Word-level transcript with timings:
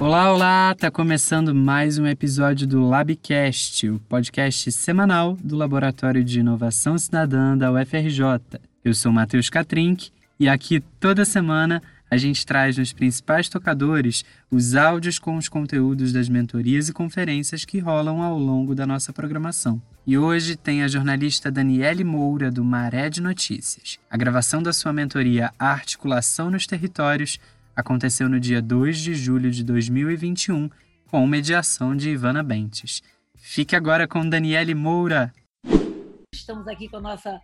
Olá, 0.00 0.32
olá! 0.32 0.74
Tá 0.74 0.90
começando 0.90 1.54
mais 1.54 1.98
um 1.98 2.06
episódio 2.06 2.66
do 2.66 2.86
Labcast, 2.86 3.88
o 3.88 4.00
podcast 4.00 4.72
semanal 4.72 5.38
do 5.42 5.56
Laboratório 5.56 6.24
de 6.24 6.40
Inovação 6.40 6.98
Cidadã 6.98 7.56
da 7.56 7.72
UFRJ. 7.72 8.60
Eu 8.84 8.92
sou 8.92 9.12
Matheus 9.12 9.48
Katrink 9.48 10.10
e 10.38 10.48
aqui 10.48 10.80
toda 10.98 11.24
semana 11.24 11.80
a 12.10 12.16
gente 12.16 12.44
traz 12.44 12.76
nos 12.76 12.92
principais 12.92 13.48
tocadores 13.48 14.24
os 14.50 14.74
áudios 14.74 15.18
com 15.18 15.36
os 15.36 15.48
conteúdos 15.48 16.12
das 16.12 16.28
mentorias 16.28 16.88
e 16.88 16.92
conferências 16.92 17.64
que 17.64 17.78
rolam 17.78 18.20
ao 18.20 18.38
longo 18.38 18.74
da 18.74 18.86
nossa 18.86 19.12
programação. 19.12 19.80
E 20.06 20.18
hoje 20.18 20.54
tem 20.54 20.82
a 20.82 20.88
jornalista 20.88 21.50
Daniele 21.50 22.04
Moura, 22.04 22.50
do 22.50 22.64
Maré 22.64 23.08
de 23.08 23.22
Notícias. 23.22 23.98
A 24.10 24.16
gravação 24.16 24.62
da 24.62 24.72
sua 24.72 24.92
mentoria 24.92 25.52
Articulação 25.58 26.50
nos 26.50 26.66
Territórios 26.66 27.38
aconteceu 27.74 28.28
no 28.28 28.38
dia 28.38 28.60
2 28.60 28.98
de 28.98 29.14
julho 29.14 29.50
de 29.50 29.64
2021, 29.64 30.70
com 31.06 31.26
mediação 31.26 31.96
de 31.96 32.10
Ivana 32.10 32.42
Bentes. 32.42 33.02
Fique 33.36 33.76
agora 33.76 34.06
com 34.08 34.28
Daniele 34.28 34.74
Moura. 34.74 35.32
Estamos 36.34 36.66
aqui 36.66 36.88
com 36.88 36.96
a 36.96 37.00
nossa 37.00 37.40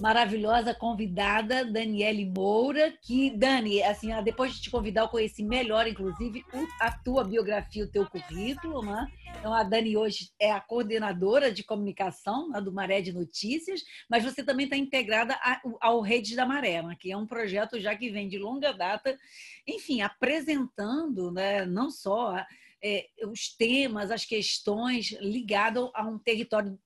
maravilhosa 0.00 0.74
convidada, 0.74 1.64
Daniele 1.64 2.24
Moura, 2.26 2.92
que, 3.02 3.30
Dani, 3.30 3.82
assim, 3.82 4.08
depois 4.22 4.54
de 4.54 4.62
te 4.62 4.70
convidar, 4.70 5.02
eu 5.02 5.08
conheci 5.08 5.42
melhor, 5.42 5.86
inclusive, 5.86 6.44
a 6.80 6.90
tua 6.90 7.24
biografia, 7.24 7.84
o 7.84 7.90
teu 7.90 8.06
currículo, 8.06 8.82
né? 8.82 9.06
Então, 9.38 9.52
a 9.52 9.62
Dani 9.62 9.96
hoje 9.96 10.30
é 10.38 10.50
a 10.50 10.60
coordenadora 10.60 11.52
de 11.52 11.62
comunicação 11.62 12.48
né, 12.48 12.60
do 12.60 12.72
Maré 12.72 13.00
de 13.00 13.12
Notícias, 13.12 13.82
mas 14.08 14.24
você 14.24 14.42
também 14.42 14.64
está 14.64 14.76
integrada 14.76 15.38
ao 15.80 16.00
Redes 16.00 16.36
da 16.36 16.46
Maré, 16.46 16.82
né, 16.82 16.96
que 16.98 17.12
é 17.12 17.16
um 17.16 17.26
projeto 17.26 17.80
já 17.80 17.94
que 17.94 18.10
vem 18.10 18.28
de 18.28 18.38
longa 18.38 18.72
data, 18.72 19.18
enfim, 19.66 20.02
apresentando 20.02 21.30
né, 21.32 21.66
não 21.66 21.90
só 21.90 22.36
é, 22.84 23.08
os 23.26 23.48
temas, 23.56 24.10
as 24.10 24.26
questões 24.26 25.12
ligadas 25.20 25.88
a 25.94 26.06
um 26.06 26.18
território 26.18 26.78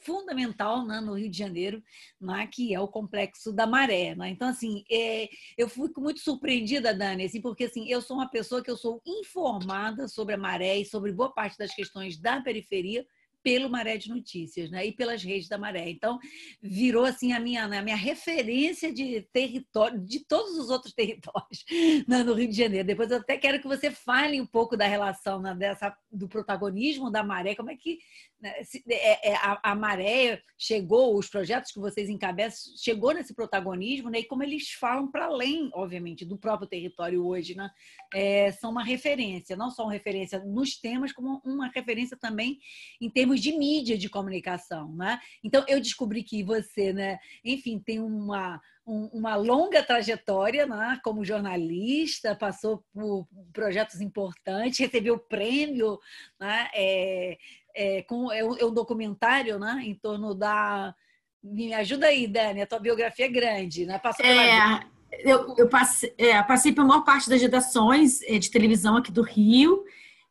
fundamental 0.00 0.84
né, 0.84 1.00
no 1.00 1.14
Rio 1.14 1.30
de 1.30 1.38
Janeiro, 1.38 1.80
né, 2.20 2.48
que 2.52 2.74
é 2.74 2.80
o 2.80 2.88
Complexo 2.88 3.52
da 3.52 3.64
Maré. 3.64 4.16
Né? 4.16 4.30
Então, 4.30 4.48
assim, 4.48 4.84
é, 4.90 5.28
eu 5.56 5.68
fico 5.68 6.00
muito 6.00 6.18
surpreendida, 6.20 6.92
Dani, 6.92 7.24
assim, 7.24 7.40
porque 7.40 7.64
assim, 7.64 7.88
eu 7.88 8.02
sou 8.02 8.16
uma 8.16 8.28
pessoa 8.28 8.64
que 8.64 8.70
eu 8.70 8.76
sou 8.76 9.00
informada 9.06 10.08
sobre 10.08 10.34
a 10.34 10.38
maré 10.38 10.78
e 10.78 10.84
sobre 10.84 11.12
boa 11.12 11.32
parte 11.32 11.56
das 11.56 11.72
questões 11.72 12.18
da 12.18 12.40
periferia, 12.40 13.06
pelo 13.44 13.68
Maré 13.68 13.98
de 13.98 14.08
Notícias, 14.08 14.70
né? 14.70 14.86
E 14.86 14.90
pelas 14.90 15.22
redes 15.22 15.48
da 15.48 15.58
Maré. 15.58 15.90
Então, 15.90 16.18
virou 16.62 17.04
assim 17.04 17.32
a 17.34 17.38
minha, 17.38 17.68
né, 17.68 17.78
a 17.78 17.82
minha 17.82 17.94
referência 17.94 18.90
de 18.90 19.20
território, 19.32 20.00
de 20.00 20.20
todos 20.20 20.58
os 20.58 20.70
outros 20.70 20.94
territórios 20.96 21.64
né, 22.08 22.24
no 22.24 22.32
Rio 22.32 22.48
de 22.48 22.56
Janeiro. 22.56 22.86
Depois 22.86 23.10
eu 23.10 23.18
até 23.18 23.36
quero 23.36 23.60
que 23.60 23.68
você 23.68 23.90
fale 23.90 24.40
um 24.40 24.46
pouco 24.46 24.76
da 24.76 24.86
relação 24.86 25.40
né, 25.40 25.54
dessa, 25.54 25.94
do 26.10 26.26
protagonismo 26.26 27.10
da 27.10 27.22
Maré, 27.22 27.54
como 27.54 27.70
é 27.70 27.76
que 27.76 27.98
né, 28.44 28.52
é, 28.90 29.30
é, 29.30 29.36
a, 29.36 29.58
a, 29.70 29.74
Maré 29.74 30.42
chegou, 30.58 31.16
os 31.16 31.30
projetos 31.30 31.72
que 31.72 31.80
vocês 31.80 32.10
encabeçam, 32.10 32.74
chegou 32.76 33.14
nesse 33.14 33.34
protagonismo, 33.34 34.10
né? 34.10 34.20
E 34.20 34.24
como 34.24 34.42
eles 34.42 34.70
falam 34.72 35.10
para 35.10 35.24
além, 35.24 35.70
obviamente, 35.72 36.26
do 36.26 36.36
próprio 36.36 36.68
território 36.68 37.24
hoje, 37.24 37.54
né? 37.54 37.70
É, 38.12 38.52
são 38.52 38.70
uma 38.70 38.84
referência, 38.84 39.56
não 39.56 39.70
só 39.70 39.84
uma 39.84 39.92
referência 39.92 40.38
nos 40.40 40.78
temas, 40.78 41.10
como 41.10 41.40
uma 41.42 41.68
referência 41.68 42.18
também 42.18 42.58
em 43.00 43.08
termos 43.08 43.33
de 43.40 43.52
mídia 43.52 43.96
de 43.96 44.08
comunicação, 44.08 44.94
né? 44.94 45.20
Então, 45.42 45.64
eu 45.68 45.80
descobri 45.80 46.22
que 46.22 46.42
você, 46.42 46.92
né? 46.92 47.18
Enfim, 47.44 47.78
tem 47.78 48.00
uma 48.00 48.60
uma 48.86 49.34
longa 49.34 49.82
trajetória 49.82 50.66
né, 50.66 51.00
como 51.02 51.24
jornalista, 51.24 52.34
passou 52.34 52.84
por 52.92 53.26
projetos 53.52 54.00
importantes, 54.00 54.78
recebeu 54.78 55.18
prêmio 55.18 55.98
né, 56.38 56.68
é, 56.74 57.38
é, 57.74 58.02
com, 58.02 58.30
é, 58.30 58.44
um, 58.44 58.56
é 58.58 58.64
um 58.64 58.74
documentário 58.74 59.58
né, 59.58 59.80
em 59.84 59.94
torno 59.94 60.34
da. 60.34 60.94
Me 61.42 61.74
ajuda 61.74 62.06
aí, 62.06 62.26
Dani, 62.26 62.62
a 62.62 62.66
tua 62.66 62.78
biografia 62.78 63.26
é 63.26 63.28
grande, 63.28 63.84
né? 63.84 63.98
Passou 63.98 64.24
pela... 64.24 64.42
É, 64.42 64.80
eu, 65.18 65.54
eu 65.58 65.68
passei, 65.68 66.14
é, 66.16 66.42
passei 66.42 66.72
pela 66.72 66.86
maior 66.86 67.04
parte 67.04 67.28
das 67.28 67.40
redações 67.40 68.22
é, 68.22 68.38
de 68.38 68.50
televisão 68.50 68.96
aqui 68.96 69.12
do 69.12 69.20
Rio. 69.20 69.84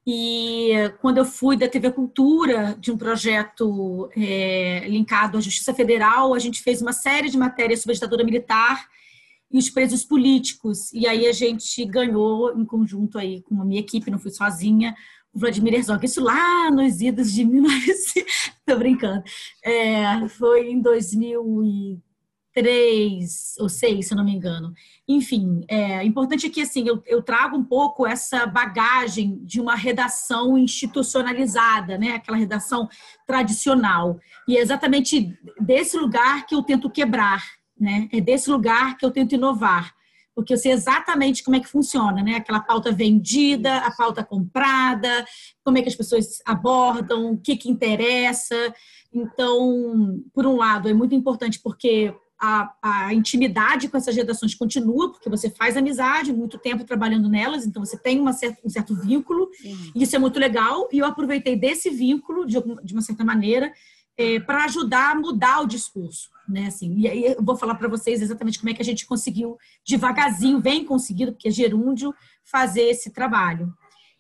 E 0.06 0.72
quando 1.00 1.18
eu 1.18 1.26
fui 1.26 1.56
da 1.56 1.68
TV 1.68 1.92
Cultura, 1.92 2.76
de 2.78 2.92
um 2.92 2.98
projeto 2.98 4.10
é, 4.18 4.86
linkado 4.88 5.38
à 5.38 5.42
Justiça 5.42 5.74
Federal, 5.74 6.34
a 6.34 6.40
gente 6.40 6.62
fez 6.62 6.82
uma 6.82 6.92
série 6.92 7.30
de 7.30 7.38
matérias 7.38 7.82
sobre 7.82 7.94
a 7.94 7.96
ditadura 7.96 8.24
militar 8.24 8.86
e 9.50 9.58
os 9.58 9.70
presos 9.70 10.04
políticos. 10.04 10.92
E 10.92 11.08
aí 11.08 11.26
a 11.26 11.32
gente 11.32 11.86
ganhou 11.86 12.60
em 12.60 12.66
conjunto 12.66 13.18
aí 13.18 13.42
com 13.44 13.62
a 13.62 13.66
minha 13.66 13.80
equipe, 13.80 14.12
não 14.12 14.20
fui 14.20 14.32
sozinha, 14.32 14.94
o 15.34 15.40
Vladimir 15.40 15.76
Herzog. 15.76 16.06
Isso 16.06 16.22
lá 16.22 16.70
nos 16.70 17.00
idos 17.00 17.32
de 17.32 17.46
1900. 17.46 18.24
Tô 18.66 18.76
brincando. 18.76 19.24
É, 19.64 20.28
foi 20.28 20.70
em 20.70 20.82
2003 22.54 23.56
ou 23.60 23.68
6, 23.68 24.08
se 24.08 24.14
eu 24.14 24.18
não 24.18 24.24
me 24.24 24.36
engano. 24.36 24.74
Enfim, 25.08 25.66
é 25.68 26.04
importante 26.04 26.50
que 26.50 26.62
assim 26.62 26.88
eu, 26.88 27.02
eu 27.06 27.22
trago 27.22 27.58
um 27.58 27.64
pouco 27.64 28.06
essa 28.06 28.46
bagagem 28.46 29.40
de 29.44 29.60
uma 29.60 29.76
redação 29.76 30.58
institucionalizada, 30.58 31.98
né? 31.98 32.12
Aquela 32.12 32.38
redação 32.38 32.88
tradicional. 33.26 34.20
E 34.48 34.58
é 34.58 34.62
exatamente 34.62 35.38
desse 35.60 35.98
lugar 35.98 36.46
que 36.46 36.54
eu 36.56 36.62
tento 36.62 36.90
quebrar, 36.90 37.44
né? 37.80 38.08
É 38.12 38.22
desse 38.22 38.50
lugar 38.50 38.98
que 38.98 39.06
eu 39.06 39.12
tento 39.12 39.34
inovar 39.36 39.94
porque 40.36 40.52
eu 40.52 40.58
sei 40.58 40.72
exatamente 40.72 41.44
como 41.44 41.56
é 41.56 41.60
que 41.60 41.68
funciona, 41.68 42.24
né? 42.24 42.38
Aquela 42.38 42.60
pauta 42.60 42.92
vendida, 42.92 43.78
a 43.78 43.96
pauta 43.96 44.24
comprada, 44.24 45.24
como 45.64 45.78
é 45.78 45.82
que 45.84 45.90
as 45.90 45.96
pessoas 45.96 46.42
abordam, 46.44 47.34
o 47.34 47.38
que 47.38 47.56
que 47.56 47.70
interessa. 47.70 48.56
Então, 49.14 50.24
por 50.34 50.48
um 50.48 50.56
lado, 50.56 50.90
é 50.90 50.94
muito 50.94 51.14
importante 51.14 51.60
porque 51.62 52.12
a, 52.40 52.74
a, 52.82 53.14
intimidade 53.14 53.88
com 53.88 53.98
essas 53.98 54.16
redações 54.16 54.54
continua, 54.54 55.12
porque 55.12 55.30
você 55.30 55.50
faz 55.50 55.78
amizade, 55.78 56.34
muito 56.34 56.58
tempo 56.58 56.84
trabalhando 56.84 57.30
nelas, 57.30 57.66
então 57.66 57.84
você 57.84 57.98
tem 57.98 58.22
certa, 58.34 58.60
um 58.64 58.70
certo 58.70 58.96
vínculo, 58.96 59.50
e 59.96 60.04
isso 60.04 60.16
é 60.16 60.20
muito 60.20 60.40
legal, 60.40 60.90
e 60.92 61.00
eu 61.00 61.06
aproveitei 61.06 61.56
desse 61.56 61.90
vínculo, 61.90 62.46
de, 62.46 62.58
de 62.84 62.94
uma 62.94 63.02
certa 63.02 63.24
maneira, 63.24 63.72
é, 64.18 64.40
para 64.40 64.66
ajudar 64.66 65.12
a 65.12 65.16
mudar 65.16 65.62
o 65.62 65.68
discurso. 65.68 66.30
Né, 66.48 66.68
assim, 66.68 66.94
e 66.98 67.08
aí 67.08 67.26
eu 67.26 67.42
vou 67.42 67.56
falar 67.56 67.76
para 67.76 67.88
vocês 67.88 68.22
exatamente 68.22 68.60
como 68.60 68.70
é 68.70 68.74
que 68.74 68.82
a 68.82 68.86
gente 68.86 69.06
conseguiu, 69.06 69.58
devagarzinho, 69.88 70.60
vem 70.60 70.84
conseguido, 70.84 71.32
porque 71.32 71.48
é 71.48 71.52
gerúndio, 71.52 72.14
fazer 72.44 72.82
esse 72.82 73.12
trabalho. 73.12 73.74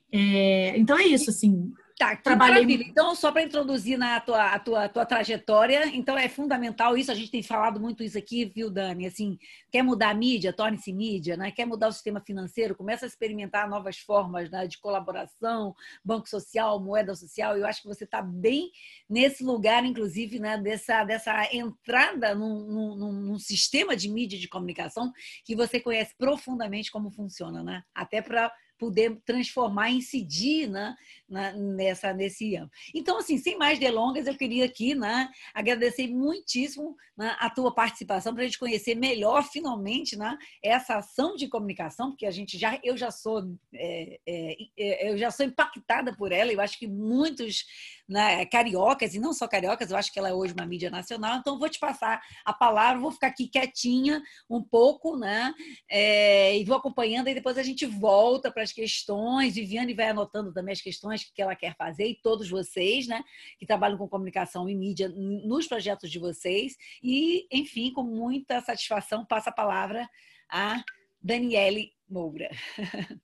É, 0.09 0.77
então 0.77 0.97
é 0.97 1.03
isso, 1.03 1.29
assim, 1.29 1.73
Tá, 2.03 2.17
Trabalhei... 2.17 2.55
maravilha. 2.55 2.85
Então, 2.85 3.15
só 3.15 3.31
para 3.31 3.43
introduzir 3.43 3.97
na 3.97 4.19
tua, 4.19 4.51
a 4.51 4.59
tua, 4.59 4.89
tua 4.89 5.05
trajetória, 5.05 5.87
então 5.87 6.17
é 6.17 6.27
fundamental 6.27 6.97
isso, 6.97 7.09
a 7.09 7.15
gente 7.15 7.31
tem 7.31 7.41
falado 7.41 7.79
muito 7.79 8.03
isso 8.03 8.17
aqui, 8.17 8.43
viu, 8.43 8.69
Dani? 8.69 9.05
Assim, 9.05 9.37
quer 9.71 9.83
mudar 9.83 10.09
a 10.09 10.13
mídia, 10.13 10.51
torne-se 10.51 10.91
mídia, 10.91 11.37
né? 11.37 11.49
quer 11.49 11.65
mudar 11.65 11.87
o 11.87 11.93
sistema 11.93 12.19
financeiro, 12.19 12.75
começa 12.75 13.05
a 13.05 13.07
experimentar 13.07 13.69
novas 13.69 13.99
formas 13.99 14.51
né, 14.51 14.67
de 14.67 14.79
colaboração, 14.79 15.73
banco 16.03 16.27
social, 16.27 16.77
moeda 16.77 17.15
social. 17.15 17.57
Eu 17.57 17.65
acho 17.65 17.81
que 17.81 17.87
você 17.87 18.03
está 18.03 18.21
bem 18.21 18.69
nesse 19.09 19.41
lugar, 19.41 19.85
inclusive, 19.85 20.39
né, 20.39 20.57
dessa, 20.57 21.05
dessa 21.05 21.47
entrada 21.55 22.35
num, 22.35 22.95
num, 22.97 23.13
num 23.13 23.39
sistema 23.39 23.95
de 23.95 24.09
mídia 24.09 24.37
de 24.37 24.49
comunicação 24.49 25.13
que 25.45 25.55
você 25.55 25.79
conhece 25.79 26.13
profundamente 26.17 26.91
como 26.91 27.11
funciona, 27.11 27.63
né? 27.63 27.83
Até 27.95 28.21
para 28.21 28.51
poder 28.83 29.17
transformar, 29.25 29.91
incidir 29.91 30.69
né, 30.69 30.95
nessa, 31.33 32.13
nesse 32.13 32.55
ano. 32.55 32.69
Então, 32.93 33.17
assim, 33.17 33.37
sem 33.37 33.57
mais 33.57 33.79
delongas, 33.79 34.27
eu 34.27 34.35
queria 34.35 34.65
aqui 34.65 34.93
né, 34.93 35.29
agradecer 35.53 36.07
muitíssimo 36.07 36.95
né, 37.17 37.35
a 37.39 37.49
tua 37.49 37.73
participação 37.73 38.33
para 38.33 38.43
a 38.43 38.45
gente 38.45 38.59
conhecer 38.59 38.95
melhor, 38.95 39.43
finalmente, 39.43 40.15
né, 40.15 40.37
essa 40.63 40.97
ação 40.97 41.35
de 41.35 41.47
comunicação, 41.47 42.09
porque 42.09 42.25
a 42.25 42.31
gente 42.31 42.57
já, 42.57 42.79
eu 42.83 42.95
já 42.95 43.11
sou, 43.11 43.43
é, 43.73 44.19
é, 44.27 44.55
é 44.77 45.11
eu 45.11 45.17
já 45.17 45.31
sou 45.31 45.45
impactada 45.45 46.15
por 46.15 46.31
ela, 46.31 46.51
eu 46.51 46.61
acho 46.61 46.77
que 46.77 46.87
muitos 46.87 47.65
né, 48.07 48.45
cariocas, 48.45 49.15
e 49.15 49.19
não 49.19 49.33
só 49.33 49.47
cariocas, 49.47 49.91
eu 49.91 49.97
acho 49.97 50.11
que 50.11 50.19
ela 50.19 50.29
é 50.29 50.33
hoje 50.33 50.53
uma 50.53 50.65
mídia 50.65 50.89
nacional, 50.89 51.37
então 51.37 51.57
vou 51.57 51.69
te 51.69 51.79
passar 51.79 52.21
a 52.45 52.53
palavra, 52.53 53.01
vou 53.01 53.11
ficar 53.11 53.27
aqui 53.27 53.47
quietinha 53.47 54.21
um 54.49 54.61
pouco, 54.61 55.17
né, 55.17 55.53
é, 55.89 56.57
e 56.57 56.63
vou 56.65 56.77
acompanhando, 56.77 57.27
e 57.27 57.33
depois 57.33 57.57
a 57.57 57.63
gente 57.63 57.85
volta 57.85 58.51
para 58.51 58.63
as 58.63 58.71
questões, 58.71 59.55
Viviane 59.55 59.93
vai 59.93 60.09
anotando 60.09 60.51
também 60.51 60.73
as 60.73 60.81
questões 60.81 61.22
que 61.33 61.41
ela 61.41 61.55
quer 61.55 61.75
fazer, 61.75 62.07
e 62.07 62.15
todos 62.15 62.49
vocês, 62.49 63.07
né, 63.07 63.23
que 63.59 63.65
trabalham 63.65 63.97
com 63.97 64.07
comunicação 64.07 64.69
e 64.69 64.75
mídia 64.75 65.09
nos 65.09 65.67
projetos 65.67 66.09
de 66.09 66.19
vocês, 66.19 66.75
e, 67.01 67.47
enfim, 67.51 67.91
com 67.91 68.03
muita 68.03 68.61
satisfação, 68.61 69.25
passo 69.25 69.49
a 69.49 69.53
palavra 69.53 70.09
a 70.49 70.83
Daniele 71.21 71.91
Moura. 72.09 72.49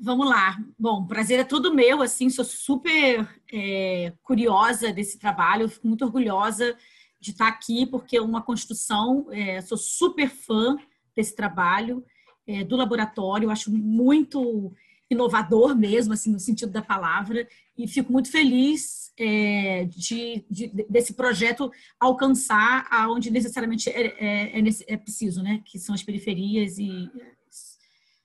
Vamos 0.00 0.26
lá. 0.28 0.56
Bom, 0.78 1.06
prazer 1.06 1.40
é 1.40 1.44
todo 1.44 1.74
meu, 1.74 2.00
assim, 2.00 2.30
sou 2.30 2.44
super 2.44 3.28
é, 3.52 4.12
curiosa 4.22 4.92
desse 4.92 5.18
trabalho, 5.18 5.68
fico 5.68 5.86
muito 5.86 6.04
orgulhosa 6.04 6.76
de 7.20 7.32
estar 7.32 7.48
aqui, 7.48 7.84
porque 7.84 8.16
é 8.16 8.22
uma 8.22 8.40
construção, 8.40 9.26
é, 9.30 9.60
sou 9.60 9.76
super 9.76 10.30
fã 10.30 10.76
desse 11.14 11.34
trabalho, 11.36 12.04
é, 12.46 12.64
do 12.64 12.76
laboratório. 12.76 13.50
Acho 13.50 13.70
muito 13.70 14.72
inovador 15.10 15.76
mesmo, 15.76 16.12
assim, 16.12 16.32
no 16.32 16.38
sentido 16.38 16.70
da 16.70 16.82
palavra, 16.82 17.48
e 17.76 17.88
fico 17.88 18.12
muito 18.12 18.30
feliz 18.30 19.12
é, 19.18 19.84
de, 19.86 20.44
de, 20.50 20.68
desse 20.88 21.14
projeto 21.14 21.70
alcançar 21.98 22.86
aonde 22.90 23.30
necessariamente 23.30 23.88
é, 23.90 24.06
é, 24.18 24.60
é, 24.60 24.62
é, 24.86 24.96
preciso, 24.96 25.42
né? 25.42 25.62
Que 25.64 25.78
são 25.78 25.94
as 25.94 26.02
periferias 26.02 26.78
e 26.78 27.10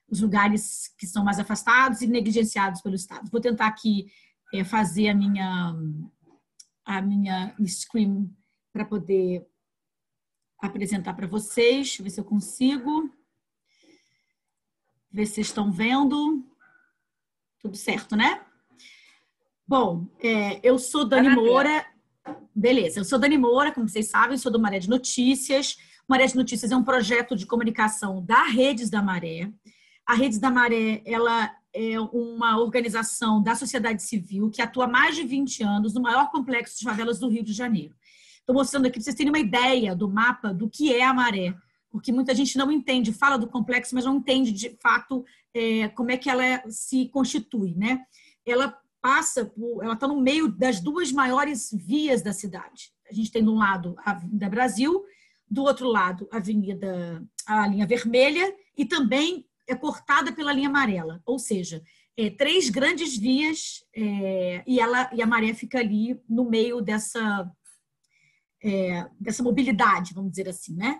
os 0.10 0.22
lugares 0.22 0.94
que 0.98 1.08
são 1.08 1.24
mais 1.24 1.40
afastados 1.40 2.02
e 2.02 2.08
negligenciados 2.08 2.82
pelo 2.82 2.96
Estado. 2.96 3.30
Vou 3.32 3.42
tentar 3.42 3.68
aqui 3.68 4.08
é, 4.54 4.64
fazer 4.64 5.10
a 5.10 5.16
minha 5.16 5.76
a 6.86 7.02
minha 7.02 7.56
screen 7.66 8.30
para 8.72 8.86
poder 8.86 9.48
apresentar 10.62 11.14
para 11.14 11.28
vocês. 11.28 11.98
Ver 11.98 12.10
se 12.10 12.20
eu 12.20 12.26
consigo. 12.26 13.10
Ver 15.12 15.26
se 15.26 15.36
vocês 15.36 15.48
estão 15.48 15.72
vendo. 15.72 16.46
Tudo 17.63 17.77
certo, 17.77 18.18
né? 18.18 18.42
Bom, 19.65 20.06
é, 20.21 20.60
eu 20.62 20.77
sou 20.77 21.06
Dani 21.06 21.30
Moura. 21.30 21.86
Beleza, 22.54 23.00
eu 23.00 23.06
sou 23.06 23.18
Dani 23.18 23.38
Moura, 23.38 23.71
como 23.71 23.88
vocês 23.88 24.10
sabem, 24.10 24.38
sou 24.38 24.51
do 24.51 24.60
Maré 24.60 24.80
de 24.80 24.89
Notícias. 24.89 25.77
Maré 26.06 26.25
de 26.25 26.36
Notícias 26.36 26.74
é 26.74 26.75
um 26.75 26.83
projeto 26.83 27.38
de 27.38 27.45
comunicação 27.45 28.21
da 28.21 28.44
Redes 28.44 28.89
da 28.89 29.01
Maré. 29.01 29.50
A 30.06 30.13
Redes 30.13 30.39
da 30.39 30.51
Maré, 30.51 31.01
ela 31.06 31.56
é 31.74 31.98
uma 32.01 32.60
organização 32.60 33.42
da 33.42 33.56
sociedade 33.56 34.04
civil 34.04 34.51
que 34.51 34.62
atua 34.62 34.83
há 34.83 34.88
mais 34.89 35.15
de 35.15 35.24
20 35.24 35.63
anos 35.63 35.94
no 35.94 36.01
maior 36.01 36.30
complexo 36.31 36.77
de 36.77 36.83
favelas 36.83 37.18
do 37.18 37.30
Rio 37.30 37.45
de 37.45 37.54
Janeiro. 37.54 37.95
Estou 38.39 38.54
mostrando 38.54 38.88
aqui 38.88 38.95
para 38.95 39.04
vocês 39.04 39.15
terem 39.15 39.31
uma 39.31 39.39
ideia 39.39 39.95
do 39.95 40.10
mapa 40.10 40.54
do 40.54 40.69
que 40.69 40.94
é 40.94 41.06
a 41.06 41.13
maré, 41.13 41.56
porque 41.94 42.12
muita 42.12 42.34
gente 42.34 42.57
não 42.57 42.72
entende, 42.72 43.13
fala 43.13 43.38
do 43.38 43.45
complexo, 43.45 43.94
mas 43.94 44.04
não 44.04 44.16
entende 44.16 44.51
de 44.51 44.75
fato 44.81 45.24
é, 45.54 45.88
como 45.90 46.10
é 46.10 46.18
que 46.18 46.28
ela 46.28 46.63
se 46.68 47.07
constitui, 47.10 47.75
né? 47.75 48.04
Ela 48.44 48.75
passa 49.00 49.45
por, 49.45 49.84
ela 49.84 49.94
está 49.94 50.07
no 50.07 50.19
meio 50.19 50.51
das 50.51 50.80
duas 50.80 51.12
maiores 51.12 51.69
vias 51.72 52.24
da 52.24 52.34
cidade. 52.34 52.92
A 53.07 53.13
gente 53.13 53.31
tem 53.31 53.44
de 53.44 53.50
um 53.50 53.57
lado 53.57 53.94
a 54.00 54.10
Avenida 54.10 54.50
Brasil, 54.50 55.06
do 55.48 55.62
outro 55.62 55.88
lado 55.88 56.28
a 56.31 56.38
Avenida 56.38 57.24
a 57.45 57.68
linha 57.68 57.86
vermelha 57.86 58.56
e 58.75 58.86
também 58.86 59.46
é 59.68 59.75
cortada 59.75 60.34
pela 60.34 60.51
linha 60.51 60.69
amarela, 60.69 61.22
ou 61.28 61.38
seja, 61.38 61.80
é, 62.18 62.31
três 62.31 62.72
grandes 62.72 63.16
vias 63.16 63.84
é, 63.96 64.63
e 64.66 64.80
ela 64.80 65.12
e 65.13 65.22
a 65.22 65.28
maré 65.28 65.54
fica 65.54 65.78
ali 65.78 66.19
no 66.28 66.50
meio 66.50 66.81
dessa 66.81 67.48
é, 68.63 69.07
dessa 69.19 69.44
mobilidade, 69.44 70.16
vamos 70.16 70.31
dizer 70.31 70.50
assim, 70.50 70.75
né? 70.75 71.00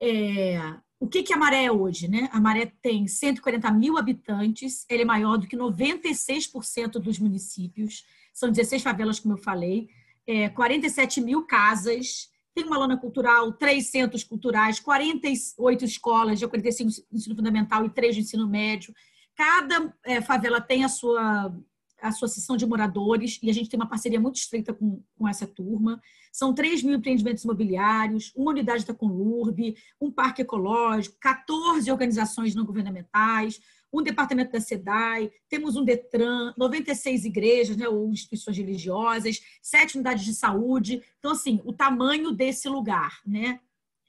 É, 0.00 0.58
o 0.98 1.06
que, 1.06 1.22
que 1.22 1.32
a 1.32 1.36
Maré 1.36 1.64
é 1.64 1.72
hoje, 1.72 2.08
né? 2.08 2.28
A 2.32 2.40
Maré 2.40 2.72
tem 2.82 3.06
140 3.06 3.70
mil 3.72 3.96
habitantes, 3.96 4.84
ela 4.88 5.02
é 5.02 5.04
maior 5.04 5.36
do 5.36 5.46
que 5.46 5.56
96% 5.56 6.92
dos 6.92 7.18
municípios, 7.18 8.04
são 8.32 8.50
16 8.50 8.82
favelas, 8.82 9.18
como 9.18 9.34
eu 9.34 9.38
falei, 9.38 9.88
é, 10.26 10.48
47 10.48 11.20
mil 11.20 11.44
casas, 11.44 12.30
tem 12.54 12.64
uma 12.64 12.78
lona 12.78 12.96
cultural, 12.96 13.52
três 13.52 13.86
centros 13.86 14.24
culturais, 14.24 14.80
48 14.80 15.84
escolas, 15.84 16.38
de 16.38 16.46
45 16.46 16.90
de 16.90 17.04
ensino 17.12 17.36
fundamental 17.36 17.84
e 17.84 17.90
três 17.90 18.14
de 18.14 18.22
ensino 18.22 18.46
médio. 18.46 18.94
Cada 19.34 19.94
é, 20.04 20.20
favela 20.20 20.60
tem 20.60 20.84
a 20.84 20.88
sua 20.88 21.54
a 22.02 22.08
Associação 22.08 22.56
de 22.56 22.66
Moradores, 22.66 23.38
e 23.42 23.50
a 23.50 23.52
gente 23.52 23.68
tem 23.68 23.78
uma 23.78 23.88
parceria 23.88 24.20
muito 24.20 24.36
estreita 24.36 24.72
com, 24.72 25.02
com 25.16 25.28
essa 25.28 25.46
turma. 25.46 26.00
São 26.32 26.54
3 26.54 26.82
mil 26.82 26.96
empreendimentos 26.96 27.44
imobiliários, 27.44 28.32
uma 28.36 28.50
unidade 28.50 28.84
da 28.84 28.94
Conurb, 28.94 29.74
um 30.00 30.10
parque 30.10 30.42
ecológico, 30.42 31.16
14 31.20 31.90
organizações 31.90 32.54
não 32.54 32.64
governamentais, 32.64 33.60
um 33.92 34.02
departamento 34.02 34.52
da 34.52 34.60
SEDAI, 34.60 35.30
temos 35.48 35.76
um 35.76 35.84
DETRAN, 35.84 36.54
96 36.56 37.24
igrejas 37.24 37.76
né, 37.76 37.88
ou 37.88 38.08
instituições 38.10 38.56
religiosas, 38.56 39.40
sete 39.60 39.96
unidades 39.96 40.24
de 40.24 40.34
saúde. 40.34 41.02
Então, 41.18 41.32
assim, 41.32 41.60
o 41.64 41.72
tamanho 41.72 42.30
desse 42.30 42.68
lugar, 42.68 43.20
né? 43.26 43.60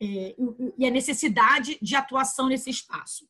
É, 0.03 0.35
e 0.77 0.85
a 0.85 0.89
necessidade 0.89 1.77
de 1.79 1.95
atuação 1.95 2.47
nesse 2.47 2.69
espaço. 2.71 3.27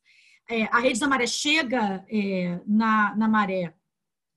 É, 0.48 0.64
a 0.64 0.80
Rede 0.80 0.98
da 0.98 1.08
Maré 1.08 1.26
chega 1.26 2.04
é, 2.08 2.60
na, 2.66 3.14
na 3.14 3.28
Maré 3.28 3.74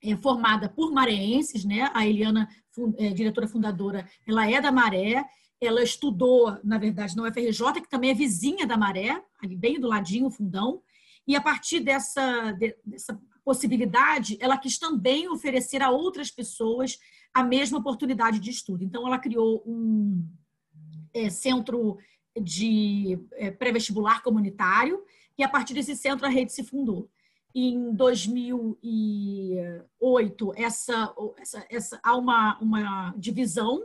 é, 0.04 0.16
formada 0.18 0.70
por 0.70 0.92
mareenses, 0.92 1.64
né? 1.64 1.90
A 1.94 2.06
Eliana, 2.06 2.50
é, 2.98 3.10
diretora 3.10 3.48
fundadora, 3.48 4.08
ela 4.28 4.50
é 4.50 4.62
da 4.62 4.72
Maré. 4.72 5.24
Ela 5.60 5.82
estudou, 5.84 6.58
na 6.64 6.78
verdade, 6.78 7.16
na 7.16 7.24
UFRJ, 7.24 7.82
que 7.82 7.90
também 7.90 8.12
é 8.12 8.14
vizinha 8.14 8.68
da 8.68 8.78
Maré, 8.78 9.22
ali 9.42 9.56
bem 9.56 9.80
do 9.80 9.88
ladinho, 9.88 10.30
fundão. 10.30 10.82
E 11.28 11.36
a 11.36 11.42
partir 11.42 11.80
dessa, 11.80 12.52
dessa 12.84 13.20
possibilidade, 13.44 14.38
ela 14.40 14.58
quis 14.58 14.78
também 14.78 15.28
oferecer 15.30 15.82
a 15.82 15.90
outras 15.90 16.30
pessoas 16.30 16.98
a 17.34 17.44
mesma 17.44 17.80
oportunidade 17.80 18.40
de 18.40 18.50
estudo. 18.50 18.84
Então, 18.84 19.08
ela 19.08 19.18
criou 19.18 19.64
um 19.66 20.28
é, 21.14 21.30
centro 21.30 21.98
de 22.40 23.18
é, 23.34 23.50
pré-vestibular 23.50 24.22
comunitário, 24.22 25.02
e 25.38 25.44
a 25.44 25.50
partir 25.50 25.74
desse 25.74 25.96
centro 25.96 26.26
a 26.26 26.30
rede 26.30 26.54
se 26.54 26.64
fundou 26.64 27.10
em 27.56 27.92
2008 27.94 30.54
essa, 30.58 31.16
essa, 31.40 31.66
essa 31.70 32.00
há 32.04 32.18
uma, 32.18 32.60
uma 32.60 33.16
divisão 33.18 33.82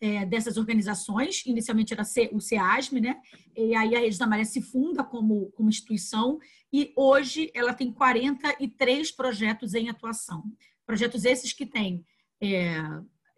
é, 0.00 0.26
dessas 0.26 0.56
organizações, 0.56 1.46
inicialmente 1.46 1.94
era 1.94 2.02
o 2.32 2.40
CEASM, 2.40 2.98
né? 2.98 3.20
E 3.56 3.76
aí 3.76 3.94
a 3.94 4.00
Rede 4.00 4.18
da 4.18 4.26
Maré 4.26 4.42
se 4.42 4.60
funda 4.60 5.04
como, 5.04 5.52
como 5.52 5.68
instituição 5.68 6.40
e 6.72 6.92
hoje 6.96 7.48
ela 7.54 7.72
tem 7.72 7.92
43 7.92 9.12
projetos 9.12 9.74
em 9.74 9.88
atuação. 9.88 10.42
Projetos 10.84 11.24
esses 11.24 11.52
que 11.52 11.64
têm 11.64 12.04
é, 12.40 12.82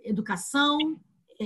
educação, 0.02 0.98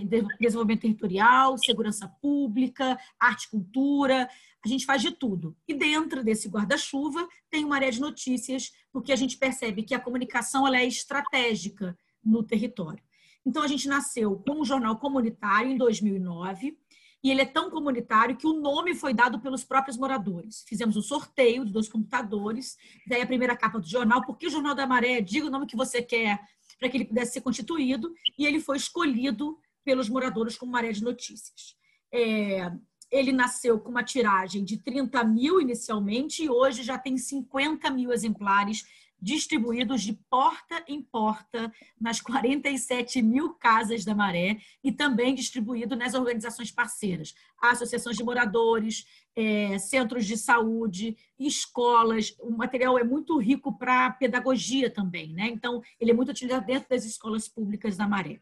desenvolvimento 0.06 0.82
territorial, 0.82 1.56
segurança 1.58 2.08
pública, 2.20 2.98
arte 3.18 3.44
e 3.44 3.50
cultura, 3.50 4.28
a 4.64 4.68
gente 4.68 4.84
faz 4.84 5.02
de 5.02 5.12
tudo. 5.12 5.56
E 5.66 5.74
dentro 5.74 6.24
desse 6.24 6.48
guarda-chuva 6.48 7.26
tem 7.50 7.64
uma 7.64 7.76
área 7.76 7.90
de 7.90 8.00
notícias, 8.00 8.72
porque 8.92 9.12
a 9.12 9.16
gente 9.16 9.36
percebe 9.36 9.82
que 9.82 9.94
a 9.94 10.00
comunicação 10.00 10.66
ela 10.66 10.78
é 10.78 10.86
estratégica 10.86 11.96
no 12.24 12.42
território. 12.42 13.02
Então, 13.46 13.62
a 13.62 13.68
gente 13.68 13.88
nasceu 13.88 14.36
com 14.46 14.60
um 14.60 14.64
jornal 14.64 14.98
comunitário 14.98 15.70
em 15.70 15.76
2009, 15.78 16.76
e 17.22 17.30
ele 17.30 17.40
é 17.40 17.46
tão 17.46 17.70
comunitário 17.70 18.36
que 18.36 18.46
o 18.46 18.60
nome 18.60 18.94
foi 18.94 19.12
dado 19.12 19.40
pelos 19.40 19.64
próprios 19.64 19.96
moradores. 19.96 20.64
Fizemos 20.68 20.96
um 20.96 21.02
sorteio 21.02 21.64
dos 21.64 21.73
dois 21.73 21.88
computadores, 21.88 22.76
daí 23.06 23.23
a 23.23 23.26
primeira 23.26 23.56
capa 23.56 23.80
do 23.80 23.88
jornal, 23.88 24.25
porque 24.25 24.46
o 24.46 24.50
Jornal 24.50 24.75
da 24.75 24.87
Maré, 24.87 25.20
diga 25.20 25.46
o 25.46 25.50
nome 25.50 25.66
que 25.66 25.76
você 25.76 26.02
quer 26.02 26.38
para 26.78 26.88
que 26.88 26.96
ele 26.96 27.04
pudesse 27.04 27.32
ser 27.32 27.40
constituído, 27.40 28.12
e 28.38 28.46
ele 28.46 28.61
foi 28.61 28.76
escolhido 28.76 29.58
pelos 29.85 30.08
moradores 30.08 30.56
como 30.56 30.73
Maré 30.73 30.92
de 30.92 31.02
Notícias. 31.02 31.76
É, 32.12 32.70
ele 33.11 33.32
nasceu 33.32 33.78
com 33.78 33.90
uma 33.90 34.04
tiragem 34.04 34.64
de 34.64 34.76
30 34.76 35.25
mil 35.25 35.61
inicialmente 35.61 36.44
e 36.44 36.50
hoje 36.50 36.82
já 36.82 36.99
tem 36.99 37.16
50 37.16 37.90
mil 37.90 38.12
exemplares 38.12 38.85
distribuídos 39.20 40.02
de 40.02 40.12
porta 40.30 40.82
em 40.87 41.02
porta 41.02 41.73
nas 42.00 42.20
47 42.20 43.20
mil 43.20 43.54
casas 43.54 44.04
da 44.04 44.14
Maré 44.14 44.58
e 44.82 44.92
também 44.92 45.35
distribuído 45.35 45.97
nas 45.97 46.14
organizações 46.14 46.70
parceiras, 46.70 47.35
associações 47.61 48.16
de 48.16 48.23
moradores, 48.23 49.06
é, 49.35 49.78
centros 49.78 50.25
de 50.25 50.37
saúde, 50.37 51.16
escolas. 51.38 52.35
O 52.38 52.50
material 52.50 52.97
é 52.97 53.02
muito 53.02 53.37
rico 53.38 53.76
para 53.76 54.11
pedagogia 54.12 54.88
também, 54.88 55.32
né? 55.32 55.49
Então, 55.49 55.82
ele 56.00 56.12
é 56.12 56.14
muito 56.14 56.30
utilizado 56.30 56.64
dentro 56.64 56.88
das 56.88 57.04
escolas 57.04 57.49
públicas 57.49 57.97
da 57.97 58.06
Maré. 58.06 58.38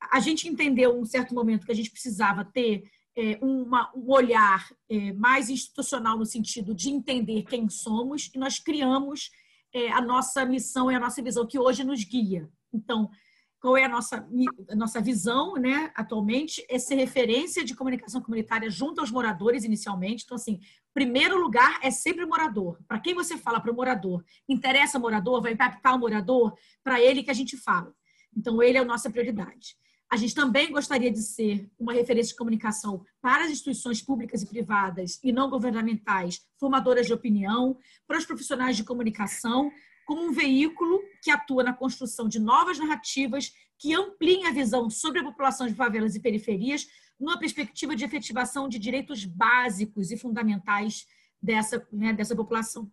A 0.00 0.20
gente 0.20 0.48
entendeu, 0.48 0.98
um 0.98 1.04
certo 1.04 1.34
momento, 1.34 1.66
que 1.66 1.72
a 1.72 1.74
gente 1.76 1.90
precisava 1.90 2.44
ter 2.44 2.84
é, 3.16 3.38
uma, 3.40 3.90
um 3.94 4.10
olhar 4.10 4.68
é, 4.90 5.12
mais 5.14 5.48
institucional 5.48 6.18
no 6.18 6.26
sentido 6.26 6.74
de 6.74 6.90
entender 6.90 7.44
quem 7.44 7.68
somos 7.68 8.30
e 8.34 8.38
nós 8.38 8.58
criamos 8.58 9.30
é, 9.74 9.90
a 9.90 10.00
nossa 10.00 10.44
missão 10.44 10.90
e 10.90 10.94
a 10.94 11.00
nossa 11.00 11.22
visão 11.22 11.46
que 11.46 11.58
hoje 11.58 11.82
nos 11.82 12.04
guia. 12.04 12.48
Então, 12.72 13.10
qual 13.58 13.76
é 13.76 13.84
a 13.84 13.88
nossa, 13.88 14.28
a 14.70 14.76
nossa 14.76 15.00
visão, 15.00 15.54
né, 15.54 15.90
atualmente? 15.94 16.64
É 16.68 16.78
ser 16.78 16.94
referência 16.94 17.64
de 17.64 17.74
comunicação 17.74 18.20
comunitária 18.20 18.70
junto 18.70 19.00
aos 19.00 19.10
moradores, 19.10 19.64
inicialmente. 19.64 20.24
Então, 20.24 20.36
assim, 20.36 20.60
primeiro 20.92 21.40
lugar 21.40 21.80
é 21.82 21.90
sempre 21.90 22.22
o 22.22 22.28
morador. 22.28 22.78
Para 22.86 23.00
quem 23.00 23.14
você 23.14 23.36
fala 23.36 23.58
para 23.58 23.72
o 23.72 23.74
morador, 23.74 24.22
interessa 24.48 24.98
o 24.98 25.00
morador, 25.00 25.42
vai 25.42 25.52
impactar 25.52 25.94
o 25.94 25.98
morador, 25.98 26.54
para 26.84 27.00
ele 27.00 27.22
que 27.22 27.30
a 27.30 27.34
gente 27.34 27.56
fala. 27.56 27.92
Então, 28.36 28.62
ele 28.62 28.76
é 28.76 28.80
a 28.82 28.84
nossa 28.84 29.10
prioridade. 29.10 29.74
A 30.08 30.16
gente 30.16 30.34
também 30.34 30.70
gostaria 30.70 31.10
de 31.10 31.20
ser 31.20 31.68
uma 31.78 31.92
referência 31.92 32.30
de 32.30 32.38
comunicação 32.38 33.04
para 33.20 33.44
as 33.44 33.50
instituições 33.50 34.00
públicas 34.00 34.42
e 34.42 34.46
privadas 34.46 35.18
e 35.22 35.32
não 35.32 35.50
governamentais, 35.50 36.46
formadoras 36.58 37.06
de 37.06 37.12
opinião, 37.12 37.76
para 38.06 38.18
os 38.18 38.24
profissionais 38.24 38.76
de 38.76 38.84
comunicação, 38.84 39.70
como 40.06 40.22
um 40.22 40.32
veículo 40.32 41.02
que 41.22 41.30
atua 41.30 41.64
na 41.64 41.72
construção 41.72 42.28
de 42.28 42.38
novas 42.38 42.78
narrativas 42.78 43.52
que 43.78 43.92
ampliem 43.94 44.46
a 44.46 44.52
visão 44.52 44.88
sobre 44.88 45.20
a 45.20 45.24
população 45.24 45.66
de 45.66 45.74
favelas 45.74 46.14
e 46.14 46.20
periferias 46.20 46.86
numa 47.18 47.38
perspectiva 47.38 47.96
de 47.96 48.04
efetivação 48.04 48.68
de 48.68 48.78
direitos 48.78 49.24
básicos 49.24 50.10
e 50.12 50.16
fundamentais 50.16 51.06
dessa, 51.42 51.86
né, 51.92 52.12
dessa 52.12 52.36
população. 52.36 52.90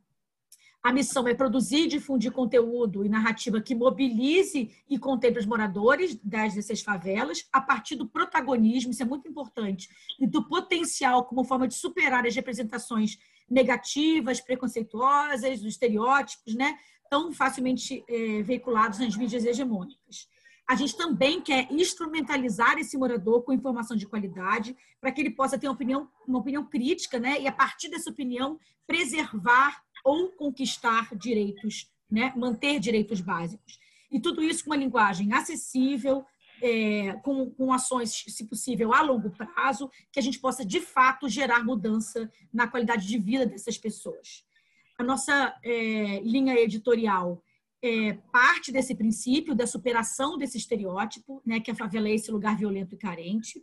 A 0.83 0.91
missão 0.91 1.25
é 1.29 1.33
produzir 1.33 1.85
e 1.85 1.87
difundir 1.87 2.29
conteúdo 2.33 3.05
e 3.05 3.09
narrativa 3.09 3.61
que 3.61 3.73
mobilize 3.73 4.69
e 4.89 4.99
contemple 4.99 5.39
os 5.39 5.45
moradores 5.45 6.19
das 6.21 6.55
16 6.55 6.81
favelas 6.81 7.47
a 7.53 7.61
partir 7.61 7.95
do 7.95 8.05
protagonismo, 8.05 8.91
isso 8.91 9.01
é 9.01 9.05
muito 9.05 9.25
importante, 9.25 9.87
e 10.19 10.27
do 10.27 10.45
potencial 10.45 11.23
como 11.23 11.45
forma 11.45 11.69
de 11.69 11.75
superar 11.75 12.25
as 12.27 12.35
representações 12.35 13.17
negativas, 13.49 14.41
preconceituosas, 14.41 15.61
os 15.61 15.67
estereótipos, 15.67 16.53
né, 16.53 16.77
tão 17.09 17.31
facilmente 17.31 18.03
é, 18.09 18.43
veiculados 18.43 18.99
nas 18.99 19.15
mídias 19.15 19.45
hegemônicas. 19.45 20.27
A 20.67 20.75
gente 20.75 20.97
também 20.97 21.39
quer 21.39 21.71
instrumentalizar 21.71 22.77
esse 22.77 22.97
morador 22.97 23.43
com 23.43 23.53
informação 23.53 23.95
de 23.95 24.07
qualidade, 24.07 24.75
para 24.99 25.11
que 25.11 25.21
ele 25.21 25.31
possa 25.31 25.57
ter 25.57 25.67
uma 25.67 25.73
opinião, 25.73 26.09
uma 26.27 26.39
opinião 26.39 26.65
crítica, 26.65 27.19
né? 27.19 27.39
E 27.39 27.47
a 27.47 27.51
partir 27.51 27.89
dessa 27.89 28.09
opinião 28.09 28.57
preservar 28.87 29.82
ou 30.03 30.29
conquistar 30.29 31.15
direitos, 31.15 31.89
né? 32.09 32.33
manter 32.35 32.79
direitos 32.79 33.21
básicos. 33.21 33.79
E 34.11 34.19
tudo 34.19 34.43
isso 34.43 34.63
com 34.63 34.71
uma 34.71 34.77
linguagem 34.77 35.33
acessível, 35.33 36.25
é, 36.61 37.13
com, 37.23 37.49
com 37.49 37.73
ações, 37.73 38.23
se 38.27 38.45
possível, 38.45 38.93
a 38.93 39.01
longo 39.01 39.29
prazo, 39.31 39.89
que 40.11 40.19
a 40.19 40.21
gente 40.21 40.39
possa, 40.39 40.63
de 40.65 40.79
fato, 40.79 41.27
gerar 41.27 41.63
mudança 41.63 42.31
na 42.53 42.67
qualidade 42.67 43.07
de 43.07 43.17
vida 43.17 43.45
dessas 43.45 43.77
pessoas. 43.77 44.45
A 44.97 45.03
nossa 45.03 45.53
é, 45.63 46.19
linha 46.21 46.53
editorial 46.55 47.43
é 47.81 48.13
parte 48.31 48.71
desse 48.71 48.95
princípio 48.95 49.53
da 49.53 49.67
superação 49.67 50.37
desse 50.37 50.57
estereótipo, 50.57 51.41
né, 51.45 51.59
que 51.59 51.71
a 51.71 51.75
favela 51.75 52.07
é 52.07 52.13
esse 52.13 52.31
lugar 52.31 52.55
violento 52.55 52.95
e 52.95 52.97
carente, 52.97 53.61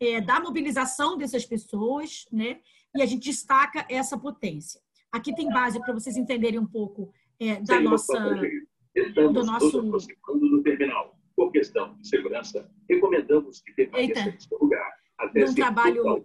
é, 0.00 0.20
da 0.20 0.40
mobilização 0.40 1.16
dessas 1.16 1.46
pessoas, 1.46 2.26
né, 2.32 2.58
e 2.94 3.00
a 3.00 3.06
gente 3.06 3.30
destaca 3.30 3.86
essa 3.88 4.18
potência. 4.18 4.80
Aqui 5.12 5.34
tem 5.34 5.48
base 5.50 5.78
para 5.78 5.92
vocês 5.92 6.16
entenderem 6.16 6.58
um 6.58 6.66
pouco 6.66 7.12
é, 7.38 7.60
da 7.60 7.76
Sim, 7.76 7.84
nossa. 7.84 8.40
Estamos 8.94 9.32
do 9.34 9.44
nosso... 9.44 9.82
nos 9.82 10.04
aproximando 10.06 10.56
do 10.56 10.62
terminal. 10.62 11.18
Por 11.36 11.50
questão 11.50 11.94
de 11.96 12.08
segurança, 12.08 12.70
recomendamos 12.88 13.60
que 13.60 13.72
permaneça 13.72 14.36
seu 14.38 14.58
lugar. 14.58 14.90
Até 15.18 15.44
um 15.44 15.54
trabalho. 15.54 16.24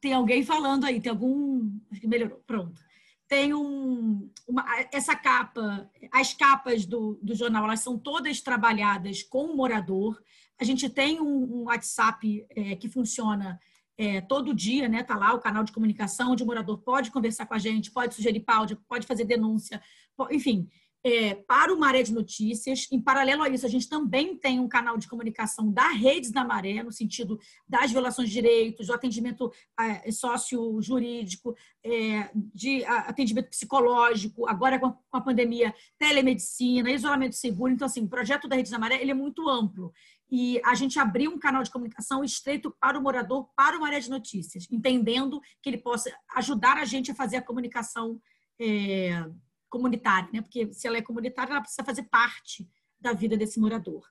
Tem 0.00 0.12
alguém 0.12 0.42
falando 0.42 0.84
aí, 0.84 1.00
tem 1.00 1.10
algum. 1.10 1.70
Acho 1.90 2.00
que 2.00 2.06
melhorou. 2.06 2.42
Pronto. 2.46 2.80
Tem 3.28 3.54
um, 3.54 4.30
uma, 4.46 4.64
essa 4.92 5.16
capa, 5.16 5.90
as 6.10 6.34
capas 6.34 6.84
do, 6.84 7.18
do 7.22 7.34
jornal, 7.34 7.64
elas 7.64 7.80
são 7.80 7.98
todas 7.98 8.42
trabalhadas 8.42 9.22
com 9.22 9.46
o 9.46 9.56
morador. 9.56 10.20
A 10.58 10.64
gente 10.64 10.88
tem 10.90 11.20
um, 11.20 11.60
um 11.60 11.62
WhatsApp 11.64 12.46
é, 12.50 12.76
que 12.76 12.88
funciona 12.88 13.58
é, 13.98 14.20
todo 14.20 14.54
dia, 14.54 14.88
né? 14.88 15.02
Tá 15.02 15.16
lá 15.16 15.34
o 15.34 15.40
canal 15.40 15.64
de 15.64 15.72
comunicação, 15.72 16.32
onde 16.32 16.42
o 16.42 16.46
morador 16.46 16.78
pode 16.78 17.10
conversar 17.10 17.46
com 17.46 17.54
a 17.54 17.58
gente, 17.58 17.90
pode 17.90 18.14
sugerir 18.14 18.40
pauta, 18.40 18.78
pode 18.88 19.06
fazer 19.06 19.24
denúncia, 19.24 19.82
enfim. 20.30 20.68
É, 21.04 21.34
para 21.34 21.74
o 21.74 21.78
Maré 21.80 22.04
de 22.04 22.12
Notícias. 22.12 22.86
Em 22.92 23.00
paralelo 23.00 23.42
a 23.42 23.48
isso, 23.48 23.66
a 23.66 23.68
gente 23.68 23.88
também 23.88 24.36
tem 24.36 24.60
um 24.60 24.68
canal 24.68 24.96
de 24.96 25.08
comunicação 25.08 25.68
da 25.72 25.88
Redes 25.88 26.30
da 26.30 26.44
Maré, 26.44 26.80
no 26.80 26.92
sentido 26.92 27.40
das 27.68 27.90
violações 27.90 28.28
de 28.28 28.34
direitos, 28.34 28.86
do 28.86 28.94
atendimento 28.94 29.50
é, 29.80 30.12
sócio-jurídico, 30.12 31.56
é, 31.84 32.30
de 32.54 32.84
atendimento 32.84 33.50
psicológico, 33.50 34.48
agora 34.48 34.78
com 34.78 34.86
a, 34.86 34.92
com 34.92 35.16
a, 35.16 35.20
pandemia, 35.20 35.74
telemedicina, 35.98 36.88
isolamento 36.92 37.34
seguro. 37.34 37.72
Então, 37.72 37.86
assim, 37.86 38.04
o 38.04 38.08
projeto 38.08 38.46
da 38.46 38.54
Redes 38.54 38.70
da 38.70 38.78
Maré 38.78 39.02
ele 39.02 39.10
é 39.10 39.14
muito 39.14 39.48
amplo 39.48 39.92
e 40.34 40.58
a 40.64 40.74
gente 40.74 40.98
abriu 40.98 41.30
um 41.30 41.38
canal 41.38 41.62
de 41.62 41.70
comunicação 41.70 42.24
estreito 42.24 42.74
para 42.80 42.98
o 42.98 43.02
morador, 43.02 43.50
para 43.54 43.76
o 43.76 43.80
Maré 43.82 44.00
de 44.00 44.08
Notícias, 44.08 44.66
entendendo 44.70 45.38
que 45.60 45.68
ele 45.68 45.76
possa 45.76 46.10
ajudar 46.34 46.78
a 46.78 46.86
gente 46.86 47.10
a 47.10 47.14
fazer 47.14 47.36
a 47.36 47.42
comunicação 47.42 48.18
é, 48.58 49.26
comunitária, 49.68 50.30
né? 50.32 50.40
porque 50.40 50.72
se 50.72 50.88
ela 50.88 50.96
é 50.96 51.02
comunitária, 51.02 51.52
ela 51.52 51.60
precisa 51.60 51.84
fazer 51.84 52.04
parte 52.04 52.66
da 52.98 53.12
vida 53.12 53.36
desse 53.36 53.60
morador. 53.60 54.08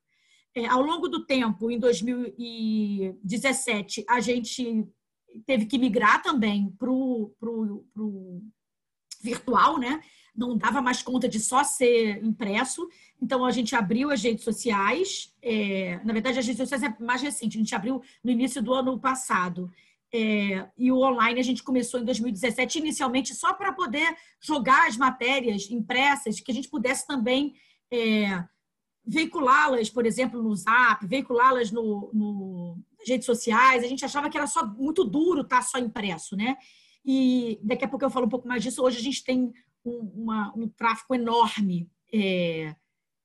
É, 0.53 0.67
ao 0.67 0.83
longo 0.83 1.07
do 1.07 1.25
tempo, 1.25 1.71
em 1.71 1.79
2017, 1.79 4.05
a 4.07 4.19
gente 4.19 4.87
teve 5.47 5.65
que 5.65 5.79
migrar 5.79 6.21
também 6.21 6.69
para 6.77 6.91
o 6.91 7.33
virtual, 9.21 9.77
né? 9.77 10.01
não 10.35 10.57
dava 10.57 10.81
mais 10.81 11.01
conta 11.01 11.27
de 11.27 11.39
só 11.39 11.63
ser 11.63 12.23
impresso, 12.23 12.87
então 13.21 13.45
a 13.45 13.51
gente 13.51 13.75
abriu 13.75 14.09
as 14.09 14.23
redes 14.23 14.43
sociais. 14.43 15.33
É, 15.41 15.99
na 16.03 16.13
verdade, 16.13 16.39
as 16.39 16.45
redes 16.45 16.61
sociais 16.61 16.83
é 16.83 17.03
mais 17.03 17.21
recente, 17.21 17.57
a 17.57 17.59
gente 17.59 17.75
abriu 17.75 18.01
no 18.23 18.31
início 18.31 18.61
do 18.61 18.73
ano 18.73 18.99
passado. 18.99 19.69
É, 20.13 20.67
e 20.77 20.91
o 20.91 20.99
online 20.99 21.39
a 21.39 21.43
gente 21.43 21.63
começou 21.63 21.99
em 21.99 22.05
2017, 22.05 22.79
inicialmente 22.79 23.33
só 23.33 23.53
para 23.53 23.71
poder 23.71 24.13
jogar 24.41 24.87
as 24.87 24.97
matérias 24.97 25.69
impressas, 25.69 26.39
que 26.39 26.51
a 26.51 26.53
gente 26.53 26.69
pudesse 26.69 27.05
também 27.05 27.53
é, 27.91 28.43
veiculá-las, 29.05 29.89
por 29.89 30.05
exemplo, 30.05 30.41
no 30.41 30.55
Zap, 30.55 31.05
veiculá-las 31.05 31.71
no, 31.71 32.09
no, 32.13 32.77
redes 33.05 33.25
sociais. 33.25 33.83
A 33.83 33.87
gente 33.87 34.03
achava 34.03 34.29
que 34.29 34.37
era 34.37 34.47
só 34.47 34.65
muito 34.65 35.03
duro 35.03 35.41
estar 35.41 35.57
tá 35.57 35.61
só 35.61 35.77
impresso, 35.77 36.35
né? 36.35 36.57
E 37.03 37.59
daqui 37.63 37.83
a 37.83 37.87
pouco 37.87 38.05
eu 38.05 38.09
falo 38.09 38.25
um 38.25 38.29
pouco 38.29 38.47
mais 38.47 38.61
disso. 38.61 38.83
Hoje 38.83 38.97
a 38.97 39.01
gente 39.01 39.23
tem 39.23 39.51
um, 39.83 40.11
uma, 40.15 40.53
um 40.55 40.67
tráfego 40.67 41.15
enorme 41.15 41.89
é, 42.13 42.75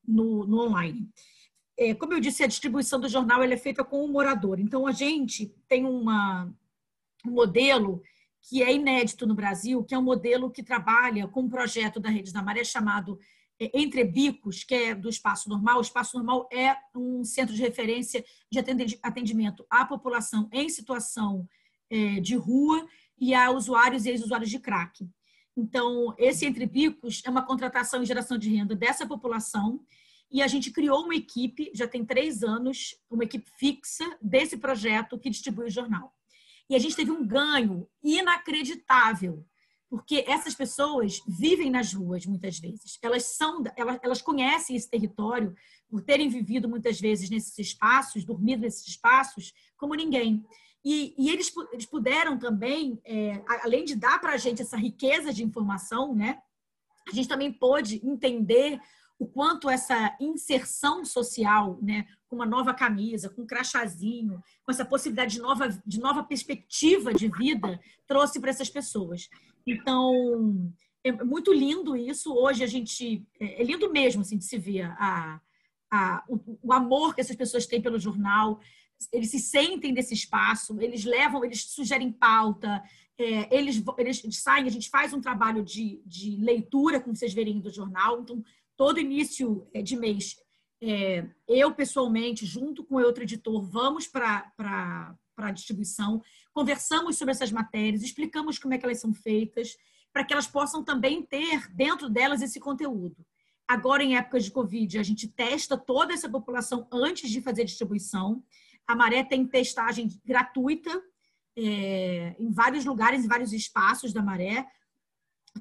no, 0.06 0.46
no, 0.46 0.62
online. 0.62 1.08
É, 1.78 1.94
como 1.94 2.14
eu 2.14 2.20
disse, 2.20 2.42
a 2.42 2.46
distribuição 2.46 2.98
do 2.98 3.08
jornal 3.08 3.42
é 3.42 3.56
feita 3.56 3.84
com 3.84 4.02
o 4.02 4.08
morador. 4.08 4.58
Então, 4.58 4.86
a 4.86 4.92
gente 4.92 5.54
tem 5.68 5.84
uma, 5.84 6.50
um 7.26 7.32
modelo 7.32 8.02
que 8.48 8.62
é 8.62 8.72
inédito 8.72 9.26
no 9.26 9.34
Brasil, 9.34 9.84
que 9.84 9.94
é 9.94 9.98
um 9.98 10.02
modelo 10.02 10.50
que 10.50 10.62
trabalha 10.62 11.26
com 11.26 11.40
um 11.40 11.48
projeto 11.48 12.00
da 12.00 12.08
Rede 12.08 12.32
da 12.32 12.42
Maré 12.42 12.64
chamado 12.64 13.18
é, 13.60 13.70
Entre 13.78 14.04
Bicos, 14.04 14.64
que 14.64 14.74
é 14.74 14.94
do 14.94 15.08
Espaço 15.08 15.48
Normal. 15.48 15.78
O 15.78 15.82
Espaço 15.82 16.16
Normal 16.16 16.48
é 16.52 16.76
um 16.94 17.24
centro 17.24 17.54
de 17.54 17.60
referência 17.60 18.24
de 18.50 18.58
atendimento 19.02 19.66
à 19.68 19.84
população 19.84 20.48
em 20.52 20.68
situação 20.68 21.46
é, 21.90 22.20
de 22.20 22.36
rua 22.36 22.86
e 23.18 23.34
a 23.34 23.50
usuários 23.50 24.04
e 24.04 24.10
ex-usuários 24.10 24.50
de 24.50 24.58
crack. 24.58 25.08
Então, 25.56 26.14
esse 26.18 26.44
Entre 26.44 26.66
Bicos 26.66 27.22
é 27.24 27.30
uma 27.30 27.44
contratação 27.44 28.02
e 28.02 28.06
geração 28.06 28.36
de 28.36 28.54
renda 28.54 28.74
dessa 28.74 29.06
população. 29.06 29.80
E 30.30 30.42
a 30.42 30.46
gente 30.46 30.70
criou 30.70 31.04
uma 31.04 31.14
equipe, 31.14 31.70
já 31.72 31.88
tem 31.88 32.04
três 32.04 32.42
anos, 32.42 32.94
uma 33.10 33.24
equipe 33.24 33.48
fixa 33.58 34.04
desse 34.20 34.56
projeto 34.58 35.18
que 35.18 35.30
distribui 35.30 35.66
o 35.66 35.70
jornal. 35.70 36.12
E 36.68 36.74
a 36.74 36.78
gente 36.78 36.96
teve 36.96 37.10
um 37.10 37.26
ganho 37.26 37.88
inacreditável, 38.02 39.46
porque 39.88 40.24
essas 40.26 40.54
pessoas 40.54 41.22
vivem 41.26 41.70
nas 41.70 41.94
ruas 41.94 42.26
muitas 42.26 42.58
vezes. 42.58 42.98
Elas 43.00 43.24
são, 43.24 43.62
elas, 43.76 43.98
elas 44.02 44.20
conhecem 44.20 44.76
esse 44.76 44.90
território 44.90 45.54
por 45.88 46.02
terem 46.02 46.28
vivido 46.28 46.68
muitas 46.68 47.00
vezes 47.00 47.30
nesses 47.30 47.56
espaços, 47.56 48.24
dormido 48.24 48.62
nesses 48.62 48.86
espaços, 48.86 49.54
como 49.76 49.94
ninguém. 49.94 50.44
E, 50.88 51.12
e 51.18 51.30
eles, 51.30 51.52
eles 51.72 51.84
puderam 51.84 52.38
também, 52.38 53.00
é, 53.04 53.42
além 53.64 53.84
de 53.84 53.96
dar 53.96 54.20
para 54.20 54.34
a 54.34 54.36
gente 54.36 54.62
essa 54.62 54.76
riqueza 54.76 55.32
de 55.32 55.42
informação, 55.42 56.14
né, 56.14 56.38
a 57.10 57.12
gente 57.12 57.28
também 57.28 57.52
pôde 57.52 58.00
entender 58.06 58.80
o 59.18 59.26
quanto 59.26 59.68
essa 59.68 60.16
inserção 60.20 61.04
social, 61.04 61.76
né, 61.82 62.06
com 62.28 62.36
uma 62.36 62.46
nova 62.46 62.72
camisa, 62.72 63.28
com 63.28 63.42
um 63.42 63.46
crachazinho, 63.46 64.40
com 64.62 64.70
essa 64.70 64.84
possibilidade 64.84 65.34
de 65.34 65.40
nova, 65.40 65.68
de 65.84 65.98
nova 65.98 66.22
perspectiva 66.22 67.12
de 67.12 67.26
vida, 67.30 67.80
trouxe 68.06 68.38
para 68.38 68.50
essas 68.50 68.70
pessoas. 68.70 69.28
Então, 69.66 70.72
é 71.02 71.10
muito 71.10 71.52
lindo 71.52 71.96
isso. 71.96 72.32
Hoje 72.32 72.62
a 72.62 72.66
gente. 72.68 73.26
É, 73.40 73.60
é 73.60 73.64
lindo 73.64 73.90
mesmo 73.90 74.22
assim, 74.22 74.38
de 74.38 74.44
se 74.44 74.56
ver 74.56 74.84
a, 74.98 75.40
a, 75.90 76.24
o, 76.28 76.58
o 76.62 76.72
amor 76.72 77.12
que 77.12 77.20
essas 77.20 77.34
pessoas 77.34 77.66
têm 77.66 77.82
pelo 77.82 77.98
jornal 77.98 78.60
eles 79.12 79.30
se 79.30 79.38
sentem 79.38 79.92
desse 79.92 80.14
espaço, 80.14 80.76
eles 80.80 81.04
levam, 81.04 81.44
eles 81.44 81.62
sugerem 81.62 82.12
pauta, 82.12 82.82
é, 83.18 83.54
eles, 83.56 83.82
eles 83.98 84.38
saem, 84.38 84.66
a 84.66 84.70
gente 84.70 84.90
faz 84.90 85.12
um 85.12 85.20
trabalho 85.20 85.62
de, 85.62 86.02
de 86.04 86.36
leitura, 86.36 87.00
como 87.00 87.16
vocês 87.16 87.32
verem 87.32 87.60
do 87.60 87.70
jornal, 87.70 88.20
então 88.20 88.42
todo 88.76 89.00
início 89.00 89.66
é, 89.72 89.80
de 89.80 89.96
mês, 89.96 90.36
é, 90.82 91.26
eu 91.48 91.74
pessoalmente, 91.74 92.44
junto 92.44 92.84
com 92.84 92.96
outro 92.96 93.22
editor, 93.22 93.62
vamos 93.62 94.06
para 94.06 94.52
a 95.36 95.50
distribuição, 95.50 96.22
conversamos 96.52 97.16
sobre 97.16 97.32
essas 97.32 97.50
matérias, 97.50 98.02
explicamos 98.02 98.58
como 98.58 98.74
é 98.74 98.78
que 98.78 98.84
elas 98.84 99.00
são 99.00 99.14
feitas, 99.14 99.76
para 100.12 100.24
que 100.24 100.32
elas 100.32 100.46
possam 100.46 100.82
também 100.82 101.22
ter 101.22 101.70
dentro 101.74 102.08
delas 102.08 102.42
esse 102.42 102.58
conteúdo. 102.58 103.16
Agora, 103.68 104.02
em 104.02 104.16
épocas 104.16 104.44
de 104.44 104.50
Covid, 104.50 104.98
a 104.98 105.02
gente 105.02 105.26
testa 105.26 105.76
toda 105.76 106.14
essa 106.14 106.28
população 106.28 106.86
antes 106.92 107.28
de 107.30 107.40
fazer 107.40 107.62
a 107.62 107.64
distribuição. 107.64 108.42
A 108.86 108.94
Maré 108.94 109.24
tem 109.24 109.46
testagem 109.46 110.08
gratuita 110.24 110.90
é, 111.56 112.36
em 112.38 112.50
vários 112.52 112.84
lugares, 112.84 113.24
em 113.24 113.28
vários 113.28 113.52
espaços 113.52 114.12
da 114.12 114.22
Maré, 114.22 114.66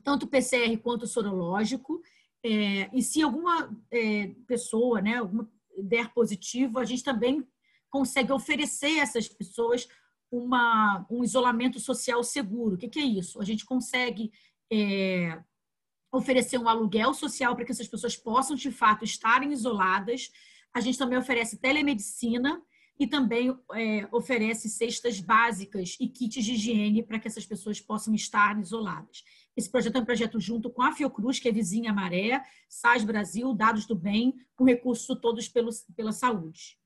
tanto 0.03 0.27
PCR 0.27 0.77
quanto 0.77 1.07
sorológico. 1.07 2.01
É, 2.43 2.89
e 2.93 3.01
se 3.01 3.21
alguma 3.23 3.75
é, 3.89 4.27
pessoa 4.45 5.01
né, 5.01 5.17
alguma 5.17 5.49
der 5.77 6.13
positivo, 6.13 6.79
a 6.79 6.85
gente 6.85 7.03
também 7.03 7.45
consegue 7.89 8.31
oferecer 8.31 8.99
a 8.99 9.03
essas 9.03 9.27
pessoas 9.27 9.87
uma, 10.31 11.05
um 11.09 11.23
isolamento 11.23 11.79
social 11.79 12.23
seguro. 12.23 12.75
O 12.75 12.77
que, 12.77 12.89
que 12.89 12.99
é 12.99 13.03
isso? 13.03 13.41
A 13.41 13.45
gente 13.45 13.65
consegue 13.65 14.31
é, 14.71 15.41
oferecer 16.11 16.57
um 16.57 16.67
aluguel 16.67 17.13
social 17.13 17.55
para 17.55 17.65
que 17.65 17.71
essas 17.71 17.87
pessoas 17.87 18.15
possam, 18.15 18.55
de 18.55 18.71
fato, 18.71 19.05
estarem 19.05 19.51
isoladas. 19.51 20.29
A 20.73 20.79
gente 20.81 20.97
também 20.97 21.17
oferece 21.17 21.57
telemedicina 21.57 22.61
e 22.97 23.05
também 23.05 23.55
é, 23.73 24.07
oferece 24.11 24.69
cestas 24.69 25.19
básicas 25.19 25.97
e 25.99 26.07
kits 26.07 26.43
de 26.43 26.53
higiene 26.53 27.03
para 27.03 27.19
que 27.19 27.27
essas 27.27 27.45
pessoas 27.45 27.79
possam 27.81 28.13
estar 28.15 28.59
isoladas. 28.59 29.23
Esse 29.55 29.69
projeto 29.69 29.97
é 29.97 29.99
um 29.99 30.05
projeto 30.05 30.39
junto 30.39 30.69
com 30.69 30.81
a 30.81 30.91
Fiocruz, 30.91 31.39
que 31.39 31.47
é 31.47 31.51
vizinha 31.51 31.93
Maré, 31.93 32.43
SAS 32.69 33.03
Brasil, 33.03 33.53
Dados 33.53 33.85
do 33.85 33.95
Bem, 33.95 34.33
com 34.55 34.65
recursos 34.65 35.19
todos 35.19 35.47
pelo, 35.47 35.69
pela 35.95 36.11
saúde. 36.11 36.77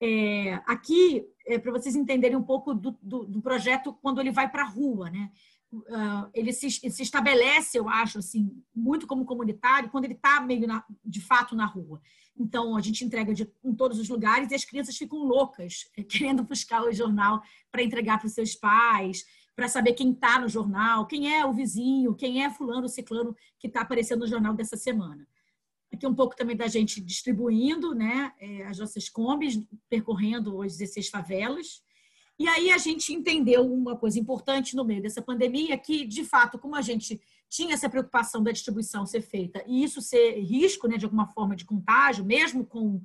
É, 0.00 0.54
aqui, 0.66 1.24
é, 1.46 1.58
para 1.58 1.72
vocês 1.72 1.94
entenderem 1.94 2.36
um 2.36 2.42
pouco 2.42 2.74
do, 2.74 2.98
do, 3.00 3.24
do 3.24 3.40
projeto 3.40 3.92
quando 4.02 4.20
ele 4.20 4.30
vai 4.30 4.50
para 4.50 4.62
a 4.62 4.68
rua, 4.68 5.08
né? 5.10 5.30
Uh, 5.72 6.30
ele 6.32 6.52
se, 6.52 6.70
se, 6.70 7.02
estabelece, 7.02 7.76
eu 7.76 7.88
acho, 7.88 8.20
assim, 8.20 8.62
muito 8.72 9.08
como 9.08 9.24
comunitário, 9.24 9.90
quando 9.90 10.04
ele 10.04 10.14
está 10.14 10.40
meio 10.40 10.68
na, 10.68 10.84
de 11.04 11.20
fato 11.20 11.56
na 11.56 11.66
rua. 11.66 12.00
Então, 12.36 12.76
a 12.76 12.80
gente 12.80 13.04
entrega 13.04 13.32
de, 13.32 13.48
em 13.64 13.74
todos 13.74 13.98
os 13.98 14.08
lugares 14.08 14.50
e 14.50 14.54
as 14.54 14.64
crianças 14.64 14.96
ficam 14.96 15.18
loucas, 15.18 15.88
querendo 16.08 16.42
buscar 16.42 16.82
o 16.82 16.92
jornal 16.92 17.42
para 17.70 17.82
entregar 17.82 18.18
para 18.18 18.26
os 18.26 18.34
seus 18.34 18.54
pais, 18.54 19.24
para 19.54 19.68
saber 19.68 19.92
quem 19.92 20.12
está 20.12 20.40
no 20.40 20.48
jornal, 20.48 21.06
quem 21.06 21.32
é 21.32 21.46
o 21.46 21.52
vizinho, 21.52 22.14
quem 22.14 22.44
é 22.44 22.50
fulano, 22.50 22.88
ciclano 22.88 23.36
que 23.58 23.68
está 23.68 23.82
aparecendo 23.82 24.20
no 24.20 24.26
jornal 24.26 24.54
dessa 24.54 24.76
semana. 24.76 25.26
Aqui 25.92 26.06
um 26.06 26.14
pouco 26.14 26.34
também 26.34 26.56
da 26.56 26.66
gente 26.66 27.00
distribuindo 27.00 27.94
né, 27.94 28.32
é, 28.40 28.64
as 28.64 28.78
nossas 28.78 29.08
combis, 29.08 29.64
percorrendo 29.88 30.60
as 30.60 30.76
16 30.76 31.08
favelas. 31.08 31.84
E 32.38 32.48
aí 32.48 32.70
a 32.70 32.78
gente 32.78 33.12
entendeu 33.12 33.72
uma 33.72 33.96
coisa 33.96 34.18
importante 34.18 34.74
no 34.74 34.84
meio 34.84 35.02
dessa 35.02 35.22
pandemia, 35.22 35.78
que, 35.78 36.04
de 36.04 36.24
fato, 36.24 36.58
como 36.58 36.74
a 36.74 36.82
gente 36.82 37.20
tinha 37.48 37.74
essa 37.74 37.88
preocupação 37.88 38.42
da 38.42 38.50
distribuição 38.50 39.06
ser 39.06 39.22
feita 39.22 39.62
e 39.66 39.84
isso 39.84 40.00
ser 40.00 40.40
risco, 40.40 40.88
né, 40.88 40.96
de 40.96 41.04
alguma 41.04 41.28
forma 41.28 41.54
de 41.54 41.64
contágio, 41.64 42.24
mesmo 42.24 42.66
com 42.66 43.00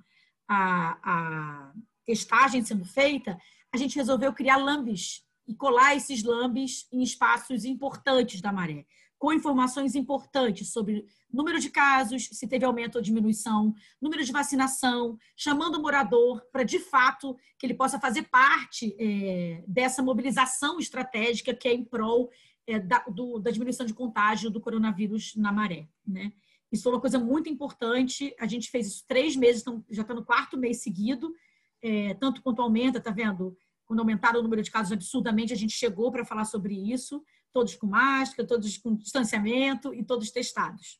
a, 0.47 0.97
a 1.03 1.73
testagem 2.05 2.63
sendo 2.63 2.85
feita, 2.85 3.39
a 3.71 3.77
gente 3.77 3.95
resolveu 3.95 4.33
criar 4.33 4.57
lambes 4.57 5.23
e 5.47 5.53
colar 5.53 5.95
esses 5.95 6.23
lambes 6.23 6.87
em 6.91 7.03
espaços 7.03 7.65
importantes 7.65 8.41
da 8.41 8.51
maré 8.51 8.85
com 9.19 9.33
informações 9.33 9.95
importantes 9.95 10.71
sobre 10.71 11.05
número 11.31 11.59
de 11.59 11.69
casos, 11.69 12.29
se 12.31 12.47
teve 12.47 12.63
aumento 12.63 12.95
ou 12.95 13.01
diminuição, 13.01 13.75
número 14.01 14.23
de 14.23 14.31
vacinação, 14.31 15.19
chamando 15.35 15.75
o 15.75 15.81
morador 15.81 16.41
para, 16.53 16.63
de 16.63 16.79
fato, 16.79 17.37
que 17.57 17.65
ele 17.65 17.73
possa 17.73 17.99
fazer 17.99 18.23
parte 18.23 18.95
é, 18.97 19.61
dessa 19.67 20.01
mobilização 20.01 20.79
estratégica 20.79 21.53
que 21.53 21.67
é 21.67 21.73
em 21.73 21.83
prol 21.83 22.31
é, 22.65 22.79
da, 22.79 22.99
do, 23.09 23.39
da, 23.39 23.51
diminuição 23.51 23.85
de 23.85 23.93
contágio 23.93 24.49
do 24.49 24.61
coronavírus 24.61 25.35
na 25.35 25.51
maré. 25.51 25.89
Né? 26.07 26.31
Isso 26.71 26.83
foi 26.83 26.93
uma 26.93 27.01
coisa 27.01 27.19
muito 27.19 27.49
importante. 27.49 28.33
A 28.39 28.47
gente 28.47 28.71
fez 28.71 28.87
isso 28.87 29.03
três 29.05 29.35
meses, 29.35 29.61
então 29.61 29.83
já 29.89 30.01
está 30.01 30.13
no 30.13 30.23
quarto 30.23 30.57
mês 30.57 30.81
seguido, 30.81 31.35
é, 31.81 32.13
tanto 32.13 32.41
quanto 32.41 32.61
aumenta, 32.61 32.99
está 32.99 33.11
vendo? 33.11 33.57
Quando 33.85 33.99
aumentaram 33.99 34.39
o 34.39 34.43
número 34.43 34.61
de 34.61 34.71
casos 34.71 34.93
absurdamente, 34.93 35.51
a 35.51 35.57
gente 35.57 35.73
chegou 35.73 36.09
para 36.09 36.23
falar 36.23 36.45
sobre 36.45 36.73
isso 36.73 37.21
todos 37.53 37.75
com 37.75 37.87
máscara, 37.87 38.47
todos 38.47 38.77
com 38.77 38.95
distanciamento 38.95 39.93
e 39.93 40.03
todos 40.03 40.31
testados. 40.31 40.99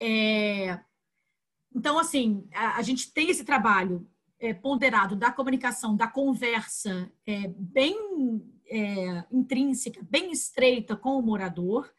É, 0.00 0.80
então, 1.74 1.98
assim, 1.98 2.48
a, 2.52 2.76
a, 2.76 2.82
gente 2.82 3.12
tem 3.12 3.30
esse 3.30 3.44
trabalho 3.44 4.08
é, 4.38 4.52
ponderado 4.52 5.16
da 5.16 5.32
comunicação, 5.32 5.96
da 5.96 6.06
conversa 6.06 7.10
é, 7.26 7.48
bem 7.48 7.96
é, 8.66 9.24
intrínseca, 9.30 10.00
bem 10.02 10.30
estreita 10.30 10.96
com 10.96 11.18
o 11.18 11.22
morador, 11.22 11.92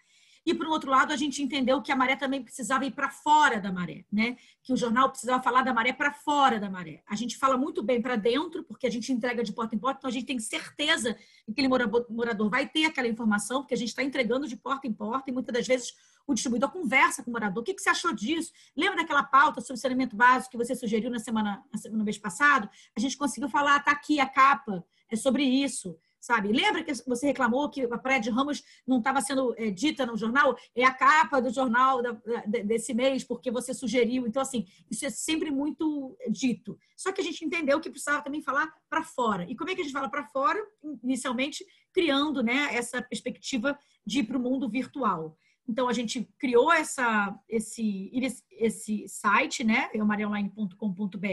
e, 0.45 0.53
por 0.53 0.67
um 0.67 0.69
outro 0.69 0.91
lado, 0.91 1.11
a 1.11 1.15
gente 1.15 1.41
entendeu 1.41 1.81
que 1.81 1.91
a 1.91 1.95
maré 1.95 2.15
também 2.15 2.43
precisava 2.43 2.85
ir 2.85 2.91
para 2.91 3.09
fora 3.09 3.59
da 3.59 3.71
maré, 3.71 4.05
né? 4.11 4.37
Que 4.61 4.71
o 4.71 4.77
jornal 4.77 5.09
precisava 5.09 5.41
falar 5.41 5.63
da 5.63 5.73
maré 5.73 5.91
para 5.91 6.13
fora 6.13 6.59
da 6.59 6.69
maré. 6.69 7.01
A 7.07 7.15
gente 7.15 7.35
fala 7.35 7.57
muito 7.57 7.81
bem 7.81 7.99
para 7.99 8.15
dentro, 8.15 8.63
porque 8.63 8.85
a 8.85 8.91
gente 8.91 9.11
entrega 9.11 9.43
de 9.43 9.51
porta 9.51 9.75
em 9.75 9.79
porta, 9.79 9.97
então 9.99 10.09
a 10.09 10.13
gente 10.13 10.25
tem 10.25 10.37
certeza 10.37 11.15
que 11.45 11.51
aquele 11.51 11.67
morador 11.67 12.49
vai 12.49 12.67
ter 12.67 12.85
aquela 12.85 13.07
informação, 13.07 13.61
porque 13.61 13.73
a 13.73 13.77
gente 13.77 13.89
está 13.89 14.03
entregando 14.03 14.47
de 14.47 14.55
porta 14.55 14.85
em 14.87 14.93
porta, 14.93 15.31
e 15.31 15.33
muitas 15.33 15.53
das 15.53 15.65
vezes 15.65 15.95
o 16.27 16.33
distribuidor 16.33 16.71
conversa 16.71 17.23
com 17.23 17.31
o 17.31 17.33
morador. 17.33 17.61
O 17.61 17.65
que, 17.65 17.73
que 17.73 17.81
você 17.81 17.89
achou 17.89 18.13
disso? 18.13 18.51
Lembra 18.75 18.97
daquela 18.97 19.23
pauta 19.23 19.61
sobre 19.61 19.79
saneamento 19.79 20.15
básico 20.15 20.51
que 20.51 20.57
você 20.57 20.75
sugeriu 20.75 21.09
na 21.09 21.19
semana, 21.19 21.63
no 21.91 22.03
mês 22.03 22.17
passado? 22.17 22.69
A 22.95 22.99
gente 22.99 23.17
conseguiu 23.17 23.49
falar, 23.49 23.77
está 23.77 23.91
aqui 23.91 24.19
a 24.19 24.27
capa, 24.27 24.83
é 25.09 25.15
sobre 25.15 25.43
isso 25.43 25.97
sabe? 26.25 26.51
Lembra 26.51 26.83
que 26.83 26.93
você 27.05 27.27
reclamou 27.27 27.69
que 27.69 27.81
a 27.83 27.97
Praia 27.97 28.19
de 28.19 28.29
Ramos 28.29 28.63
não 28.85 28.97
estava 28.97 29.21
sendo 29.21 29.53
é, 29.57 29.69
dita 29.69 30.05
no 30.05 30.17
jornal? 30.17 30.57
É 30.75 30.83
a 30.83 30.93
capa 30.93 31.39
do 31.39 31.51
jornal 31.51 32.01
da, 32.01 32.11
da, 32.11 32.59
desse 32.63 32.93
mês, 32.93 33.23
porque 33.23 33.51
você 33.51 33.73
sugeriu. 33.73 34.25
Então, 34.25 34.41
assim, 34.41 34.65
isso 34.89 35.05
é 35.05 35.09
sempre 35.09 35.51
muito 35.51 36.17
dito. 36.29 36.77
Só 36.97 37.11
que 37.11 37.21
a 37.21 37.23
gente 37.23 37.45
entendeu 37.45 37.79
que 37.79 37.89
precisava 37.89 38.23
também 38.23 38.41
falar 38.41 38.73
para 38.89 39.03
fora. 39.03 39.45
E 39.49 39.55
como 39.55 39.69
é 39.69 39.75
que 39.75 39.81
a 39.81 39.83
gente 39.83 39.93
fala 39.93 40.09
para 40.09 40.25
fora? 40.25 40.59
Inicialmente, 41.03 41.63
criando 41.93 42.41
né, 42.41 42.69
essa 42.71 43.01
perspectiva 43.01 43.77
de 44.05 44.19
ir 44.19 44.23
para 44.23 44.37
o 44.37 44.41
mundo 44.41 44.67
virtual. 44.67 45.37
Então, 45.67 45.87
a 45.87 45.93
gente 45.93 46.27
criou 46.39 46.71
essa, 46.71 47.37
esse, 47.49 48.11
esse 48.51 49.07
site, 49.07 49.63
né, 49.63 49.89
eumareonline.com.br, 49.93 51.27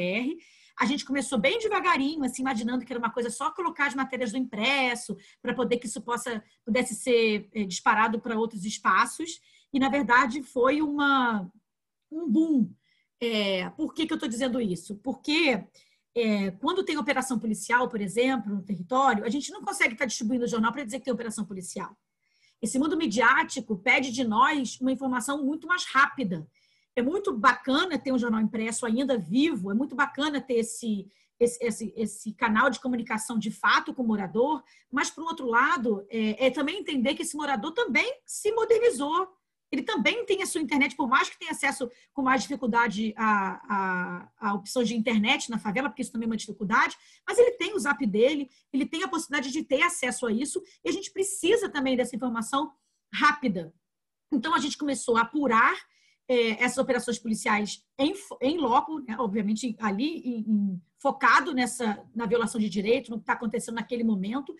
a 0.78 0.86
gente 0.86 1.04
começou 1.04 1.38
bem 1.38 1.58
devagarinho, 1.58 2.24
assim, 2.24 2.42
imaginando 2.42 2.84
que 2.84 2.92
era 2.92 2.98
uma 2.98 3.12
coisa 3.12 3.30
só 3.30 3.50
colocar 3.50 3.86
as 3.86 3.94
matérias 3.94 4.32
do 4.32 4.38
impresso, 4.38 5.16
para 5.40 5.54
poder 5.54 5.78
que 5.78 5.86
isso 5.86 6.00
possa, 6.00 6.42
pudesse 6.64 6.94
ser 6.94 7.48
é, 7.52 7.64
disparado 7.64 8.20
para 8.20 8.38
outros 8.38 8.64
espaços. 8.64 9.40
E, 9.72 9.78
na 9.78 9.88
verdade, 9.88 10.42
foi 10.42 10.82
uma, 10.82 11.50
um 12.10 12.28
boom. 12.28 12.70
É, 13.20 13.70
por 13.70 13.94
que, 13.94 14.06
que 14.06 14.12
eu 14.12 14.16
estou 14.16 14.28
dizendo 14.28 14.60
isso? 14.60 14.96
Porque 14.96 15.64
é, 16.14 16.50
quando 16.52 16.84
tem 16.84 16.98
operação 16.98 17.38
policial, 17.38 17.88
por 17.88 18.00
exemplo, 18.00 18.54
no 18.54 18.62
território, 18.62 19.24
a 19.24 19.28
gente 19.28 19.50
não 19.50 19.62
consegue 19.62 19.94
estar 19.94 20.04
tá 20.04 20.08
distribuindo 20.08 20.44
o 20.44 20.48
jornal 20.48 20.72
para 20.72 20.84
dizer 20.84 20.98
que 20.98 21.04
tem 21.04 21.14
operação 21.14 21.44
policial. 21.44 21.96
Esse 22.60 22.78
mundo 22.78 22.96
midiático 22.96 23.76
pede 23.76 24.12
de 24.12 24.24
nós 24.24 24.80
uma 24.80 24.92
informação 24.92 25.44
muito 25.44 25.66
mais 25.66 25.84
rápida 25.84 26.46
é 26.94 27.02
muito 27.02 27.32
bacana 27.32 27.98
ter 27.98 28.12
um 28.12 28.18
jornal 28.18 28.40
impresso 28.40 28.84
ainda 28.84 29.16
vivo, 29.18 29.70
é 29.70 29.74
muito 29.74 29.94
bacana 29.94 30.40
ter 30.40 30.54
esse, 30.54 31.08
esse, 31.40 31.64
esse, 31.64 31.94
esse 31.96 32.32
canal 32.34 32.70
de 32.70 32.80
comunicação 32.80 33.38
de 33.38 33.50
fato 33.50 33.94
com 33.94 34.02
o 34.02 34.06
morador, 34.06 34.62
mas, 34.90 35.10
por 35.10 35.24
outro 35.24 35.46
lado, 35.46 36.06
é, 36.10 36.46
é, 36.46 36.50
também 36.50 36.78
entender 36.78 37.14
que 37.14 37.22
esse 37.22 37.36
morador 37.36 37.72
também 37.72 38.20
se 38.26 38.52
modernizou. 38.52 39.28
Ele 39.70 39.82
também 39.82 40.26
tem 40.26 40.42
a 40.42 40.46
sua 40.46 40.60
internet, 40.60 40.94
por 40.94 41.08
mais 41.08 41.30
que 41.30 41.38
tenha 41.38 41.50
acesso 41.50 41.90
com 42.12 42.20
mais 42.20 42.42
dificuldade 42.42 43.14
a, 43.16 44.28
a, 44.38 44.48
a 44.50 44.54
opções 44.54 44.86
de 44.86 44.94
internet 44.94 45.50
na 45.50 45.58
favela, 45.58 45.88
porque 45.88 46.02
isso 46.02 46.12
também 46.12 46.26
é 46.26 46.30
uma 46.30 46.36
dificuldade, 46.36 46.94
mas 47.26 47.38
ele 47.38 47.52
tem 47.52 47.74
o 47.74 47.78
zap 47.78 48.06
dele, 48.06 48.50
ele 48.70 48.84
tem 48.84 49.02
a 49.02 49.08
possibilidade 49.08 49.50
de 49.50 49.64
ter 49.64 49.80
acesso 49.80 50.26
a 50.26 50.32
isso, 50.32 50.62
e 50.84 50.90
a 50.90 50.92
gente 50.92 51.10
precisa 51.10 51.70
também 51.70 51.96
dessa 51.96 52.14
informação 52.14 52.70
rápida. 53.14 53.72
Então, 54.30 54.54
a 54.54 54.58
gente 54.58 54.76
começou 54.76 55.16
a 55.16 55.22
apurar 55.22 55.74
é, 56.28 56.62
essas 56.62 56.78
operações 56.78 57.18
policiais 57.18 57.84
em, 57.98 58.14
em 58.40 58.58
loco, 58.58 59.00
né, 59.00 59.16
obviamente 59.18 59.76
ali 59.80 60.18
em, 60.18 60.38
em, 60.40 60.82
focado 60.98 61.52
nessa 61.52 62.02
na 62.14 62.26
violação 62.26 62.60
de 62.60 62.68
direitos, 62.68 63.10
no 63.10 63.16
que 63.16 63.22
está 63.22 63.32
acontecendo 63.32 63.74
naquele 63.74 64.04
momento. 64.04 64.54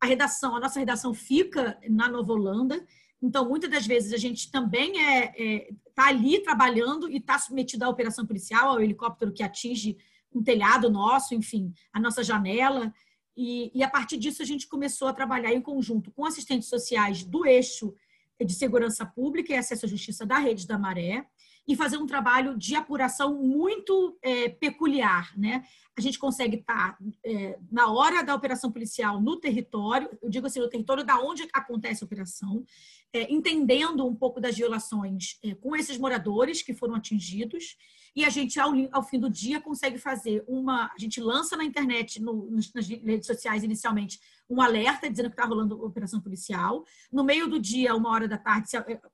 A 0.00 0.06
redação, 0.06 0.56
a 0.56 0.60
nossa 0.60 0.80
redação 0.80 1.14
fica 1.14 1.78
na 1.88 2.08
Nova 2.08 2.32
Holanda, 2.32 2.84
então 3.22 3.48
muitas 3.48 3.70
das 3.70 3.86
vezes 3.86 4.12
a 4.12 4.16
gente 4.16 4.50
também 4.50 5.00
é 5.00 5.26
está 5.26 5.42
é, 5.42 5.68
tá 5.94 6.06
ali 6.08 6.42
trabalhando 6.42 7.08
e 7.08 7.18
está 7.18 7.38
submetido 7.38 7.84
à 7.84 7.88
operação 7.88 8.26
policial, 8.26 8.70
ao 8.70 8.82
helicóptero 8.82 9.32
que 9.32 9.42
atinge 9.42 9.96
um 10.34 10.42
telhado 10.42 10.90
nosso, 10.90 11.34
enfim, 11.34 11.72
a 11.92 12.00
nossa 12.00 12.24
janela. 12.24 12.92
E, 13.36 13.70
e 13.74 13.82
a 13.82 13.88
partir 13.88 14.16
disso 14.16 14.42
a 14.42 14.44
gente 14.44 14.66
começou 14.66 15.08
a 15.08 15.12
trabalhar 15.12 15.52
em 15.52 15.60
conjunto 15.60 16.10
com 16.10 16.24
assistentes 16.24 16.68
sociais 16.68 17.22
do 17.22 17.46
eixo 17.46 17.94
de 18.40 18.52
segurança 18.52 19.06
pública 19.06 19.52
e 19.52 19.56
acesso 19.56 19.86
à 19.86 19.88
justiça 19.88 20.26
da 20.26 20.38
Rede 20.38 20.66
da 20.66 20.78
Maré 20.78 21.26
e 21.66 21.76
fazer 21.76 21.96
um 21.96 22.06
trabalho 22.06 22.58
de 22.58 22.74
apuração 22.74 23.40
muito 23.40 24.18
é, 24.20 24.48
peculiar, 24.48 25.32
né? 25.38 25.64
A 25.96 26.00
gente 26.00 26.18
consegue 26.18 26.56
estar 26.56 26.98
é, 27.24 27.58
na 27.70 27.92
hora 27.92 28.22
da 28.24 28.34
operação 28.34 28.72
policial 28.72 29.20
no 29.20 29.38
território, 29.38 30.10
eu 30.20 30.28
digo 30.28 30.46
assim, 30.46 30.58
no 30.58 30.68
território 30.68 31.04
da 31.04 31.20
onde 31.20 31.46
acontece 31.52 32.02
a 32.02 32.06
operação, 32.06 32.64
é, 33.12 33.32
entendendo 33.32 34.04
um 34.04 34.14
pouco 34.14 34.40
das 34.40 34.56
violações 34.56 35.38
é, 35.44 35.54
com 35.54 35.76
esses 35.76 35.98
moradores 35.98 36.62
que 36.62 36.74
foram 36.74 36.96
atingidos 36.96 37.76
e 38.14 38.24
a 38.24 38.28
gente, 38.28 38.60
ao, 38.60 38.72
ao, 38.92 39.02
fim 39.02 39.18
do 39.18 39.30
dia, 39.30 39.60
consegue 39.60 39.98
fazer 39.98 40.44
uma. 40.46 40.90
A 40.94 40.98
gente 40.98 41.20
lança 41.20 41.56
na 41.56 41.64
internet, 41.64 42.20
no, 42.20 42.50
nas 42.50 42.86
redes 42.86 43.26
sociais 43.26 43.64
inicialmente, 43.64 44.20
um 44.52 44.60
alerta 44.60 45.08
dizendo 45.08 45.30
que 45.30 45.34
está 45.34 45.44
rolando 45.44 45.82
operação 45.82 46.20
policial. 46.20 46.84
No 47.10 47.24
meio 47.24 47.48
do 47.48 47.58
dia, 47.58 47.94
uma 47.94 48.10
hora 48.10 48.28
da 48.28 48.36
tarde, 48.36 48.68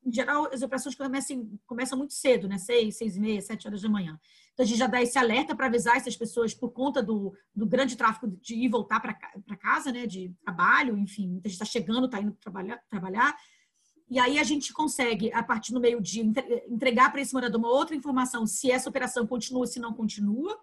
em 0.04 0.12
geral, 0.12 0.48
as 0.52 0.62
operações 0.62 0.94
começam, 0.94 1.48
começam 1.66 1.96
muito 1.96 2.12
cedo, 2.14 2.48
né? 2.48 2.58
Seis, 2.58 2.96
seis 2.96 3.16
e 3.16 3.20
meia, 3.20 3.40
sete 3.40 3.66
horas 3.68 3.82
da 3.82 3.88
manhã. 3.88 4.18
Então, 4.52 4.64
a 4.64 4.66
gente 4.66 4.78
já 4.78 4.88
dá 4.88 5.00
esse 5.00 5.16
alerta 5.16 5.54
para 5.54 5.66
avisar 5.66 5.96
essas 5.96 6.16
pessoas 6.16 6.52
por 6.52 6.72
conta 6.72 7.00
do, 7.00 7.32
do 7.54 7.64
grande 7.64 7.96
tráfego 7.96 8.36
de 8.42 8.54
ir 8.54 8.64
e 8.64 8.68
voltar 8.68 8.98
para 8.98 9.14
casa, 9.56 9.92
né, 9.92 10.04
de 10.04 10.34
trabalho, 10.44 10.98
enfim, 10.98 11.28
muita 11.28 11.48
gente 11.48 11.62
está 11.62 11.64
chegando, 11.64 12.06
está 12.06 12.20
indo 12.20 12.32
trabalhar, 12.32 12.82
trabalhar. 12.88 13.36
E 14.10 14.18
aí 14.18 14.38
a 14.38 14.42
gente 14.42 14.72
consegue, 14.72 15.32
a 15.32 15.42
partir 15.42 15.72
do 15.72 15.80
meio-dia, 15.80 16.24
entregar 16.66 17.12
para 17.12 17.20
esse 17.20 17.32
morador 17.32 17.60
uma 17.60 17.68
outra 17.68 17.94
informação 17.94 18.46
se 18.46 18.70
essa 18.70 18.88
operação 18.88 19.26
continua 19.26 19.66
se 19.66 19.78
não 19.78 19.92
continua. 19.92 20.58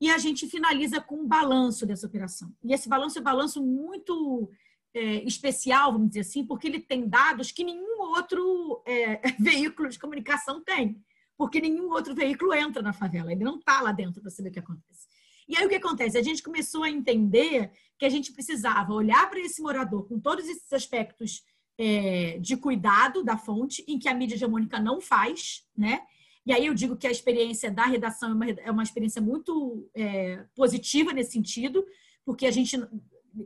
E 0.00 0.10
a 0.10 0.18
gente 0.18 0.48
finaliza 0.48 1.00
com 1.00 1.16
um 1.16 1.26
balanço 1.26 1.84
dessa 1.84 2.06
operação. 2.06 2.52
E 2.64 2.72
esse 2.72 2.88
balanço 2.88 3.18
é 3.18 3.20
um 3.20 3.24
balanço 3.24 3.62
muito 3.62 4.50
é, 4.94 5.22
especial, 5.24 5.92
vamos 5.92 6.08
dizer 6.08 6.20
assim, 6.20 6.44
porque 6.44 6.66
ele 6.66 6.80
tem 6.80 7.06
dados 7.08 7.52
que 7.52 7.62
nenhum 7.62 8.00
outro 8.00 8.82
é, 8.86 9.20
veículo 9.38 9.88
de 9.88 9.98
comunicação 9.98 10.62
tem. 10.62 11.00
Porque 11.36 11.60
nenhum 11.60 11.90
outro 11.90 12.14
veículo 12.14 12.52
entra 12.54 12.82
na 12.82 12.92
favela, 12.92 13.32
ele 13.32 13.44
não 13.44 13.58
está 13.58 13.80
lá 13.80 13.92
dentro 13.92 14.20
para 14.20 14.30
saber 14.30 14.50
o 14.50 14.52
que 14.52 14.58
acontece. 14.58 15.08
E 15.48 15.56
aí 15.56 15.66
o 15.66 15.68
que 15.68 15.74
acontece? 15.74 16.16
A 16.16 16.22
gente 16.22 16.42
começou 16.42 16.84
a 16.84 16.90
entender 16.90 17.72
que 17.98 18.04
a 18.04 18.08
gente 18.08 18.32
precisava 18.32 18.92
olhar 18.92 19.28
para 19.28 19.40
esse 19.40 19.60
morador 19.60 20.06
com 20.06 20.18
todos 20.18 20.46
esses 20.46 20.72
aspectos 20.72 21.42
é, 21.76 22.38
de 22.38 22.56
cuidado 22.56 23.24
da 23.24 23.36
fonte, 23.36 23.84
em 23.88 23.98
que 23.98 24.08
a 24.08 24.14
mídia 24.14 24.34
hegemônica 24.36 24.78
não 24.78 25.00
faz, 25.00 25.64
né? 25.76 26.02
E 26.46 26.52
aí 26.52 26.66
eu 26.66 26.74
digo 26.74 26.96
que 26.96 27.06
a 27.06 27.10
experiência 27.10 27.70
da 27.70 27.84
redação 27.84 28.30
é 28.30 28.34
uma, 28.34 28.50
é 28.50 28.70
uma 28.70 28.82
experiência 28.82 29.20
muito 29.20 29.88
é, 29.94 30.44
positiva 30.54 31.12
nesse 31.12 31.32
sentido, 31.32 31.84
porque 32.24 32.46
a 32.46 32.50
gente, 32.50 32.76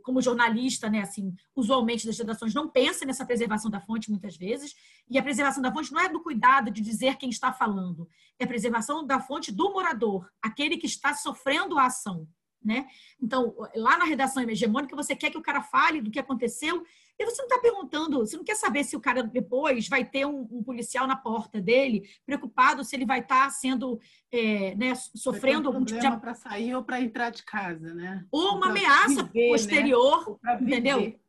como 0.02 0.22
jornalista, 0.22 0.88
né, 0.88 1.00
assim, 1.00 1.34
usualmente 1.54 2.06
das 2.06 2.18
redações 2.18 2.54
não 2.54 2.68
pensa 2.68 3.04
nessa 3.04 3.26
preservação 3.26 3.70
da 3.70 3.80
fonte 3.80 4.10
muitas 4.10 4.36
vezes, 4.36 4.74
e 5.10 5.18
a 5.18 5.22
preservação 5.22 5.62
da 5.62 5.72
fonte 5.72 5.92
não 5.92 6.00
é 6.00 6.08
do 6.08 6.22
cuidado 6.22 6.70
de 6.70 6.80
dizer 6.80 7.16
quem 7.16 7.30
está 7.30 7.52
falando, 7.52 8.08
é 8.38 8.44
a 8.44 8.48
preservação 8.48 9.04
da 9.04 9.20
fonte 9.20 9.50
do 9.50 9.72
morador, 9.72 10.30
aquele 10.40 10.76
que 10.76 10.86
está 10.86 11.14
sofrendo 11.14 11.78
a 11.78 11.86
ação, 11.86 12.28
né? 12.64 12.86
Então, 13.20 13.54
lá 13.76 13.98
na 13.98 14.04
redação 14.04 14.42
hegemônica, 14.48 14.96
você 14.96 15.14
quer 15.14 15.30
que 15.30 15.36
o 15.36 15.42
cara 15.42 15.62
fale 15.62 16.00
do 16.00 16.10
que 16.10 16.18
aconteceu 16.18 16.82
e 17.18 17.24
você 17.24 17.42
não 17.42 17.48
está 17.48 17.60
perguntando, 17.60 18.18
você 18.18 18.36
não 18.36 18.44
quer 18.44 18.56
saber 18.56 18.82
se 18.82 18.96
o 18.96 19.00
cara 19.00 19.22
depois 19.22 19.88
vai 19.88 20.04
ter 20.04 20.26
um, 20.26 20.48
um 20.50 20.62
policial 20.62 21.06
na 21.06 21.16
porta 21.16 21.60
dele, 21.60 22.08
preocupado 22.26 22.84
se 22.84 22.96
ele 22.96 23.06
vai 23.06 23.20
estar 23.20 23.44
tá 23.44 23.50
sendo, 23.50 24.00
é, 24.32 24.74
né, 24.74 24.94
sofrendo 25.14 25.68
algum 25.68 25.84
tipo 25.84 26.00
de. 26.00 26.20
para 26.20 26.34
sair 26.34 26.74
ou 26.74 26.82
para 26.82 27.00
entrar 27.00 27.30
de 27.30 27.44
casa, 27.44 27.94
né? 27.94 28.26
Ou 28.32 28.56
uma 28.56 28.70
ameaça 28.70 29.22
viver, 29.22 29.46
né? 29.46 29.48
posterior, 29.52 30.38
né? 30.42 30.58
entendeu? 30.60 31.20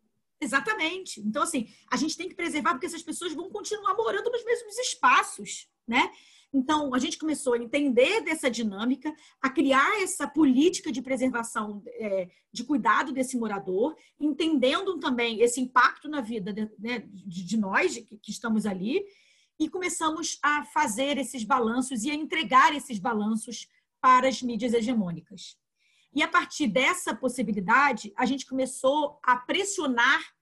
Exatamente. 0.41 1.21
Então, 1.21 1.43
assim, 1.43 1.67
a 1.91 1.97
gente 1.97 2.17
tem 2.17 2.27
que 2.27 2.35
preservar 2.35 2.71
porque 2.71 2.87
essas 2.87 3.03
pessoas 3.03 3.33
vão 3.33 3.49
continuar 3.49 3.95
morando 3.95 4.29
nos 4.29 4.43
mesmos 4.43 4.77
espaços, 4.77 5.69
né? 5.87 6.09
Então, 6.53 6.93
a 6.93 6.99
gente 6.99 7.17
começou 7.17 7.53
a 7.53 7.58
entender 7.58 8.21
dessa 8.21 8.49
dinâmica, 8.49 9.13
a 9.41 9.49
criar 9.49 10.01
essa 10.01 10.27
política 10.27 10.91
de 10.91 11.01
preservação, 11.01 11.84
é, 11.88 12.29
de 12.51 12.63
cuidado 12.63 13.12
desse 13.12 13.38
morador, 13.38 13.95
entendendo 14.19 14.97
também 14.99 15.41
esse 15.41 15.60
impacto 15.60 16.08
na 16.08 16.21
vida 16.21 16.53
de, 16.53 16.69
né, 16.79 16.99
de, 17.08 17.43
de 17.43 17.58
nós 17.58 17.97
que, 17.97 18.17
que 18.17 18.31
estamos 18.31 18.65
ali, 18.65 19.03
e 19.60 19.69
começamos 19.69 20.38
a 20.43 20.65
fazer 20.65 21.17
esses 21.17 21.43
balanços 21.43 22.03
e 22.03 22.12
a 22.12 22.15
entregar 22.15 22.75
esses 22.75 22.99
balanços 22.99 23.67
para 24.01 24.27
as 24.27 24.41
mídias 24.41 24.73
hegemônicas. 24.73 25.58
E 26.13 26.23
a 26.23 26.27
partir 26.27 26.67
dessa 26.67 27.13
possibilidade, 27.13 28.13
a 28.15 28.25
gente 28.25 28.45
começou 28.45 29.19
a 29.21 29.36
pressionar 29.36 30.34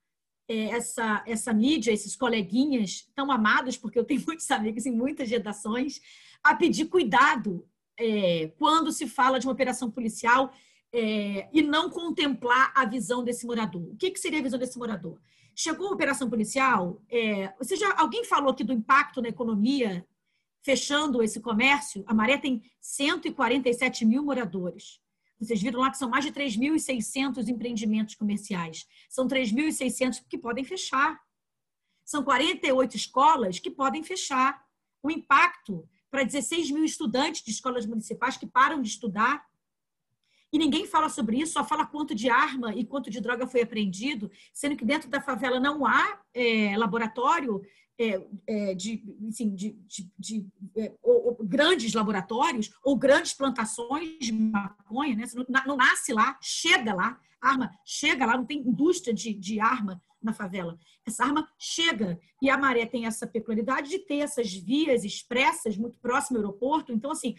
essa, 0.47 1.23
essa 1.25 1.53
mídia, 1.53 1.91
esses 1.91 2.15
coleguinhas 2.15 3.07
tão 3.15 3.31
amados, 3.31 3.77
porque 3.77 3.97
eu 3.97 4.05
tenho 4.05 4.23
muitos 4.27 4.49
amigos 4.51 4.85
em 4.85 4.91
muitas 4.91 5.29
redações, 5.29 6.01
a 6.43 6.55
pedir 6.55 6.85
cuidado 6.85 7.65
é, 7.97 8.51
quando 8.57 8.91
se 8.91 9.07
fala 9.07 9.39
de 9.39 9.47
uma 9.47 9.53
operação 9.53 9.89
policial 9.89 10.51
é, 10.91 11.49
e 11.51 11.61
não 11.61 11.89
contemplar 11.89 12.71
a 12.75 12.85
visão 12.85 13.23
desse 13.23 13.45
morador. 13.45 13.81
O 13.81 13.95
que, 13.95 14.11
que 14.11 14.19
seria 14.19 14.39
a 14.39 14.43
visão 14.43 14.59
desse 14.59 14.77
morador? 14.77 15.19
Chegou 15.55 15.87
a 15.87 15.91
operação 15.91 16.29
policial, 16.29 17.01
é, 17.09 17.53
você 17.57 17.75
já, 17.75 17.93
alguém 17.97 18.23
falou 18.25 18.51
aqui 18.51 18.63
do 18.63 18.73
impacto 18.73 19.21
na 19.21 19.29
economia 19.29 20.05
fechando 20.63 21.21
esse 21.21 21.39
comércio? 21.39 22.03
A 22.07 22.13
Maré 22.13 22.37
tem 22.37 22.63
147 22.79 24.05
mil 24.05 24.23
moradores. 24.23 24.99
Vocês 25.43 25.61
viram 25.61 25.79
lá 25.79 25.91
que 25.91 25.97
são 25.97 26.09
mais 26.09 26.23
de 26.23 26.31
3.600 26.31 27.47
empreendimentos 27.47 28.15
comerciais. 28.15 28.87
São 29.09 29.27
3.600 29.27 30.23
que 30.29 30.37
podem 30.37 30.63
fechar. 30.63 31.19
São 32.05 32.23
48 32.23 32.95
escolas 32.95 33.59
que 33.59 33.71
podem 33.71 34.03
fechar. 34.03 34.63
O 35.01 35.11
impacto 35.11 35.87
para 36.09 36.23
16 36.23 36.71
mil 36.71 36.85
estudantes 36.85 37.43
de 37.43 37.51
escolas 37.51 37.85
municipais 37.85 38.37
que 38.37 38.45
param 38.45 38.81
de 38.81 38.89
estudar. 38.89 39.45
E 40.51 40.59
ninguém 40.59 40.85
fala 40.85 41.09
sobre 41.09 41.39
isso, 41.39 41.53
só 41.53 41.65
fala 41.65 41.87
quanto 41.87 42.13
de 42.13 42.29
arma 42.29 42.75
e 42.75 42.85
quanto 42.85 43.09
de 43.09 43.19
droga 43.19 43.47
foi 43.47 43.63
apreendido, 43.63 44.29
sendo 44.53 44.77
que 44.77 44.85
dentro 44.85 45.09
da 45.09 45.19
favela 45.19 45.59
não 45.59 45.83
há 45.83 46.21
é, 46.31 46.77
laboratório 46.77 47.63
é, 48.03 48.27
é, 48.47 48.73
de, 48.73 49.01
de, 49.31 49.77
de, 49.85 50.11
de 50.19 50.47
é, 50.77 50.93
ou, 51.01 51.27
ou, 51.27 51.45
grandes 51.45 51.93
laboratórios 51.93 52.71
ou 52.83 52.97
grandes 52.97 53.33
plantações 53.33 54.19
de 54.19 54.33
maconha, 54.33 55.15
né? 55.15 55.23
Não, 55.33 55.65
não, 55.65 55.77
nasce 55.77 56.11
lá, 56.11 56.37
chega 56.41 56.93
lá, 56.93 57.17
arma 57.41 57.71
chega 57.85 58.25
lá, 58.25 58.35
não 58.35 58.45
tem 58.45 58.59
indústria 58.59 59.13
de, 59.13 59.33
de 59.33 59.59
arma 59.59 60.01
na 60.21 60.33
favela. 60.33 60.77
Essa 61.05 61.23
arma 61.23 61.47
chega 61.57 62.19
e 62.41 62.49
a 62.49 62.57
Maré 62.57 62.85
tem 62.85 63.05
essa 63.05 63.25
peculiaridade 63.25 63.89
de 63.89 63.99
ter 63.99 64.17
essas 64.17 64.53
vias 64.53 65.03
expressas 65.03 65.77
muito 65.77 65.97
próximo 65.99 66.37
ao 66.37 66.43
aeroporto. 66.43 66.91
Então, 66.91 67.11
assim, 67.11 67.35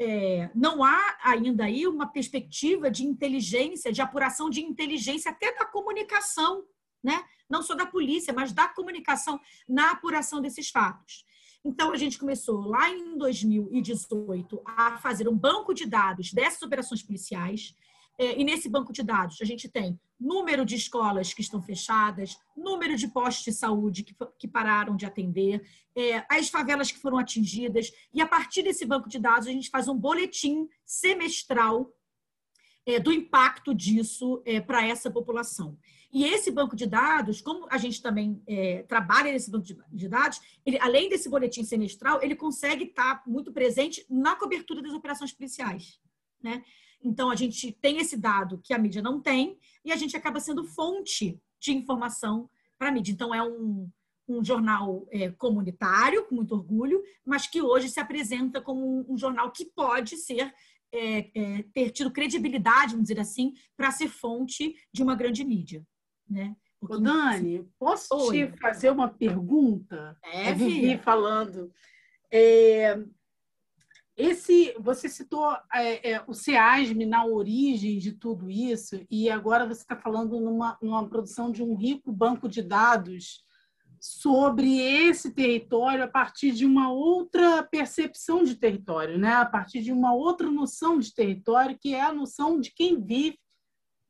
é, 0.00 0.50
não 0.54 0.82
há 0.82 1.18
ainda 1.22 1.64
aí 1.64 1.86
uma 1.86 2.06
perspectiva 2.06 2.90
de 2.90 3.04
inteligência, 3.04 3.92
de 3.92 4.00
apuração 4.00 4.48
de 4.48 4.60
inteligência 4.60 5.30
até 5.30 5.54
da 5.54 5.66
comunicação, 5.66 6.64
né? 7.02 7.24
não 7.50 7.62
só 7.62 7.74
da 7.74 7.84
polícia, 7.84 8.32
mas 8.32 8.52
da 8.52 8.68
comunicação 8.68 9.40
na 9.68 9.90
apuração 9.90 10.40
desses 10.40 10.70
fatos. 10.70 11.24
Então, 11.64 11.92
a 11.92 11.96
gente 11.96 12.18
começou 12.18 12.60
lá 12.60 12.88
em 12.88 13.18
2018 13.18 14.62
a 14.64 14.96
fazer 14.98 15.28
um 15.28 15.36
banco 15.36 15.74
de 15.74 15.84
dados 15.84 16.32
dessas 16.32 16.62
operações 16.62 17.02
policiais. 17.02 17.74
É, 18.16 18.38
e 18.38 18.44
nesse 18.44 18.68
banco 18.68 18.92
de 18.92 19.02
dados, 19.02 19.38
a 19.42 19.44
gente 19.44 19.68
tem 19.68 19.98
número 20.18 20.64
de 20.64 20.76
escolas 20.76 21.34
que 21.34 21.40
estão 21.40 21.60
fechadas, 21.60 22.38
número 22.56 22.96
de 22.96 23.08
postos 23.08 23.44
de 23.44 23.52
saúde 23.52 24.04
que, 24.04 24.14
que 24.38 24.48
pararam 24.48 24.94
de 24.96 25.04
atender, 25.04 25.66
é, 25.94 26.24
as 26.30 26.48
favelas 26.48 26.90
que 26.90 26.98
foram 26.98 27.18
atingidas. 27.18 27.90
E 28.12 28.22
a 28.22 28.26
partir 28.26 28.62
desse 28.62 28.86
banco 28.86 29.08
de 29.08 29.18
dados, 29.18 29.48
a 29.48 29.52
gente 29.52 29.70
faz 29.70 29.88
um 29.88 29.96
boletim 29.96 30.68
semestral 30.84 31.92
é, 32.86 32.98
do 32.98 33.12
impacto 33.12 33.74
disso 33.74 34.42
para 34.66 34.86
essa 34.86 35.10
população. 35.10 35.76
E 36.12 36.24
esse 36.24 36.50
banco 36.50 36.74
de 36.74 36.86
dados, 36.86 37.40
como 37.40 37.68
a 37.70 37.78
gente 37.78 38.02
também 38.02 38.42
é, 38.46 38.82
trabalha 38.82 39.30
nesse 39.30 39.50
banco 39.50 39.66
de 39.92 40.08
dados, 40.08 40.40
ele, 40.66 40.76
além 40.80 41.08
desse 41.08 41.28
boletim 41.28 41.62
semestral, 41.62 42.20
ele 42.20 42.34
consegue 42.34 42.84
estar 42.84 43.22
muito 43.26 43.52
presente 43.52 44.04
na 44.10 44.34
cobertura 44.34 44.82
das 44.82 44.92
operações 44.92 45.32
policiais. 45.32 46.00
Né? 46.42 46.64
Então, 47.02 47.30
a 47.30 47.36
gente 47.36 47.72
tem 47.72 47.98
esse 47.98 48.16
dado 48.16 48.58
que 48.58 48.74
a 48.74 48.78
mídia 48.78 49.00
não 49.00 49.20
tem 49.20 49.56
e 49.84 49.92
a 49.92 49.96
gente 49.96 50.16
acaba 50.16 50.40
sendo 50.40 50.64
fonte 50.64 51.40
de 51.60 51.72
informação 51.72 52.50
para 52.76 52.88
a 52.88 52.92
mídia. 52.92 53.12
Então, 53.12 53.32
é 53.32 53.42
um, 53.42 53.88
um 54.28 54.44
jornal 54.44 55.06
é, 55.10 55.30
comunitário, 55.30 56.24
com 56.26 56.34
muito 56.34 56.54
orgulho, 56.54 57.02
mas 57.24 57.46
que 57.46 57.62
hoje 57.62 57.88
se 57.88 58.00
apresenta 58.00 58.60
como 58.60 58.84
um, 58.84 59.14
um 59.14 59.16
jornal 59.16 59.52
que 59.52 59.64
pode 59.64 60.16
ser 60.16 60.52
é, 60.92 61.30
é, 61.34 61.62
ter 61.72 61.90
tido 61.90 62.10
credibilidade, 62.10 62.92
vamos 62.92 63.08
dizer 63.08 63.20
assim, 63.20 63.54
para 63.76 63.92
ser 63.92 64.08
fonte 64.08 64.74
de 64.92 65.02
uma 65.02 65.14
grande 65.14 65.44
mídia. 65.44 65.86
Né? 66.30 66.54
Ô, 66.80 66.96
Dani, 66.96 67.68
posso 67.78 68.14
Oi. 68.14 68.46
te 68.46 68.56
fazer 68.58 68.90
uma 68.90 69.08
pergunta? 69.08 70.16
É, 70.22 70.54
Vivi 70.54 70.96
falando. 70.96 71.72
É, 72.32 72.96
esse, 74.16 74.74
você 74.78 75.08
citou 75.08 75.50
é, 75.74 76.12
é, 76.12 76.24
o 76.26 76.34
SEASM 76.34 77.06
na 77.06 77.24
origem 77.24 77.98
de 77.98 78.12
tudo 78.12 78.50
isso, 78.50 79.04
e 79.10 79.30
agora 79.30 79.66
você 79.66 79.80
está 79.80 79.96
falando 79.96 80.38
numa, 80.38 80.78
numa 80.80 81.08
produção 81.08 81.50
de 81.50 81.62
um 81.62 81.74
rico 81.74 82.12
banco 82.12 82.48
de 82.48 82.62
dados 82.62 83.44
sobre 83.98 84.78
esse 84.78 85.34
território 85.34 86.04
a 86.04 86.08
partir 86.08 86.52
de 86.52 86.64
uma 86.64 86.90
outra 86.90 87.62
percepção 87.62 88.44
de 88.44 88.56
território, 88.56 89.18
né? 89.18 89.34
a 89.34 89.44
partir 89.44 89.82
de 89.82 89.92
uma 89.92 90.14
outra 90.14 90.50
noção 90.50 90.98
de 90.98 91.14
território, 91.14 91.78
que 91.78 91.94
é 91.94 92.00
a 92.00 92.12
noção 92.12 92.60
de 92.60 92.72
quem 92.72 93.00
vive, 93.00 93.38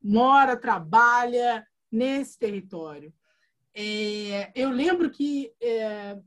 mora, 0.02 0.56
trabalha, 0.56 1.66
nesse 1.90 2.38
território. 2.38 3.12
É, 3.74 4.52
eu 4.54 4.70
lembro 4.70 5.10
que 5.10 5.52
é, 5.60 6.18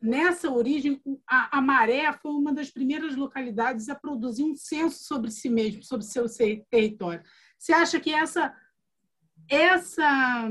nessa 0.00 0.50
origem 0.50 1.00
a, 1.26 1.58
a, 1.58 1.60
Maré 1.60 2.12
foi 2.12 2.32
uma 2.32 2.52
das 2.52 2.70
primeiras 2.70 3.16
localidades 3.16 3.88
a 3.88 3.94
produzir 3.94 4.44
um 4.44 4.54
censo 4.54 5.04
sobre 5.04 5.30
si 5.30 5.48
mesmo, 5.48 5.82
sobre 5.82 6.04
seu 6.04 6.26
território. 6.70 7.24
Você 7.58 7.72
acha 7.72 7.98
que 8.00 8.12
essa 8.12 8.54
essa 9.48 10.48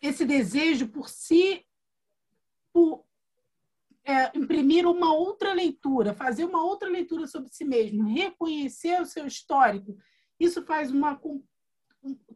esse 0.00 0.24
desejo 0.24 0.88
por 0.88 1.08
si 1.08 1.64
por, 2.72 3.06
é, 4.04 4.30
imprimir 4.38 4.86
uma 4.86 5.12
outra 5.12 5.52
leitura, 5.52 6.14
fazer 6.14 6.44
uma 6.44 6.62
outra 6.62 6.88
leitura 6.88 7.26
sobre 7.26 7.50
si 7.50 7.64
mesmo, 7.64 8.06
reconhecer 8.06 9.00
o 9.00 9.06
seu 9.06 9.26
histórico, 9.26 9.96
isso 10.38 10.62
faz 10.64 10.90
uma 10.90 11.18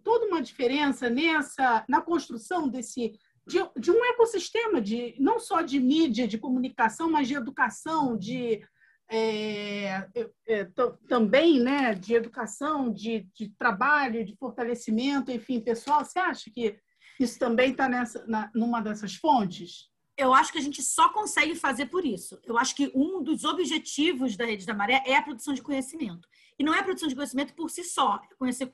toda 0.03 0.27
uma 0.27 0.42
diferença 0.42 1.09
nessa 1.09 1.85
na 1.88 2.01
construção 2.01 2.68
desse 2.68 3.18
de, 3.46 3.59
de, 3.79 3.90
um 3.90 4.05
ecossistema 4.05 4.81
de 4.81 5.14
não 5.18 5.40
só 5.40 5.62
de 5.62 5.81
mídia, 5.81 6.29
de 6.29 6.38
comunicação, 6.38 7.11
mas 7.11 7.27
de 7.27 7.35
educação, 7.35 8.16
de 8.16 8.62
é, 9.11 10.07
é, 10.46 10.68
também 11.09 11.59
né, 11.59 11.94
de 11.94 12.14
educação, 12.14 12.92
de, 12.92 13.27
de, 13.35 13.49
trabalho, 13.59 14.25
de 14.25 14.37
fortalecimento, 14.37 15.33
enfim, 15.33 15.59
pessoal. 15.59 16.05
Você 16.05 16.18
acha 16.18 16.49
que 16.49 16.79
isso 17.18 17.38
também 17.38 17.73
está 17.73 17.88
nessa 17.88 18.25
na, 18.27 18.51
numa 18.55 18.81
dessas 18.81 19.16
fontes? 19.16 19.90
eu 20.20 20.35
acho 20.35 20.53
que 20.53 20.59
a 20.59 20.62
gente 20.62 20.83
só 20.83 21.09
consegue 21.09 21.55
fazer 21.55 21.87
por 21.87 22.05
isso. 22.05 22.38
Eu 22.44 22.59
acho 22.59 22.75
que 22.77 22.92
um 22.94 23.23
dos 23.23 23.44
objetivos 23.44 24.37
da 24.37 24.44
Rede 24.44 24.66
da 24.66 24.75
Maré 24.75 25.03
é 25.07 25.16
a 25.16 25.23
produção 25.23 25.55
de 25.55 25.62
conhecimento. 25.62 26.29
E 26.61 26.62
não 26.62 26.75
é 26.75 26.83
produção 26.83 27.09
de 27.09 27.14
conhecimento 27.14 27.55
por 27.55 27.70
si 27.70 27.83
só, 27.83 28.20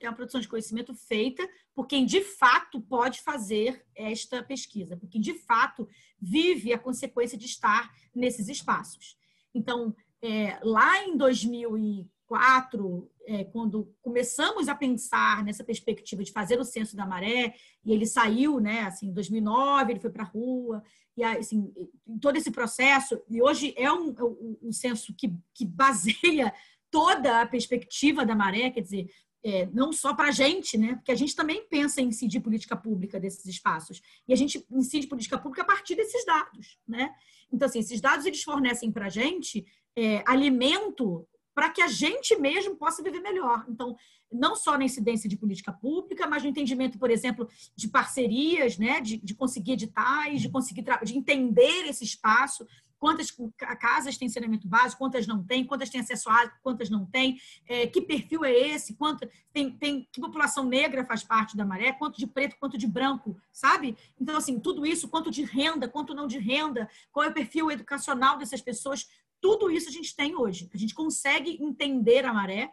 é 0.00 0.06
a 0.08 0.12
produção 0.12 0.40
de 0.40 0.48
conhecimento 0.48 0.92
feita 0.92 1.48
por 1.72 1.86
quem 1.86 2.04
de 2.04 2.20
fato 2.20 2.80
pode 2.80 3.22
fazer 3.22 3.86
esta 3.94 4.42
pesquisa, 4.42 4.96
por 4.96 5.08
quem 5.08 5.20
de 5.20 5.34
fato 5.34 5.88
vive 6.20 6.72
a 6.72 6.78
consequência 6.80 7.38
de 7.38 7.46
estar 7.46 7.94
nesses 8.12 8.48
espaços. 8.48 9.16
Então, 9.54 9.94
é, 10.20 10.58
lá 10.64 11.04
em 11.04 11.16
2000 11.16 12.10
2004, 12.28 13.10
é, 13.26 13.44
quando 13.44 13.94
começamos 14.02 14.68
a 14.68 14.74
pensar 14.74 15.44
nessa 15.44 15.64
perspectiva 15.64 16.22
de 16.22 16.32
fazer 16.32 16.58
o 16.58 16.64
censo 16.64 16.96
da 16.96 17.06
maré, 17.06 17.54
e 17.84 17.92
ele 17.92 18.04
saiu, 18.04 18.60
né, 18.60 18.80
assim, 18.82 19.08
em 19.08 19.12
2009, 19.12 19.92
ele 19.92 20.00
foi 20.00 20.10
para 20.10 20.24
a 20.24 20.26
rua, 20.26 20.82
e 21.16 21.22
assim, 21.24 21.72
todo 22.20 22.36
esse 22.36 22.50
processo, 22.50 23.20
e 23.28 23.40
hoje 23.40 23.72
é 23.76 23.90
um, 23.90 24.14
é 24.18 24.24
um, 24.24 24.58
um 24.64 24.72
censo 24.72 25.14
que, 25.16 25.32
que 25.54 25.64
baseia 25.64 26.52
toda 26.90 27.42
a 27.42 27.46
perspectiva 27.46 28.24
da 28.24 28.34
maré, 28.34 28.70
quer 28.70 28.80
dizer, 28.80 29.06
é, 29.44 29.66
não 29.66 29.92
só 29.92 30.12
para 30.12 30.28
a 30.28 30.32
gente, 30.32 30.76
né? 30.76 30.96
Porque 30.96 31.12
a 31.12 31.16
gente 31.16 31.36
também 31.36 31.66
pensa 31.68 32.00
em 32.00 32.08
incidir 32.08 32.40
política 32.40 32.76
pública 32.76 33.20
desses 33.20 33.46
espaços. 33.46 34.02
E 34.26 34.32
a 34.32 34.36
gente 34.36 34.66
incide 34.72 35.06
política 35.06 35.38
pública 35.38 35.62
a 35.62 35.66
partir 35.66 35.94
desses 35.94 36.24
dados, 36.24 36.78
né? 36.86 37.14
Então, 37.52 37.68
assim, 37.68 37.78
esses 37.78 38.00
dados 38.00 38.26
eles 38.26 38.42
fornecem 38.42 38.90
para 38.90 39.06
a 39.06 39.10
gente 39.10 39.64
é, 39.94 40.22
alimento 40.26 41.26
para 41.54 41.70
que 41.70 41.80
a 41.80 41.88
gente 41.88 42.36
mesmo 42.36 42.76
possa 42.76 43.02
viver 43.02 43.20
melhor. 43.20 43.64
Então, 43.68 43.96
não 44.30 44.54
só 44.54 44.76
na 44.76 44.84
incidência 44.84 45.28
de 45.28 45.36
política 45.36 45.72
pública, 45.72 46.26
mas 46.26 46.42
no 46.42 46.48
entendimento, 46.50 46.98
por 46.98 47.10
exemplo, 47.10 47.48
de 47.74 47.88
parcerias, 47.88 48.76
né, 48.76 49.00
de, 49.00 49.16
de 49.16 49.34
conseguir 49.34 49.72
editais, 49.72 50.42
de 50.42 50.50
conseguir 50.50 50.84
de 51.02 51.16
entender 51.16 51.86
esse 51.86 52.04
espaço, 52.04 52.66
quantas 52.98 53.34
casas 53.80 54.16
têm 54.16 54.28
saneamento 54.28 54.66
básico, 54.66 54.98
quantas 54.98 55.26
não 55.26 55.44
têm, 55.44 55.64
quantas 55.64 55.90
têm 55.90 56.00
acesso 56.00 56.28
a 56.30 56.34
água, 56.34 56.54
quantas 56.62 56.90
não 56.90 57.04
têm, 57.06 57.40
é, 57.68 57.86
que 57.86 58.00
perfil 58.00 58.44
é 58.44 58.52
esse, 58.52 58.94
quanto, 58.94 59.28
tem, 59.52 59.70
tem, 59.70 60.08
que 60.10 60.20
população 60.20 60.64
negra 60.64 61.04
faz 61.04 61.22
parte 61.22 61.56
da 61.56 61.64
maré, 61.64 61.92
quanto 61.92 62.18
de 62.18 62.26
preto, 62.26 62.56
quanto 62.58 62.78
de 62.78 62.86
branco, 62.86 63.36
sabe? 63.52 63.96
Então, 64.20 64.36
assim, 64.36 64.58
tudo 64.58 64.86
isso, 64.86 65.08
quanto 65.08 65.30
de 65.30 65.42
renda, 65.42 65.88
quanto 65.88 66.14
não 66.14 66.26
de 66.26 66.38
renda, 66.38 66.88
qual 67.12 67.24
é 67.24 67.28
o 67.28 67.34
perfil 67.34 67.70
educacional 67.70 68.38
dessas 68.38 68.60
pessoas, 68.60 69.08
tudo 69.40 69.70
isso 69.70 69.88
a 69.88 69.92
gente 69.92 70.16
tem 70.16 70.34
hoje. 70.34 70.68
A 70.72 70.78
gente 70.78 70.94
consegue 70.94 71.62
entender 71.62 72.24
a 72.24 72.32
maré 72.32 72.72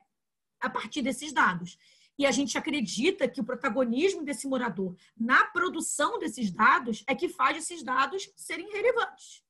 a 0.59 0.69
partir 0.69 1.01
desses 1.01 1.33
dados. 1.33 1.77
E 2.17 2.25
a 2.25 2.31
gente 2.31 2.57
acredita 2.57 3.27
que 3.27 3.41
o 3.41 3.43
protagonismo 3.43 4.23
desse 4.23 4.47
morador 4.47 4.95
na 5.17 5.45
produção 5.45 6.19
desses 6.19 6.51
dados 6.51 7.03
é 7.07 7.15
que 7.15 7.27
faz 7.27 7.57
esses 7.57 7.83
dados 7.83 8.31
serem 8.35 8.71
relevantes. 8.71 9.42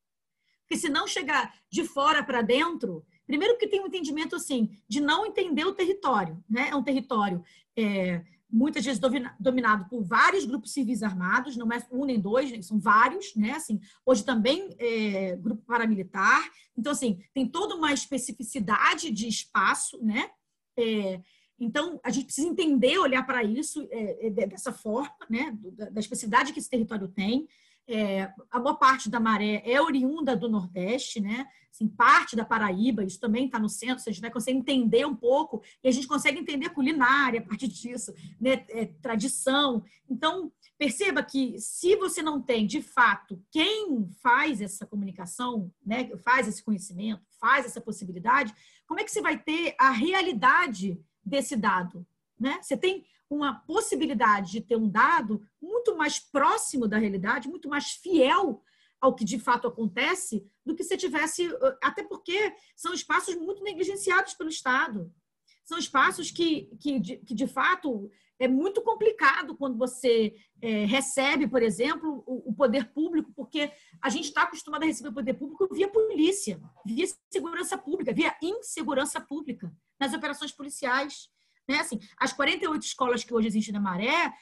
Porque 0.63 0.77
se 0.77 0.89
não 0.89 1.07
chegar 1.07 1.53
de 1.69 1.83
fora 1.83 2.23
para 2.23 2.41
dentro, 2.41 3.05
primeiro 3.27 3.57
que 3.57 3.67
tem 3.67 3.81
um 3.81 3.87
entendimento 3.87 4.35
assim 4.35 4.77
de 4.87 4.99
não 4.99 5.25
entender 5.25 5.65
o 5.65 5.73
território, 5.73 6.43
né? 6.49 6.69
É 6.69 6.75
um 6.75 6.83
território 6.83 7.43
é, 7.77 8.23
muitas 8.53 8.85
vezes 8.85 9.01
dominado 9.39 9.89
por 9.89 10.03
vários 10.03 10.45
grupos 10.45 10.71
civis 10.71 11.01
armados, 11.01 11.57
não 11.57 11.71
é 11.71 11.83
um 11.91 12.05
nem 12.05 12.19
dois, 12.19 12.51
né, 12.51 12.61
são 12.61 12.79
vários, 12.79 13.35
né? 13.35 13.53
Assim, 13.53 13.81
hoje 14.05 14.23
também 14.23 14.75
é, 14.77 15.35
grupo 15.35 15.63
paramilitar. 15.65 16.47
Então, 16.77 16.91
assim, 16.91 17.19
tem 17.33 17.47
toda 17.47 17.75
uma 17.75 17.91
especificidade 17.91 19.09
de 19.09 19.27
espaço, 19.27 19.97
né? 20.03 20.29
É, 20.77 21.19
então, 21.59 21.99
a 22.03 22.11
gente 22.11 22.25
precisa 22.25 22.47
entender, 22.47 22.99
olhar 22.99 23.23
para 23.23 23.43
isso 23.43 23.87
é, 23.89 24.27
é 24.27 24.29
dessa 24.29 24.71
forma, 24.71 25.15
né? 25.27 25.57
Da, 25.71 25.89
da 25.89 25.99
especificidade 25.99 26.53
que 26.53 26.59
esse 26.59 26.69
território 26.69 27.07
tem. 27.07 27.47
É, 27.87 28.31
a 28.49 28.59
boa 28.59 28.75
parte 28.75 29.09
da 29.09 29.19
maré 29.19 29.61
é 29.65 29.81
oriunda 29.81 30.35
do 30.35 30.47
Nordeste, 30.47 31.19
né? 31.19 31.45
Assim, 31.69 31.87
parte 31.87 32.35
da 32.35 32.45
Paraíba, 32.45 33.03
isso 33.03 33.19
também 33.19 33.45
está 33.45 33.59
no 33.59 33.67
centro, 33.67 34.03
a 34.07 34.11
gente 34.11 34.21
vai 34.21 34.31
conseguir 34.31 34.57
entender 34.57 35.05
um 35.05 35.15
pouco, 35.15 35.61
e 35.83 35.87
a 35.87 35.91
gente 35.91 36.07
consegue 36.07 36.39
entender 36.39 36.69
culinária 36.69 37.39
a 37.39 37.43
partir 37.43 37.67
disso, 37.67 38.13
né? 38.39 38.63
É, 38.69 38.85
tradição. 39.01 39.83
Então, 40.09 40.51
perceba 40.77 41.23
que 41.23 41.57
se 41.59 41.95
você 41.95 42.21
não 42.21 42.41
tem, 42.41 42.67
de 42.67 42.81
fato, 42.81 43.41
quem 43.51 44.07
faz 44.21 44.61
essa 44.61 44.85
comunicação, 44.85 45.71
né? 45.85 46.09
faz 46.17 46.47
esse 46.47 46.63
conhecimento, 46.63 47.23
faz 47.39 47.65
essa 47.65 47.81
possibilidade, 47.81 48.53
como 48.85 48.99
é 48.99 49.03
que 49.03 49.11
você 49.11 49.21
vai 49.21 49.37
ter 49.37 49.75
a 49.79 49.91
realidade 49.91 50.99
desse 51.25 51.55
dado? 51.55 52.05
Né? 52.39 52.59
Você 52.61 52.75
tem 52.75 53.05
uma 53.33 53.59
possibilidade 53.61 54.51
de 54.51 54.61
ter 54.61 54.75
um 54.75 54.89
dado 54.89 55.41
muito 55.61 55.95
mais 55.95 56.19
próximo 56.19 56.87
da 56.87 56.97
realidade, 56.97 57.49
muito 57.49 57.69
mais 57.69 57.91
fiel 57.91 58.61
ao 59.01 59.13
que 59.13 59.25
de 59.25 59.37
fato 59.37 59.67
acontece, 59.67 60.45
do 60.65 60.75
que 60.75 60.83
se 60.83 60.95
tivesse. 60.95 61.49
Até 61.81 62.03
porque 62.03 62.55
são 62.75 62.93
espaços 62.93 63.35
muito 63.35 63.61
negligenciados 63.63 64.33
pelo 64.33 64.49
Estado. 64.49 65.11
São 65.65 65.77
espaços 65.77 66.31
que, 66.31 66.69
que, 66.79 66.99
de, 66.99 67.17
que 67.17 67.33
de 67.33 67.47
fato, 67.47 68.09
é 68.39 68.47
muito 68.47 68.81
complicado 68.81 69.55
quando 69.55 69.77
você 69.77 70.35
é, 70.61 70.85
recebe, 70.85 71.47
por 71.47 71.61
exemplo, 71.61 72.23
o, 72.25 72.51
o, 72.51 72.53
poder 72.53 72.91
público, 72.91 73.31
porque 73.35 73.71
a 74.01 74.09
gente 74.09 74.25
está 74.25 74.43
acostumado 74.43 74.83
a 74.83 74.85
receber 74.85 75.09
o 75.09 75.13
poder 75.13 75.33
público 75.33 75.73
via 75.73 75.87
polícia, 75.87 76.59
via 76.85 77.05
segurança 77.31 77.77
pública, 77.77 78.13
via 78.13 78.35
insegurança 78.41 79.21
pública, 79.21 79.71
nas 79.99 80.13
operações 80.13 80.51
policiais. 80.51 81.29
Né? 81.67 81.79
Assim, 81.79 81.99
as 82.17 82.33
48 82.33 82.81
escolas 82.81 83.23
que 83.23 83.33
hoje 83.33 83.47
existem 83.47 83.73
na 83.73 83.79
Maré, 83.79 84.33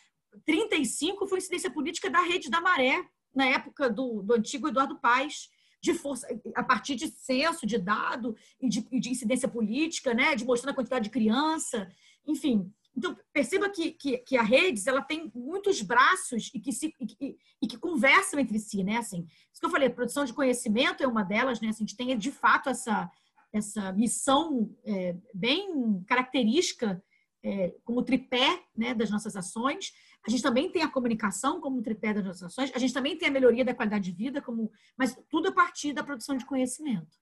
35 0.46 1.28
foi 1.28 1.40
incidência 1.40 1.70
política 1.70 2.10
da 2.10 2.22
rede 2.22 2.50
da 2.50 2.62
Maré, 2.62 3.04
na 3.34 3.46
época 3.46 3.90
do, 3.90 4.22
do 4.22 4.34
antigo 4.34 4.68
Eduardo 4.68 5.00
Paes, 5.00 5.50
de 5.82 5.94
força, 5.94 6.28
a 6.56 6.64
partir 6.64 6.96
de 6.96 7.08
censo, 7.08 7.66
de 7.66 7.78
dado 7.78 8.36
e 8.60 8.70
de, 8.70 8.82
de 9.00 9.10
incidência 9.10 9.48
política, 9.48 10.14
né? 10.14 10.36
de 10.36 10.46
mostrando 10.46 10.74
a 10.74 10.76
quantidade 10.76 11.06
de 11.06 11.10
criança, 11.10 11.90
enfim. 12.26 12.72
Então, 12.96 13.18
perceba 13.32 13.70
que, 13.70 13.92
que, 13.92 14.18
que, 14.18 14.38
a 14.38 14.44
Redes 14.44 14.86
ela 14.86 15.02
tem 15.02 15.32
muitos 15.34 15.82
braços 15.82 16.52
e 16.54 16.60
que, 16.60 16.74
se, 16.74 16.94
e, 17.00 17.38
e, 17.62 17.68
que 17.68 17.78
conversam 17.78 18.40
entre 18.40 18.60
si, 18.60 18.84
né? 18.84 18.98
Assim, 18.98 19.26
isso 19.52 19.62
que 19.62 19.66
eu 19.66 19.70
falei, 19.70 19.90
produção 19.90 20.26
de 20.26 20.34
conhecimento 20.34 21.02
é 21.02 21.08
uma 21.08 21.24
delas, 21.24 21.62
né? 21.62 21.70
Assim, 21.70 21.86
a 21.86 21.88
gente 21.88 21.96
tem, 21.96 22.18
de 22.18 22.32
fato, 22.32 22.70
essa, 22.70 23.10
essa 23.54 23.94
missão 23.94 24.76
é, 24.84 25.16
bem 25.34 26.04
característica 26.06 27.02
é, 27.44 27.76
como 27.84 28.04
tripé 28.04 28.64
né, 28.76 28.94
das 28.94 29.10
nossas 29.10 29.36
ações. 29.36 29.92
A 30.26 30.30
gente 30.30 30.44
também 30.44 30.72
tem 30.72 30.84
a 30.84 30.92
comunicação 30.92 31.60
como 31.60 31.82
tripé 31.82 32.14
das 32.14 32.24
nossas 32.24 32.44
ações. 32.44 32.72
A 32.76 32.80
gente 32.80 32.94
também 32.94 33.18
tem 33.18 33.30
a 33.30 33.32
melhoria 33.32 33.66
da 33.66 33.74
qualidade 33.74 34.12
de 34.12 34.16
vida, 34.16 34.42
como, 34.42 34.72
mas 34.98 35.18
tudo 35.30 35.50
a 35.50 35.52
partir 35.52 35.94
da 35.94 36.04
produção 36.04 36.38
de 36.38 36.46
conhecimento. 36.46 37.18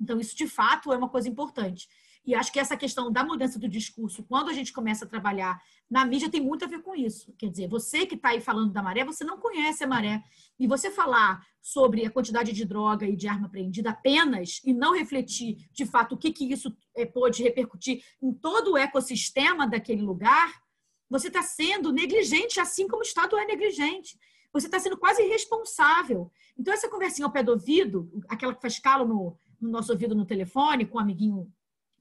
Então, 0.00 0.20
isso 0.20 0.36
de 0.36 0.48
fato 0.48 0.92
é 0.92 0.96
uma 0.96 1.08
coisa 1.08 1.28
importante. 1.28 1.88
E 2.26 2.34
acho 2.34 2.50
que 2.50 2.58
essa 2.58 2.76
questão 2.76 3.12
da 3.12 3.22
mudança 3.22 3.58
do 3.58 3.68
discurso, 3.68 4.22
quando 4.22 4.48
a 4.48 4.52
gente 4.52 4.72
começa 4.72 5.04
a 5.04 5.08
trabalhar 5.08 5.60
na 5.90 6.04
mídia, 6.06 6.30
tem 6.30 6.40
muito 6.40 6.64
a 6.64 6.68
ver 6.68 6.80
com 6.80 6.94
isso. 6.94 7.34
Quer 7.36 7.50
dizer, 7.50 7.68
você 7.68 8.06
que 8.06 8.14
está 8.14 8.30
aí 8.30 8.40
falando 8.40 8.72
da 8.72 8.82
maré, 8.82 9.04
você 9.04 9.24
não 9.24 9.38
conhece 9.38 9.84
a 9.84 9.86
maré. 9.86 10.22
E 10.58 10.66
você 10.66 10.90
falar 10.90 11.44
sobre 11.60 12.06
a 12.06 12.10
quantidade 12.10 12.52
de 12.52 12.64
droga 12.64 13.06
e 13.06 13.14
de 13.14 13.28
arma 13.28 13.46
apreendida 13.46 13.90
apenas 13.90 14.60
e 14.64 14.72
não 14.72 14.94
refletir, 14.94 15.68
de 15.70 15.84
fato, 15.84 16.14
o 16.14 16.18
que, 16.18 16.32
que 16.32 16.50
isso 16.50 16.74
é, 16.96 17.04
pode 17.04 17.42
repercutir 17.42 18.02
em 18.22 18.32
todo 18.32 18.72
o 18.72 18.78
ecossistema 18.78 19.66
daquele 19.66 20.02
lugar, 20.02 20.62
você 21.10 21.28
está 21.28 21.42
sendo 21.42 21.92
negligente, 21.92 22.58
assim 22.58 22.88
como 22.88 23.02
o 23.02 23.06
Estado 23.06 23.36
é 23.36 23.44
negligente. 23.44 24.18
Você 24.52 24.66
está 24.66 24.78
sendo 24.78 24.96
quase 24.96 25.22
irresponsável. 25.22 26.30
Então, 26.56 26.72
essa 26.72 26.88
conversinha 26.88 27.26
ao 27.26 27.32
pé 27.32 27.42
do 27.42 27.52
ouvido, 27.52 28.10
aquela 28.28 28.54
que 28.54 28.62
faz 28.62 28.78
calo 28.78 29.06
no, 29.06 29.36
no 29.60 29.68
nosso 29.68 29.92
ouvido 29.92 30.14
no 30.14 30.24
telefone, 30.24 30.86
com 30.86 30.96
um 30.96 31.00
amiguinho 31.00 31.52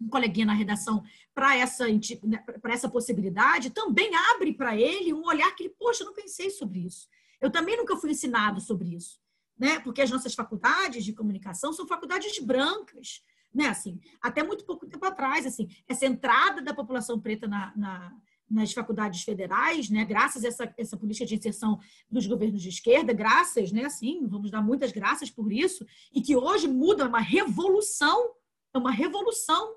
um 0.03 0.09
coleguinha 0.09 0.45
na 0.45 0.53
redação 0.53 1.03
para 1.33 1.55
essa, 1.57 1.87
né, 1.87 2.43
essa 2.65 2.89
possibilidade, 2.89 3.69
também 3.69 4.11
abre 4.31 4.53
para 4.53 4.75
ele 4.75 5.13
um 5.13 5.25
olhar 5.25 5.53
que 5.55 5.63
ele, 5.63 5.75
poxa, 5.77 6.03
eu 6.03 6.07
não 6.07 6.13
pensei 6.13 6.49
sobre 6.49 6.85
isso. 6.85 7.07
Eu 7.41 7.49
também 7.49 7.77
nunca 7.77 7.95
fui 7.97 8.11
ensinado 8.11 8.59
sobre 8.61 8.95
isso. 8.95 9.19
Né? 9.57 9.79
Porque 9.79 10.01
as 10.01 10.11
nossas 10.11 10.33
faculdades 10.33 11.03
de 11.05 11.13
comunicação 11.13 11.71
são 11.73 11.87
faculdades 11.87 12.37
brancas. 12.39 13.23
Né? 13.53 13.67
Assim, 13.67 13.99
até 14.21 14.43
muito 14.43 14.65
pouco 14.65 14.87
tempo 14.87 15.05
atrás, 15.05 15.45
assim, 15.45 15.67
essa 15.87 16.05
entrada 16.05 16.61
da 16.61 16.73
população 16.73 17.19
preta 17.19 17.47
na, 17.47 17.73
na 17.75 18.13
nas 18.49 18.71
faculdades 18.71 19.23
federais, 19.23 19.89
né, 19.89 20.05
graças 20.05 20.43
a 20.43 20.47
essa, 20.47 20.73
essa 20.77 20.95
política 20.95 21.25
de 21.25 21.35
inserção 21.35 21.79
dos 22.09 22.27
governos 22.27 22.61
de 22.61 22.69
esquerda, 22.69 23.11
graças, 23.11 23.71
né, 23.71 23.85
assim, 23.85 24.27
vamos 24.27 24.51
dar 24.51 24.61
muitas 24.61 24.91
graças 24.91 25.29
por 25.29 25.51
isso, 25.51 25.85
e 26.13 26.21
que 26.21 26.35
hoje 26.35 26.67
muda 26.67 27.07
uma 27.07 27.19
revolução, 27.19 28.31
é 28.73 28.77
uma 28.77 28.91
revolução, 28.91 29.75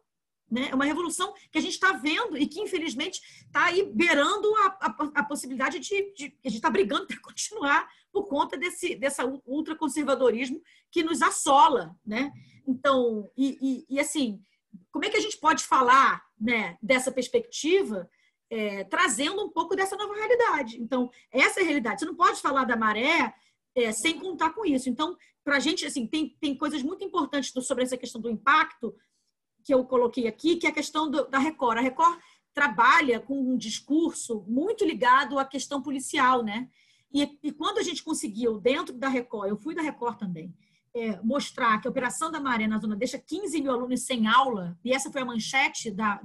né, 0.51 0.69
é 0.71 0.75
uma 0.75 0.85
revolução 0.85 1.35
que 1.51 1.59
a 1.59 1.61
gente 1.61 1.75
está 1.75 1.93
vendo 1.93 2.37
e 2.37 2.47
que, 2.47 2.61
infelizmente, 2.61 3.21
está 3.47 3.65
aí 3.65 3.85
beirando 3.93 4.55
a, 4.57 4.67
a, 4.81 4.97
a 5.17 5.25
possibilidade 5.25 5.79
de, 5.79 6.13
de, 6.15 6.39
a 6.45 6.49
gente 6.49 6.59
está 6.59 6.71
brigando 6.71 7.07
para 7.07 7.19
continuar 7.23 7.89
por 8.13 8.27
conta 8.27 8.57
desse 8.57 8.95
dessa 8.95 9.25
ultraconservadorismo 9.45 10.63
que 10.91 11.03
nos 11.03 11.21
assola, 11.21 11.95
né? 12.05 12.33
Então, 12.67 13.31
e, 13.37 13.59
e, 13.61 13.97
e 13.97 14.01
assim, 14.01 14.41
como 14.91 15.05
é 15.05 15.11
que 15.11 15.17
a 15.17 15.21
gente 15.21 15.39
pode 15.39 15.65
falar 15.65 16.25
né, 16.41 16.77
dessa 16.83 17.11
perspectiva 17.11 18.09
é, 18.51 18.85
trazendo 18.85 19.45
um 19.45 19.51
pouco 19.51 19.75
dessa 19.75 19.97
nova 19.97 20.15
realidade. 20.15 20.81
Então, 20.81 21.11
essa 21.33 21.61
é 21.61 21.63
a 21.63 21.67
realidade. 21.67 22.01
Você 22.01 22.07
não 22.07 22.15
pode 22.15 22.41
falar 22.41 22.65
da 22.65 22.77
maré 22.77 23.35
é, 23.75 23.93
sem 23.93 24.19
contar 24.19 24.51
com 24.51 24.65
isso. 24.65 24.89
Então, 24.89 25.17
para 25.45 25.57
a 25.57 25.61
gente, 25.61 25.85
assim, 25.85 26.07
tem, 26.07 26.37
tem 26.41 26.57
coisas 26.57 26.83
muito 26.83 27.05
importantes 27.05 27.53
sobre 27.67 27.85
essa 27.85 27.97
questão 27.97 28.21
do 28.21 28.31
impacto 28.31 28.95
que 29.67 29.75
eu 29.75 29.85
coloquei 29.85 30.29
aqui, 30.29 30.55
que 30.57 30.67
é 30.67 30.71
a 30.71 30.73
questão 30.73 31.11
do, 31.11 31.27
da 31.27 31.41
Record. 31.41 31.79
A 31.79 31.81
Record 31.81 32.21
trabalha 32.55 33.19
com 33.19 33.37
um 33.37 33.57
discurso 33.57 34.45
muito 34.47 34.85
ligado 34.85 35.41
à 35.41 35.45
questão 35.45 35.83
policial, 35.83 36.45
né? 36.45 36.71
E, 37.13 37.37
e 37.43 37.51
quando 37.51 37.79
a 37.79 37.83
gente 37.83 38.05
conseguiu, 38.05 38.61
dentro 38.61 38.95
da 38.95 39.09
Record, 39.09 39.51
eu 39.51 39.57
fui 39.57 39.75
da 39.75 39.83
Record 39.83 40.19
também, 40.19 40.55
é, 40.95 41.21
mostrar 41.21 41.81
que 41.81 41.89
a 41.89 41.91
Operação 41.91 42.31
da 42.31 42.41
Maré 42.41 42.69
na 42.69 42.79
Zona 42.79 42.95
deixa 42.95 43.19
15 43.19 43.61
mil 43.61 43.73
alunos 43.73 44.03
sem 44.03 44.29
aula, 44.29 44.79
e 44.85 44.93
essa 44.93 45.11
foi 45.11 45.23
a 45.23 45.25
manchete 45.25 45.91
da, 45.91 46.23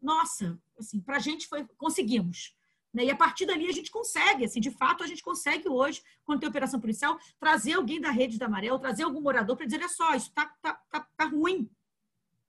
nossa, 0.00 0.56
assim, 0.78 1.00
para 1.00 1.16
a 1.16 1.20
gente 1.20 1.48
foi, 1.48 1.66
conseguimos. 1.76 2.54
Né? 2.92 3.06
E 3.06 3.10
a 3.10 3.16
partir 3.16 3.44
dali 3.44 3.66
a 3.66 3.72
gente 3.72 3.90
consegue, 3.90 4.44
assim, 4.44 4.60
de 4.60 4.70
fato 4.70 5.02
a 5.02 5.06
gente 5.08 5.22
consegue 5.22 5.68
hoje, 5.68 6.00
quando 6.24 6.38
tem 6.38 6.48
operação 6.48 6.80
policial, 6.80 7.18
trazer 7.40 7.72
alguém 7.72 8.00
da 8.00 8.12
rede 8.12 8.38
da 8.38 8.48
Maré, 8.48 8.72
ou 8.72 8.78
trazer 8.78 9.02
algum 9.02 9.20
morador 9.20 9.56
para 9.56 9.66
dizer, 9.66 9.78
olha 9.78 9.88
só, 9.88 10.14
isso 10.14 10.32
tá, 10.32 10.48
tá, 10.62 10.80
tá, 10.88 11.08
tá 11.16 11.24
ruim, 11.24 11.68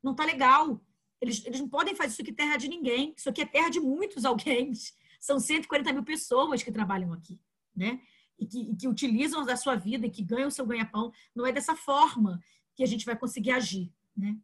não 0.06 0.14
tá 0.14 0.24
legal. 0.24 0.80
Eles, 1.20 1.44
eles 1.44 1.60
não 1.60 1.68
podem 1.68 1.96
fazer 1.96 2.12
isso 2.12 2.22
aqui 2.22 2.32
terra 2.32 2.58
de 2.58 2.68
ninguém, 2.68 3.16
isso 3.18 3.28
aqui 3.28 3.42
é 3.42 3.46
terra 3.46 3.70
de 3.70 3.80
muitos 3.80 4.24
alguém. 4.24 4.72
São 5.20 5.40
140 5.40 5.92
mil 5.92 6.04
pessoas 6.04 6.62
que 6.62 6.72
trabalham 6.72 7.12
aqui, 7.12 7.42
né? 7.76 8.00
E 8.38 8.46
que, 8.46 8.60
e 8.60 8.76
que 8.76 8.88
utilizam 8.88 9.44
da 9.44 9.58
sua 9.58 9.76
vida 9.76 10.06
e 10.06 10.10
que 10.12 10.22
ganham 10.22 10.50
o 10.50 10.52
seu 10.52 10.66
ganha-pão. 10.66 11.12
Não 11.34 11.48
é 11.48 11.52
dessa 11.52 11.76
forma 11.76 12.40
que 12.76 12.84
a 12.84 12.86
gente 12.86 13.06
vai 13.06 13.18
conseguir 13.18 13.52
agir, 13.52 13.92
né? 14.16 14.38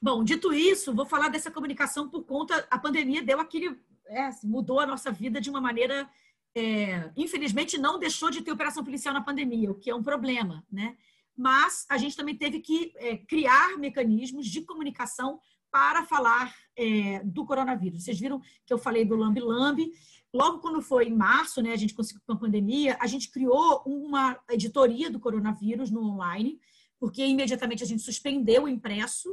Bom, 0.00 0.22
dito 0.22 0.52
isso, 0.52 0.94
vou 0.94 1.06
falar 1.06 1.28
dessa 1.28 1.50
comunicação 1.50 2.10
por 2.10 2.24
conta 2.24 2.66
a 2.68 2.76
pandemia 2.76 3.22
deu 3.22 3.40
aquele 3.40 3.80
é, 4.08 4.24
assim, 4.24 4.48
mudou 4.48 4.80
a 4.80 4.86
nossa 4.86 5.12
vida 5.12 5.40
de 5.40 5.48
uma 5.48 5.60
maneira 5.60 6.10
é, 6.54 7.10
infelizmente 7.16 7.78
não 7.78 8.00
deixou 8.00 8.28
de 8.28 8.42
ter 8.42 8.50
operação 8.50 8.84
policial 8.84 9.14
na 9.14 9.22
pandemia, 9.22 9.70
o 9.70 9.76
que 9.76 9.88
é 9.88 9.94
um 9.94 10.02
problema, 10.02 10.66
né? 10.70 10.96
Mas 11.36 11.86
a 11.88 11.96
gente 11.96 12.16
também 12.16 12.36
teve 12.36 12.60
que 12.60 12.92
é, 12.96 13.16
criar 13.16 13.78
mecanismos 13.78 14.46
de 14.46 14.62
comunicação 14.62 15.40
para 15.70 16.04
falar 16.04 16.54
é, 16.76 17.22
do 17.24 17.46
coronavírus. 17.46 18.04
Vocês 18.04 18.20
viram 18.20 18.40
que 18.66 18.72
eu 18.72 18.78
falei 18.78 19.04
do 19.04 19.16
Lambi 19.16 19.40
Lambi. 19.40 19.90
Logo 20.32 20.60
quando 20.60 20.82
foi 20.82 21.06
em 21.06 21.14
março, 21.14 21.62
né, 21.62 21.72
a 21.72 21.76
gente 21.76 21.94
conseguiu 21.94 22.22
com 22.26 22.32
a 22.32 22.38
pandemia, 22.38 22.96
a 23.00 23.06
gente 23.06 23.30
criou 23.30 23.82
uma 23.84 24.38
editoria 24.50 25.10
do 25.10 25.20
coronavírus 25.20 25.90
no 25.90 26.02
online, 26.02 26.58
porque 26.98 27.24
imediatamente 27.24 27.82
a 27.82 27.86
gente 27.86 28.02
suspendeu 28.02 28.64
o 28.64 28.68
impresso 28.68 29.28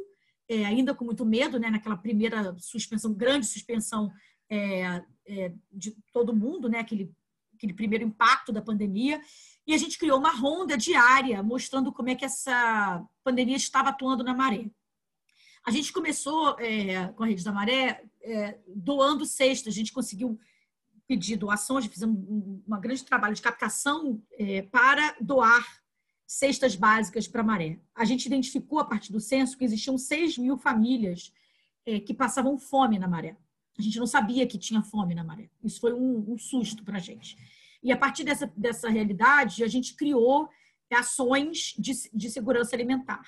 é, 0.50 0.66
ainda 0.66 0.96
com 0.96 1.06
muito 1.06 1.26
medo, 1.26 1.60
né, 1.60 1.70
naquela 1.70 1.96
primeira 1.96 2.56
suspensão, 2.58 3.14
grande 3.14 3.46
suspensão 3.46 4.12
é, 4.50 5.04
é, 5.28 5.54
de 5.72 5.96
todo 6.12 6.36
mundo, 6.36 6.68
né, 6.68 6.80
aquele, 6.80 7.14
aquele 7.54 7.74
primeiro 7.74 8.04
impacto 8.04 8.52
da 8.52 8.62
pandemia, 8.62 9.22
e 9.70 9.74
a 9.76 9.78
gente 9.78 10.00
criou 10.00 10.18
uma 10.18 10.32
ronda 10.32 10.76
diária 10.76 11.44
mostrando 11.44 11.94
como 11.94 12.10
é 12.10 12.16
que 12.16 12.26
essa 12.26 13.06
pandemia 13.24 13.56
estava 13.56 13.90
atuando 13.90 14.24
na 14.24 14.34
maré. 14.34 14.66
A 15.64 15.70
gente 15.70 15.94
começou 15.94 16.60
é, 16.60 17.10
com 17.10 17.22
a 17.22 17.28
Rede 17.28 17.44
da 17.44 17.52
Maré 17.52 18.04
é, 18.20 18.58
doando 18.68 19.28
cestas, 19.28 19.72
a 19.72 19.78
gente 19.78 19.94
conseguiu 19.94 20.40
pedir 21.08 21.38
doações, 21.38 21.86
fizemos 21.86 22.18
um, 22.18 22.64
um 22.68 22.82
grande 22.82 23.06
trabalho 23.06 23.36
de 23.36 23.44
captação 23.44 24.20
é, 24.40 24.64
para 24.64 25.16
doar 25.22 25.64
cestas 26.26 26.76
básicas 26.76 27.28
para 27.28 27.44
Maré. 27.44 27.80
A 27.94 28.06
gente 28.06 28.26
identificou, 28.26 28.80
a 28.80 28.86
partir 28.86 29.12
do 29.12 29.20
censo, 29.20 29.56
que 29.56 29.66
existiam 29.66 30.00
6 30.00 30.40
mil 30.40 30.58
famílias 30.58 31.32
é, 31.86 32.00
que 32.00 32.16
passavam 32.16 32.58
fome 32.58 32.98
na 32.98 33.08
Maré. 33.08 33.38
A 33.78 33.84
gente 33.84 34.00
não 34.00 34.08
sabia 34.08 34.48
que 34.48 34.58
tinha 34.58 34.82
fome 34.82 35.14
na 35.14 35.24
Maré. 35.24 35.48
Isso 35.64 35.80
foi 35.80 35.94
um, 35.94 36.34
um 36.34 36.40
susto 36.40 36.84
para 36.84 36.98
a 36.98 37.00
gente. 37.00 37.38
E 37.82 37.92
a 37.92 37.98
partir 37.98 38.24
dessa, 38.24 38.52
dessa 38.56 38.90
realidade, 38.90 39.64
a 39.64 39.68
gente 39.68 39.96
criou 39.96 40.50
ações 40.92 41.74
de, 41.78 41.94
de 42.14 42.30
segurança 42.30 42.76
alimentar. 42.76 43.22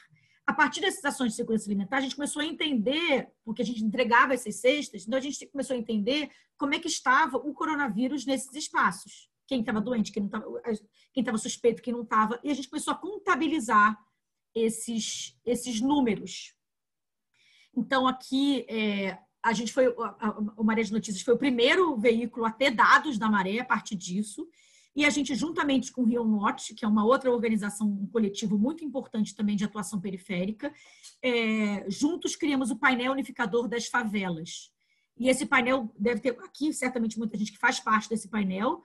A 0.46 0.54
partir 0.54 0.82
dessas 0.82 1.06
ações 1.06 1.32
de 1.32 1.36
segurança 1.36 1.70
alimentar, 1.70 1.98
a 1.98 2.02
gente 2.02 2.16
começou 2.16 2.42
a 2.42 2.46
entender, 2.46 3.30
porque 3.46 3.62
a 3.62 3.66
gente 3.66 3.84
entregava 3.84 4.34
essas 4.34 4.56
cestas, 4.56 5.06
então 5.06 5.18
a 5.18 5.22
gente 5.22 5.46
começou 5.48 5.76
a 5.76 5.80
entender 5.80 6.30
como 6.58 6.74
é 6.74 6.80
que 6.80 6.88
estava 6.88 7.38
o 7.38 7.54
coronavírus 7.54 8.26
nesses 8.26 8.54
espaços 8.56 9.32
quem 9.52 9.60
estava 9.60 9.82
doente, 9.82 10.14
quem 10.14 10.28
estava, 10.28 10.46
estava 11.14 11.38
suspeito, 11.38 11.82
quem 11.82 11.92
não 11.92 12.04
estava, 12.04 12.40
e 12.42 12.50
a 12.50 12.54
gente 12.54 12.70
começou 12.70 12.94
a 12.94 12.98
contabilizar 12.98 14.00
esses, 14.56 15.38
esses 15.44 15.82
números. 15.82 16.56
Então, 17.76 18.08
aqui, 18.08 18.66
é, 18.70 19.20
a 19.44 19.54
gente 19.54 19.74
foi, 19.74 19.88
o 20.56 20.64
Maré 20.64 20.84
de 20.84 20.92
Notícias 20.92 21.24
foi 21.24 21.34
o 21.34 21.38
primeiro 21.38 21.98
veículo 21.98 22.46
a 22.46 22.52
ter 22.52 22.72
dados 22.72 23.18
da 23.18 23.30
maré 23.30 23.60
a 23.60 23.66
partir 23.66 23.96
disso, 23.96 24.48
e 24.96 25.06
a 25.06 25.10
gente, 25.10 25.34
juntamente 25.36 25.92
com 25.92 26.02
o 26.02 26.06
Rio 26.06 26.24
Norte, 26.26 26.76
que 26.76 26.84
é 26.84 26.88
uma 26.88 27.06
outra 27.06 27.32
organização, 27.32 27.88
um 27.88 28.08
coletivo 28.08 28.58
muito 28.58 28.84
importante 28.84 29.34
também 29.34 29.56
de 29.56 29.64
atuação 29.64 30.02
periférica, 30.02 30.74
é, 31.22 31.90
juntos 31.90 32.36
criamos 32.36 32.72
o 32.72 32.76
painel 32.76 33.14
unificador 33.14 33.68
das 33.70 33.88
favelas. 33.88 34.70
E 35.18 35.30
esse 35.30 35.46
painel 35.46 35.94
deve 35.98 36.20
ter 36.20 36.38
aqui, 36.44 36.74
certamente, 36.74 37.18
muita 37.18 37.38
gente 37.38 37.54
que 37.54 37.58
faz 37.58 37.80
parte 37.80 38.10
desse 38.10 38.28
painel, 38.28 38.82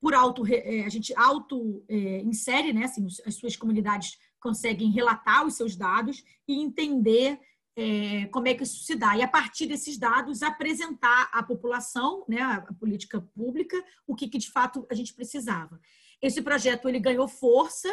por 0.00 0.14
auto, 0.14 0.42
é, 0.46 0.84
a 0.84 0.88
gente 0.88 1.14
auto 1.16 1.84
é, 1.88 2.20
insere, 2.22 2.72
né, 2.72 2.84
assim, 2.84 3.06
as 3.24 3.34
suas 3.36 3.56
comunidades 3.56 4.18
conseguem 4.40 4.90
relatar 4.90 5.46
os 5.46 5.54
seus 5.54 5.76
dados 5.76 6.22
e 6.46 6.60
entender 6.60 7.40
é, 7.76 8.26
como 8.26 8.48
é 8.48 8.54
que 8.54 8.62
isso 8.62 8.82
se 8.84 8.94
dá. 8.96 9.16
E 9.16 9.22
a 9.22 9.28
partir 9.28 9.66
desses 9.66 9.98
dados, 9.98 10.42
apresentar 10.42 11.28
à 11.32 11.42
população, 11.42 12.24
né, 12.26 12.40
a 12.40 12.72
política 12.72 13.20
pública, 13.20 13.76
o 14.06 14.14
que, 14.14 14.28
que 14.28 14.38
de 14.38 14.50
fato 14.50 14.86
a 14.90 14.94
gente 14.94 15.12
precisava. 15.12 15.78
Esse 16.20 16.40
projeto 16.40 16.88
ele 16.88 16.98
ganhou 16.98 17.28
força, 17.28 17.88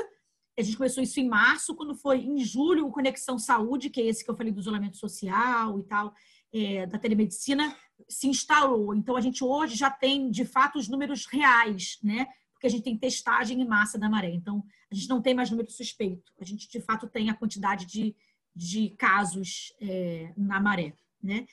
a 0.58 0.62
gente 0.62 0.78
começou 0.78 1.04
isso 1.04 1.20
em 1.20 1.28
março, 1.28 1.76
quando 1.76 1.96
foi 1.96 2.20
em 2.20 2.40
julho 2.44 2.88
o 2.88 2.92
Conexão 2.92 3.38
Saúde, 3.38 3.90
que 3.90 4.00
é 4.00 4.06
esse 4.06 4.24
que 4.24 4.32
eu 4.32 4.36
falei 4.36 4.54
do 4.54 4.62
isolamento 4.62 4.98
social 4.98 5.78
e 5.80 5.84
tal, 5.84 6.14
é, 6.54 6.86
da 6.86 6.98
telemedicina, 6.98 7.76
se 8.08 8.28
instalou. 8.28 8.96
Então, 8.96 9.18
a 9.18 9.22
gente 9.22 9.44
hoje 9.44 9.76
já 9.76 9.90
tem, 9.90 10.30
de 10.30 10.46
fato, 10.46 10.78
os 10.78 10.88
números 10.88 11.26
reais, 11.26 11.98
né? 12.04 12.28
Porque 12.54 12.68
a 12.68 12.70
gente 12.70 12.84
tem 12.84 12.98
testagem 12.98 13.60
em 13.60 13.68
massa 13.68 13.98
da 13.98 14.08
maré. 14.08 14.30
Então, 14.30 14.64
a 14.92 14.96
gente 14.96 15.10
não 15.10 15.22
tem 15.22 15.34
mais 15.34 15.50
número 15.50 15.70
suspeito. 15.72 16.32
A 16.40 16.46
gente, 16.46 16.70
de 16.70 16.80
fato, 16.80 17.08
tem 17.08 17.30
a 17.30 17.34
quantidade 17.34 17.86
de, 17.88 18.16
de 18.56 18.90
casos 18.92 19.74
é, 19.82 20.34
na 20.38 20.60
maré, 20.60 20.94
né? 21.22 21.46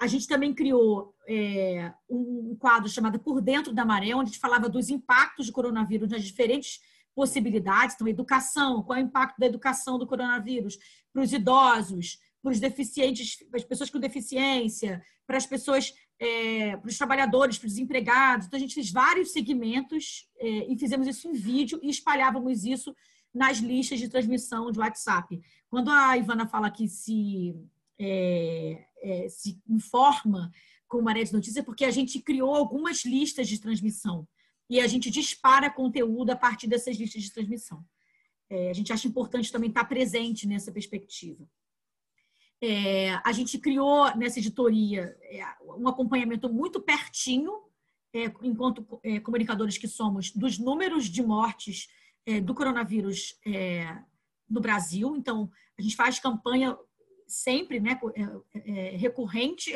A 0.00 0.06
gente 0.06 0.28
também 0.28 0.54
criou 0.54 1.12
é, 1.26 1.92
um 2.08 2.56
quadro 2.56 2.88
chamado 2.88 3.18
Por 3.18 3.40
Dentro 3.40 3.72
da 3.72 3.84
Maré, 3.84 4.14
onde 4.14 4.30
a 4.30 4.32
gente 4.32 4.38
falava 4.38 4.68
dos 4.68 4.88
impactos 4.90 5.48
do 5.48 5.52
coronavírus 5.52 6.08
nas 6.08 6.22
diferentes 6.22 6.80
possibilidades. 7.16 7.96
Então, 7.96 8.06
educação, 8.06 8.80
qual 8.84 8.96
é 8.96 9.02
o 9.02 9.06
impacto 9.06 9.40
da 9.40 9.46
educação 9.46 9.98
do 9.98 10.06
coronavírus 10.06 10.78
para 11.12 11.20
os 11.20 11.32
idosos, 11.32 12.20
para 12.40 12.52
os 12.52 12.60
deficientes, 12.60 13.44
para 13.50 13.58
as 13.58 13.64
pessoas 13.64 13.90
com 13.90 13.98
deficiência, 13.98 15.02
para 15.26 15.36
as 15.36 15.44
pessoas, 15.44 15.92
é, 16.20 16.76
para 16.76 16.88
os 16.88 16.96
trabalhadores, 16.96 17.58
para 17.58 17.66
os 17.66 17.76
empregados. 17.76 18.46
Então, 18.46 18.56
a 18.56 18.60
gente 18.60 18.74
fez 18.74 18.92
vários 18.92 19.32
segmentos 19.32 20.28
é, 20.38 20.72
e 20.72 20.78
fizemos 20.78 21.08
isso 21.08 21.26
em 21.26 21.32
vídeo 21.32 21.80
e 21.82 21.90
espalhávamos 21.90 22.64
isso 22.64 22.94
nas 23.34 23.58
listas 23.58 23.98
de 23.98 24.08
transmissão 24.08 24.70
de 24.70 24.78
WhatsApp. 24.78 25.40
Quando 25.70 25.90
a 25.90 26.16
Ivana 26.16 26.46
fala 26.46 26.70
que 26.70 26.88
se, 26.88 27.54
é, 27.98 28.86
é 29.02 29.28
se 29.28 29.60
informa 29.68 30.50
com 30.86 31.02
Maré 31.02 31.22
de 31.22 31.32
Notícia, 31.32 31.60
é 31.60 31.62
porque 31.62 31.84
a 31.84 31.90
gente 31.90 32.20
criou 32.20 32.54
algumas 32.54 33.04
listas 33.04 33.46
de 33.48 33.60
transmissão 33.60 34.26
e 34.70 34.80
a 34.80 34.86
gente 34.86 35.10
dispara 35.10 35.70
conteúdo 35.70 36.30
a 36.30 36.36
partir 36.36 36.66
dessas 36.66 36.96
listas 36.96 37.22
de 37.22 37.32
transmissão. 37.32 37.84
É, 38.50 38.70
a 38.70 38.72
gente 38.72 38.92
acha 38.92 39.06
importante 39.06 39.52
também 39.52 39.68
estar 39.68 39.84
presente 39.84 40.46
nessa 40.46 40.72
perspectiva. 40.72 41.48
É, 42.60 43.10
a 43.24 43.30
gente 43.30 43.58
criou 43.58 44.14
nessa 44.16 44.38
editoria 44.38 45.16
é, 45.22 45.44
um 45.76 45.86
acompanhamento 45.86 46.52
muito 46.52 46.80
pertinho, 46.80 47.52
é, 48.12 48.24
enquanto 48.42 48.98
é, 49.02 49.20
comunicadores 49.20 49.78
que 49.78 49.86
somos, 49.86 50.32
dos 50.32 50.58
números 50.58 51.04
de 51.04 51.22
mortes 51.22 51.88
é, 52.26 52.40
do 52.40 52.54
coronavírus 52.54 53.38
no 54.48 54.60
Brasil. 54.60 55.14
Então, 55.16 55.50
a 55.78 55.82
gente 55.82 55.96
faz 55.96 56.18
campanha 56.18 56.76
sempre, 57.26 57.78
né, 57.78 57.98
recorrente, 58.96 59.72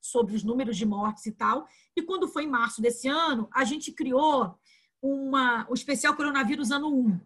sobre 0.00 0.34
os 0.34 0.42
números 0.42 0.76
de 0.76 0.86
mortes 0.86 1.26
e 1.26 1.32
tal. 1.32 1.66
E 1.96 2.02
quando 2.02 2.28
foi 2.28 2.44
em 2.44 2.50
março 2.50 2.80
desse 2.80 3.08
ano, 3.08 3.48
a 3.52 3.64
gente 3.64 3.92
criou 3.92 4.58
uma, 5.02 5.66
o 5.68 5.74
especial 5.74 6.14
Coronavírus 6.14 6.70
Ano 6.70 6.94
1. 6.94 7.20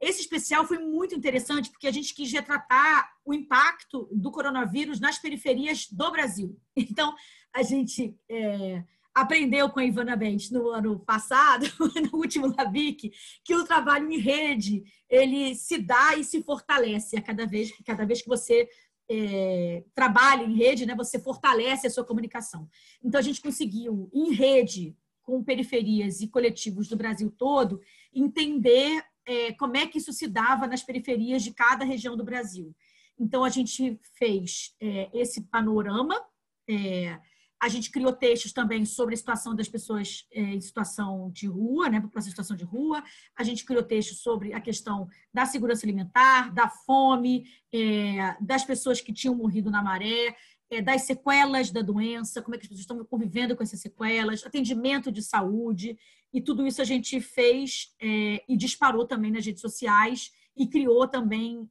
Esse 0.00 0.20
especial 0.20 0.66
foi 0.66 0.78
muito 0.78 1.14
interessante 1.14 1.70
porque 1.70 1.86
a 1.86 1.92
gente 1.92 2.14
quis 2.14 2.30
retratar 2.30 3.10
o 3.24 3.32
impacto 3.32 4.08
do 4.12 4.30
coronavírus 4.30 5.00
nas 5.00 5.18
periferias 5.18 5.88
do 5.90 6.10
Brasil. 6.10 6.58
Então, 6.76 7.14
a 7.54 7.62
gente 7.62 8.16
é, 8.28 8.84
aprendeu 9.14 9.70
com 9.70 9.78
a 9.78 9.84
Ivana 9.84 10.16
Bentes 10.16 10.50
no 10.50 10.68
ano 10.70 10.98
passado, 10.98 11.64
no 12.10 12.18
último 12.18 12.46
LABIC, 12.46 13.12
que 13.44 13.54
o 13.54 13.64
trabalho 13.64 14.10
em 14.10 14.18
rede 14.18 14.82
ele 15.08 15.54
se 15.54 15.78
dá 15.78 16.16
e 16.16 16.24
se 16.24 16.42
fortalece 16.42 17.16
a 17.16 17.22
cada 17.22 17.46
vez, 17.46 17.70
cada 17.84 18.04
vez 18.04 18.20
que 18.20 18.28
você 18.28 18.68
é, 19.08 19.84
trabalha 19.94 20.44
em 20.44 20.56
rede, 20.56 20.86
né, 20.86 20.94
você 20.94 21.18
fortalece 21.18 21.86
a 21.86 21.90
sua 21.90 22.04
comunicação. 22.04 22.68
Então, 23.02 23.18
a 23.18 23.22
gente 23.22 23.40
conseguiu, 23.40 24.10
em 24.12 24.32
rede, 24.32 24.96
com 25.22 25.42
periferias 25.42 26.20
e 26.20 26.28
coletivos 26.28 26.88
do 26.88 26.96
Brasil 26.96 27.30
todo, 27.30 27.80
entender 28.12 29.02
é, 29.26 29.52
como 29.52 29.76
é 29.76 29.86
que 29.86 29.98
isso 29.98 30.12
se 30.12 30.26
dava 30.26 30.66
nas 30.66 30.82
periferias 30.82 31.42
de 31.42 31.52
cada 31.52 31.84
região 31.84 32.16
do 32.16 32.24
Brasil. 32.24 32.74
Então, 33.18 33.44
a 33.44 33.48
gente 33.48 33.98
fez 34.18 34.74
é, 34.80 35.08
esse 35.14 35.42
panorama, 35.42 36.20
é, 36.68 37.18
a 37.64 37.68
gente 37.68 37.90
criou 37.90 38.12
textos 38.12 38.52
também 38.52 38.84
sobre 38.84 39.14
a 39.14 39.16
situação 39.16 39.54
das 39.54 39.66
pessoas 39.66 40.26
é, 40.30 40.42
em 40.42 40.60
situação 40.60 41.30
de 41.32 41.46
rua, 41.46 41.88
né, 41.88 41.98
população 41.98 42.28
em 42.28 42.30
situação 42.30 42.54
de 42.54 42.62
rua. 42.62 43.02
A 43.34 43.42
gente 43.42 43.64
criou 43.64 43.82
textos 43.82 44.18
sobre 44.18 44.52
a 44.52 44.60
questão 44.60 45.08
da 45.32 45.46
segurança 45.46 45.86
alimentar, 45.86 46.52
da 46.52 46.68
fome, 46.68 47.46
é, 47.72 48.36
das 48.38 48.64
pessoas 48.64 49.00
que 49.00 49.14
tinham 49.14 49.34
morrido 49.34 49.70
na 49.70 49.82
maré, 49.82 50.36
é, 50.70 50.82
das 50.82 51.04
sequelas 51.04 51.70
da 51.70 51.80
doença, 51.80 52.42
como 52.42 52.54
é 52.54 52.58
que 52.58 52.64
as 52.64 52.68
pessoas 52.68 52.82
estão 52.82 53.02
convivendo 53.06 53.56
com 53.56 53.62
essas 53.62 53.80
sequelas, 53.80 54.44
atendimento 54.44 55.10
de 55.10 55.22
saúde. 55.22 55.98
E 56.34 56.42
tudo 56.42 56.66
isso 56.66 56.82
a 56.82 56.84
gente 56.84 57.18
fez 57.18 57.94
é, 57.98 58.44
e 58.46 58.58
disparou 58.58 59.06
também 59.06 59.30
nas 59.30 59.46
redes 59.46 59.62
sociais 59.62 60.30
e 60.54 60.66
criou 60.66 61.08
também 61.08 61.66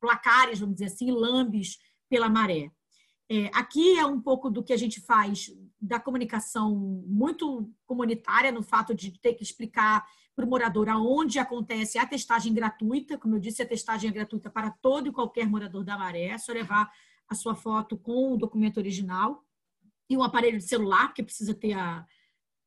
placares, 0.00 0.60
vamos 0.60 0.76
dizer 0.76 0.86
assim, 0.86 1.10
lambes 1.10 1.78
pela 2.10 2.28
maré. 2.28 2.70
É, 3.28 3.46
aqui 3.52 3.98
é 3.98 4.06
um 4.06 4.20
pouco 4.20 4.48
do 4.48 4.62
que 4.62 4.72
a 4.72 4.76
gente 4.76 5.00
faz 5.00 5.52
da 5.80 5.98
comunicação 5.98 6.74
muito 7.06 7.70
comunitária, 7.84 8.52
no 8.52 8.62
fato 8.62 8.94
de 8.94 9.18
ter 9.18 9.34
que 9.34 9.42
explicar 9.42 10.06
para 10.34 10.44
o 10.44 10.48
morador 10.48 10.88
aonde 10.88 11.38
acontece 11.38 11.98
a 11.98 12.06
testagem 12.06 12.52
gratuita. 12.52 13.18
Como 13.18 13.34
eu 13.34 13.40
disse, 13.40 13.62
a 13.62 13.66
testagem 13.66 14.10
é 14.10 14.12
gratuita 14.12 14.50
para 14.50 14.70
todo 14.70 15.08
e 15.08 15.12
qualquer 15.12 15.48
morador 15.48 15.82
da 15.82 15.98
Maré. 15.98 16.26
É 16.26 16.38
só 16.38 16.52
levar 16.52 16.90
a 17.28 17.34
sua 17.34 17.54
foto 17.54 17.96
com 17.96 18.32
o 18.32 18.36
documento 18.36 18.76
original 18.76 19.44
e 20.08 20.16
um 20.16 20.22
aparelho 20.22 20.58
de 20.58 20.64
celular, 20.64 21.08
porque 21.08 21.22
precisa 21.22 21.54
ter 21.54 21.72
a, 21.72 22.06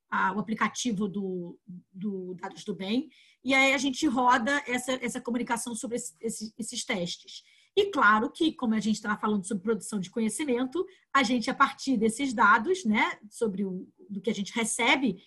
a, 0.10 0.34
o 0.34 0.39
aplicativo 0.39 1.07
do, 1.07 1.57
do, 1.91 2.34
Dados 2.34 2.64
do 2.66 2.76
Bem. 2.76 3.10
E 3.43 3.53
aí 3.53 3.74
a 3.74 3.78
gente 3.78 4.05
roda 4.07 4.62
essa, 4.68 4.93
essa 4.93 5.22
comunicação 5.22 5.74
sobre 5.74 5.97
esse, 5.97 6.14
esses, 6.20 6.53
esses 6.57 6.84
testes. 6.84 7.43
E 7.80 7.86
claro 7.91 8.30
que, 8.30 8.51
como 8.51 8.73
a 8.73 8.80
gente 8.82 8.95
estava 8.95 9.17
falando 9.17 9.47
sobre 9.47 9.63
produção 9.63 10.01
de 10.01 10.09
conhecimento, 10.09 10.86
a 11.13 11.23
gente, 11.23 11.49
a 11.49 11.53
partir 11.53 11.95
desses 11.95 12.34
dados, 12.34 12.84
né, 12.84 13.17
sobre 13.30 13.63
o 13.63 13.88
do 14.09 14.19
que 14.19 14.30
a 14.30 14.34
gente 14.34 14.53
recebe 14.53 15.23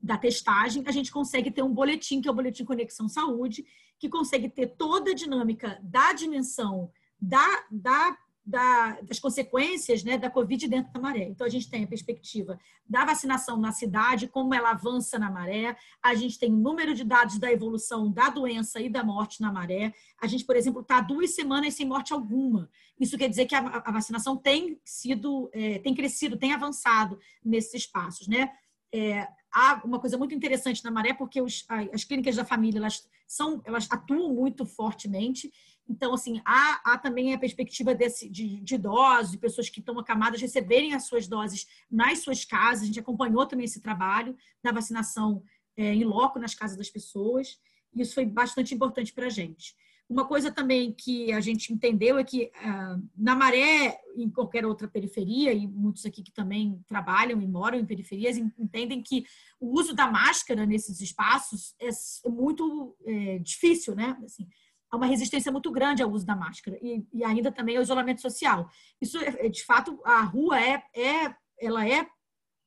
da 0.00 0.16
testagem, 0.16 0.84
a 0.86 0.92
gente 0.92 1.10
consegue 1.10 1.50
ter 1.50 1.64
um 1.64 1.74
boletim, 1.74 2.20
que 2.20 2.28
é 2.28 2.30
o 2.30 2.34
Boletim 2.34 2.64
Conexão 2.64 3.08
Saúde, 3.08 3.64
que 3.98 4.08
consegue 4.08 4.48
ter 4.48 4.68
toda 4.76 5.10
a 5.10 5.14
dinâmica 5.14 5.80
da 5.82 6.12
dimensão 6.12 6.92
da, 7.20 7.64
da 7.72 8.16
da, 8.46 9.00
das 9.00 9.18
consequências 9.18 10.04
né, 10.04 10.16
da 10.16 10.30
Covid 10.30 10.68
dentro 10.68 10.92
da 10.92 11.00
maré. 11.00 11.24
Então, 11.24 11.44
a 11.44 11.50
gente 11.50 11.68
tem 11.68 11.82
a 11.82 11.86
perspectiva 11.86 12.58
da 12.88 13.04
vacinação 13.04 13.56
na 13.56 13.72
cidade, 13.72 14.28
como 14.28 14.54
ela 14.54 14.70
avança 14.70 15.18
na 15.18 15.28
maré, 15.28 15.76
a 16.00 16.14
gente 16.14 16.38
tem 16.38 16.52
o 16.52 16.56
número 16.56 16.94
de 16.94 17.02
dados 17.02 17.38
da 17.38 17.50
evolução 17.50 18.08
da 18.08 18.30
doença 18.30 18.80
e 18.80 18.88
da 18.88 19.02
morte 19.02 19.40
na 19.40 19.52
maré. 19.52 19.92
A 20.22 20.28
gente, 20.28 20.44
por 20.44 20.54
exemplo, 20.54 20.80
está 20.82 21.00
duas 21.00 21.34
semanas 21.34 21.74
sem 21.74 21.84
morte 21.84 22.12
alguma. 22.12 22.70
Isso 23.00 23.18
quer 23.18 23.28
dizer 23.28 23.46
que 23.46 23.54
a, 23.56 23.82
a 23.84 23.90
vacinação 23.90 24.36
tem 24.36 24.80
sido, 24.84 25.50
é, 25.52 25.80
tem 25.80 25.92
crescido, 25.92 26.36
tem 26.36 26.52
avançado 26.52 27.18
nesses 27.44 27.74
espaços. 27.74 28.28
Né? 28.28 28.52
É, 28.92 29.26
há 29.52 29.82
uma 29.84 29.98
coisa 29.98 30.16
muito 30.16 30.36
interessante 30.36 30.84
na 30.84 30.90
maré, 30.92 31.12
porque 31.12 31.42
os, 31.42 31.66
as 31.92 32.04
clínicas 32.04 32.36
da 32.36 32.44
família 32.44 32.78
elas 32.78 33.08
são, 33.26 33.60
elas 33.64 33.88
atuam 33.90 34.32
muito 34.32 34.64
fortemente 34.64 35.52
então, 35.88 36.12
assim, 36.14 36.40
há, 36.44 36.80
há 36.84 36.98
também 36.98 37.32
a 37.32 37.38
perspectiva 37.38 37.94
desse, 37.94 38.28
de, 38.28 38.60
de 38.60 38.74
idosos, 38.74 39.32
de 39.32 39.38
pessoas 39.38 39.68
que 39.68 39.80
estão 39.80 39.98
acamadas, 39.98 40.40
receberem 40.40 40.94
as 40.94 41.06
suas 41.06 41.28
doses 41.28 41.66
nas 41.90 42.20
suas 42.20 42.44
casas. 42.44 42.82
A 42.82 42.86
gente 42.86 43.00
acompanhou 43.00 43.46
também 43.46 43.64
esse 43.64 43.80
trabalho 43.80 44.36
da 44.62 44.72
vacinação 44.72 45.42
é, 45.76 45.94
em 45.94 46.04
loco 46.04 46.38
nas 46.38 46.54
casas 46.54 46.76
das 46.76 46.90
pessoas. 46.90 47.58
E 47.94 48.02
isso 48.02 48.14
foi 48.14 48.26
bastante 48.26 48.74
importante 48.74 49.12
para 49.12 49.26
a 49.26 49.30
gente. 49.30 49.74
Uma 50.08 50.24
coisa 50.24 50.52
também 50.52 50.92
que 50.92 51.32
a 51.32 51.40
gente 51.40 51.72
entendeu 51.72 52.16
é 52.16 52.22
que 52.22 52.50
ah, 52.54 52.96
na 53.16 53.34
Maré, 53.34 53.98
em 54.16 54.30
qualquer 54.30 54.64
outra 54.64 54.86
periferia, 54.86 55.52
e 55.52 55.66
muitos 55.66 56.06
aqui 56.06 56.22
que 56.22 56.32
também 56.32 56.80
trabalham 56.86 57.42
e 57.42 57.46
moram 57.46 57.76
em 57.76 57.84
periferias, 57.84 58.36
entendem 58.36 59.02
que 59.02 59.24
o 59.58 59.76
uso 59.76 59.94
da 59.94 60.08
máscara 60.08 60.64
nesses 60.64 61.00
espaços 61.00 61.74
é 61.80 61.90
muito 62.28 62.96
é, 63.04 63.38
difícil, 63.40 63.96
né? 63.96 64.16
Assim, 64.24 64.46
há 64.90 64.96
uma 64.96 65.06
resistência 65.06 65.50
muito 65.52 65.70
grande 65.70 66.02
ao 66.02 66.10
uso 66.10 66.24
da 66.24 66.36
máscara 66.36 66.78
e, 66.82 67.06
e 67.12 67.24
ainda 67.24 67.50
também 67.50 67.76
ao 67.76 67.82
isolamento 67.82 68.20
social. 68.20 68.68
Isso, 69.00 69.18
é, 69.18 69.46
é, 69.46 69.48
de 69.48 69.64
fato, 69.64 70.00
a 70.04 70.22
rua 70.22 70.60
é, 70.60 70.82
é, 70.94 71.34
ela 71.60 71.86
é 71.86 72.06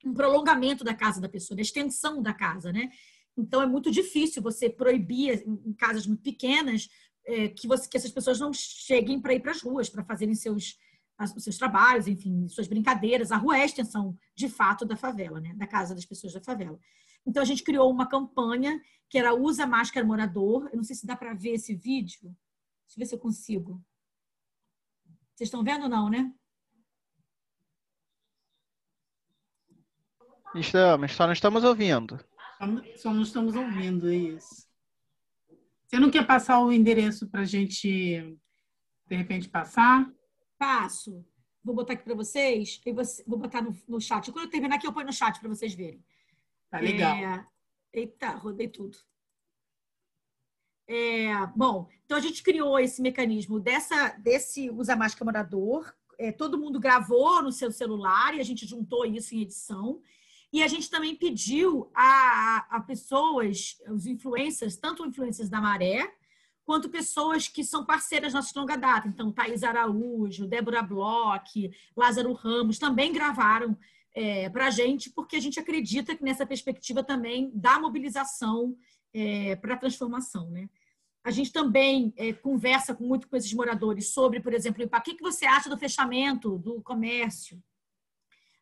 um 0.05 0.13
prolongamento 0.13 0.83
da 0.83 0.93
casa 0.93 1.19
da 1.19 1.29
pessoa, 1.29 1.55
da 1.55 1.61
extensão 1.61 2.21
da 2.21 2.33
casa, 2.33 2.71
né? 2.71 2.89
Então 3.37 3.61
é 3.61 3.65
muito 3.65 3.91
difícil 3.91 4.41
você 4.41 4.69
proibir 4.69 5.43
em 5.45 5.73
casas 5.73 6.05
muito 6.05 6.21
pequenas 6.21 6.89
é, 7.25 7.47
que, 7.49 7.67
você, 7.67 7.87
que 7.87 7.97
essas 7.97 8.11
pessoas 8.11 8.39
não 8.39 8.51
cheguem 8.53 9.19
para 9.21 9.33
ir 9.33 9.39
para 9.39 9.51
as 9.51 9.61
ruas 9.61 9.89
para 9.89 10.03
fazerem 10.03 10.35
seus 10.35 10.77
os 11.35 11.43
seus 11.43 11.57
trabalhos, 11.57 12.07
enfim, 12.07 12.47
suas 12.47 12.67
brincadeiras. 12.67 13.29
A 13.29 13.35
rua 13.35 13.57
é 13.57 13.63
a 13.63 13.65
extensão, 13.65 14.17
de 14.33 14.47
fato, 14.47 14.85
da 14.85 14.95
favela, 14.95 15.39
né? 15.41 15.53
Da 15.53 15.67
casa 15.67 15.93
das 15.93 16.05
pessoas 16.05 16.31
da 16.31 16.41
favela. 16.41 16.79
Então, 17.25 17.41
a 17.41 17.45
gente 17.45 17.63
criou 17.63 17.89
uma 17.91 18.07
campanha 18.07 18.81
que 19.09 19.17
era 19.17 19.33
Usa 19.33 19.65
Máscara 19.65 20.05
Morador. 20.05 20.69
Eu 20.71 20.77
não 20.77 20.83
sei 20.83 20.95
se 20.95 21.05
dá 21.05 21.15
para 21.15 21.33
ver 21.33 21.51
esse 21.51 21.75
vídeo. 21.75 22.35
Deixa 22.85 22.97
eu 22.97 22.99
ver 22.99 23.05
se 23.05 23.15
eu 23.15 23.19
consigo. 23.19 23.83
Vocês 25.35 25.47
estão 25.47 25.63
vendo 25.63 25.83
ou 25.83 25.89
não, 25.89 26.09
né? 26.09 26.33
Estamos, 30.55 31.11
só 31.13 31.25
não 31.25 31.33
estamos 31.33 31.63
ouvindo. 31.63 32.19
Só 32.97 33.13
não 33.13 33.21
estamos 33.21 33.55
ouvindo, 33.55 34.09
é 34.09 34.15
isso. 34.15 34.67
Você 35.87 35.99
não 35.99 36.11
quer 36.11 36.25
passar 36.25 36.59
o 36.59 36.71
endereço 36.71 37.27
para 37.29 37.41
a 37.41 37.45
gente, 37.45 38.37
de 39.07 39.15
repente, 39.15 39.47
passar? 39.47 40.11
Passo. 40.57 41.25
Vou 41.63 41.75
botar 41.75 41.93
aqui 41.93 42.03
para 42.03 42.15
vocês 42.15 42.81
e 42.85 42.91
você, 42.91 43.23
vou 43.25 43.39
botar 43.39 43.61
no, 43.61 43.75
no 43.87 44.01
chat. 44.01 44.31
Quando 44.31 44.45
eu 44.45 44.51
terminar 44.51 44.75
aqui, 44.75 44.87
eu 44.87 44.93
ponho 44.93 45.07
no 45.07 45.13
chat 45.13 45.39
para 45.39 45.49
vocês 45.49 45.73
verem. 45.73 46.03
Tá 46.69 46.79
legal. 46.79 47.15
É... 47.15 47.45
Eita, 47.91 48.29
rodei 48.31 48.67
tudo. 48.67 48.97
É, 50.87 51.45
bom, 51.55 51.87
então 52.03 52.17
a 52.17 52.21
gente 52.21 52.41
criou 52.41 52.79
esse 52.79 52.99
mecanismo 52.99 53.59
dessa, 53.59 54.09
desse 54.17 54.71
usa 54.71 54.95
máscara 54.95 55.25
morador. 55.25 55.93
É, 56.17 56.31
todo 56.31 56.57
mundo 56.57 56.79
gravou 56.79 57.43
no 57.43 57.51
seu 57.51 57.71
celular 57.71 58.35
e 58.35 58.39
a 58.39 58.43
gente 58.43 58.65
juntou 58.65 59.05
isso 59.05 59.35
em 59.35 59.41
edição. 59.41 60.01
E 60.51 60.63
a 60.63 60.67
gente 60.67 60.89
também 60.89 61.15
pediu 61.15 61.91
a, 61.93 62.65
a 62.71 62.81
pessoas, 62.81 63.77
os 63.87 64.07
influencers, 64.07 64.77
tanto 64.77 65.05
influencers 65.05 65.47
da 65.47 65.61
Maré, 65.61 66.11
quanto 66.65 66.89
pessoas 66.89 67.47
que 67.47 67.63
são 67.63 67.85
parceiras 67.85 68.33
nossas 68.33 68.51
de 68.51 68.59
longa 68.59 68.75
data. 68.75 69.07
Então, 69.07 69.31
Thaís 69.31 69.63
Araújo, 69.63 70.47
Débora 70.47 70.81
Bloch, 70.81 71.71
Lázaro 71.95 72.33
Ramos, 72.33 72.79
também 72.79 73.13
gravaram 73.13 73.77
é, 74.15 74.49
para 74.49 74.67
a 74.67 74.69
gente, 74.69 75.09
porque 75.11 75.35
a 75.35 75.39
gente 75.39 75.59
acredita 75.59 76.15
que 76.15 76.23
nessa 76.23 76.45
perspectiva 76.45 77.03
também 77.03 77.51
da 77.53 77.79
mobilização 77.79 78.75
é, 79.13 79.55
para 79.55 79.75
a 79.75 79.77
transformação. 79.77 80.49
Né? 80.49 80.69
A 81.23 81.31
gente 81.31 81.51
também 81.51 82.13
é, 82.17 82.33
conversa 82.33 82.95
com 82.95 83.05
muito 83.05 83.27
com 83.27 83.35
esses 83.35 83.53
moradores 83.53 84.13
sobre, 84.13 84.39
por 84.39 84.53
exemplo, 84.53 84.83
o 84.83 85.01
que, 85.01 85.15
que 85.15 85.21
você 85.21 85.45
acha 85.45 85.69
do 85.69 85.77
fechamento 85.77 86.57
do 86.57 86.81
comércio? 86.81 87.61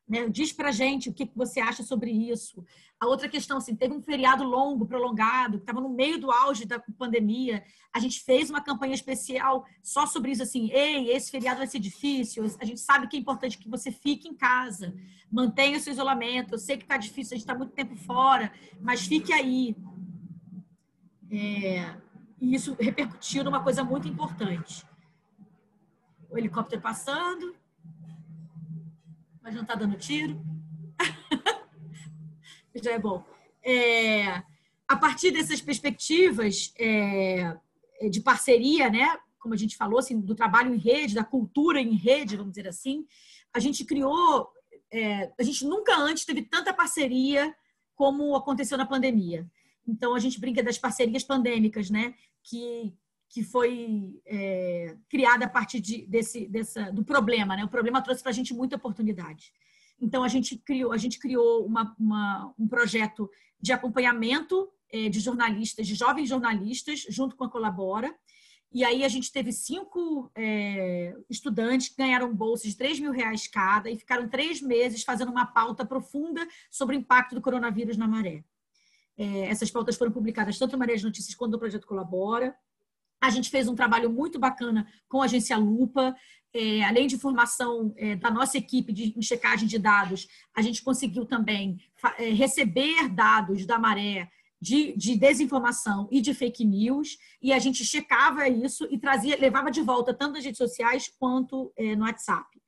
Né? 0.08 0.30
Diz 0.30 0.54
para 0.54 0.72
gente 0.72 1.10
o 1.10 1.14
que 1.14 1.30
você 1.36 1.60
acha 1.60 1.84
sobre 1.84 2.12
isso. 2.12 2.64
A 3.00 3.06
outra 3.06 3.28
questão, 3.28 3.58
assim, 3.58 3.76
teve 3.76 3.94
um 3.94 4.02
feriado 4.02 4.44
longo, 4.44 4.86
prolongado, 4.86 5.58
que 5.58 5.64
estava 5.64 5.82
no 5.82 5.90
meio 5.90 6.20
do 6.20 6.32
auge 6.32 6.66
da 6.66 6.80
pandemia. 6.80 7.64
A 7.94 8.00
gente 8.00 8.22
fez 8.22 8.50
uma 8.50 8.62
campanha 8.62 8.96
especial 8.96 9.66
só 9.84 10.06
sobre 10.06 10.32
isso, 10.32 10.42
assim, 10.42 10.72
ei, 10.72 11.12
esse 11.12 11.30
feriado 11.30 11.58
vai 11.58 11.68
ser 11.68 11.80
difícil. 11.80 12.46
A 12.60 12.66
gente 12.66 12.80
sabe 12.80 13.08
que 13.08 13.18
é 13.18 13.20
importante 13.20 13.58
que 13.58 13.70
você 13.70 13.92
fique 13.92 14.28
em 14.28 14.34
casa, 14.34 14.96
mantenha 15.30 15.78
o 15.78 15.80
seu 15.80 15.92
isolamento. 15.92 16.56
Eu 16.56 16.60
sei 16.60 16.78
que 16.78 16.84
está 16.84 16.98
difícil, 16.98 17.36
a 17.36 17.38
gente 17.38 17.44
está 17.44 17.56
muito 17.56 17.74
tempo 17.74 17.96
fora, 17.98 18.52
mas 18.80 19.06
fique 19.06 19.34
aí. 19.34 19.76
É, 21.30 21.98
e 22.40 22.56
isso 22.56 22.76
repercutiu 22.80 23.44
numa 23.44 23.62
coisa 23.62 23.84
muito 23.84 24.08
importante. 24.08 24.86
O 26.30 26.38
helicóptero 26.38 26.82
passando 26.82 27.56
Mas 29.48 29.56
não 29.56 29.62
está 29.62 29.76
dando 29.76 29.96
tiro. 29.96 30.42
Já 32.84 32.92
é 32.92 33.00
bom. 33.00 33.24
É, 33.64 34.44
a 34.86 34.98
partir 34.98 35.32
dessas 35.32 35.62
perspectivas 35.62 36.74
é, 36.78 37.56
de 38.12 38.20
parceria, 38.20 38.90
né, 38.90 39.18
como 39.40 39.54
a 39.54 39.58
gente 39.58 39.78
falou, 39.78 40.00
assim, 40.00 40.20
do 40.20 40.36
trabalho 40.36 40.76
em 40.76 40.78
rede, 40.78 41.16
da 41.16 41.24
cultura 41.24 41.80
em 41.80 41.96
rede, 41.96 42.36
vamos 42.36 42.52
dizer 42.52 42.68
assim, 42.68 43.08
a 43.54 43.60
gente 43.60 43.86
criou, 43.86 44.50
é, 44.92 45.32
a 45.40 45.44
gente 45.44 45.64
nunca 45.64 45.98
antes 45.98 46.26
teve 46.26 46.42
tanta 46.42 46.74
parceria 46.74 47.56
como 47.96 48.36
aconteceu 48.36 48.78
na 48.78 48.86
pandemia. 48.86 49.50
Então, 49.88 50.14
a 50.14 50.20
gente 50.20 50.42
brinca 50.42 50.62
das 50.62 50.78
parcerias 50.78 51.24
pandêmicas, 51.24 51.90
né? 51.90 52.14
Que, 52.44 52.94
que 53.30 53.44
foi 53.44 54.20
é, 54.26 54.96
criada 55.10 55.46
a 55.46 55.50
partir 55.50 55.80
de, 55.80 56.06
desse, 56.08 56.48
dessa, 56.48 56.92
do 56.92 57.04
problema, 57.04 57.56
né? 57.56 57.64
O 57.66 57.70
problema 57.70 58.02
trouxe 58.02 58.22
para 58.22 58.32
a 58.32 58.36
gente 58.36 58.54
muita 58.54 58.76
oportunidade. 58.76 59.52
Então, 60.00 60.24
a 60.24 60.28
gente 60.28 60.58
criou, 60.58 60.92
a 60.92 60.98
gente 60.98 61.20
criou 61.20 61.66
uma, 61.66 61.96
uma 62.00 62.54
um 62.58 62.68
projeto 62.68 63.30
de 63.60 63.74
acompanhamento 63.74 64.70
é, 64.92 65.10
de 65.10 65.20
jornalistas, 65.20 65.88
de 65.88 65.96
jovens 65.96 66.30
jornalistas, 66.30 67.06
junto 67.10 67.36
com 67.36 67.44
a 67.44 67.50
Colabora. 67.50 68.16
E 68.72 68.84
aí 68.84 69.04
a 69.04 69.08
gente 69.08 69.32
teve 69.32 69.52
cinco 69.52 70.30
é, 70.36 71.16
estudantes 71.30 71.90
que 71.90 71.96
ganharam 71.98 72.34
bolsas 72.34 72.72
de 72.72 72.78
3 72.78 73.00
mil 73.00 73.12
reais 73.12 73.48
cada 73.48 73.90
e 73.90 73.98
ficaram 73.98 74.28
três 74.28 74.62
meses 74.62 75.04
fazendo 75.04 75.32
uma 75.32 75.46
pauta 75.46 75.86
profunda 75.86 76.46
sobre 76.70 76.96
o 76.96 77.00
impacto 77.00 77.34
do 77.34 77.42
coronavírus 77.42 77.98
na 77.98 78.08
maré. 78.08 78.44
É, 79.18 79.48
essas 79.48 79.72
pautas 79.72 79.96
foram 79.96 80.12
publicadas 80.12 80.60
tanto 80.60 80.74
no 80.74 80.78
Maré 80.78 80.96
de 80.96 81.04
Notícias 81.04 81.34
quanto 81.34 81.54
no 81.54 81.60
Projeto 81.60 81.88
Colabora. 81.88 82.56
A 83.22 83.30
gente 83.30 83.50
fez 83.50 83.68
um 83.68 83.76
trabalho 83.76 84.10
muito 84.10 84.40
bacana 84.40 84.88
com 85.08 85.22
a 85.22 85.26
agência 85.26 85.58
Lupa, 85.58 86.16
é, 86.54 86.84
além 86.84 87.08
de 87.08 87.18
formação 87.18 87.94
é, 87.98 88.16
da 88.16 88.32
nossa 88.32 88.58
equipe 88.58 88.92
de 88.92 89.14
checagem 89.22 89.68
de 89.68 89.78
dados, 89.78 90.28
a 90.56 90.62
gente 90.62 90.84
conseguiu 90.84 91.26
também 91.26 91.78
é, 92.18 92.30
receber 92.30 93.10
dados 93.10 93.66
da 93.66 93.78
maré 93.78 94.30
de, 94.60 94.96
de, 94.98 95.16
desinformação 95.16 96.08
e 96.12 96.20
de 96.20 96.34
fake 96.34 96.66
news, 96.66 97.18
e 97.42 97.54
a 97.54 97.60
gente 97.60 97.86
checava 97.86 98.48
isso 98.48 98.88
e 98.90 98.98
trazia, 98.98 99.38
levava 99.38 99.70
de 99.70 99.82
volta 99.82 100.14
tanto 100.14 100.34
nas 100.34 100.46
redes 100.46 100.58
sociais 100.58 101.12
quanto 101.20 101.72
é, 101.78 101.96
no 101.96 102.06
WhatsApp. 102.06 102.60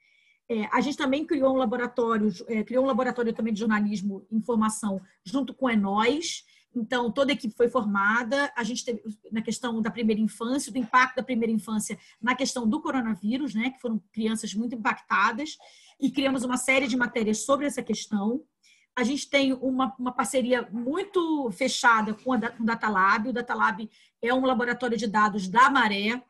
É, 0.52 0.66
a 0.72 0.82
gente 0.82 0.98
também 0.98 1.26
criou 1.26 1.54
um 1.54 1.58
laboratório, 1.58 2.30
é, 2.48 2.64
criou 2.64 2.84
um 2.84 2.88
laboratório 2.88 3.34
também 3.34 3.54
de 3.54 3.60
jornalismo 3.60 4.26
e 4.32 4.36
informação 4.36 5.00
junto 5.24 5.54
com 5.54 5.68
a 5.68 5.74
Enóis. 5.74 6.44
Então, 6.76 7.12
toda 7.12 7.32
a 7.32 7.34
equipe 7.34 7.56
foi 7.56 7.70
formada. 7.70 8.52
A 8.56 8.64
gente 8.64 8.86
teve 8.86 9.02
na 9.32 9.42
questão 9.42 9.82
da 9.82 9.90
primeira 9.90 10.22
infância, 10.22 10.72
do 10.72 10.78
impacto 10.78 11.16
da 11.18 11.24
primeira 11.24 11.52
infância 11.52 11.98
na 12.22 12.36
questão 12.36 12.68
do 12.68 12.82
coronavírus, 12.82 13.56
né, 13.56 13.72
que 13.72 13.80
foram 13.80 14.02
crianças 14.12 14.54
muito 14.54 14.76
impactadas, 14.76 15.58
e 16.00 16.12
criamos 16.12 16.44
uma 16.44 16.58
série 16.58 16.88
de 16.88 16.96
matérias 16.96 17.44
sobre 17.44 17.66
essa 17.66 17.82
questão. 17.82 18.44
A 18.96 19.04
gente 19.04 19.30
tem 19.30 19.54
uma, 19.54 19.96
uma 19.98 20.12
parceria 20.12 20.68
muito 20.72 21.50
fechada 21.52 22.14
com, 22.14 22.34
a, 22.34 22.50
com 22.50 22.64
o 22.64 22.66
Datalab. 22.66 23.30
O 23.30 23.34
Datalab 23.34 23.90
é 24.22 24.34
um 24.34 24.46
laboratório 24.46 24.98
de 24.98 25.08
dados 25.08 25.48
da 25.48 25.70
Maré, 25.70 26.22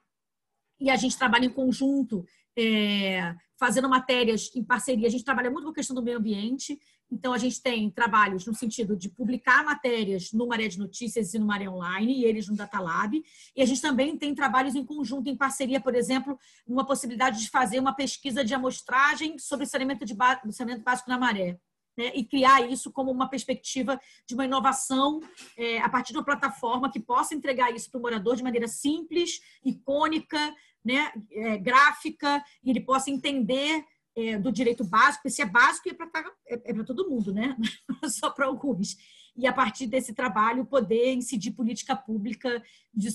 e 0.80 0.90
a 0.90 0.96
gente 0.96 1.18
trabalha 1.18 1.46
em 1.46 1.50
conjunto 1.50 2.26
é, 2.58 3.36
fazendo 3.58 3.90
matérias 3.90 4.50
em 4.56 4.64
parceria. 4.64 5.08
A 5.08 5.12
gente 5.12 5.26
trabalha 5.26 5.52
muito 5.52 5.66
com 5.66 5.72
a 5.72 5.76
questão 5.76 5.96
do 5.96 6.02
meio 6.02 6.18
ambiente, 6.18 6.80
então 7.12 7.34
a 7.34 7.38
gente 7.38 7.62
tem 7.62 7.89
trabalhos 7.89 8.45
no 8.45 8.53
sentido 8.53 8.95
de 8.95 9.10
publicar 9.10 9.64
matérias 9.64 10.32
no 10.32 10.47
Maré 10.47 10.68
de 10.68 10.78
Notícias 10.78 11.34
e 11.34 11.39
no 11.39 11.45
Maré 11.45 11.68
Online, 11.68 12.20
e 12.20 12.26
eles 12.26 12.47
no 12.47 12.55
Datalab. 12.55 13.22
E 13.55 13.62
a 13.62 13.66
gente 13.66 13.82
também 13.82 14.16
tem 14.18 14.36
trabalhos 14.36 14.76
em 14.76 14.86
conjunto, 14.86 15.28
em 15.28 15.36
parceria, 15.36 15.82
por 15.82 15.95
exemplo, 15.95 16.38
numa 16.68 16.86
possibilidade 16.86 17.39
de 17.39 17.49
fazer 17.49 17.80
uma 17.80 17.93
pesquisa 17.93 18.43
de 18.43 18.53
amostragem 18.53 19.39
sobre 19.39 19.66
saneamento, 19.66 20.05
de 20.05 20.16
saneamento 20.51 20.84
básico 20.84 21.10
na 21.10 21.18
maré. 21.18 21.60
Né, 21.97 22.14
e 22.16 22.24
criar 22.24 22.62
isso 22.70 22.93
como 22.93 23.12
uma 23.12 23.28
perspectiva 23.28 23.99
de 24.26 24.34
uma 24.34 24.45
inovação 24.45 25.20
é, 25.57 25.80
a 25.80 25.89
partir 25.89 26.14
de 26.14 26.18
uma 26.18 26.24
plataforma 26.24 26.89
que 26.89 26.99
possa 26.99 27.36
entregar 27.36 27.76
isso 27.76 27.91
para 27.91 27.97
o 27.97 28.01
morador 28.01 28.38
de 28.38 28.43
maneira 28.43 28.70
simples, 28.70 29.41
icônica, 29.66 30.55
né, 30.86 31.12
é, 31.30 31.57
gráfica, 31.57 32.41
e 32.64 32.70
ele 32.70 32.80
possa 32.80 33.12
entender 33.12 33.84
é, 34.20 34.38
do 34.38 34.51
direito 34.51 34.84
básico, 34.84 35.24
porque 35.24 35.30
se 35.30 35.41
é 35.41 35.45
básico 35.45 35.89
é 35.89 35.93
para 35.93 36.09
é, 36.47 36.72
é 36.72 36.84
todo 36.84 37.09
mundo, 37.09 37.34
né? 37.34 37.55
só 38.09 38.30
para 38.30 38.45
alguns. 38.45 38.97
E 39.36 39.47
a 39.47 39.53
partir 39.53 39.88
desse 39.88 40.13
trabalho 40.13 40.65
poder 40.65 41.13
incidir 41.13 41.51
política 41.51 41.95
pública 41.95 42.61
de 42.93 43.09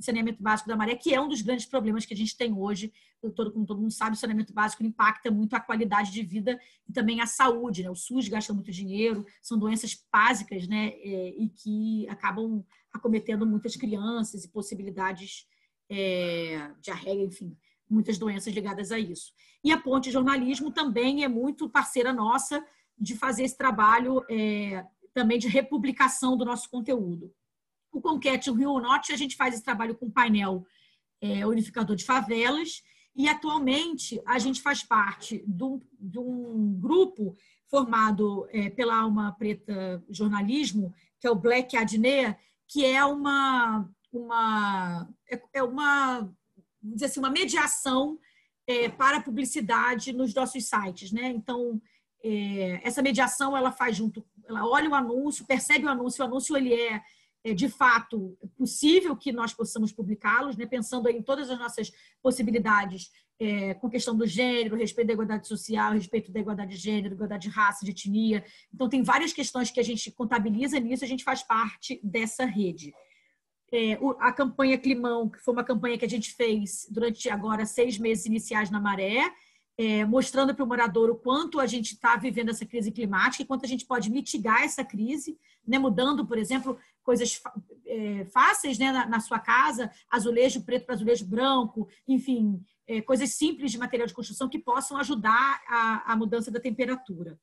saneamento 0.00 0.42
básico 0.42 0.68
da 0.68 0.76
maré, 0.76 0.94
que 0.96 1.14
é 1.14 1.20
um 1.20 1.28
dos 1.28 1.40
grandes 1.40 1.64
problemas 1.64 2.04
que 2.04 2.12
a 2.12 2.16
gente 2.16 2.36
tem 2.36 2.52
hoje. 2.52 2.92
Todo, 3.34 3.52
como 3.52 3.64
todo 3.64 3.80
mundo 3.80 3.92
sabe, 3.92 4.14
o 4.14 4.18
saneamento 4.18 4.52
básico 4.52 4.84
impacta 4.84 5.30
muito 5.30 5.54
a 5.54 5.60
qualidade 5.60 6.10
de 6.10 6.22
vida 6.22 6.60
e 6.86 6.92
também 6.92 7.20
a 7.20 7.26
saúde. 7.26 7.82
Né? 7.82 7.88
O 7.88 7.94
SUS 7.94 8.28
gasta 8.28 8.52
muito 8.52 8.70
dinheiro, 8.70 9.24
são 9.40 9.58
doenças 9.58 9.96
básicas 10.12 10.68
né? 10.68 10.88
É, 10.88 11.28
e 11.38 11.48
que 11.48 12.06
acabam 12.08 12.62
acometendo 12.92 13.46
muitas 13.46 13.74
crianças 13.74 14.44
e 14.44 14.50
possibilidades 14.50 15.46
é, 15.88 16.70
diarreia, 16.80 17.24
enfim, 17.24 17.56
muitas 17.92 18.18
doenças 18.18 18.52
ligadas 18.52 18.90
a 18.90 18.98
isso. 18.98 19.32
E 19.62 19.70
a 19.70 19.78
Ponte 19.78 20.10
Jornalismo 20.10 20.70
também 20.70 21.24
é 21.24 21.28
muito 21.28 21.68
parceira 21.68 22.12
nossa 22.12 22.64
de 22.98 23.16
fazer 23.16 23.44
esse 23.44 23.56
trabalho 23.56 24.24
é, 24.30 24.84
também 25.12 25.38
de 25.38 25.48
republicação 25.48 26.36
do 26.36 26.44
nosso 26.44 26.68
conteúdo. 26.70 27.32
O 27.92 28.00
Conquete 28.00 28.50
o 28.50 28.54
Rio 28.54 28.80
Norte, 28.80 29.12
a 29.12 29.16
gente 29.16 29.36
faz 29.36 29.54
esse 29.54 29.62
trabalho 29.62 29.94
com 29.94 30.10
painel 30.10 30.64
é, 31.20 31.46
unificador 31.46 31.94
de 31.94 32.04
favelas, 32.04 32.82
e 33.14 33.28
atualmente 33.28 34.20
a 34.26 34.38
gente 34.38 34.62
faz 34.62 34.82
parte 34.82 35.44
de 35.46 35.62
um, 35.62 35.80
de 36.00 36.18
um 36.18 36.72
grupo 36.80 37.36
formado 37.68 38.48
é, 38.50 38.70
pela 38.70 38.96
Alma 38.96 39.32
Preta 39.32 40.02
Jornalismo, 40.08 40.94
que 41.20 41.26
é 41.26 41.30
o 41.30 41.36
Black 41.36 41.76
Adnea, 41.76 42.38
que 42.66 42.84
é 42.84 43.04
uma 43.04 43.86
uma, 44.12 45.08
é, 45.30 45.42
é 45.54 45.62
uma, 45.62 46.30
dizer 46.82 47.06
assim, 47.06 47.20
uma 47.20 47.30
mediação 47.30 48.18
é, 48.66 48.88
para 48.88 49.18
a 49.18 49.22
publicidade 49.22 50.12
nos 50.12 50.34
nossos 50.34 50.64
sites, 50.64 51.12
né? 51.12 51.28
Então, 51.28 51.80
é, 52.24 52.80
essa 52.84 53.02
mediação 53.02 53.56
ela 53.56 53.72
faz 53.72 53.96
junto, 53.96 54.24
ela 54.46 54.66
olha 54.66 54.88
o 54.88 54.94
anúncio, 54.94 55.46
percebe 55.46 55.86
o 55.86 55.88
anúncio, 55.88 56.22
o 56.22 56.26
anúncio 56.26 56.56
ele 56.56 56.72
é, 56.74 57.02
é 57.44 57.54
de 57.54 57.68
fato 57.68 58.36
possível 58.56 59.16
que 59.16 59.32
nós 59.32 59.52
possamos 59.52 59.92
publicá-los, 59.92 60.56
né? 60.56 60.66
Pensando 60.66 61.08
em 61.08 61.22
todas 61.22 61.50
as 61.50 61.58
nossas 61.58 61.92
possibilidades 62.22 63.10
é, 63.40 63.74
com 63.74 63.90
questão 63.90 64.16
do 64.16 64.26
gênero, 64.26 64.76
respeito 64.76 65.08
da 65.08 65.14
igualdade 65.14 65.48
social, 65.48 65.92
respeito 65.92 66.30
da 66.30 66.38
igualdade 66.38 66.76
de 66.76 66.80
gênero, 66.80 67.14
igualdade 67.14 67.48
de 67.48 67.54
raça, 67.54 67.84
de 67.84 67.90
etnia. 67.90 68.44
Então, 68.72 68.88
tem 68.88 69.02
várias 69.02 69.32
questões 69.32 69.70
que 69.70 69.80
a 69.80 69.82
gente 69.82 70.10
contabiliza 70.12 70.78
nisso, 70.78 71.04
a 71.04 71.08
gente 71.08 71.24
faz 71.24 71.42
parte 71.42 72.00
dessa 72.04 72.44
rede 72.44 72.92
é, 73.72 73.98
a 74.20 74.30
campanha 74.30 74.76
Climão, 74.76 75.30
que 75.30 75.38
foi 75.38 75.54
uma 75.54 75.64
campanha 75.64 75.96
que 75.96 76.04
a 76.04 76.08
gente 76.08 76.34
fez 76.34 76.86
durante 76.90 77.30
agora 77.30 77.64
seis 77.64 77.96
meses 77.98 78.26
iniciais 78.26 78.70
na 78.70 78.78
Maré, 78.78 79.32
é, 79.78 80.04
mostrando 80.04 80.54
para 80.54 80.64
o 80.64 80.68
morador 80.68 81.10
o 81.10 81.16
quanto 81.16 81.58
a 81.58 81.66
gente 81.66 81.94
está 81.94 82.14
vivendo 82.16 82.50
essa 82.50 82.66
crise 82.66 82.92
climática 82.92 83.42
e 83.42 83.46
quanto 83.46 83.64
a 83.64 83.68
gente 83.68 83.86
pode 83.86 84.10
mitigar 84.10 84.62
essa 84.62 84.84
crise, 84.84 85.38
né, 85.66 85.78
mudando, 85.78 86.26
por 86.26 86.36
exemplo, 86.36 86.78
coisas 87.02 87.40
é, 87.86 88.26
fáceis 88.26 88.78
né, 88.78 88.92
na, 88.92 89.06
na, 89.06 89.20
sua 89.20 89.38
casa, 89.38 89.90
azulejo 90.10 90.62
preto 90.62 90.84
para 90.84 90.94
azulejo 90.94 91.24
branco, 91.26 91.88
enfim, 92.06 92.62
é, 92.86 93.00
coisas 93.00 93.30
simples 93.30 93.72
de 93.72 93.78
material 93.78 94.06
de 94.06 94.14
construção 94.14 94.48
que 94.48 94.58
possam 94.58 94.98
ajudar 94.98 95.62
a, 95.66 96.12
a 96.12 96.16
mudança 96.16 96.50
da 96.50 96.60
temperatura. 96.60 97.40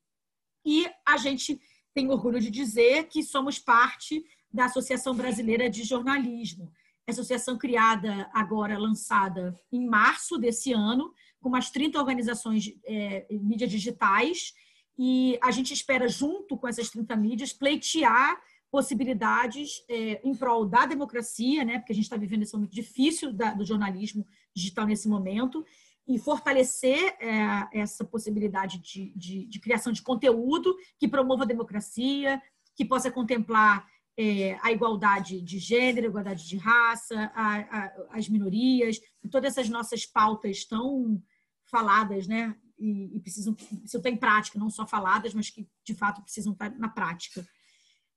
E 0.64 0.88
a 1.04 1.16
gente 1.16 1.60
tem 1.92 2.08
orgulho 2.08 2.40
de 2.40 2.50
dizer 2.50 3.08
que 3.08 3.22
somos 3.22 3.58
parte 3.58 4.24
da 4.52 4.66
Associação 4.66 5.14
Brasileira 5.14 5.68
de 5.68 5.84
Jornalismo. 5.84 6.72
Associação 7.06 7.58
criada 7.58 8.30
agora, 8.32 8.78
lançada 8.78 9.54
em 9.72 9.86
março 9.86 10.38
desse 10.38 10.72
ano, 10.72 11.12
com 11.40 11.48
umas 11.48 11.70
30 11.70 11.98
organizações 11.98 12.72
é, 12.84 13.26
mídias 13.30 13.70
digitais, 13.70 14.52
e 14.98 15.38
a 15.42 15.50
gente 15.50 15.72
espera, 15.72 16.06
junto 16.08 16.56
com 16.56 16.68
essas 16.68 16.90
30 16.90 17.16
mídias, 17.16 17.52
pleitear 17.52 18.40
possibilidades 18.70 19.82
é, 19.88 20.20
em 20.22 20.34
prol 20.34 20.64
da 20.64 20.86
democracia, 20.86 21.64
né, 21.64 21.78
porque 21.78 21.92
a 21.92 21.94
gente 21.94 22.04
está 22.04 22.16
vivendo 22.16 22.42
esse 22.42 22.54
momento 22.54 22.72
difícil 22.72 23.32
da, 23.32 23.52
do 23.52 23.64
jornalismo 23.64 24.26
digital 24.54 24.86
nesse 24.86 25.08
momento, 25.08 25.64
e 26.06 26.18
fortalecer 26.18 27.16
é, 27.20 27.80
essa 27.80 28.04
possibilidade 28.04 28.78
de, 28.78 29.12
de, 29.16 29.46
de 29.46 29.60
criação 29.60 29.92
de 29.92 30.02
conteúdo 30.02 30.76
que 30.98 31.08
promova 31.08 31.44
a 31.44 31.46
democracia, 31.46 32.40
que 32.76 32.84
possa 32.84 33.10
contemplar 33.10 33.86
é, 34.20 34.58
a 34.60 34.70
igualdade 34.70 35.40
de 35.40 35.58
gênero, 35.58 36.06
a 36.06 36.10
igualdade 36.10 36.46
de 36.46 36.58
raça, 36.58 37.32
a, 37.34 37.56
a, 37.56 37.92
as 38.10 38.28
minorias, 38.28 39.00
todas 39.30 39.52
essas 39.52 39.70
nossas 39.70 40.04
pautas 40.04 40.58
estão 40.58 41.22
faladas, 41.64 42.26
né? 42.26 42.54
E, 42.78 43.16
e, 43.16 43.20
precisam, 43.20 43.54
precisam 43.54 43.98
estar 43.98 44.10
em 44.10 44.16
prática, 44.18 44.58
não 44.58 44.68
só 44.68 44.86
faladas, 44.86 45.32
mas 45.32 45.48
que 45.48 45.66
de 45.82 45.94
fato 45.94 46.20
precisam 46.20 46.52
estar 46.52 46.70
na 46.78 46.90
prática. 46.90 47.46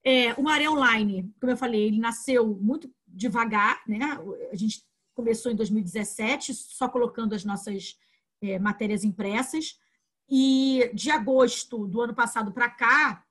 É, 0.04 0.34
o 0.34 0.44
Maré 0.44 0.70
Online, 0.70 1.34
como 1.40 1.54
eu 1.54 1.58
falei, 1.58 1.84
ele 1.84 2.00
nasceu 2.00 2.54
muito 2.62 2.94
devagar, 3.08 3.82
né? 3.88 4.20
A 4.52 4.56
gente 4.58 4.84
começou 5.16 5.54
em 5.54 5.56
2017, 5.56 6.54
só 6.54 6.90
colocando 6.90 7.34
as 7.34 7.46
nossas 7.46 7.98
é, 8.42 8.60
matérias 8.60 9.06
impressas. 9.06 9.80
E 10.30 10.92
de 10.94 11.12
agosto 11.12 11.88
do 11.88 12.02
ano 12.02 12.14
passado 12.14 12.52
para 12.52 12.70
cá, 12.70 13.23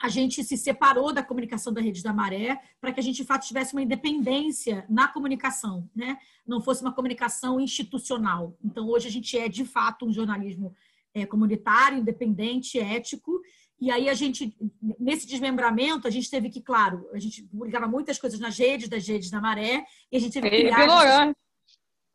a 0.00 0.08
gente 0.08 0.44
se 0.44 0.56
separou 0.56 1.12
da 1.12 1.22
comunicação 1.22 1.72
da 1.72 1.80
Rede 1.80 2.02
da 2.02 2.12
Maré 2.12 2.60
para 2.80 2.92
que 2.92 3.00
a 3.00 3.02
gente, 3.02 3.16
de 3.16 3.24
fato, 3.24 3.46
tivesse 3.46 3.72
uma 3.72 3.82
independência 3.82 4.84
na 4.88 5.08
comunicação, 5.08 5.88
né? 5.94 6.18
não 6.46 6.60
fosse 6.60 6.82
uma 6.82 6.92
comunicação 6.92 7.58
institucional. 7.58 8.56
Então, 8.62 8.88
hoje 8.88 9.08
a 9.08 9.10
gente 9.10 9.38
é, 9.38 9.48
de 9.48 9.64
fato, 9.64 10.06
um 10.06 10.12
jornalismo 10.12 10.74
é, 11.14 11.24
comunitário, 11.24 11.98
independente, 11.98 12.78
ético, 12.78 13.40
e 13.80 13.90
aí 13.90 14.08
a 14.08 14.14
gente, 14.14 14.56
nesse 14.98 15.26
desmembramento, 15.26 16.06
a 16.06 16.10
gente 16.10 16.30
teve 16.30 16.48
que, 16.48 16.60
claro, 16.62 17.08
a 17.12 17.18
gente 17.18 17.42
publicava 17.42 17.86
muitas 17.86 18.18
coisas 18.18 18.38
nas 18.38 18.58
redes, 18.58 18.88
das 18.88 19.06
redes 19.06 19.30
da 19.30 19.40
Maré, 19.40 19.84
e 20.10 20.16
a 20.16 20.20
gente 20.20 20.32
teve 20.32 20.48
que 20.48 20.56
criar... 20.56 20.76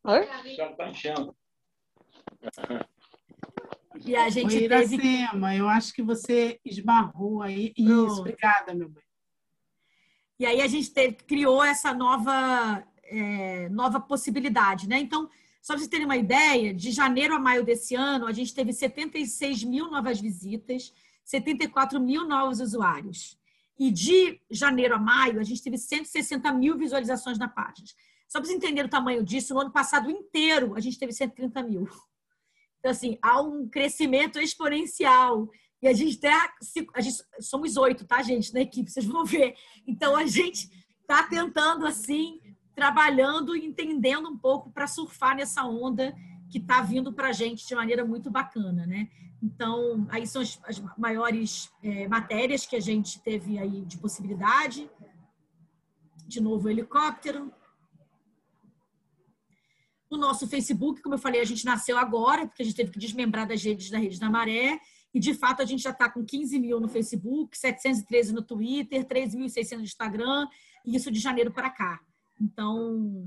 Oi? 0.03 0.27
E 4.03 4.15
a 4.15 4.29
gente 4.29 4.55
Oi, 4.55 4.63
Iracema, 4.63 5.49
teve... 5.49 5.57
eu 5.57 5.67
acho 5.67 5.93
que 5.93 6.01
você 6.01 6.59
esbarrou 6.63 7.41
aí. 7.41 7.73
Isso, 7.77 8.19
obrigada, 8.19 8.73
meu 8.73 8.89
bem. 8.89 9.03
E 10.39 10.45
aí 10.45 10.61
a 10.61 10.67
gente 10.67 10.91
teve, 10.91 11.15
criou 11.15 11.63
essa 11.63 11.93
nova, 11.93 12.83
é, 13.03 13.69
nova 13.69 13.99
possibilidade, 13.99 14.87
né? 14.87 14.97
Então, 14.99 15.29
só 15.61 15.73
para 15.73 15.77
vocês 15.77 15.89
terem 15.89 16.05
uma 16.05 16.17
ideia, 16.17 16.73
de 16.73 16.91
janeiro 16.91 17.35
a 17.35 17.39
maio 17.39 17.63
desse 17.63 17.93
ano, 17.93 18.25
a 18.25 18.31
gente 18.31 18.53
teve 18.53 18.73
76 18.73 19.63
mil 19.63 19.91
novas 19.91 20.19
visitas, 20.19 20.91
74 21.23 21.99
mil 21.99 22.27
novos 22.27 22.59
usuários. 22.59 23.37
E 23.77 23.91
de 23.91 24.41
janeiro 24.49 24.95
a 24.95 24.99
maio, 24.99 25.39
a 25.39 25.43
gente 25.43 25.61
teve 25.61 25.77
160 25.77 26.51
mil 26.53 26.77
visualizações 26.77 27.37
na 27.37 27.47
página. 27.47 27.87
Só 28.27 28.39
para 28.39 28.47
vocês 28.47 28.57
entenderem 28.57 28.87
o 28.87 28.89
tamanho 28.89 29.23
disso, 29.23 29.53
no 29.53 29.59
ano 29.59 29.71
passado 29.71 30.09
inteiro, 30.09 30.73
a 30.75 30.79
gente 30.79 30.97
teve 30.97 31.11
130 31.11 31.61
mil. 31.63 31.87
Então, 32.81 32.91
assim, 32.91 33.17
há 33.21 33.39
um 33.39 33.67
crescimento 33.69 34.39
exponencial. 34.39 35.47
E 35.81 35.87
a 35.87 35.93
gente 35.93 36.19
tá, 36.19 36.51
a 36.95 37.01
gente, 37.01 37.23
somos 37.39 37.77
oito, 37.77 38.05
tá, 38.05 38.23
gente, 38.23 38.51
na 38.53 38.61
equipe, 38.61 38.89
vocês 38.89 39.05
vão 39.05 39.23
ver. 39.23 39.53
Então, 39.85 40.15
a 40.15 40.25
gente 40.25 40.67
está 40.99 41.23
tentando, 41.23 41.85
assim, 41.85 42.39
trabalhando 42.75 43.55
e 43.55 43.63
entendendo 43.63 44.27
um 44.27 44.37
pouco 44.37 44.71
para 44.71 44.87
surfar 44.87 45.35
nessa 45.35 45.63
onda 45.63 46.15
que 46.49 46.57
está 46.57 46.81
vindo 46.81 47.13
para 47.13 47.29
a 47.29 47.31
gente 47.31 47.67
de 47.67 47.75
maneira 47.75 48.03
muito 48.03 48.31
bacana, 48.31 48.85
né? 48.87 49.07
Então, 49.41 50.07
aí 50.09 50.25
são 50.25 50.41
as, 50.41 50.59
as 50.63 50.83
maiores 50.97 51.71
é, 51.83 52.07
matérias 52.07 52.65
que 52.65 52.75
a 52.75 52.79
gente 52.79 53.21
teve 53.21 53.59
aí 53.59 53.85
de 53.85 53.97
possibilidade. 53.97 54.89
De 56.27 56.41
novo, 56.41 56.67
helicóptero. 56.67 57.53
No 60.11 60.17
nosso 60.17 60.45
Facebook, 60.45 61.01
como 61.01 61.15
eu 61.15 61.19
falei, 61.19 61.39
a 61.39 61.45
gente 61.45 61.63
nasceu 61.63 61.97
agora, 61.97 62.45
porque 62.45 62.61
a 62.61 62.65
gente 62.65 62.75
teve 62.75 62.91
que 62.91 62.99
desmembrar 62.99 63.47
das 63.47 63.63
redes 63.63 63.89
da 63.89 63.97
Rede 63.97 64.19
da 64.19 64.29
Maré. 64.29 64.77
E, 65.13 65.19
de 65.19 65.33
fato, 65.33 65.61
a 65.61 65.65
gente 65.65 65.81
já 65.81 65.91
está 65.91 66.09
com 66.09 66.23
15 66.23 66.59
mil 66.59 66.79
no 66.79 66.87
Facebook, 66.89 67.57
713 67.57 68.33
no 68.33 68.41
Twitter, 68.41 69.05
13.600 69.05 69.77
no 69.77 69.83
Instagram, 69.83 70.47
e 70.85 70.95
isso 70.95 71.09
de 71.09 71.19
janeiro 71.19 71.51
para 71.51 71.69
cá. 71.69 72.01
Então, 72.39 73.25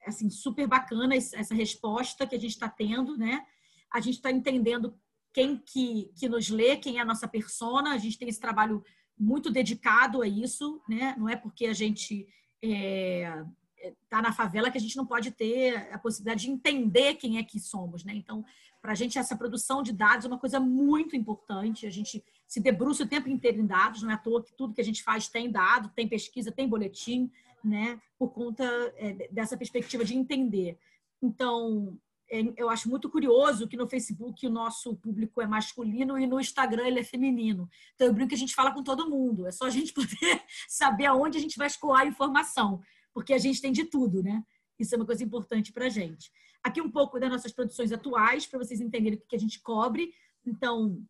é 0.00 0.10
assim, 0.10 0.30
super 0.30 0.66
bacana 0.66 1.14
essa 1.16 1.54
resposta 1.54 2.26
que 2.26 2.34
a 2.34 2.38
gente 2.38 2.52
está 2.52 2.68
tendo, 2.68 3.16
né? 3.16 3.44
A 3.92 4.00
gente 4.00 4.16
está 4.16 4.30
entendendo 4.30 4.96
quem 5.32 5.56
que, 5.56 6.10
que 6.16 6.28
nos 6.28 6.48
lê, 6.50 6.76
quem 6.76 6.98
é 6.98 7.00
a 7.00 7.04
nossa 7.04 7.26
persona. 7.26 7.94
A 7.94 7.98
gente 7.98 8.18
tem 8.18 8.28
esse 8.28 8.40
trabalho 8.40 8.84
muito 9.18 9.50
dedicado 9.50 10.22
a 10.22 10.28
isso, 10.28 10.80
né? 10.88 11.14
Não 11.18 11.28
é 11.28 11.36
porque 11.36 11.66
a 11.66 11.72
gente 11.72 12.26
é, 12.62 13.44
está 13.82 14.22
na 14.22 14.32
favela 14.32 14.70
que 14.70 14.78
a 14.78 14.80
gente 14.80 14.96
não 14.96 15.06
pode 15.06 15.30
ter 15.30 15.92
a 15.92 15.98
possibilidade 15.98 16.46
de 16.46 16.50
entender 16.50 17.14
quem 17.14 17.38
é 17.38 17.42
que 17.42 17.58
somos, 17.58 18.04
né? 18.04 18.14
Então, 18.14 18.44
para 18.80 18.92
a 18.92 18.94
gente 18.94 19.18
essa 19.18 19.36
produção 19.36 19.82
de 19.82 19.92
dados 19.92 20.24
é 20.24 20.28
uma 20.28 20.38
coisa 20.38 20.60
muito 20.60 21.16
importante. 21.16 21.86
A 21.86 21.90
gente 21.90 22.22
se 22.46 22.60
debruça 22.60 23.04
o 23.04 23.08
tempo 23.08 23.28
inteiro 23.28 23.60
em 23.60 23.66
dados, 23.66 24.02
não 24.02 24.10
é 24.10 24.14
à 24.14 24.18
toa 24.18 24.42
que 24.42 24.52
tudo 24.52 24.74
que 24.74 24.80
a 24.80 24.84
gente 24.84 25.02
faz 25.02 25.28
tem 25.28 25.50
dado, 25.50 25.90
tem 25.94 26.08
pesquisa, 26.08 26.52
tem 26.52 26.68
boletim, 26.68 27.30
né? 27.64 28.00
Por 28.18 28.30
conta 28.30 28.64
é, 28.96 29.28
dessa 29.30 29.56
perspectiva 29.56 30.04
de 30.04 30.16
entender. 30.16 30.78
Então, 31.20 31.96
é, 32.30 32.42
eu 32.56 32.68
acho 32.68 32.88
muito 32.88 33.08
curioso 33.08 33.68
que 33.68 33.76
no 33.76 33.88
Facebook 33.88 34.46
o 34.46 34.50
nosso 34.50 34.96
público 34.96 35.40
é 35.40 35.46
masculino 35.46 36.18
e 36.18 36.26
no 36.26 36.40
Instagram 36.40 36.86
ele 36.86 37.00
é 37.00 37.04
feminino. 37.04 37.68
Então, 37.94 38.06
eu 38.06 38.12
brinco 38.12 38.30
que 38.30 38.34
a 38.34 38.38
gente 38.38 38.54
fala 38.54 38.72
com 38.72 38.82
todo 38.82 39.08
mundo. 39.08 39.46
É 39.46 39.52
só 39.52 39.66
a 39.66 39.70
gente 39.70 39.92
poder 39.94 40.42
saber 40.68 41.06
aonde 41.06 41.38
a 41.38 41.40
gente 41.40 41.56
vai 41.56 41.66
escoar 41.68 42.00
a 42.00 42.06
informação 42.06 42.80
porque 43.14 43.32
a 43.32 43.38
gente 43.38 43.60
tem 43.60 43.72
de 43.72 43.84
tudo, 43.84 44.22
né? 44.22 44.42
Isso 44.78 44.94
é 44.94 44.98
uma 44.98 45.06
coisa 45.06 45.22
importante 45.22 45.72
para 45.72 45.86
a 45.86 45.88
gente. 45.88 46.30
Aqui 46.62 46.80
um 46.80 46.90
pouco 46.90 47.18
das 47.18 47.30
nossas 47.30 47.52
produções 47.52 47.92
atuais, 47.92 48.46
para 48.46 48.58
vocês 48.58 48.80
entenderem 48.80 49.18
o 49.18 49.26
que 49.26 49.36
a 49.36 49.38
gente 49.38 49.60
cobre. 49.60 50.12
Então, 50.46 51.02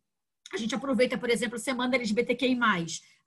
a 0.51 0.57
gente 0.57 0.75
aproveita, 0.75 1.17
por 1.17 1.29
exemplo, 1.29 1.55
a 1.55 1.59
Semana 1.59 1.95
LGBTQI+. 1.95 2.57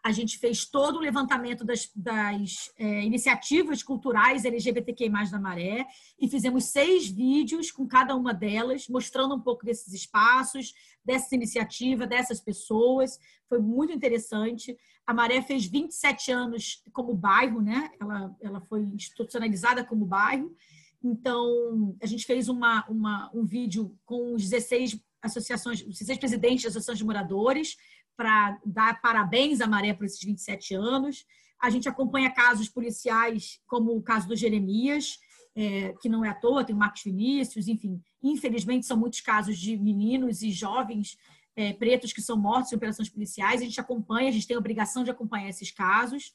A 0.07 0.13
gente 0.13 0.39
fez 0.39 0.65
todo 0.65 0.99
o 0.99 1.01
levantamento 1.01 1.65
das, 1.65 1.91
das 1.93 2.71
é, 2.79 3.03
iniciativas 3.03 3.83
culturais 3.83 4.45
LGBTQI+, 4.45 5.11
da 5.33 5.41
Maré 5.41 5.85
e 6.17 6.29
fizemos 6.29 6.67
seis 6.67 7.09
vídeos 7.09 7.73
com 7.73 7.89
cada 7.89 8.15
uma 8.15 8.33
delas, 8.33 8.87
mostrando 8.89 9.35
um 9.35 9.41
pouco 9.41 9.67
desses 9.67 9.93
espaços, 9.93 10.73
dessa 11.05 11.35
iniciativa, 11.35 12.07
dessas 12.07 12.41
pessoas. 12.41 13.19
Foi 13.49 13.59
muito 13.59 13.93
interessante. 13.93 14.79
A 15.05 15.13
Maré 15.13 15.43
fez 15.43 15.67
27 15.67 16.31
anos 16.31 16.85
como 16.93 17.13
bairro, 17.13 17.61
né? 17.61 17.91
Ela, 17.99 18.33
ela 18.41 18.61
foi 18.61 18.83
institucionalizada 18.83 19.85
como 19.85 20.07
bairro. 20.07 20.55
Então, 21.03 21.97
a 22.01 22.07
gente 22.07 22.25
fez 22.25 22.49
uma, 22.49 22.87
uma, 22.89 23.29
um 23.35 23.45
vídeo 23.45 23.93
com 24.05 24.35
os 24.35 24.45
16 24.45 25.01
associações, 25.21 25.81
os 25.81 25.99
16 25.99 26.21
presidentes 26.21 26.61
de 26.61 26.69
associações 26.69 26.99
de 26.99 27.05
moradores, 27.05 27.77
para 28.17 28.59
dar 28.65 29.01
parabéns 29.01 29.61
à 29.61 29.67
Maré 29.67 29.93
por 29.93 30.07
esses 30.07 30.23
27 30.23 30.75
anos. 30.75 31.27
A 31.61 31.71
gente 31.71 31.89
acompanha 31.89 32.31
casos 32.31 32.69
policiais, 32.69 33.61
como 33.67 33.97
o 33.97 34.03
caso 34.03 34.29
do 34.29 34.37
Jeremias, 34.37 35.19
é, 35.55 35.95
que 36.01 36.09
não 36.09 36.25
é 36.25 36.29
à 36.29 36.35
toa, 36.35 36.65
tem 36.65 36.75
o 36.75 36.79
Marcos 36.79 37.03
Vinícius, 37.03 37.67
enfim. 37.67 38.01
Infelizmente, 38.23 38.87
são 38.87 38.97
muitos 38.97 39.21
casos 39.21 39.59
de 39.59 39.77
meninos 39.77 40.43
e 40.43 40.51
jovens 40.51 41.17
é, 41.57 41.73
pretos 41.73 42.13
que 42.13 42.21
são 42.21 42.37
mortos 42.37 42.73
em 42.73 42.77
operações 42.77 43.09
policiais. 43.09 43.63
A 43.63 43.65
gente 43.65 43.81
acompanha, 43.81 44.29
a 44.29 44.33
gente 44.33 44.47
tem 44.47 44.57
a 44.57 44.61
obrigação 44.61 45.03
de 45.03 45.11
acompanhar 45.11 45.49
esses 45.49 45.71
casos. 45.71 46.33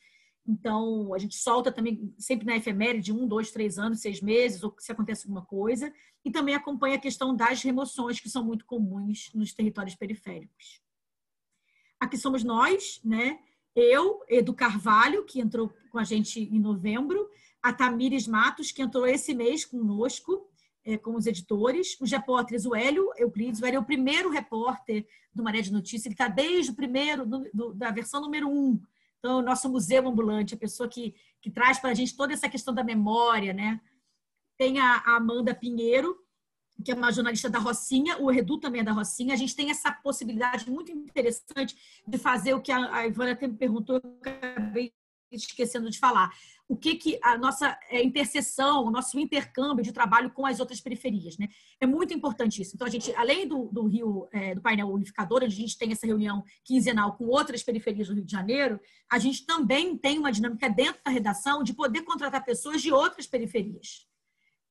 Então, 0.48 1.14
a 1.14 1.20
gente 1.20 1.36
solta 1.36 1.72
também, 1.72 2.12
sempre 2.18 2.48
na 2.48 2.58
efeméride, 2.58 3.14
um, 3.14 3.28
dois, 3.28 3.52
três 3.52 3.78
anos, 3.78 4.02
seis 4.02 4.20
meses, 4.22 4.64
ou 4.64 4.76
se 4.80 4.92
acontece 4.92 5.28
alguma 5.28 5.46
coisa. 5.46 5.94
E 6.26 6.32
também 6.32 6.56
acompanha 6.56 6.96
a 6.96 7.00
questão 7.00 7.36
das 7.36 7.62
remoções, 7.62 8.20
que 8.20 8.30
são 8.30 8.44
muito 8.44 8.66
comuns 8.66 9.30
nos 9.36 9.54
territórios 9.54 9.94
periféricos. 9.94 10.82
Aqui 12.02 12.18
somos 12.18 12.44
nós, 12.44 13.00
né? 13.06 13.38
Eu, 13.76 14.24
Edu 14.28 14.56
Carvalho, 14.56 15.24
que 15.24 15.40
entrou 15.40 15.72
com 15.92 16.00
a 16.00 16.04
gente 16.04 16.42
em 16.42 16.60
novembro, 16.60 17.30
a 17.62 17.72
Tamires 17.72 18.28
Matos, 18.28 18.72
que 18.72 18.82
entrou 18.82 19.06
esse 19.06 19.36
mês 19.36 19.64
conosco, 19.64 20.50
é, 20.84 20.98
com 20.98 21.16
os 21.16 21.28
editores, 21.28 21.96
os 22.02 22.12
repórteres, 22.12 22.66
o 22.66 22.76
Hélio 22.76 23.12
Euclides, 23.16 23.62
o 23.62 23.66
Hélio 23.68 23.78
é 23.78 23.80
o 23.80 23.86
primeiro 23.86 24.32
repórter 24.32 25.06
do 25.32 25.44
Maré 25.44 25.62
de 25.62 25.72
Notícias, 25.72 26.08
ele 26.08 26.16
está 26.16 26.28
desde 26.28 26.72
o 26.72 26.76
primeiro, 26.76 27.24
do, 27.24 27.48
do, 27.54 27.74
da 27.76 27.92
versão 27.92 28.20
número 28.20 28.50
um. 28.50 28.82
Então, 29.20 29.38
o 29.38 29.44
nosso 29.44 29.70
museu 29.70 30.08
ambulante, 30.08 30.56
a 30.56 30.58
pessoa 30.58 30.90
que, 30.90 31.14
que 31.40 31.52
traz 31.52 31.78
para 31.78 31.92
a 31.92 31.94
gente 31.94 32.18
toda 32.18 32.34
essa 32.34 32.50
questão 32.50 32.74
da 32.74 32.84
memória, 32.84 33.54
né? 33.54 33.80
Tem 34.58 34.80
a, 34.80 34.96
a 35.06 35.18
Amanda 35.18 35.54
Pinheiro, 35.54 36.18
que 36.82 36.92
é 36.92 36.96
uma 36.96 37.12
jornalista 37.12 37.50
da 37.50 37.60
Rocinha, 37.60 38.18
o 38.18 38.30
Redu 38.30 38.60
também 38.60 38.82
é 38.82 38.84
da 38.84 38.92
Rocinha. 38.92 39.34
A 39.34 39.38
gente 39.38 39.56
tem 39.56 39.70
essa 39.70 39.92
possibilidade 39.92 40.70
muito 40.70 40.92
interessante 40.92 41.76
de 42.08 42.18
fazer 42.18 42.54
o 42.54 42.62
que 42.62 42.72
a, 42.72 43.08
Ivana 43.08 43.32
até 43.32 43.48
me 43.48 43.56
perguntou, 43.56 44.02
eu 44.04 44.18
acabei 44.22 44.94
esquecendo 45.32 45.90
de 45.90 45.98
falar 45.98 46.30
o 46.68 46.76
que, 46.76 46.96
que 46.96 47.20
a 47.22 47.38
nossa 47.38 47.78
é, 47.90 48.02
interseção, 48.02 48.86
o 48.86 48.92
nosso 48.92 49.20
intercâmbio 49.20 49.84
de 49.84 49.92
trabalho 49.92 50.32
com 50.32 50.46
as 50.46 50.60
outras 50.60 50.80
periferias. 50.80 51.38
Né? 51.38 51.48
É 51.82 51.86
muito 51.86 52.14
importante 52.14 52.62
isso. 52.62 52.76
Então, 52.76 52.88
a 52.88 52.90
gente, 52.90 53.14
além 53.16 53.46
do, 53.46 53.66
do 53.66 53.88
Rio, 53.88 54.28
é, 54.32 54.56
do 54.56 54.62
painel 54.62 54.88
unificador, 54.88 55.44
a 55.44 55.50
gente 55.50 55.78
tem 55.78 55.92
essa 55.92 56.08
reunião 56.08 56.44
quinzenal 56.64 57.18
com 57.18 57.26
outras 57.26 57.62
periferias 57.62 58.08
do 58.08 58.14
Rio 58.14 58.26
de 58.26 58.32
Janeiro, 58.32 58.80
a 59.12 59.20
gente 59.20 59.46
também 59.46 59.98
tem 59.98 60.18
uma 60.18 60.32
dinâmica 60.32 60.70
dentro 60.70 61.02
da 61.04 61.12
redação 61.12 61.62
de 61.62 61.74
poder 61.74 62.04
contratar 62.04 62.44
pessoas 62.46 62.82
de 62.82 62.92
outras 62.92 63.28
periferias 63.28 64.10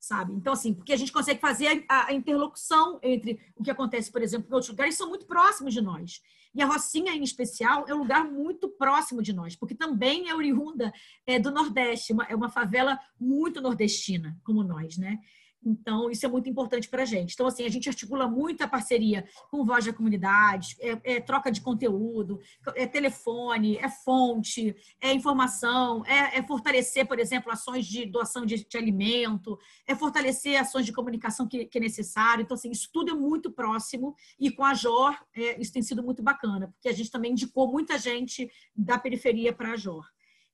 sabe? 0.01 0.33
Então, 0.33 0.55
assim, 0.55 0.73
porque 0.73 0.95
a 0.95 0.97
gente 0.97 1.13
consegue 1.13 1.39
fazer 1.39 1.85
a, 1.87 2.07
a, 2.07 2.13
interlocução 2.15 2.99
entre 3.03 3.39
o 3.55 3.63
que 3.63 3.71
acontece, 3.71 4.11
por 4.11 4.23
exemplo, 4.23 4.49
em 4.51 4.55
outros 4.55 4.71
lugares, 4.71 4.97
são 4.97 5.11
muito 5.11 5.27
próximos 5.27 5.75
de 5.75 5.83
nós. 5.83 6.23
E 6.55 6.63
a 6.63 6.67
Rocinha, 6.67 7.13
em 7.13 7.23
especial, 7.23 7.85
é 7.87 7.95
um 7.95 7.99
lugar 7.99 8.25
muito 8.25 8.69
próximo 8.69 9.23
de 9.23 9.33
nós, 9.33 9.55
porque 9.55 9.75
também 9.75 10.29
é 10.29 10.35
oriunda 10.35 10.93
é, 11.27 11.39
do 11.39 11.51
Nordeste, 11.51 12.15
uma, 12.15 12.25
é 12.25 12.35
uma 12.35 12.49
favela 12.49 12.99
muito 13.21 13.61
nordestina, 13.61 14.37
como 14.43 14.65
nós, 14.65 14.97
né? 14.97 15.19
Então, 15.65 16.11
isso 16.11 16.25
é 16.25 16.29
muito 16.29 16.49
importante 16.49 16.89
para 16.89 17.03
a 17.03 17.07
gente. 17.07 17.35
Então, 17.35 17.47
assim, 17.47 17.65
a 17.65 17.69
gente 17.69 17.89
articula 17.89 18.27
muito 18.27 18.63
a 18.63 18.69
parceria 18.69 19.27
com 19.51 19.65
voz 19.65 19.85
da 19.85 19.93
comunidade, 19.93 20.77
é, 20.81 21.17
é, 21.17 21.21
troca 21.21 21.51
de 21.51 21.61
conteúdo, 21.61 22.41
é 22.75 22.87
telefone, 22.87 23.77
é 23.77 23.89
fonte, 23.89 24.75
é 25.01 25.13
informação, 25.13 26.05
é, 26.07 26.39
é 26.39 26.43
fortalecer, 26.43 27.07
por 27.07 27.19
exemplo, 27.19 27.53
ações 27.53 27.87
de 27.87 28.07
doação 28.07 28.47
de, 28.47 28.67
de 28.67 28.79
alimento, 28.79 29.59
é 29.87 29.95
fortalecer 29.95 30.59
ações 30.59 30.87
de 30.87 30.93
comunicação 30.93 31.47
que, 31.47 31.67
que, 31.67 31.79
é 31.79 31.81
necessário. 31.81 32.43
Então, 32.43 32.55
assim, 32.55 32.71
isso 32.71 32.89
tudo 32.93 33.11
é 33.11 33.15
muito 33.15 33.51
próximo 33.51 34.15
e 34.39 34.51
com 34.51 34.65
a 34.65 34.73
JOR 34.73 35.15
é, 35.35 35.61
isso 35.61 35.73
tem 35.73 35.83
sido 35.83 36.03
muito 36.03 36.23
bacana, 36.23 36.69
porque 36.69 36.89
a 36.89 36.93
gente 36.93 37.11
também 37.11 37.33
indicou 37.33 37.71
muita 37.71 37.99
gente 37.99 38.51
da 38.75 38.99
periferia 38.99 39.53
para 39.53 39.73
a 39.73 39.77
JOR. 39.77 40.07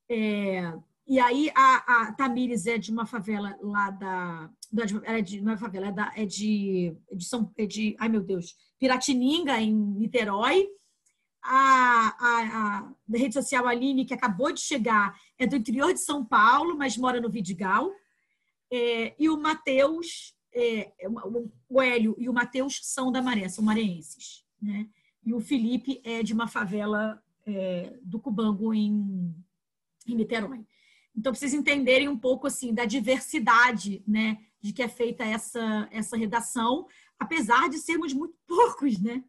É, 0.08 0.72
e 1.08 1.20
aí 1.20 1.50
a, 1.54 2.08
a 2.08 2.12
Tamires 2.12 2.66
é 2.66 2.76
de 2.78 2.90
uma 2.90 3.06
favela 3.06 3.56
lá 3.60 3.90
da. 3.90 4.50
É 5.04 5.22
de, 5.22 5.40
não 5.40 5.52
é 5.52 5.56
favela, 5.56 5.86
é, 5.86 5.92
da, 5.92 6.12
é 6.16 6.26
de, 6.26 6.96
é 7.08 7.14
de 7.14 7.24
São. 7.24 7.52
É 7.56 7.64
de, 7.64 7.94
ai, 7.98 8.08
meu 8.08 8.20
Deus, 8.20 8.56
Piratininga, 8.78 9.60
em 9.60 9.72
Niterói. 9.72 10.68
A, 11.48 12.16
a, 12.18 12.40
a, 12.40 12.92
da 13.06 13.18
rede 13.18 13.34
social 13.34 13.68
Aline, 13.68 14.04
que 14.04 14.12
acabou 14.12 14.50
de 14.50 14.60
chegar, 14.60 15.16
é 15.38 15.46
do 15.46 15.54
interior 15.54 15.92
de 15.92 16.00
São 16.00 16.24
Paulo, 16.24 16.76
mas 16.76 16.96
mora 16.96 17.20
no 17.20 17.30
Vidigal. 17.30 17.88
É, 18.68 19.14
e 19.16 19.28
o 19.28 19.38
Matheus, 19.38 20.34
é, 20.52 20.92
é 20.98 21.08
o 21.68 21.80
Hélio 21.80 22.16
e 22.18 22.28
o 22.28 22.32
Matheus 22.32 22.80
são 22.82 23.12
da 23.12 23.22
Maré, 23.22 23.48
são 23.48 23.64
mareenses. 23.64 24.44
Né? 24.60 24.88
E 25.24 25.32
o 25.32 25.38
Felipe 25.38 26.00
é 26.02 26.20
de 26.20 26.32
uma 26.32 26.48
favela 26.48 27.22
é, 27.46 27.96
do 28.02 28.18
Cubango, 28.18 28.74
em, 28.74 29.32
em 30.04 30.14
Niterói. 30.16 30.66
Então, 31.16 31.32
para 31.32 31.38
vocês 31.38 31.54
entenderem 31.54 32.08
um 32.08 32.18
pouco 32.18 32.46
assim 32.46 32.74
da 32.74 32.84
diversidade 32.84 34.02
né, 34.06 34.38
de 34.60 34.72
que 34.72 34.82
é 34.82 34.88
feita 34.88 35.24
essa, 35.24 35.88
essa 35.90 36.16
redação, 36.16 36.86
apesar 37.18 37.68
de 37.68 37.78
sermos 37.78 38.12
muito 38.12 38.34
poucos, 38.46 39.00
né? 39.00 39.24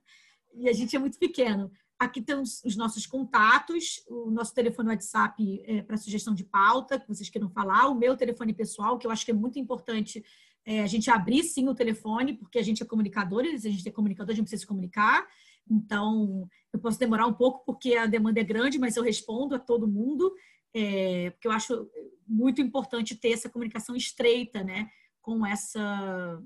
E 0.54 0.68
a 0.68 0.74
gente 0.74 0.96
é 0.96 1.00
muito 1.00 1.18
pequeno. 1.18 1.72
Aqui 1.98 2.22
tem 2.22 2.36
os, 2.36 2.64
os 2.64 2.76
nossos 2.76 3.06
contatos, 3.06 4.04
o 4.08 4.30
nosso 4.30 4.54
telefone 4.54 4.90
WhatsApp 4.90 5.64
é, 5.66 5.82
para 5.82 5.98
sugestão 5.98 6.34
de 6.34 6.44
pauta, 6.44 7.00
que 7.00 7.08
vocês 7.08 7.30
queiram 7.30 7.50
falar, 7.50 7.88
o 7.88 7.96
meu 7.96 8.16
telefone 8.16 8.54
pessoal, 8.54 8.98
que 8.98 9.08
eu 9.08 9.12
acho 9.12 9.26
que 9.26 9.32
é 9.32 9.34
muito 9.34 9.58
importante 9.58 10.24
é, 10.66 10.82
a 10.82 10.88
gente 10.88 11.10
abrir 11.10 11.44
sim 11.44 11.68
o 11.70 11.74
telefone, 11.74 12.34
porque 12.34 12.60
a 12.60 12.62
gente 12.62 12.84
é 12.84 12.86
comunicadores, 12.86 13.66
a 13.66 13.70
gente 13.70 13.88
é 13.88 13.92
comunicador, 13.92 14.34
a 14.34 14.36
gente 14.36 14.44
precisa 14.44 14.62
se 14.62 14.68
comunicar. 14.68 15.26
Então, 15.70 16.48
eu 16.74 16.80
posso 16.80 17.00
demorar 17.00 17.26
um 17.26 17.34
pouco 17.34 17.64
porque 17.66 17.96
a 17.96 18.06
demanda 18.06 18.40
é 18.40 18.44
grande, 18.44 18.78
mas 18.78 18.96
eu 18.96 19.04
respondo 19.04 19.56
a 19.56 19.60
todo 19.60 19.88
mundo 19.88 20.34
é, 20.74 21.30
porque 21.32 21.48
eu 21.48 21.52
acho 21.52 21.90
muito 22.28 22.62
importante 22.62 23.16
ter 23.16 23.32
essa 23.32 23.50
comunicação 23.50 23.96
estreita, 23.96 24.64
né, 24.64 24.90
com 25.22 25.46
essa, 25.46 26.44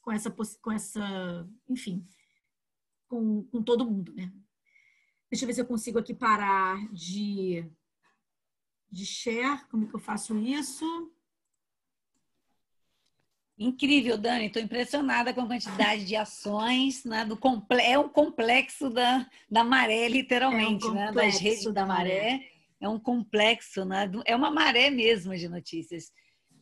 com 0.00 0.12
essa, 0.12 0.30
com 0.30 0.72
essa, 0.72 1.48
enfim, 1.68 2.06
com, 3.08 3.44
com 3.44 3.62
todo 3.62 3.86
mundo, 3.86 4.12
né. 4.14 4.32
Deixa 5.30 5.44
eu 5.44 5.46
ver 5.48 5.54
se 5.54 5.60
eu 5.60 5.66
consigo 5.66 5.98
aqui 5.98 6.14
parar 6.14 6.78
de, 6.92 7.68
de 8.90 9.04
share, 9.04 9.64
como 9.70 9.88
que 9.88 9.94
eu 9.94 9.98
faço 9.98 10.36
isso? 10.38 11.12
Incrível, 13.58 14.18
Dani. 14.18 14.46
Estou 14.46 14.62
impressionada 14.62 15.32
com 15.32 15.40
a 15.40 15.46
quantidade 15.46 16.04
de 16.04 16.14
ações, 16.14 17.04
né? 17.04 17.24
Do 17.24 17.36
comple 17.36 17.80
é 17.80 17.98
um 17.98 18.08
complexo 18.08 18.90
da, 18.90 19.28
da 19.50 19.64
maré, 19.64 20.08
literalmente, 20.08 20.86
é 20.86 20.90
um 20.90 20.94
né? 20.94 21.10
Das 21.10 21.38
redes 21.38 21.64
da 21.72 21.86
maré. 21.86 22.32
maré 22.32 22.55
é 22.80 22.88
um 22.88 22.98
complexo, 22.98 23.84
né? 23.84 24.10
é 24.24 24.36
uma 24.36 24.50
maré 24.50 24.90
mesmo 24.90 25.36
de 25.36 25.48
notícias. 25.48 26.12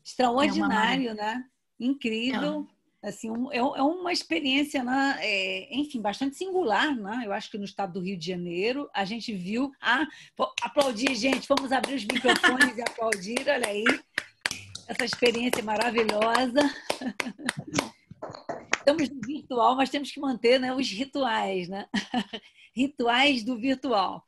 Extraordinário, 0.04 1.10
é 1.10 1.14
né? 1.14 1.44
Incrível. 1.80 2.68
É. 3.02 3.08
Assim, 3.08 3.30
um, 3.30 3.52
é, 3.52 3.58
é, 3.58 3.82
uma 3.82 4.12
experiência, 4.12 4.82
né? 4.82 5.18
É, 5.20 5.76
enfim, 5.76 6.00
bastante 6.00 6.36
singular, 6.36 6.94
né? 6.96 7.22
Eu 7.24 7.32
acho 7.32 7.50
que 7.50 7.58
no 7.58 7.64
estado 7.64 7.94
do 7.94 8.00
Rio 8.00 8.16
de 8.16 8.26
Janeiro 8.26 8.88
a 8.94 9.04
gente 9.04 9.34
viu. 9.34 9.70
Ah, 9.80 10.06
aplaudir, 10.62 11.14
gente, 11.14 11.46
vamos 11.46 11.70
abrir 11.70 11.96
os 11.96 12.04
microfones 12.04 12.76
e 12.76 12.82
aplaudir, 12.82 13.40
olha 13.46 13.68
aí. 13.68 13.84
Essa 14.88 15.04
experiência 15.04 15.62
maravilhosa. 15.62 16.60
Estamos 18.76 19.08
no 19.08 19.20
virtual, 19.20 19.76
mas 19.76 19.90
temos 19.90 20.10
que 20.10 20.20
manter 20.20 20.58
né, 20.60 20.74
os 20.74 20.90
rituais, 20.90 21.68
né? 21.68 21.86
Rituais 22.74 23.42
do 23.42 23.56
virtual. 23.58 24.24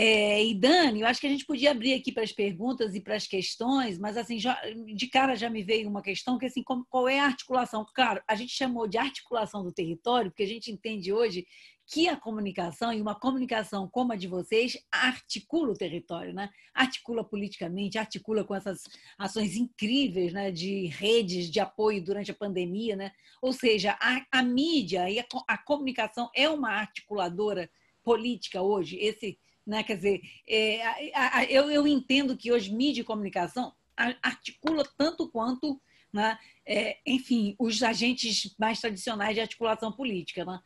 É, 0.00 0.44
e 0.44 0.54
Dani, 0.54 1.00
eu 1.00 1.08
acho 1.08 1.20
que 1.20 1.26
a 1.26 1.30
gente 1.30 1.44
podia 1.44 1.72
abrir 1.72 1.92
aqui 1.92 2.12
para 2.12 2.22
as 2.22 2.30
perguntas 2.30 2.94
e 2.94 3.00
para 3.00 3.16
as 3.16 3.26
questões, 3.26 3.98
mas 3.98 4.16
assim, 4.16 4.38
já, 4.38 4.56
de 4.94 5.08
cara 5.08 5.34
já 5.34 5.50
me 5.50 5.60
veio 5.60 5.88
uma 5.88 6.00
questão 6.00 6.38
que 6.38 6.46
assim, 6.46 6.62
como, 6.62 6.86
qual 6.88 7.08
é 7.08 7.18
a 7.18 7.24
articulação? 7.24 7.84
Claro, 7.92 8.22
a 8.28 8.36
gente 8.36 8.52
chamou 8.52 8.86
de 8.86 8.96
articulação 8.96 9.64
do 9.64 9.72
território, 9.72 10.30
porque 10.30 10.44
a 10.44 10.46
gente 10.46 10.70
entende 10.70 11.12
hoje 11.12 11.44
que 11.84 12.06
a 12.06 12.16
comunicação 12.16 12.92
e 12.92 13.00
uma 13.00 13.16
comunicação 13.16 13.88
como 13.88 14.12
a 14.12 14.16
de 14.16 14.28
vocês 14.28 14.78
articula 14.88 15.72
o 15.72 15.76
território, 15.76 16.32
né? 16.32 16.48
Articula 16.72 17.24
politicamente, 17.24 17.98
articula 17.98 18.44
com 18.44 18.54
essas 18.54 18.84
ações 19.18 19.56
incríveis, 19.56 20.32
né? 20.32 20.52
De 20.52 20.86
redes 20.86 21.50
de 21.50 21.58
apoio 21.58 22.04
durante 22.04 22.30
a 22.30 22.34
pandemia, 22.34 22.94
né? 22.94 23.10
Ou 23.42 23.52
seja, 23.52 23.98
a, 24.00 24.24
a 24.30 24.44
mídia 24.44 25.10
e 25.10 25.18
a, 25.18 25.26
a 25.48 25.58
comunicação 25.58 26.30
é 26.36 26.48
uma 26.48 26.70
articuladora 26.70 27.68
política 28.04 28.62
hoje. 28.62 28.96
Esse 29.00 29.36
né? 29.68 29.82
Quer 29.82 29.96
dizer, 29.96 30.22
é, 30.48 31.12
a, 31.14 31.38
a, 31.38 31.44
eu, 31.44 31.70
eu 31.70 31.86
entendo 31.86 32.34
que 32.34 32.50
hoje 32.50 32.74
mídia 32.74 33.02
e 33.02 33.04
comunicação 33.04 33.74
articula 34.22 34.82
tanto 34.96 35.28
quanto, 35.28 35.78
né? 36.10 36.38
É, 36.64 36.96
enfim, 37.06 37.54
os 37.58 37.82
agentes 37.82 38.54
mais 38.58 38.80
tradicionais 38.80 39.34
de 39.34 39.42
articulação 39.42 39.92
política. 39.92 40.44
Né? 40.44 40.60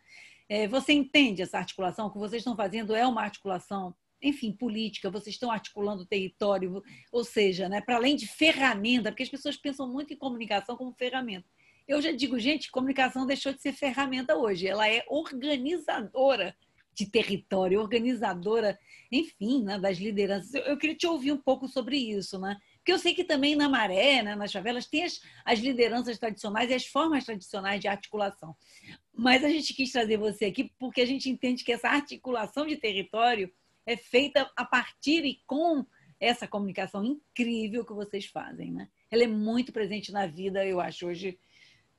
É, 0.48 0.68
você 0.68 0.92
entende 0.92 1.42
essa 1.42 1.58
articulação? 1.58 2.06
O 2.06 2.10
que 2.12 2.18
vocês 2.18 2.40
estão 2.40 2.54
fazendo 2.54 2.94
é 2.94 3.04
uma 3.04 3.22
articulação 3.22 3.94
enfim, 4.24 4.52
política, 4.52 5.10
vocês 5.10 5.34
estão 5.34 5.50
articulando 5.50 6.04
o 6.04 6.06
território, 6.06 6.80
ou 7.10 7.24
seja, 7.24 7.68
né, 7.68 7.80
para 7.80 7.96
além 7.96 8.14
de 8.14 8.28
ferramenta, 8.28 9.10
porque 9.10 9.24
as 9.24 9.28
pessoas 9.28 9.56
pensam 9.56 9.88
muito 9.88 10.14
em 10.14 10.16
comunicação 10.16 10.76
como 10.76 10.92
ferramenta. 10.92 11.44
Eu 11.88 12.00
já 12.00 12.12
digo, 12.12 12.38
gente, 12.38 12.70
comunicação 12.70 13.26
deixou 13.26 13.52
de 13.52 13.60
ser 13.60 13.72
ferramenta 13.72 14.36
hoje, 14.36 14.68
ela 14.68 14.88
é 14.88 15.04
organizadora 15.08 16.54
de 16.94 17.10
território, 17.10 17.80
organizadora, 17.80 18.78
enfim, 19.10 19.62
né, 19.62 19.78
das 19.78 19.98
lideranças. 19.98 20.52
Eu, 20.54 20.62
eu, 20.62 20.76
queria 20.76 20.96
te 20.96 21.06
ouvir 21.06 21.32
um 21.32 21.38
pouco 21.38 21.66
sobre 21.68 21.96
isso, 21.96 22.38
né? 22.38 22.56
Porque 22.76 22.92
eu 22.92 22.98
sei 22.98 23.14
que 23.14 23.24
também 23.24 23.54
na 23.54 23.68
Maré, 23.68 24.22
né, 24.22 24.34
nas 24.34 24.52
favelas, 24.52 24.86
tem 24.86 25.04
as, 25.04 25.20
as 25.44 25.58
lideranças 25.60 26.18
tradicionais 26.18 26.70
e 26.70 26.74
as 26.74 26.86
formas 26.86 27.24
tradicionais 27.24 27.80
de 27.80 27.88
articulação. 27.88 28.54
Mas 29.14 29.44
a 29.44 29.48
gente 29.48 29.74
quis 29.74 29.90
trazer 29.92 30.16
você 30.16 30.46
aqui 30.46 30.72
porque 30.78 31.00
a 31.00 31.06
gente 31.06 31.30
entende 31.30 31.64
que 31.64 31.72
essa 31.72 31.88
articulação 31.88 32.66
de 32.66 32.76
território 32.76 33.52
é 33.86 33.96
feita 33.96 34.50
a 34.56 34.64
partir 34.64 35.24
e 35.24 35.40
com 35.46 35.84
essa 36.18 36.46
comunicação 36.46 37.04
incrível 37.04 37.84
que 37.84 37.92
vocês 37.92 38.26
fazem, 38.26 38.70
né? 38.70 38.88
Ela 39.10 39.24
é 39.24 39.26
muito 39.26 39.72
presente 39.72 40.12
na 40.12 40.26
vida, 40.26 40.64
eu 40.64 40.80
acho, 40.80 41.06
hoje 41.06 41.38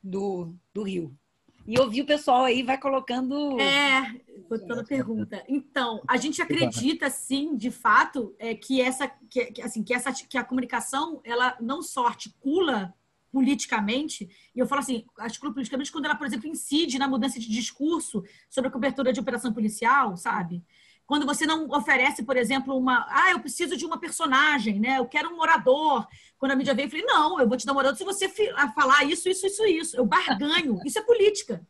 do, 0.01 0.55
do 0.73 0.83
Rio. 0.83 1.17
E 1.65 1.79
ouvir 1.79 2.01
o 2.01 2.05
pessoal 2.05 2.43
aí 2.43 2.61
vai 2.61 2.77
colocando. 2.77 3.59
É, 3.59 4.19
toda 4.67 4.83
pergunta. 4.83 5.43
Então, 5.47 6.01
a 6.07 6.17
gente 6.17 6.41
acredita, 6.41 7.09
sim, 7.09 7.55
de 7.55 7.71
fato, 7.71 8.35
é, 8.37 8.53
que 8.53 8.81
essa, 8.81 9.07
que, 9.29 9.61
assim, 9.61 9.81
que 9.83 9.93
essa, 9.93 10.11
que 10.11 10.37
a 10.37 10.43
comunicação, 10.43 11.21
ela 11.23 11.57
não 11.61 11.81
só 11.81 12.05
articula 12.05 12.93
politicamente, 13.31 14.29
e 14.55 14.59
eu 14.59 14.67
falo 14.67 14.81
assim, 14.81 15.05
articula 15.17 15.51
politicamente 15.51 15.91
quando 15.91 16.05
ela, 16.05 16.15
por 16.15 16.27
exemplo, 16.27 16.47
incide 16.47 16.99
na 16.99 17.07
mudança 17.07 17.39
de 17.39 17.49
discurso 17.49 18.23
sobre 18.47 18.67
a 18.67 18.71
cobertura 18.71 19.11
de 19.11 19.19
operação 19.19 19.51
policial, 19.51 20.15
sabe? 20.15 20.63
Quando 21.05 21.25
você 21.25 21.45
não 21.45 21.69
oferece, 21.69 22.23
por 22.23 22.37
exemplo, 22.37 22.77
uma. 22.77 23.05
Ah, 23.09 23.31
eu 23.31 23.39
preciso 23.39 23.75
de 23.75 23.85
uma 23.85 23.99
personagem, 23.99 24.79
né? 24.79 24.97
Eu 24.97 25.05
quero 25.05 25.29
um 25.29 25.35
morador. 25.35 26.07
Quando 26.37 26.51
a 26.51 26.55
mídia 26.55 26.73
veio, 26.73 26.87
eu 26.87 26.89
falei: 26.89 27.05
não, 27.05 27.39
eu 27.39 27.47
vou 27.47 27.57
te 27.57 27.65
dar 27.65 27.73
um 27.73 27.75
morador 27.75 27.97
se 27.97 28.03
você 28.03 28.29
falar 28.73 29.03
isso, 29.03 29.27
isso, 29.27 29.45
isso, 29.45 29.65
isso. 29.65 29.97
Eu 29.97 30.05
barganho. 30.05 30.79
Isso 30.85 30.99
é 30.99 31.01
política. 31.01 31.65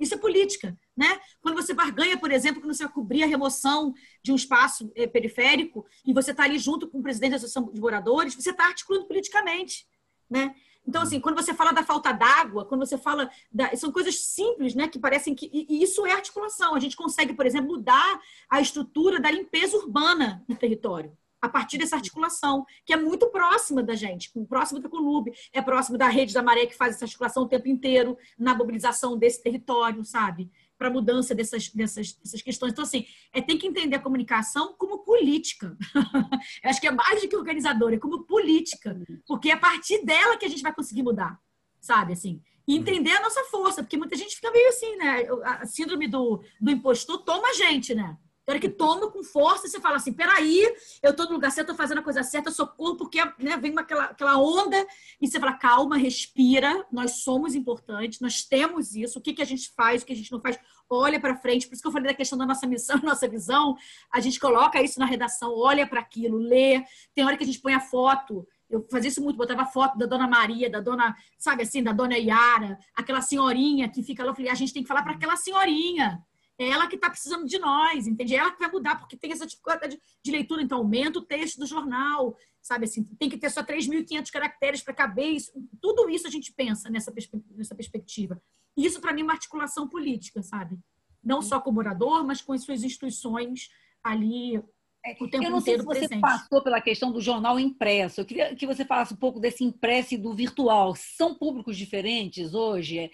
Isso 0.00 0.14
é 0.14 0.16
política. 0.16 0.76
Né? 0.96 1.20
Quando 1.40 1.54
você 1.54 1.72
barganha, 1.74 2.18
por 2.18 2.32
exemplo, 2.32 2.60
quando 2.60 2.74
você 2.74 2.84
vai 2.84 2.92
cobrir 2.92 3.22
a 3.22 3.26
remoção 3.26 3.94
de 4.22 4.32
um 4.32 4.36
espaço 4.36 4.90
eh, 4.94 5.06
periférico 5.06 5.86
e 6.06 6.12
você 6.12 6.30
está 6.30 6.44
ali 6.44 6.58
junto 6.58 6.88
com 6.88 6.98
o 6.98 7.02
presidente 7.02 7.30
da 7.30 7.36
Associação 7.36 7.70
de 7.70 7.80
Moradores, 7.80 8.34
você 8.34 8.50
está 8.50 8.66
articulando 8.66 9.06
politicamente. 9.06 9.86
Né? 10.28 10.54
Então, 10.86 11.02
assim, 11.02 11.20
quando 11.20 11.36
você 11.36 11.54
fala 11.54 11.72
da 11.72 11.82
falta 11.82 12.12
d'água, 12.12 12.64
quando 12.64 12.86
você 12.86 12.98
fala. 12.98 13.30
Da, 13.52 13.74
são 13.76 13.92
coisas 13.92 14.18
simples, 14.24 14.74
né? 14.74 14.88
Que 14.88 14.98
parecem 14.98 15.34
que. 15.34 15.50
E 15.52 15.82
isso 15.82 16.04
é 16.06 16.12
articulação. 16.12 16.74
A 16.74 16.80
gente 16.80 16.96
consegue, 16.96 17.34
por 17.34 17.46
exemplo, 17.46 17.68
mudar 17.68 18.20
a 18.48 18.60
estrutura 18.60 19.20
da 19.20 19.30
limpeza 19.30 19.76
urbana 19.76 20.44
no 20.48 20.56
território. 20.56 21.16
A 21.40 21.48
partir 21.48 21.78
dessa 21.78 21.96
articulação, 21.96 22.66
que 22.84 22.92
é 22.92 22.96
muito 22.98 23.28
próxima 23.28 23.82
da 23.82 23.94
gente, 23.94 24.30
próxima 24.46 24.78
da 24.78 24.90
Colube, 24.90 25.32
é 25.54 25.62
próximo 25.62 25.96
da 25.96 26.06
rede 26.06 26.34
da 26.34 26.42
maré 26.42 26.66
que 26.66 26.76
faz 26.76 26.96
essa 26.96 27.06
articulação 27.06 27.44
o 27.44 27.48
tempo 27.48 27.66
inteiro 27.66 28.18
na 28.38 28.54
mobilização 28.54 29.16
desse 29.16 29.42
território, 29.42 30.04
sabe? 30.04 30.50
Para 30.80 30.88
a 30.88 30.90
mudança 30.90 31.34
dessas, 31.34 31.68
dessas, 31.68 32.14
dessas 32.14 32.40
questões. 32.40 32.72
Então, 32.72 32.84
assim, 32.84 33.04
é, 33.34 33.42
tem 33.42 33.58
que 33.58 33.66
entender 33.66 33.96
a 33.96 34.00
comunicação 34.00 34.74
como 34.78 35.04
política. 35.04 35.76
Acho 36.64 36.80
que 36.80 36.88
é 36.88 36.90
mais 36.90 37.20
do 37.20 37.28
que 37.28 37.36
organizadora, 37.36 37.96
é 37.96 37.98
como 37.98 38.24
política, 38.24 38.98
porque 39.26 39.50
é 39.50 39.52
a 39.52 39.58
partir 39.58 40.02
dela 40.06 40.38
que 40.38 40.46
a 40.46 40.48
gente 40.48 40.62
vai 40.62 40.74
conseguir 40.74 41.02
mudar. 41.02 41.38
sabe, 41.82 42.14
assim. 42.14 42.40
E 42.66 42.76
entender 42.76 43.10
a 43.10 43.20
nossa 43.20 43.44
força, 43.44 43.82
porque 43.82 43.98
muita 43.98 44.16
gente 44.16 44.36
fica 44.36 44.50
meio 44.50 44.68
assim, 44.70 44.96
né? 44.96 45.26
A 45.44 45.66
síndrome 45.66 46.08
do, 46.08 46.42
do 46.58 46.70
impostor 46.70 47.18
toma 47.24 47.48
a 47.48 47.52
gente, 47.52 47.94
né? 47.94 48.16
Tem 48.50 48.56
hora 48.56 48.60
que 48.60 48.68
toma 48.68 49.08
com 49.08 49.22
força 49.22 49.68
e 49.68 49.70
você 49.70 49.80
fala 49.80 49.96
assim: 49.96 50.12
peraí, 50.12 50.60
eu 51.00 51.14
tô 51.14 51.24
no 51.26 51.34
lugar 51.34 51.52
certo, 51.52 51.68
eu 51.68 51.74
tô 51.74 51.80
fazendo 51.80 51.98
a 51.98 52.02
coisa 52.02 52.24
certa, 52.24 52.50
socorro, 52.50 52.96
porque 52.96 53.24
né, 53.38 53.56
vem 53.56 53.70
uma, 53.70 53.82
aquela, 53.82 54.06
aquela 54.06 54.38
onda 54.38 54.84
e 55.20 55.28
você 55.28 55.38
fala: 55.38 55.52
calma, 55.52 55.96
respira, 55.96 56.84
nós 56.90 57.22
somos 57.22 57.54
importantes, 57.54 58.18
nós 58.18 58.42
temos 58.42 58.96
isso, 58.96 59.20
o 59.20 59.22
que, 59.22 59.34
que 59.34 59.42
a 59.42 59.44
gente 59.44 59.70
faz, 59.76 60.02
o 60.02 60.06
que 60.06 60.12
a 60.12 60.16
gente 60.16 60.32
não 60.32 60.40
faz, 60.40 60.58
olha 60.88 61.20
para 61.20 61.36
frente. 61.36 61.68
Por 61.68 61.74
isso 61.74 61.82
que 61.82 61.86
eu 61.86 61.92
falei 61.92 62.08
da 62.08 62.16
questão 62.16 62.36
da 62.36 62.44
nossa 62.44 62.66
missão, 62.66 62.98
nossa 63.04 63.28
visão, 63.28 63.76
a 64.12 64.18
gente 64.18 64.40
coloca 64.40 64.82
isso 64.82 64.98
na 64.98 65.06
redação, 65.06 65.56
olha 65.56 65.86
para 65.86 66.00
aquilo, 66.00 66.36
lê. 66.36 66.82
Tem 67.14 67.24
hora 67.24 67.36
que 67.36 67.44
a 67.44 67.46
gente 67.46 67.60
põe 67.60 67.74
a 67.74 67.80
foto. 67.80 68.44
Eu 68.68 68.84
fazia 68.90 69.10
isso 69.10 69.22
muito, 69.22 69.36
botava 69.36 69.64
foto 69.64 69.96
da 69.96 70.06
dona 70.06 70.26
Maria, 70.26 70.68
da 70.68 70.80
dona, 70.80 71.14
sabe 71.38 71.62
assim, 71.62 71.82
da 71.84 71.92
dona 71.92 72.16
Yara, 72.16 72.78
aquela 72.96 73.20
senhorinha 73.20 73.88
que 73.88 74.02
fica 74.02 74.24
lá. 74.24 74.30
Eu 74.30 74.34
falei, 74.34 74.50
a 74.50 74.54
gente 74.54 74.72
tem 74.72 74.82
que 74.82 74.88
falar 74.88 75.02
para 75.04 75.12
aquela 75.12 75.36
senhorinha 75.36 76.20
é 76.60 76.68
ela 76.68 76.86
que 76.86 76.96
está 76.96 77.08
precisando 77.08 77.46
de 77.46 77.58
nós, 77.58 78.06
entende? 78.06 78.34
É 78.34 78.38
ela 78.38 78.52
que 78.52 78.58
vai 78.58 78.70
mudar, 78.70 78.96
porque 78.98 79.16
tem 79.16 79.32
essa 79.32 79.46
dificuldade 79.46 79.98
de 80.22 80.30
leitura, 80.30 80.60
então 80.60 80.78
aumenta 80.78 81.18
o 81.18 81.24
texto 81.24 81.58
do 81.58 81.66
jornal, 81.66 82.36
sabe 82.60 82.84
assim, 82.84 83.02
tem 83.18 83.30
que 83.30 83.38
ter 83.38 83.50
só 83.50 83.62
3.500 83.62 84.30
caracteres 84.30 84.82
para 84.82 84.92
caber 84.92 85.30
isso. 85.30 85.50
Tudo 85.80 86.10
isso 86.10 86.26
a 86.26 86.30
gente 86.30 86.52
pensa 86.52 86.90
nessa, 86.90 87.10
nessa 87.56 87.74
perspectiva. 87.74 88.40
E 88.76 88.84
isso, 88.84 89.00
para 89.00 89.14
mim, 89.14 89.22
é 89.22 89.24
uma 89.24 89.32
articulação 89.32 89.88
política, 89.88 90.42
sabe? 90.42 90.78
Não 91.24 91.40
só 91.40 91.60
com 91.60 91.70
o 91.70 91.72
morador, 91.72 92.26
mas 92.26 92.42
com 92.42 92.52
as 92.52 92.62
suas 92.62 92.82
instituições 92.84 93.70
ali 94.02 94.62
é, 95.04 95.16
eu 95.18 95.50
não 95.50 95.60
sei 95.62 95.78
se 95.78 95.84
você 95.84 96.00
presente. 96.00 96.20
passou 96.20 96.62
pela 96.62 96.80
questão 96.80 97.10
do 97.10 97.22
jornal 97.22 97.58
impresso. 97.58 98.20
Eu 98.20 98.24
queria 98.26 98.54
que 98.54 98.66
você 98.66 98.84
falasse 98.84 99.14
um 99.14 99.16
pouco 99.16 99.40
desse 99.40 99.64
impresso 99.64 100.14
e 100.14 100.18
do 100.18 100.34
virtual. 100.34 100.94
São 100.94 101.34
públicos 101.34 101.76
diferentes 101.76 102.52
hoje? 102.52 102.98
É, 102.98 103.10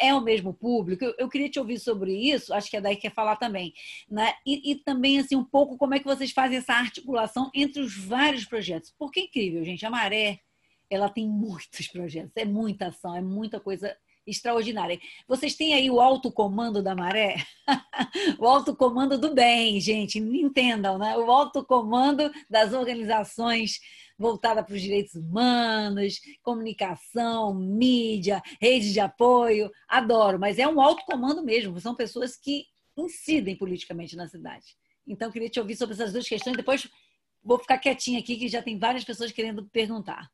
é 0.00 0.14
o 0.14 0.22
mesmo 0.22 0.54
público? 0.54 1.04
Eu, 1.18 1.28
queria 1.28 1.50
te 1.50 1.58
ouvir 1.58 1.78
sobre 1.78 2.14
isso. 2.14 2.54
Acho 2.54 2.70
que 2.70 2.76
é 2.78 2.80
daí 2.80 2.96
que 2.96 3.02
quer 3.02 3.12
falar 3.12 3.36
também. 3.36 3.74
Né? 4.10 4.32
E, 4.46 4.72
e, 4.72 4.76
também 4.76 5.18
assim 5.18 5.36
um 5.36 5.44
pouco 5.44 5.76
como 5.76 5.94
é 5.94 5.98
que 5.98 6.06
vocês 6.06 6.32
fazem 6.32 6.56
essa 6.56 6.72
articulação 6.72 7.50
entre 7.54 7.82
os 7.82 7.94
vários 7.94 8.46
projetos. 8.46 8.94
Porque 8.98 9.20
é 9.20 9.24
incrível, 9.24 9.62
gente. 9.62 9.84
A 9.84 9.90
Maré, 9.90 10.40
ela 10.88 11.10
tem 11.10 11.28
muitos 11.28 11.86
projetos. 11.92 12.32
É 12.34 12.46
muita 12.46 12.86
ação, 12.86 13.14
é 13.14 13.20
muita 13.20 13.60
coisa 13.60 13.94
extraordinária. 14.26 14.98
Vocês 15.28 15.54
têm 15.54 15.74
aí 15.74 15.90
o 15.90 16.00
alto 16.00 16.32
comando 16.32 16.82
da 16.82 16.94
maré? 16.94 17.36
o 18.38 18.46
alto 18.46 18.74
comando 18.74 19.18
do 19.18 19.34
bem, 19.34 19.80
gente, 19.80 20.18
entendam, 20.18 20.98
né? 20.98 21.16
O 21.16 21.30
alto 21.30 21.64
comando 21.64 22.30
das 22.50 22.72
organizações 22.72 23.78
voltada 24.18 24.64
para 24.64 24.74
os 24.74 24.80
direitos 24.80 25.14
humanos, 25.14 26.20
comunicação, 26.42 27.54
mídia, 27.54 28.42
rede 28.60 28.92
de 28.92 29.00
apoio, 29.00 29.70
adoro, 29.86 30.38
mas 30.38 30.58
é 30.58 30.66
um 30.66 30.80
alto 30.80 31.04
comando 31.04 31.44
mesmo, 31.44 31.78
são 31.80 31.94
pessoas 31.94 32.36
que 32.36 32.64
incidem 32.96 33.56
politicamente 33.56 34.16
na 34.16 34.26
cidade. 34.26 34.64
Então, 35.06 35.30
queria 35.30 35.50
te 35.50 35.60
ouvir 35.60 35.76
sobre 35.76 35.94
essas 35.94 36.12
duas 36.12 36.26
questões, 36.26 36.56
depois 36.56 36.88
vou 37.44 37.58
ficar 37.58 37.78
quietinha 37.78 38.18
aqui, 38.18 38.36
que 38.36 38.48
já 38.48 38.62
tem 38.62 38.78
várias 38.78 39.04
pessoas 39.04 39.30
querendo 39.30 39.66
perguntar. 39.66 40.28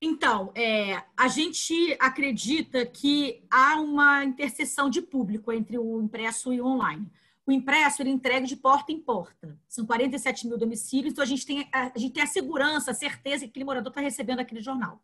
Então, 0.00 0.52
é, 0.54 1.02
a 1.16 1.26
gente 1.26 1.96
acredita 1.98 2.86
que 2.86 3.42
há 3.50 3.80
uma 3.80 4.24
interseção 4.24 4.88
de 4.88 5.02
público 5.02 5.52
entre 5.52 5.76
o 5.76 6.00
impresso 6.00 6.52
e 6.52 6.60
o 6.60 6.66
online. 6.66 7.10
O 7.44 7.50
impresso 7.50 8.02
ele 8.02 8.10
entrega 8.10 8.46
de 8.46 8.54
porta 8.54 8.92
em 8.92 9.00
porta. 9.00 9.58
São 9.68 9.84
47 9.86 10.46
mil 10.46 10.58
domicílios, 10.58 11.12
então 11.12 11.24
a 11.24 11.26
gente 11.26 11.44
tem 11.44 11.68
a, 11.72 11.90
a 11.94 11.98
gente 11.98 12.12
tem 12.12 12.22
a 12.22 12.26
segurança, 12.26 12.90
a 12.90 12.94
certeza 12.94 13.44
que 13.44 13.50
aquele 13.50 13.64
morador 13.64 13.90
está 13.90 14.00
recebendo 14.00 14.40
aquele 14.40 14.60
jornal. 14.60 15.02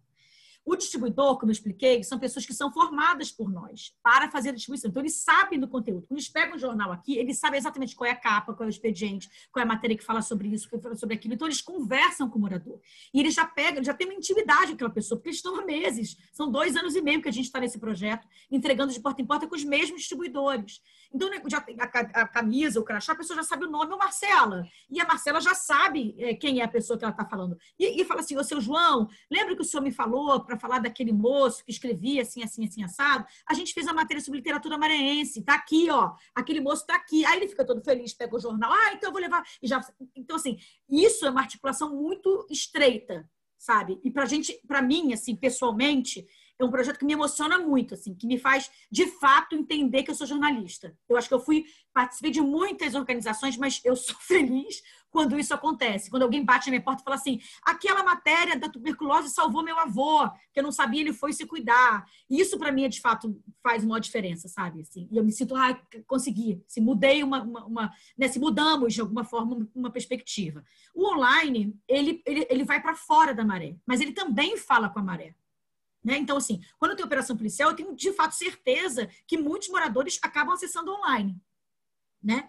O 0.64 0.76
distribuidor, 0.76 1.38
como 1.38 1.50
eu 1.50 1.52
expliquei, 1.52 2.02
são 2.02 2.18
pessoas 2.18 2.46
que 2.46 2.54
são 2.54 2.72
formadas 2.72 3.30
por 3.30 3.50
nós 3.50 3.94
para 4.02 4.30
fazer 4.30 4.48
a 4.48 4.52
distribuição. 4.52 4.90
Então, 4.90 5.02
eles 5.02 5.16
sabem 5.16 5.60
do 5.60 5.68
conteúdo. 5.68 6.06
Quando 6.06 6.18
eles 6.18 6.28
pegam 6.28 6.56
o 6.56 6.58
jornal 6.58 6.90
aqui, 6.90 7.18
eles 7.18 7.38
sabem 7.38 7.58
exatamente 7.58 7.94
qual 7.94 8.08
é 8.08 8.12
a 8.12 8.16
capa, 8.16 8.54
qual 8.54 8.64
é 8.64 8.68
o 8.68 8.70
expediente, 8.70 9.28
qual 9.52 9.60
é 9.60 9.64
a 9.64 9.68
matéria 9.68 9.96
que 9.96 10.02
fala 10.02 10.22
sobre 10.22 10.48
isso, 10.48 10.68
que 10.68 10.78
fala 10.78 10.96
sobre 10.96 11.16
aquilo. 11.16 11.34
Então, 11.34 11.46
eles 11.46 11.60
conversam 11.60 12.30
com 12.30 12.38
o 12.38 12.40
morador. 12.40 12.80
E 13.12 13.20
eles 13.20 13.34
já 13.34 13.44
pegam, 13.46 13.84
já 13.84 13.92
tem 13.92 14.06
uma 14.06 14.14
intimidade 14.14 14.68
com 14.68 14.74
aquela 14.74 14.90
pessoa, 14.90 15.18
porque 15.18 15.28
eles 15.28 15.38
estão 15.38 15.60
há 15.60 15.64
meses. 15.66 16.16
São 16.32 16.50
dois 16.50 16.76
anos 16.76 16.96
e 16.96 17.02
meio 17.02 17.20
que 17.20 17.28
a 17.28 17.32
gente 17.32 17.44
está 17.44 17.60
nesse 17.60 17.78
projeto, 17.78 18.26
entregando 18.50 18.92
de 18.92 19.00
porta 19.00 19.20
em 19.20 19.26
porta 19.26 19.46
com 19.46 19.54
os 19.54 19.64
mesmos 19.64 20.00
distribuidores. 20.00 20.80
Então, 21.12 21.28
né, 21.28 21.40
já 21.46 21.58
a, 21.58 22.22
a 22.22 22.28
camisa, 22.28 22.80
o 22.80 22.84
crachá, 22.84 23.12
a 23.12 23.16
pessoa 23.16 23.36
já 23.36 23.42
sabe 23.42 23.66
o 23.66 23.70
nome, 23.70 23.92
o 23.92 23.98
Marcela. 23.98 24.66
E 24.90 25.00
a 25.00 25.06
Marcela 25.06 25.40
já 25.40 25.54
sabe 25.54 26.14
é, 26.18 26.34
quem 26.34 26.60
é 26.60 26.64
a 26.64 26.68
pessoa 26.68 26.98
que 26.98 27.04
ela 27.04 27.12
está 27.12 27.24
falando. 27.24 27.56
E, 27.78 28.00
e 28.00 28.04
fala 28.04 28.20
assim, 28.20 28.36
ô 28.36 28.42
seu 28.42 28.60
João, 28.60 29.08
lembra 29.30 29.54
que 29.54 29.62
o 29.62 29.64
senhor 29.64 29.82
me 29.82 29.92
falou 29.92 30.40
para 30.40 30.53
falar 30.58 30.78
daquele 30.78 31.12
moço 31.12 31.64
que 31.64 31.70
escrevia 31.70 32.22
assim, 32.22 32.42
assim, 32.42 32.64
assim, 32.64 32.82
assado? 32.82 33.26
A 33.48 33.54
gente 33.54 33.72
fez 33.72 33.86
a 33.86 33.92
matéria 33.92 34.22
sobre 34.22 34.38
literatura 34.38 34.78
maranhense. 34.78 35.42
Tá 35.42 35.54
aqui, 35.54 35.90
ó. 35.90 36.12
Aquele 36.34 36.60
moço 36.60 36.86
tá 36.86 36.94
aqui. 36.94 37.24
Aí 37.24 37.38
ele 37.38 37.48
fica 37.48 37.64
todo 37.64 37.82
feliz, 37.82 38.14
pega 38.14 38.34
o 38.34 38.40
jornal. 38.40 38.72
Ah, 38.72 38.92
então 38.94 39.08
eu 39.08 39.12
vou 39.12 39.20
levar. 39.20 39.44
E 39.62 39.66
já... 39.66 39.80
Então, 40.16 40.36
assim, 40.36 40.58
isso 40.88 41.26
é 41.26 41.30
uma 41.30 41.40
articulação 41.40 41.94
muito 41.94 42.46
estreita, 42.50 43.28
sabe? 43.58 44.00
E 44.04 44.10
pra 44.10 44.26
gente, 44.26 44.60
para 44.66 44.82
mim, 44.82 45.12
assim, 45.12 45.34
pessoalmente, 45.34 46.26
é 46.58 46.64
um 46.64 46.70
projeto 46.70 46.98
que 46.98 47.04
me 47.04 47.12
emociona 47.12 47.58
muito, 47.58 47.94
assim, 47.94 48.14
que 48.14 48.26
me 48.26 48.38
faz 48.38 48.70
de 48.90 49.06
fato 49.06 49.56
entender 49.56 50.02
que 50.02 50.10
eu 50.10 50.14
sou 50.14 50.26
jornalista. 50.26 50.96
Eu 51.08 51.16
acho 51.16 51.28
que 51.28 51.34
eu 51.34 51.40
fui 51.40 51.64
participei 51.92 52.30
de 52.30 52.40
muitas 52.40 52.94
organizações, 52.94 53.56
mas 53.56 53.80
eu 53.84 53.96
sou 53.96 54.16
feliz 54.22 54.82
quando 55.14 55.38
isso 55.38 55.54
acontece. 55.54 56.10
Quando 56.10 56.24
alguém 56.24 56.44
bate 56.44 56.66
na 56.66 56.72
minha 56.72 56.82
porta 56.82 57.00
e 57.00 57.04
fala 57.04 57.14
assim: 57.14 57.40
aquela 57.62 58.02
matéria 58.02 58.58
da 58.58 58.68
tuberculose 58.68 59.30
salvou 59.30 59.62
meu 59.62 59.78
avô, 59.78 60.28
que 60.52 60.58
eu 60.58 60.62
não 60.64 60.72
sabia, 60.72 61.02
ele 61.02 61.12
foi 61.12 61.32
se 61.32 61.46
cuidar. 61.46 62.04
Isso, 62.28 62.58
para 62.58 62.72
mim, 62.72 62.82
é, 62.82 62.88
de 62.88 63.00
fato, 63.00 63.40
faz 63.62 63.84
uma 63.84 64.00
diferença, 64.00 64.48
sabe? 64.48 64.80
Assim, 64.80 65.06
e 65.12 65.16
eu 65.16 65.22
me 65.22 65.30
sinto, 65.30 65.54
ah, 65.54 65.80
consegui. 66.08 66.60
Se 66.66 66.80
mudei 66.80 67.22
uma. 67.22 67.42
uma, 67.42 67.64
uma 67.64 67.92
né, 68.18 68.26
se 68.26 68.40
mudamos, 68.40 68.92
de 68.92 69.00
alguma 69.00 69.22
forma, 69.22 69.68
uma 69.72 69.88
perspectiva. 69.88 70.64
O 70.92 71.06
online, 71.06 71.78
ele, 71.86 72.20
ele, 72.26 72.44
ele 72.50 72.64
vai 72.64 72.82
para 72.82 72.96
fora 72.96 73.32
da 73.32 73.44
maré, 73.44 73.76
mas 73.86 74.00
ele 74.00 74.12
também 74.12 74.56
fala 74.56 74.88
com 74.88 74.98
a 74.98 75.02
maré. 75.02 75.32
Né? 76.02 76.18
Então, 76.18 76.36
assim, 76.36 76.60
quando 76.76 76.96
tem 76.96 77.06
operação 77.06 77.36
policial, 77.36 77.70
eu 77.70 77.76
tenho 77.76 77.94
de 77.94 78.12
fato 78.12 78.34
certeza 78.34 79.08
que 79.28 79.38
muitos 79.38 79.68
moradores 79.68 80.18
acabam 80.20 80.54
acessando 80.54 80.92
online. 80.92 81.40
Né? 82.20 82.48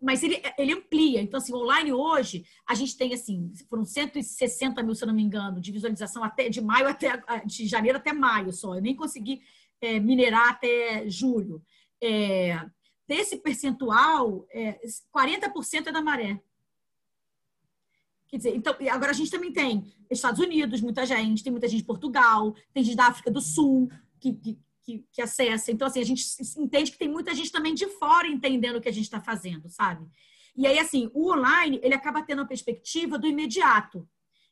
Mas 0.00 0.22
ele, 0.22 0.40
ele 0.56 0.72
amplia. 0.72 1.20
Então, 1.20 1.38
assim, 1.38 1.54
online 1.54 1.92
hoje, 1.92 2.46
a 2.66 2.74
gente 2.74 2.96
tem, 2.96 3.12
assim, 3.12 3.52
foram 3.68 3.84
160 3.84 4.82
mil, 4.82 4.94
se 4.94 5.04
eu 5.04 5.08
não 5.08 5.14
me 5.14 5.22
engano, 5.22 5.60
de 5.60 5.70
visualização 5.70 6.24
até 6.24 6.48
de 6.48 6.60
maio 6.60 6.88
até 6.88 7.22
de 7.44 7.66
janeiro 7.66 7.98
até 7.98 8.12
maio 8.12 8.52
só. 8.52 8.74
Eu 8.74 8.80
nem 8.80 8.96
consegui 8.96 9.42
é, 9.80 10.00
minerar 10.00 10.50
até 10.50 11.08
julho. 11.10 11.62
É, 12.02 12.64
desse 13.06 13.36
percentual, 13.36 14.46
é, 14.50 14.80
40% 15.14 15.86
é 15.88 15.92
da 15.92 16.00
maré. 16.00 16.40
Quer 18.28 18.38
dizer, 18.38 18.56
então, 18.56 18.74
agora 18.90 19.10
a 19.10 19.14
gente 19.14 19.30
também 19.30 19.52
tem 19.52 19.92
Estados 20.10 20.40
Unidos, 20.40 20.80
muita 20.80 21.06
gente, 21.06 21.44
tem 21.44 21.52
muita 21.52 21.68
gente 21.68 21.80
de 21.80 21.86
Portugal, 21.86 22.54
tem 22.72 22.82
gente 22.82 22.96
da 22.96 23.06
África 23.06 23.30
do 23.30 23.40
Sul 23.40 23.88
que, 24.18 24.32
que, 24.32 24.58
que, 24.86 25.04
que 25.12 25.20
acessa. 25.20 25.72
Então, 25.72 25.88
assim, 25.88 26.00
a 26.00 26.04
gente 26.04 26.24
entende 26.56 26.92
que 26.92 26.98
tem 26.98 27.08
muita 27.08 27.34
gente 27.34 27.50
também 27.50 27.74
de 27.74 27.88
fora 27.98 28.28
entendendo 28.28 28.76
o 28.76 28.80
que 28.80 28.88
a 28.88 28.92
gente 28.92 29.04
está 29.04 29.20
fazendo, 29.20 29.68
sabe? 29.68 30.06
E 30.56 30.64
aí, 30.64 30.78
assim, 30.78 31.10
o 31.12 31.32
online, 31.32 31.80
ele 31.82 31.94
acaba 31.94 32.22
tendo 32.22 32.42
a 32.42 32.46
perspectiva 32.46 33.18
do 33.18 33.26
imediato. 33.26 34.08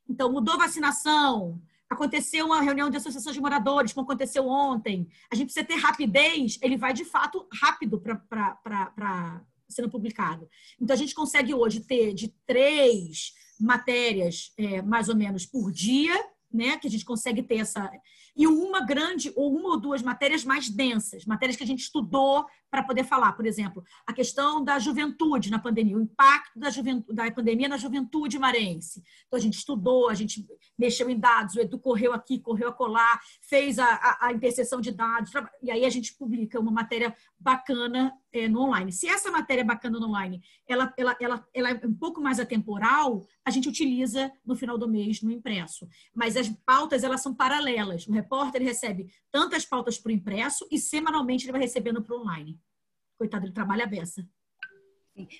Então, 0.09 0.31
mudou 0.31 0.59
vacinação, 0.59 1.63
aconteceu 1.89 2.47
uma 2.47 2.61
reunião 2.61 2.91
de 2.91 2.97
associação 2.97 3.33
de 3.33 3.41
moradores, 3.41 3.93
como 3.93 4.05
aconteceu 4.05 4.49
ontem. 4.49 5.09
A 5.31 5.37
gente 5.37 5.47
precisa 5.47 5.65
ter 5.65 5.77
rapidez, 5.77 6.59
ele 6.61 6.77
vai 6.77 6.93
de 6.93 7.05
fato 7.05 7.47
rápido 7.53 8.01
para 8.01 9.41
sendo 9.69 9.89
publicado. 9.89 10.49
Então, 10.81 10.95
a 10.95 10.99
gente 10.99 11.15
consegue 11.15 11.55
hoje 11.55 11.81
ter 11.81 12.13
de 12.13 12.29
três 12.45 13.33
matérias, 13.59 14.53
é, 14.59 14.83
mais 14.83 15.09
ou 15.09 15.17
menos, 15.17 15.47
por 15.47 15.71
dia, 15.71 16.15
né? 16.53 16.77
Que 16.77 16.89
a 16.89 16.91
gente 16.91 17.05
consegue 17.05 17.43
ter 17.43 17.59
essa. 17.59 17.91
E 18.37 18.47
uma 18.47 18.81
grande, 18.81 19.33
ou 19.37 19.57
uma 19.57 19.71
ou 19.71 19.81
duas 19.81 20.03
matérias 20.03 20.45
mais 20.45 20.69
densas, 20.69 21.25
matérias 21.25 21.57
que 21.57 21.63
a 21.63 21.67
gente 21.67 21.81
estudou 21.81 22.45
para 22.75 22.83
poder 22.83 23.05
falar. 23.05 23.33
Por 23.35 23.47
exemplo, 23.47 23.85
a 24.05 24.13
questão 24.13 24.65
da 24.65 24.81
juventude 24.81 25.49
na 25.49 25.61
pandemia, 25.61 25.97
o 25.97 26.01
impacto 26.01 26.59
da, 26.59 26.71
juventude, 26.71 27.15
da 27.15 27.31
pandemia 27.31 27.69
na 27.69 27.77
juventude 27.77 28.37
marense. 28.37 29.01
Então, 29.27 29.39
a 29.39 29.41
gente 29.41 29.59
estudou, 29.59 30.09
a 30.09 30.15
gente 30.15 30.45
mexeu 30.77 31.09
em 31.09 31.17
dados, 31.17 31.55
o 31.55 31.61
Edu 31.61 31.79
correu 31.79 32.13
aqui, 32.13 32.41
correu 32.41 32.71
a 32.71 32.73
colar, 32.73 33.21
fez 33.43 33.79
a, 33.79 33.87
a, 33.87 34.27
a 34.27 34.33
interseção 34.33 34.81
de 34.81 34.91
dados, 34.91 35.31
e 35.63 35.71
aí 35.71 35.85
a 35.85 35.91
gente 35.91 36.15
publica 36.15 36.59
uma 36.59 36.73
matéria 36.73 37.15
bacana 37.39 38.13
é, 38.33 38.49
no 38.49 38.63
online. 38.63 38.91
Se 38.91 39.07
essa 39.07 39.31
matéria 39.31 39.65
bacana 39.65 40.01
no 40.01 40.09
online, 40.09 40.43
ela, 40.67 40.93
ela, 40.97 41.17
ela, 41.21 41.47
ela 41.55 41.71
é 41.71 41.87
um 41.87 41.95
pouco 41.95 42.21
mais 42.21 42.41
atemporal, 42.41 43.25
a 43.45 43.51
gente 43.51 43.69
utiliza 43.69 44.33
no 44.45 44.57
final 44.57 44.77
do 44.77 44.89
mês 44.89 45.23
no 45.23 45.31
impresso. 45.31 45.87
Mas 46.13 46.37
as 46.37 46.49
pautas, 46.49 47.05
elas 47.05 47.23
são 47.23 47.33
paralelas. 47.33 48.09
O 48.09 48.13
repórter 48.25 48.63
recebe 48.63 49.13
tantas 49.31 49.65
pautas 49.65 49.99
para 49.99 50.11
o 50.11 50.13
impresso 50.13 50.67
e 50.71 50.79
semanalmente 50.79 51.45
ele 51.45 51.53
vai 51.53 51.61
recebendo 51.61 52.03
para 52.03 52.17
o 52.17 52.21
online. 52.21 52.59
Coitado, 53.17 53.47
ele 53.47 53.53
trabalha 53.53 53.85
a 53.85 53.87
beça. 53.87 54.27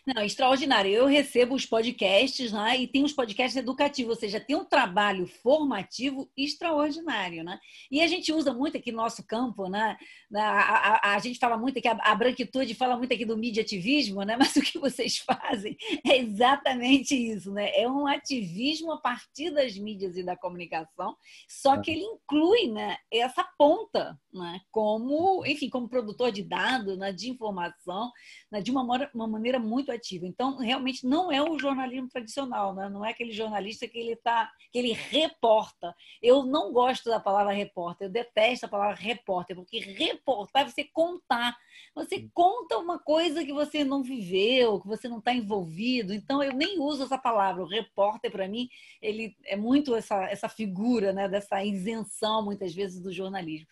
Não, 0.07 0.23
extraordinário. 0.23 0.91
Eu 0.91 1.07
recebo 1.07 1.55
os 1.55 1.67
podcasts 1.67 2.53
né, 2.53 2.79
e 2.79 2.87
tem 2.87 3.03
os 3.03 3.13
podcasts 3.13 3.57
educativos, 3.57 4.15
ou 4.15 4.21
seja, 4.21 4.39
tem 4.39 4.55
um 4.55 4.65
trabalho 4.65 5.27
formativo 5.27 6.31
extraordinário. 6.37 7.43
Né? 7.43 7.59
E 7.91 8.01
a 8.01 8.07
gente 8.07 8.33
usa 8.33 8.55
muito 8.55 8.77
aqui 8.77 8.93
no 8.93 8.99
nosso 8.99 9.27
campo, 9.27 9.69
né? 9.69 9.97
A, 10.33 11.11
a, 11.11 11.15
a 11.15 11.19
gente 11.19 11.39
fala 11.39 11.57
muito 11.57 11.79
aqui, 11.79 11.89
a, 11.89 11.99
a, 12.03 12.15
branquitude 12.15 12.75
fala 12.75 12.97
muito 12.97 13.13
aqui 13.13 13.25
do 13.25 13.37
mediativismo, 13.37 14.23
né? 14.23 14.37
mas 14.39 14.55
o 14.55 14.63
que 14.63 14.79
vocês 14.79 15.19
fazem 15.19 15.77
é 16.07 16.19
exatamente 16.19 17.15
isso. 17.15 17.53
Né? 17.53 17.71
É 17.75 17.89
um 17.89 18.07
ativismo 18.07 18.93
a 18.93 19.01
partir 19.01 19.51
das 19.51 19.77
mídias 19.77 20.17
e 20.17 20.23
da 20.23 20.37
comunicação, 20.37 21.17
só 21.49 21.81
que 21.81 21.91
ele 21.91 22.05
inclui 22.05 22.69
né, 22.69 22.97
essa 23.13 23.45
ponta 23.59 24.19
né? 24.35 24.61
como, 24.71 25.47
enfim, 25.47 25.69
como 25.69 25.89
produtor 25.89 26.33
de 26.33 26.43
dados, 26.43 26.99
né, 26.99 27.13
de 27.13 27.31
informação, 27.31 28.11
né, 28.51 28.61
de 28.61 28.71
uma, 28.71 28.83
uma 29.15 29.29
maneira 29.29 29.59
muito 29.59 29.93
ativa. 29.93 30.27
Então, 30.27 30.57
realmente 30.57 31.07
não 31.07 31.31
é 31.31 31.41
o 31.41 31.59
jornalismo 31.59 32.09
tradicional, 32.09 32.75
né? 32.75 32.89
não 32.89 33.05
é 33.05 33.11
aquele 33.11 33.33
jornalista 33.33 33.87
que 33.87 33.99
ele 33.99 34.17
tá, 34.17 34.51
que 34.73 34.79
ele 34.79 34.93
reporta. 34.93 35.95
Eu 36.21 36.45
não 36.45 36.73
gosto 36.73 37.09
da 37.09 37.21
palavra 37.21 37.53
repórter, 37.53 38.09
eu 38.09 38.13
detesto 38.13 38.67
a 38.67 38.69
palavra 38.69 38.97
repórter, 38.97 39.55
porque 39.57 39.79
reportar 39.79 40.65
é 40.65 40.69
você 40.69 40.85
contar. 40.85 41.57
Você 41.95 42.29
conta 42.33 42.79
uma 42.79 42.99
coisa 42.99 43.45
que 43.45 43.53
você 43.53 43.85
não 43.85 44.03
viveu, 44.03 44.81
que 44.81 44.87
você 44.87 45.09
não 45.09 45.19
está 45.19 45.33
envolvido. 45.33 46.13
Então, 46.13 46.43
eu 46.43 46.53
nem 46.53 46.81
uso 46.81 47.05
essa 47.05 47.19
palavra. 47.19 47.63
O 47.63 47.69
repórter, 47.69 48.31
para 48.31 48.49
mim, 48.49 48.69
ele 49.01 49.37
é 49.45 49.57
muito 49.57 49.95
essa, 49.95 50.25
essa 50.25 50.49
figura 50.49 51.13
né, 51.13 51.29
dessa 51.29 51.63
isenção, 51.65 52.45
muitas 52.45 52.75
vezes, 52.75 53.01
do 53.01 53.13
jornalismo. 53.13 53.67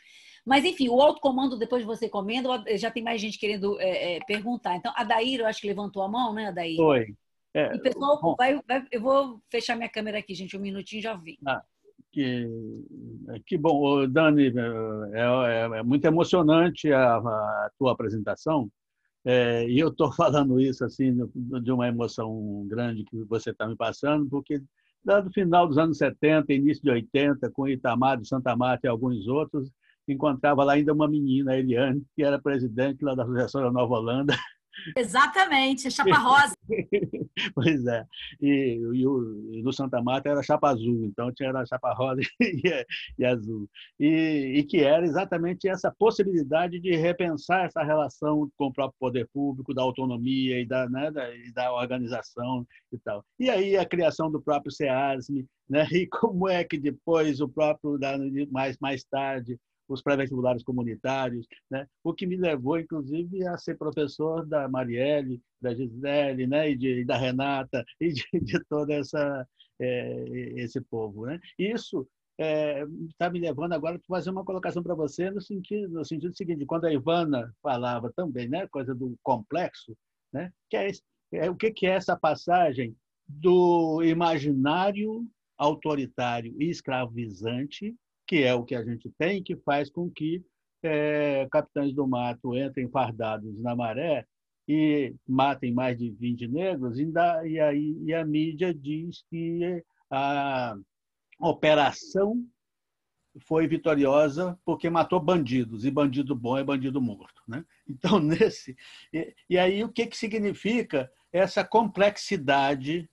Mas, 0.45 0.65
enfim, 0.65 0.89
o 0.89 1.01
autocomando, 1.01 1.57
depois 1.57 1.85
você 1.85 2.09
comendo, 2.09 2.49
já 2.77 2.91
tem 2.91 3.03
mais 3.03 3.21
gente 3.21 3.39
querendo 3.39 3.81
é, 3.81 4.17
é, 4.17 4.21
perguntar. 4.25 4.77
Então, 4.77 4.93
a 4.97 5.05
Daír, 5.05 5.41
eu 5.41 5.47
acho 5.47 5.61
que 5.61 5.69
levantou 5.69 6.03
a 6.03 6.09
mão, 6.09 6.35
né, 6.35 6.51
Daír? 6.51 6.77
Foi. 6.77 7.15
É, 7.55 7.75
e 7.75 7.79
pessoal, 7.79 8.19
bom, 8.21 8.35
vai, 8.37 8.61
vai, 8.67 8.85
eu 8.91 9.01
vou 9.01 9.41
fechar 9.51 9.77
minha 9.77 9.89
câmera 9.89 10.19
aqui, 10.19 10.35
gente, 10.35 10.57
um 10.57 10.61
minutinho 10.61 11.03
já 11.03 11.15
vim. 11.15 11.37
Ah, 11.47 11.63
que, 12.11 12.49
que 13.47 13.59
bom, 13.59 14.09
Dani, 14.09 14.49
é, 14.49 15.21
é, 15.21 15.79
é 15.79 15.83
muito 15.83 16.05
emocionante 16.07 16.93
a, 16.93 17.17
a 17.17 17.71
tua 17.79 17.93
apresentação. 17.93 18.71
É, 19.25 19.69
e 19.69 19.79
eu 19.79 19.89
estou 19.89 20.11
falando 20.13 20.61
isso 20.61 20.85
assim 20.85 21.17
de 21.35 21.71
uma 21.71 21.87
emoção 21.89 22.67
grande 22.67 23.05
que 23.05 23.23
você 23.25 23.51
está 23.51 23.67
me 23.67 23.77
passando, 23.77 24.29
porque 24.29 24.61
no 25.05 25.33
final 25.33 25.67
dos 25.67 25.79
anos 25.79 25.99
70, 25.99 26.53
início 26.53 26.83
de 26.83 26.91
80, 26.91 27.51
com 27.51 27.69
Itamar 27.69 28.21
de 28.21 28.29
Santa 28.29 28.55
Marta 28.57 28.87
e 28.87 28.91
alguns 28.91 29.27
outros, 29.27 29.71
encontrava 30.09 30.65
lá 30.65 30.75
ainda 30.75 30.93
uma 30.93 31.09
menina, 31.09 31.53
a 31.53 31.59
Eliane, 31.59 32.05
que 32.15 32.23
era 32.23 32.41
presidente 32.41 33.05
lá 33.05 33.15
da 33.15 33.23
Associação 33.23 33.63
da 33.63 33.71
Nova 33.71 33.95
Holanda. 33.95 34.35
Exatamente, 34.97 35.91
chapa 35.91 36.19
rosa. 36.19 36.55
pois 37.55 37.87
é. 37.87 38.05
E, 38.41 38.81
e, 38.95 39.07
o, 39.07 39.53
e 39.53 39.63
no 39.63 39.73
Santa 39.73 40.03
Marta 40.03 40.31
era 40.31 40.43
chapa 40.43 40.71
azul, 40.71 41.05
então 41.05 41.33
tinha 41.33 41.51
a 41.51 41.67
chapa 41.67 41.93
rosa 41.93 42.21
e, 42.41 42.87
e 43.19 43.25
azul. 43.25 43.69
E, 43.99 44.65
que 44.69 44.81
era 44.81 45.05
exatamente 45.05 45.69
essa 45.69 45.91
possibilidade 45.91 46.81
de 46.81 46.97
repensar 46.97 47.67
essa 47.67 47.83
relação 47.83 48.51
com 48.57 48.67
o 48.67 48.73
próprio 48.73 48.99
poder 48.99 49.29
público, 49.33 49.75
da 49.75 49.83
autonomia 49.83 50.61
e 50.61 50.67
da, 50.67 50.89
né, 50.89 51.11
da, 51.11 51.35
e 51.35 51.53
da 51.53 51.73
organização 51.73 52.67
e 52.93 52.99
tal. 52.99 53.25
E 53.39 53.51
aí 53.51 53.77
a 53.77 53.85
criação 53.85 54.31
do 54.31 54.41
próprio 54.41 54.73
SEASM, 54.73 55.45
né, 55.69 55.87
e 55.93 56.07
como 56.07 56.49
é 56.49 56.65
que 56.65 56.79
depois 56.79 57.41
o 57.41 57.49
próprio, 57.49 57.99
mais, 58.51 58.77
mais 58.81 59.05
tarde, 59.05 59.59
os 59.93 60.03
pré-vestibulares 60.03 60.63
comunitários, 60.63 61.47
né? 61.71 61.87
o 62.03 62.13
que 62.13 62.27
me 62.27 62.37
levou, 62.37 62.79
inclusive, 62.79 63.47
a 63.47 63.57
ser 63.57 63.77
professor 63.77 64.47
da 64.47 64.69
Marielle, 64.69 65.41
da 65.61 65.75
Gisele, 65.75 66.47
né? 66.47 66.71
e, 66.71 66.77
de, 66.77 67.05
da 67.05 67.17
Renata, 67.17 67.85
e 68.01 68.13
de, 68.13 68.25
de 68.41 68.65
todo 68.65 68.91
essa, 68.91 69.47
é, 69.81 70.25
esse 70.57 70.81
povo. 70.81 71.27
Né? 71.27 71.41
Isso 71.59 72.07
está 72.39 72.45
é, 72.45 72.85
tá 73.19 73.31
me 73.31 73.39
levando 73.39 73.73
agora 73.73 73.97
a 73.97 74.01
fazer 74.09 74.31
uma 74.31 74.45
colocação 74.45 74.83
para 74.83 74.95
você 74.95 75.31
no 75.31 75.41
sentido, 75.41 75.93
no 75.93 76.05
sentido 76.05 76.37
seguinte, 76.37 76.67
quando 76.67 76.87
a 76.87 76.93
Ivana 76.93 77.55
falava 77.63 78.13
também, 78.15 78.49
né, 78.49 78.67
coisa 78.69 78.95
do 78.95 79.17
complexo, 79.23 79.97
né, 80.33 80.51
que 80.69 80.77
é, 80.77 80.91
é 81.35 81.51
o 81.51 81.57
que, 81.57 81.71
que 81.71 81.87
é 81.87 81.91
essa 81.91 82.17
passagem 82.17 82.97
do 83.29 84.03
imaginário 84.03 85.27
autoritário 85.57 86.55
e 86.59 86.69
escravizante 86.69 87.95
que 88.33 88.43
é 88.43 88.55
o 88.55 88.65
que 88.65 88.75
a 88.75 88.83
gente 88.83 89.11
tem, 89.19 89.43
que 89.43 89.55
faz 89.57 89.91
com 89.91 90.11
que 90.11 90.43
é, 90.83 91.47
capitães 91.53 91.93
do 91.93 92.07
mato 92.07 92.57
entrem 92.57 92.89
fardados 92.89 93.61
na 93.61 93.77
maré 93.77 94.27
e 94.67 95.15
matem 95.29 95.71
mais 95.71 95.99
de 95.99 96.11
20 96.13 96.49
negros, 96.49 96.99
e, 96.99 97.05
da, 97.05 97.47
e, 97.47 97.59
e 98.07 98.15
a 98.15 98.25
mídia 98.25 98.73
diz 98.73 99.23
que 99.29 99.85
a 100.11 100.75
operação 101.39 102.43
foi 103.47 103.69
vitoriosa 103.69 104.59
porque 104.65 104.89
matou 104.89 105.21
bandidos, 105.21 105.85
e 105.85 105.91
bandido 105.91 106.35
bom 106.35 106.57
é 106.57 106.65
bandido 106.65 107.03
morto. 107.03 107.43
Né? 107.47 107.63
Então, 107.87 108.17
nesse. 108.19 108.75
E, 109.13 109.35
e 109.51 109.59
aí, 109.59 109.85
o 109.85 109.93
que, 109.93 110.07
que 110.07 110.17
significa 110.17 111.13
essa 111.31 111.63
complexidade 111.63 113.11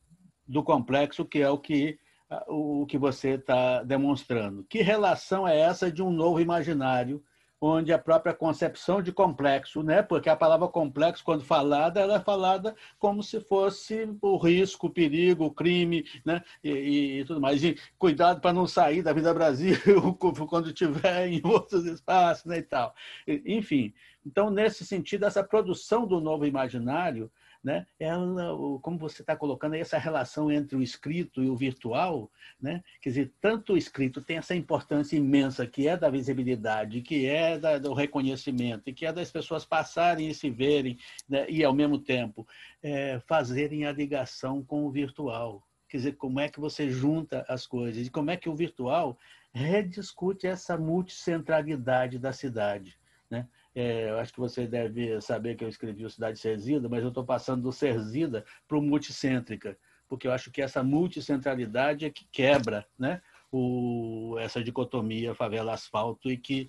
do 0.48 0.64
complexo, 0.64 1.26
que 1.26 1.40
é 1.40 1.50
o 1.50 1.60
que 1.60 2.00
o 2.48 2.86
que 2.86 2.98
você 2.98 3.32
está 3.32 3.84
demonstrando. 3.84 4.64
Que 4.70 4.82
relação 4.82 5.48
é 5.48 5.58
essa 5.60 5.92
de 5.92 6.04
um 6.04 6.12
novo 6.12 6.40
imaginário, 6.40 7.24
onde 7.62 7.92
a 7.92 8.00
própria 8.00 8.34
concepção 8.34 9.02
de 9.02 9.12
complexo, 9.12 9.84
né? 9.84 10.02
porque 10.02 10.30
a 10.30 10.36
palavra 10.36 10.68
complexo, 10.68 11.24
quando 11.24 11.44
falada, 11.44 12.00
ela 12.00 12.16
é 12.16 12.20
falada 12.20 12.74
como 12.98 13.22
se 13.22 13.42
fosse 13.42 14.10
o 14.22 14.38
risco, 14.38 14.88
o 14.88 14.90
perigo, 14.90 15.46
o 15.46 15.52
crime 15.52 16.06
né? 16.24 16.42
e, 16.64 17.20
e 17.20 17.26
tudo 17.26 17.42
mais. 17.42 17.62
E 17.64 17.78
cuidado 17.98 18.40
para 18.40 18.54
não 18.54 18.66
sair 18.66 19.02
da 19.02 19.12
vida 19.12 19.34
Brasil 19.34 19.76
quando 20.48 20.70
estiver 20.70 21.28
em 21.28 21.42
outros 21.44 21.86
espaços 21.86 22.46
né? 22.46 22.60
e 22.60 22.64
tal. 22.64 22.96
Enfim, 23.28 23.94
então, 24.26 24.50
nesse 24.50 24.86
sentido, 24.86 25.26
essa 25.26 25.44
produção 25.44 26.06
do 26.06 26.22
novo 26.22 26.46
imaginário 26.46 27.30
né? 27.64 27.86
Ela, 28.00 28.56
como 28.82 28.98
você 28.98 29.22
está 29.22 29.36
colocando 29.36 29.74
aí, 29.74 29.82
essa 29.82 29.98
relação 29.98 30.52
entre 30.52 30.76
o 30.76 30.82
escrito 30.82 31.44
e 31.44 31.50
o 31.50 31.56
virtual, 31.56 32.32
né? 32.60 32.84
quer 33.02 33.10
dizer, 33.10 33.34
tanto 33.42 33.74
o 33.74 33.78
escrito 33.78 34.22
tem 34.22 34.38
essa 34.38 34.56
importância 34.56 35.18
imensa 35.18 35.68
que 35.68 35.88
é 35.88 35.98
da 35.98 36.10
visibilidade, 36.10 37.02
que 37.02 37.26
é 37.26 37.58
da, 37.58 37.78
do 37.78 37.94
reconhecimento, 37.94 38.94
que 38.94 39.06
é 39.06 39.12
das 39.12 39.32
pessoas 39.32 39.66
passarem 39.66 40.30
e 40.30 40.34
se 40.34 40.50
verem, 40.50 40.98
né? 41.28 41.46
e 41.50 41.64
ao 41.64 41.74
mesmo 41.74 42.00
tempo 42.00 42.48
é, 42.82 43.20
fazerem 43.28 43.86
a 43.86 43.92
ligação 43.92 44.64
com 44.64 44.86
o 44.86 44.92
virtual. 44.92 45.62
Quer 45.90 45.98
dizer, 45.98 46.16
como 46.18 46.40
é 46.40 46.48
que 46.48 46.60
você 46.60 46.90
junta 46.90 47.44
as 47.48 47.66
coisas 47.66 48.08
e 48.08 48.12
como 48.12 48.30
é 48.32 48.38
que 48.38 48.48
o 48.48 48.56
virtual 48.56 49.18
rediscute 49.52 50.48
essa 50.48 50.78
multicentralidade 50.78 52.20
da 52.20 52.32
cidade. 52.32 52.98
Né? 53.30 53.48
É, 53.76 54.10
eu 54.10 54.20
acho 54.20 54.34
que 54.34 54.40
você 54.40 54.68
deve 54.68 55.22
saber 55.22 55.56
que 55.56 55.64
eu 55.64 55.70
escrevi 55.70 56.04
o 56.04 56.10
Cidade 56.10 56.40
Serzida, 56.40 56.90
mas 56.90 57.04
eu 57.04 57.10
estou 57.10 57.24
passando 57.24 57.64
do 57.64 57.72
Serzida 57.72 58.44
para 58.68 58.78
o 58.78 58.82
multicêntrica, 58.82 59.78
porque 60.08 60.28
eu 60.28 60.32
acho 60.32 60.52
que 60.52 60.62
essa 60.62 60.84
multicentralidade 60.84 62.06
é 62.06 62.10
que 62.10 62.28
quebra 62.32 62.86
né, 62.98 63.22
o, 63.52 64.36
essa 64.40 64.64
dicotomia 64.64 65.34
favela-asfalto 65.34 66.30
e 66.30 66.38
que 66.38 66.68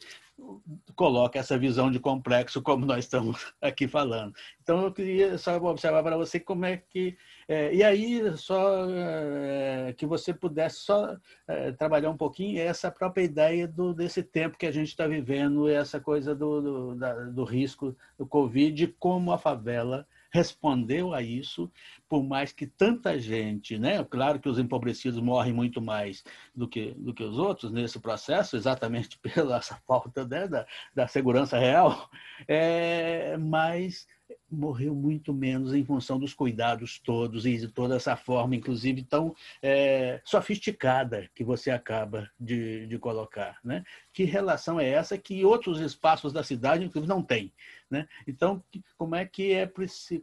coloca 0.95 1.39
essa 1.39 1.59
visão 1.59 1.91
de 1.91 2.01
complexo 2.01 2.63
como 2.63 2.87
nós 2.87 3.05
estamos 3.05 3.53
aqui 3.61 3.87
falando. 3.87 4.35
Então, 4.63 4.85
eu 4.85 4.93
queria 4.93 5.37
só 5.37 5.57
observar 5.57 6.03
para 6.03 6.17
você 6.17 6.41
como 6.41 6.65
é 6.65 6.77
que... 6.77 7.17
É, 7.47 7.75
e 7.75 7.83
aí, 7.83 8.37
só 8.37 8.87
é, 8.91 9.93
que 9.97 10.07
você 10.07 10.33
pudesse 10.33 10.81
só 10.81 11.17
é, 11.47 11.73
trabalhar 11.73 12.11
um 12.11 12.17
pouquinho 12.17 12.61
essa 12.61 12.91
própria 12.91 13.23
ideia 13.23 13.67
do, 13.67 13.93
desse 13.93 14.23
tempo 14.23 14.57
que 14.57 14.67
a 14.67 14.73
gente 14.73 14.89
está 14.89 15.07
vivendo, 15.07 15.69
essa 15.69 16.01
coisa 16.01 16.35
do, 16.35 16.63
do, 16.63 16.95
da, 16.95 17.13
do 17.25 17.45
risco 17.45 17.95
do 18.17 18.27
Covid, 18.27 18.87
como 18.99 19.33
a 19.33 19.39
favela 19.39 20.07
respondeu 20.33 21.13
a 21.13 21.23
isso, 21.23 21.71
por 22.09 22.23
mais 22.23 22.53
que 22.53 22.67
tanta 22.67 23.19
gente, 23.19 23.79
né? 23.79 24.03
Claro 24.05 24.39
que 24.39 24.49
os 24.49 24.59
empobrecidos 24.59 25.21
morrem 25.21 25.53
muito 25.53 25.81
mais 25.81 26.23
do 26.55 26.69
que, 26.69 26.93
do 26.93 27.13
que 27.13 27.23
os 27.23 27.39
outros 27.39 27.73
nesse 27.73 27.99
processo, 27.99 28.57
exatamente 28.57 29.19
pela 29.23 29.57
essa 29.59 29.81
falta 29.87 30.27
né, 30.27 30.47
da, 30.47 30.67
da 30.95 31.09
segurança 31.09 31.59
real, 31.59 32.09
é, 32.47 33.37
mas 33.37 34.07
morreu 34.51 34.95
muito 34.95 35.33
menos 35.33 35.73
em 35.75 35.85
função 35.85 36.19
dos 36.19 36.35
cuidados 36.35 36.99
todos 36.99 37.47
e 37.47 37.57
de 37.57 37.69
toda 37.69 37.97
essa 37.97 38.17
forma, 38.17 38.57
inclusive 38.57 39.03
tão 39.03 39.35
é, 39.63 40.21
sofisticada 40.25 41.29
que 41.35 41.45
você 41.45 41.71
acaba 41.71 42.31
de, 42.39 42.87
de 42.87 42.99
colocar. 42.99 43.59
Né? 43.65 43.85
Que 44.13 44.25
relação 44.25 44.81
é 44.81 44.89
essa 44.89 45.17
que 45.17 45.45
outros 45.45 45.81
espaços 45.81 46.33
da 46.33 46.43
cidade, 46.43 46.85
inclusive, 46.85 47.09
não 47.09 47.23
têm? 47.23 47.53
Né? 47.91 48.07
Então, 48.27 48.63
como 48.97 49.15
é 49.15 49.25
que 49.25 49.53
é 49.53 49.71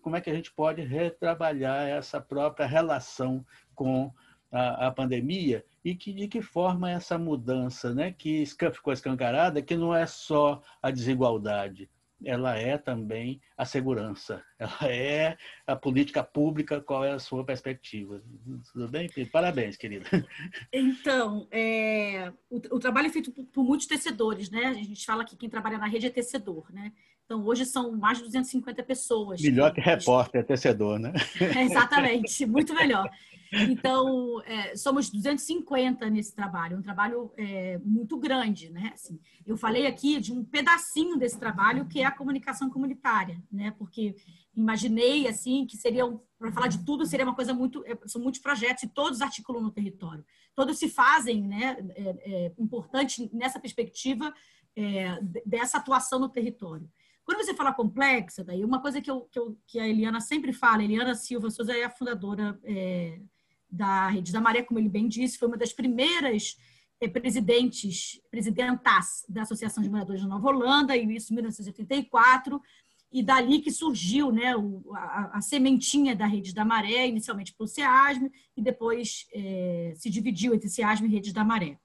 como 0.01 0.15
é 0.15 0.21
que 0.21 0.29
a 0.29 0.35
gente 0.35 0.51
pode 0.51 0.81
retrabalhar 0.81 1.87
essa 1.87 2.19
própria 2.19 2.65
relação 2.65 3.45
com 3.75 4.11
a, 4.51 4.87
a 4.87 4.91
pandemia 4.91 5.63
e 5.83 5.95
que, 5.95 6.13
de 6.13 6.27
que 6.27 6.41
forma 6.41 6.91
essa 6.91 7.17
mudança, 7.17 7.93
né, 7.93 8.11
que 8.11 8.45
ficou 8.45 8.93
escancarada, 8.93 9.61
que 9.61 9.75
não 9.75 9.95
é 9.95 10.05
só 10.05 10.61
a 10.81 10.91
desigualdade, 10.91 11.89
ela 12.23 12.57
é 12.57 12.77
também 12.77 13.41
a 13.55 13.65
segurança, 13.65 14.43
ela 14.57 14.91
é 14.91 15.37
a 15.65 15.75
política 15.75 16.23
pública, 16.23 16.81
qual 16.81 17.03
é 17.03 17.11
a 17.11 17.19
sua 17.19 17.43
perspectiva? 17.43 18.21
Tudo 18.73 18.87
bem? 18.87 19.09
Parabéns, 19.31 19.77
querida. 19.77 20.05
Então, 20.73 21.47
é, 21.51 22.31
o, 22.49 22.57
o, 22.75 22.79
trabalho 22.79 23.07
é 23.07 23.11
feito 23.11 23.31
por, 23.31 23.45
por, 23.45 23.63
muitos 23.63 23.87
tecedores, 23.87 24.49
né? 24.49 24.67
A 24.67 24.73
gente 24.73 25.05
fala 25.05 25.25
que 25.25 25.35
quem 25.35 25.49
trabalha 25.49 25.77
na 25.77 25.87
rede 25.87 26.07
é 26.07 26.09
tecedor, 26.09 26.65
né? 26.71 26.91
Então, 27.27 27.45
hoje 27.45 27.65
são 27.65 27.91
mais 27.91 28.19
de 28.19 28.23
250 28.23 28.81
pessoas. 28.83 29.41
Melhor 29.41 29.73
que, 29.73 29.81
que 29.81 29.89
repórter, 29.89 30.45
tecedor, 30.45 30.97
né? 30.97 31.11
É, 31.41 31.63
exatamente, 31.63 32.45
muito 32.45 32.73
melhor. 32.73 33.09
Então, 33.51 34.41
é, 34.43 34.77
somos 34.77 35.09
250 35.09 36.09
nesse 36.09 36.33
trabalho, 36.33 36.77
um 36.77 36.81
trabalho 36.81 37.29
é, 37.35 37.79
muito 37.83 38.17
grande, 38.17 38.69
né? 38.69 38.91
Assim, 38.93 39.19
eu 39.45 39.57
falei 39.57 39.87
aqui 39.87 40.21
de 40.21 40.31
um 40.31 40.41
pedacinho 40.41 41.17
desse 41.17 41.37
trabalho 41.37 41.85
que 41.85 41.99
é 41.99 42.05
a 42.05 42.11
comunicação 42.11 42.69
comunitária, 42.69 43.43
né? 43.51 43.71
Porque 43.77 44.15
imaginei 44.55 45.27
assim 45.27 45.65
que 45.65 45.75
seria, 45.75 46.05
para 46.39 46.51
falar 46.53 46.67
de 46.67 46.85
tudo, 46.85 47.05
seria 47.05 47.25
uma 47.25 47.35
coisa 47.35 47.53
muito, 47.53 47.83
é, 47.85 47.97
são 48.05 48.21
muitos 48.21 48.39
projetos 48.39 48.83
e 48.83 48.87
todos 48.87 49.21
articulam 49.21 49.61
no 49.61 49.71
território, 49.71 50.25
todos 50.55 50.79
se 50.79 50.87
fazem, 50.87 51.41
né? 51.43 51.77
É, 51.93 52.45
é 52.47 52.53
importante 52.57 53.29
nessa 53.33 53.59
perspectiva 53.59 54.33
é, 54.77 55.19
dessa 55.45 55.77
atuação 55.77 56.19
no 56.19 56.29
território. 56.29 56.89
Quando 57.27 57.43
você 57.43 57.53
fala 57.53 57.73
complexa, 57.73 58.41
daí 58.41 58.63
uma 58.63 58.81
coisa 58.81 59.01
que, 59.01 59.11
eu, 59.11 59.27
que, 59.29 59.37
eu, 59.37 59.57
que 59.67 59.77
a 59.81 59.85
Eliana 59.85 60.21
sempre 60.21 60.53
fala, 60.53 60.81
Eliana 60.81 61.13
Silva 61.13 61.49
Souza 61.49 61.73
é 61.77 61.83
a 61.83 61.89
fundadora 61.89 62.57
é, 62.63 63.19
da 63.69 64.07
Rede 64.07 64.31
da 64.31 64.39
Maré, 64.39 64.63
como 64.63 64.79
ele 64.79 64.87
bem 64.87 65.09
disse, 65.09 65.37
foi 65.37 65.49
uma 65.49 65.57
das 65.57 65.73
primeiras 65.73 66.55
eh, 67.01 67.07
presidentes, 67.09 68.21
presidentas 68.31 69.25
da 69.27 69.41
Associação 69.41 69.83
de 69.83 69.89
Moradores 69.89 70.21
da 70.21 70.27
Nova 70.29 70.47
Holanda, 70.47 70.95
em 70.95 71.05
1984, 71.05 72.61
e 73.11 73.21
dali 73.21 73.59
que 73.59 73.71
surgiu 73.71 74.31
né, 74.31 74.55
o, 74.55 74.81
a, 74.95 75.31
a, 75.33 75.41
sementinha 75.41 76.15
da 76.15 76.25
Rede 76.25 76.53
da 76.53 76.63
Maré, 76.63 77.09
inicialmente 77.09 77.53
pelo 77.53 77.67
SEASM, 77.67 78.29
e 78.55 78.61
depois 78.61 79.27
é, 79.33 79.91
se 79.97 80.09
dividiu 80.09 80.55
entre 80.55 80.69
SEASM 80.69 81.03
e 81.03 81.09
Rede 81.09 81.33
da 81.33 81.43
Maré. 81.43 81.77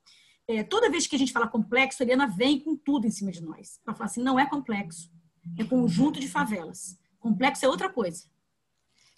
É, 0.47 0.63
toda 0.63 0.89
vez 0.89 1.09
que 1.09 1.17
a 1.17 1.19
gente 1.19 1.33
fala 1.33 1.49
complexo, 1.49 2.01
a 2.01 2.07
Eliana 2.07 2.29
vem 2.29 2.61
com 2.61 2.77
tudo 2.77 3.09
em 3.09 3.11
cima 3.11 3.33
de 3.33 3.43
nós, 3.43 3.81
para 3.85 3.93
falar 3.93 4.07
assim, 4.07 4.23
não 4.23 4.39
é 4.39 4.47
complexo, 4.47 5.12
é 5.59 5.65
conjunto 5.65 6.21
de 6.21 6.29
favelas. 6.29 6.99
Complexo 7.19 7.65
é 7.65 7.69
outra 7.69 7.89
coisa. 7.89 8.25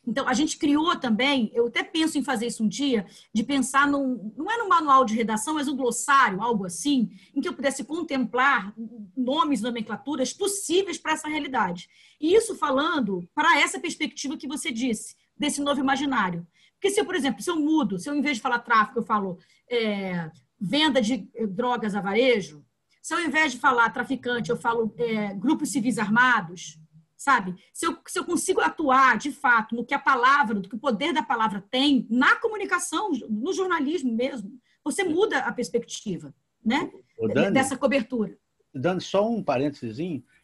Então, 0.07 0.29
a 0.29 0.35
gente 0.35 0.59
criou 0.59 0.95
também, 0.97 1.51
eu 1.55 1.67
até 1.67 1.83
penso 1.83 2.19
em 2.19 2.23
fazer 2.23 2.47
isso 2.47 2.63
um 2.63 2.69
dia, 2.69 3.07
de 3.33 3.43
pensar 3.43 3.89
num, 3.89 4.33
não 4.37 4.51
é 4.51 4.59
no 4.59 4.69
manual 4.69 5.05
de 5.05 5.15
redação, 5.15 5.55
mas 5.55 5.67
um 5.67 5.77
glossário, 5.77 6.43
algo 6.43 6.67
assim, 6.67 7.11
em 7.35 7.41
que 7.41 7.49
eu 7.49 7.55
pudesse 7.55 7.85
contemplar 7.85 8.75
nomes, 9.17 9.63
nomenclaturas 9.63 10.33
possíveis 10.33 10.99
para 10.99 11.13
essa 11.13 11.29
realidade. 11.29 11.89
E 12.21 12.35
isso 12.35 12.55
falando 12.55 13.27
para 13.35 13.61
essa 13.61 13.81
perspectiva 13.81 14.37
que 14.37 14.47
você 14.47 14.71
disse, 14.71 15.17
desse 15.37 15.63
novo 15.63 15.81
imaginário. 15.81 16.47
Porque 16.75 16.91
se 16.91 17.01
eu, 17.01 17.07
por 17.07 17.15
exemplo, 17.15 17.43
se 17.43 17.51
eu 17.51 17.57
mudo, 17.59 17.99
se 17.99 18.11
eu, 18.11 18.15
em 18.15 18.21
vez 18.21 18.37
de 18.37 18.43
falar 18.43 18.59
tráfico, 18.59 18.99
eu 18.99 19.03
falo 19.03 19.39
é, 19.71 20.31
venda 20.61 21.01
de 21.01 21.29
drogas 21.49 21.95
a 21.95 22.01
varejo, 22.03 22.63
se 23.05 23.13
ao 23.13 23.21
invés 23.21 23.53
de 23.53 23.59
falar 23.59 23.91
traficante, 23.91 24.49
eu 24.49 24.57
falo 24.57 24.91
é, 24.97 25.35
grupos 25.35 25.69
civis 25.69 25.99
armados, 25.99 26.79
sabe? 27.19 27.55
Se 27.71 27.85
eu, 27.85 27.99
se 28.07 28.19
eu 28.19 28.25
consigo 28.25 28.63
atuar, 28.63 29.19
de 29.19 29.31
fato, 29.31 29.77
no 29.77 29.85
que 29.85 29.93
a 29.93 29.99
palavra, 29.99 30.59
do 30.59 30.67
que 30.67 30.75
o 30.75 30.79
poder 30.79 31.13
da 31.13 31.23
palavra 31.23 31.63
tem, 31.71 32.07
na 32.09 32.35
comunicação, 32.37 33.11
no 33.29 33.53
jornalismo 33.53 34.11
mesmo, 34.11 34.59
você 34.83 35.05
muda 35.05 35.41
a 35.41 35.53
perspectiva, 35.53 36.35
né? 36.65 36.91
Dani, 37.35 37.53
Dessa 37.53 37.77
cobertura. 37.77 38.39
Dando 38.75 39.03
só 39.03 39.29
um 39.29 39.43
parênteses, 39.43 39.99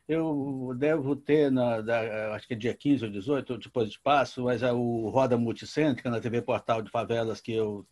eu 0.06 0.74
devo 0.76 1.14
ter, 1.14 1.52
na, 1.52 1.80
da, 1.80 2.34
acho 2.34 2.46
que 2.46 2.54
é 2.54 2.56
dia 2.56 2.74
15 2.74 3.04
ou 3.04 3.11
18, 3.11 3.58
depois 3.58 3.88
de 3.88 4.00
passo, 4.00 4.42
mas 4.42 4.62
é 4.62 4.72
o 4.72 5.08
Roda 5.08 5.38
Multicêntrica, 5.38 6.11
na 6.11 6.20
TV 6.20 6.42
Portal 6.42 6.82
de 6.82 6.90
Favelas 6.90 7.40
que 7.40 7.52
eu 7.52 7.86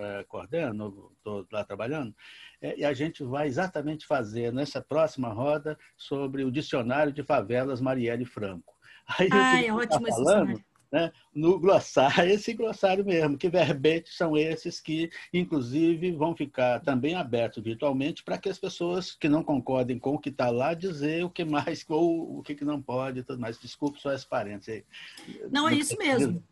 é, 0.00 0.24
coordeno, 0.24 1.12
estou 1.16 1.46
lá 1.52 1.64
trabalhando, 1.64 2.12
é, 2.53 2.53
e 2.76 2.84
a 2.84 2.92
gente 2.92 3.22
vai 3.22 3.46
exatamente 3.46 4.06
fazer 4.06 4.52
nessa 4.52 4.80
próxima 4.80 5.28
roda 5.28 5.78
sobre 5.96 6.44
o 6.44 6.50
Dicionário 6.50 7.12
de 7.12 7.22
Favelas 7.22 7.80
Marielle 7.80 8.24
Franco. 8.24 8.74
Aí, 9.06 9.28
ah, 9.30 9.62
é 9.62 9.72
ótimo 9.72 10.06
tá 10.06 10.14
falando, 10.14 10.64
né, 10.90 11.12
no 11.34 11.58
glossário, 11.58 12.30
esse 12.32 12.54
glossário 12.54 13.04
mesmo, 13.04 13.36
que 13.36 13.48
verbetes 13.48 14.16
são 14.16 14.36
esses 14.36 14.80
que, 14.80 15.10
inclusive, 15.32 16.12
vão 16.12 16.36
ficar 16.36 16.80
também 16.80 17.14
abertos 17.14 17.62
virtualmente 17.62 18.22
para 18.22 18.38
que 18.38 18.48
as 18.48 18.58
pessoas 18.58 19.12
que 19.12 19.28
não 19.28 19.42
concordem 19.42 19.98
com 19.98 20.14
o 20.14 20.18
que 20.18 20.28
está 20.30 20.50
lá 20.50 20.72
dizer 20.72 21.24
o 21.24 21.30
que 21.30 21.44
mais 21.44 21.84
ou 21.90 22.38
o 22.38 22.42
que 22.42 22.64
não 22.64 22.80
pode 22.80 23.24
tudo 23.24 23.40
mais. 23.40 23.58
Desculpe 23.58 24.00
só 24.00 24.12
esse 24.12 24.26
parênteses 24.26 24.74
aí. 24.76 24.84
Não, 25.50 25.68
é 25.68 25.74
isso 25.74 25.98
mesmo. 25.98 26.42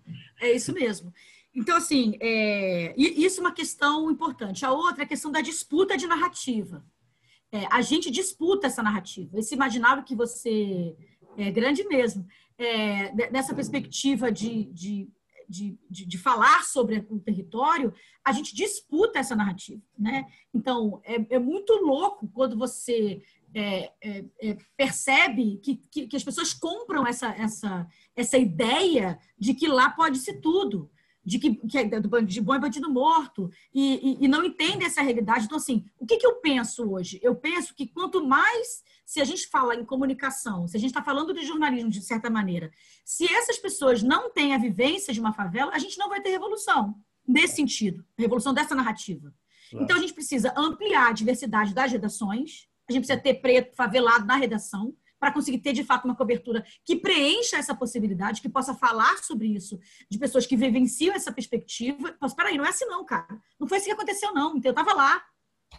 É 0.40 0.52
isso 0.52 0.74
mesmo. 0.74 1.12
Então, 1.55 1.76
assim, 1.76 2.16
é, 2.20 2.94
isso 2.96 3.40
é 3.40 3.44
uma 3.44 3.53
questão 3.53 4.11
importante. 4.11 4.64
A 4.64 4.72
outra 4.72 5.03
é 5.03 5.05
a 5.05 5.09
questão 5.09 5.30
da 5.30 5.40
disputa 5.40 5.96
de 5.96 6.07
narrativa. 6.07 6.84
É, 7.50 7.66
a 7.70 7.82
gente 7.82 8.11
disputa 8.11 8.66
essa 8.66 8.82
narrativa. 8.82 9.38
Esse 9.38 9.55
imaginário 9.55 10.05
que 10.05 10.16
você 10.16 10.96
é 11.36 11.50
grande 11.50 11.84
mesmo 11.84 12.26
é, 12.59 13.30
nessa 13.30 13.55
perspectiva 13.55 14.30
de, 14.30 14.64
de, 14.72 15.09
de, 15.48 15.78
de, 15.90 16.18
falar 16.18 16.64
sobre 16.64 17.07
o 17.11 17.18
território, 17.18 17.92
a 18.24 18.32
gente 18.32 18.55
disputa 18.55 19.18
essa 19.18 19.36
narrativa. 19.36 19.82
Né? 19.98 20.26
Então, 20.55 21.00
é, 21.05 21.34
é 21.34 21.38
muito 21.38 21.72
louco 21.74 22.28
quando 22.32 22.57
você 22.57 23.22
é, 23.55 23.92
é, 24.00 24.24
é, 24.40 24.57
percebe 24.76 25.59
que, 25.62 25.76
que, 25.90 26.07
que, 26.07 26.16
as 26.16 26.24
pessoas 26.24 26.55
compram 26.55 27.07
essa, 27.07 27.28
essa, 27.34 27.86
essa 28.16 28.38
ideia 28.38 29.18
de 29.38 29.53
que 29.53 29.68
lá 29.68 29.90
pode 29.90 30.18
ser 30.18 30.40
tudo 30.40 30.90
de 31.24 31.38
que, 31.38 31.54
que 31.54 31.78
é 31.78 31.84
de 31.84 32.40
bom 32.40 32.54
e 32.54 32.58
bandido 32.58 32.90
morto, 32.90 33.50
e, 33.72 34.18
e, 34.20 34.24
e, 34.24 34.28
não 34.28 34.44
entende 34.44 34.84
essa 34.84 35.02
realidade. 35.02 35.44
Então, 35.44 35.56
assim, 35.56 35.84
o 35.98 36.06
que, 36.06 36.16
que 36.16 36.26
eu 36.26 36.36
penso 36.36 36.90
hoje? 36.90 37.20
Eu 37.22 37.36
penso 37.36 37.74
que 37.74 37.86
quanto 37.86 38.26
mais, 38.26 38.82
se 39.06 39.20
a 39.20 39.24
gente 39.24 39.48
fala 39.48 39.74
em 39.74 39.84
comunicação, 39.84 40.66
se 40.66 40.76
a 40.76 40.80
gente 40.80 40.90
está 40.90 41.02
falando 41.02 41.32
de 41.32 41.46
jornalismo 41.46 41.90
de 41.90 42.02
certa 42.02 42.28
maneira, 42.28 42.72
se 43.04 43.32
essas 43.32 43.56
pessoas 43.58 44.02
não 44.02 44.30
têm 44.30 44.54
a 44.54 44.58
vivência 44.58 45.12
de 45.12 45.20
uma 45.20 45.32
favela, 45.32 45.72
a 45.72 45.78
gente 45.78 45.96
não 45.96 46.08
vai 46.08 46.20
ter 46.20 46.30
revolução 46.30 46.94
nesse 47.26 47.56
sentido, 47.56 48.04
revolução 48.18 48.52
dessa 48.52 48.74
narrativa. 48.74 49.32
Claro. 49.70 49.84
Então, 49.84 49.96
a 49.96 50.00
gente 50.00 50.14
precisa 50.14 50.52
ampliar 50.56 51.10
a 51.10 51.12
diversidade 51.12 51.72
das 51.72 51.92
redações, 51.92 52.66
a 52.88 52.92
gente 52.92 53.06
precisa 53.06 53.22
ter 53.22 53.34
preto 53.34 53.76
favelado 53.76 54.26
na 54.26 54.36
redação, 54.36 54.92
para 55.22 55.30
conseguir 55.30 55.58
ter 55.58 55.72
de 55.72 55.84
fato 55.84 56.04
uma 56.04 56.16
cobertura 56.16 56.66
que 56.84 56.96
preencha 56.96 57.56
essa 57.56 57.76
possibilidade, 57.76 58.42
que 58.42 58.48
possa 58.48 58.74
falar 58.74 59.22
sobre 59.22 59.46
isso, 59.46 59.78
de 60.10 60.18
pessoas 60.18 60.48
que 60.48 60.56
vivenciam 60.56 61.14
essa 61.14 61.30
perspectiva. 61.30 62.16
Mas 62.20 62.34
peraí, 62.34 62.58
não 62.58 62.66
é 62.66 62.70
assim 62.70 62.86
não, 62.86 63.04
cara. 63.04 63.40
Não 63.56 63.68
foi 63.68 63.78
assim 63.78 63.86
que 63.86 63.92
aconteceu, 63.92 64.34
não. 64.34 64.56
Então, 64.56 64.70
eu 64.70 64.72
estava 64.76 64.92
lá, 64.92 65.22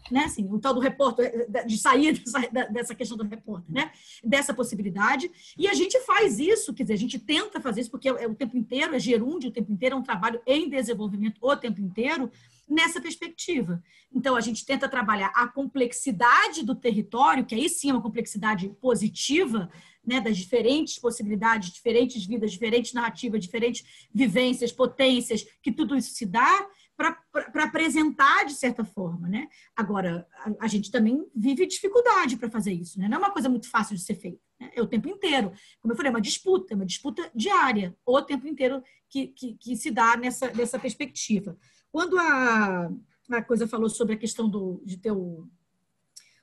né, 0.09 0.23
assim, 0.23 0.47
o 0.49 0.57
tal 0.59 0.73
do 0.73 0.79
repórter, 0.79 1.45
de 1.67 1.77
sair 1.77 2.13
dessa, 2.23 2.71
dessa 2.71 2.95
questão 2.95 3.17
do 3.17 3.25
repórter, 3.25 3.69
né, 3.69 3.91
dessa 4.23 4.53
possibilidade, 4.53 5.29
e 5.57 5.67
a 5.67 5.73
gente 5.73 5.99
faz 6.05 6.39
isso, 6.39 6.73
quer 6.73 6.83
dizer, 6.83 6.93
a 6.93 6.97
gente 6.97 7.19
tenta 7.19 7.59
fazer 7.59 7.81
isso, 7.81 7.91
porque 7.91 8.07
é 8.07 8.25
o 8.25 8.35
tempo 8.35 8.55
inteiro, 8.55 8.95
é 8.95 8.99
gerúndio 8.99 9.49
o 9.49 9.53
tempo 9.53 9.73
inteiro, 9.73 9.95
é 9.95 9.99
um 9.99 10.03
trabalho 10.03 10.41
em 10.47 10.69
desenvolvimento 10.69 11.37
o 11.41 11.53
tempo 11.57 11.81
inteiro, 11.81 12.31
nessa 12.67 13.01
perspectiva. 13.01 13.81
Então, 14.11 14.35
a 14.35 14.41
gente 14.41 14.65
tenta 14.65 14.87
trabalhar 14.87 15.31
a 15.35 15.47
complexidade 15.47 16.63
do 16.63 16.75
território, 16.75 17.45
que 17.45 17.55
aí 17.55 17.69
sim 17.69 17.89
é 17.89 17.93
uma 17.93 18.01
complexidade 18.01 18.69
positiva, 18.81 19.69
né, 20.05 20.19
das 20.19 20.37
diferentes 20.37 20.99
possibilidades, 20.99 21.71
diferentes 21.71 22.25
vidas, 22.25 22.51
diferentes 22.51 22.93
narrativas, 22.93 23.41
diferentes 23.41 24.07
vivências, 24.13 24.71
potências, 24.71 25.45
que 25.61 25.71
tudo 25.71 25.95
isso 25.95 26.13
se 26.13 26.25
dá, 26.25 26.67
para 26.95 27.63
apresentar 27.63 28.45
de 28.45 28.53
certa 28.53 28.83
forma, 28.85 29.27
né? 29.27 29.47
Agora, 29.75 30.27
a, 30.37 30.65
a 30.65 30.67
gente 30.67 30.91
também 30.91 31.25
vive 31.35 31.65
dificuldade 31.65 32.37
para 32.37 32.49
fazer 32.49 32.71
isso, 32.71 32.99
né? 32.99 33.07
Não 33.07 33.17
é 33.17 33.19
uma 33.19 33.31
coisa 33.31 33.49
muito 33.49 33.69
fácil 33.69 33.95
de 33.95 34.01
ser 34.01 34.15
feita. 34.15 34.39
Né? 34.59 34.71
É 34.75 34.81
o 34.81 34.87
tempo 34.87 35.09
inteiro. 35.09 35.51
Como 35.81 35.91
eu 35.91 35.97
falei, 35.97 36.09
é 36.09 36.13
uma 36.13 36.21
disputa, 36.21 36.73
é 36.73 36.75
uma 36.75 36.85
disputa 36.85 37.29
diária, 37.33 37.95
o 38.05 38.21
tempo 38.21 38.47
inteiro 38.47 38.83
que, 39.09 39.27
que, 39.27 39.55
que 39.55 39.75
se 39.75 39.89
dá 39.89 40.15
nessa, 40.15 40.51
nessa 40.53 40.77
perspectiva. 40.77 41.57
Quando 41.93 42.17
a, 42.17 42.89
a 43.29 43.43
coisa 43.43 43.67
falou 43.67 43.87
sobre 43.87 44.15
a 44.15 44.17
questão 44.17 44.49
do, 44.49 44.81
de 44.83 44.97
ter 44.97 45.11
o, 45.11 45.47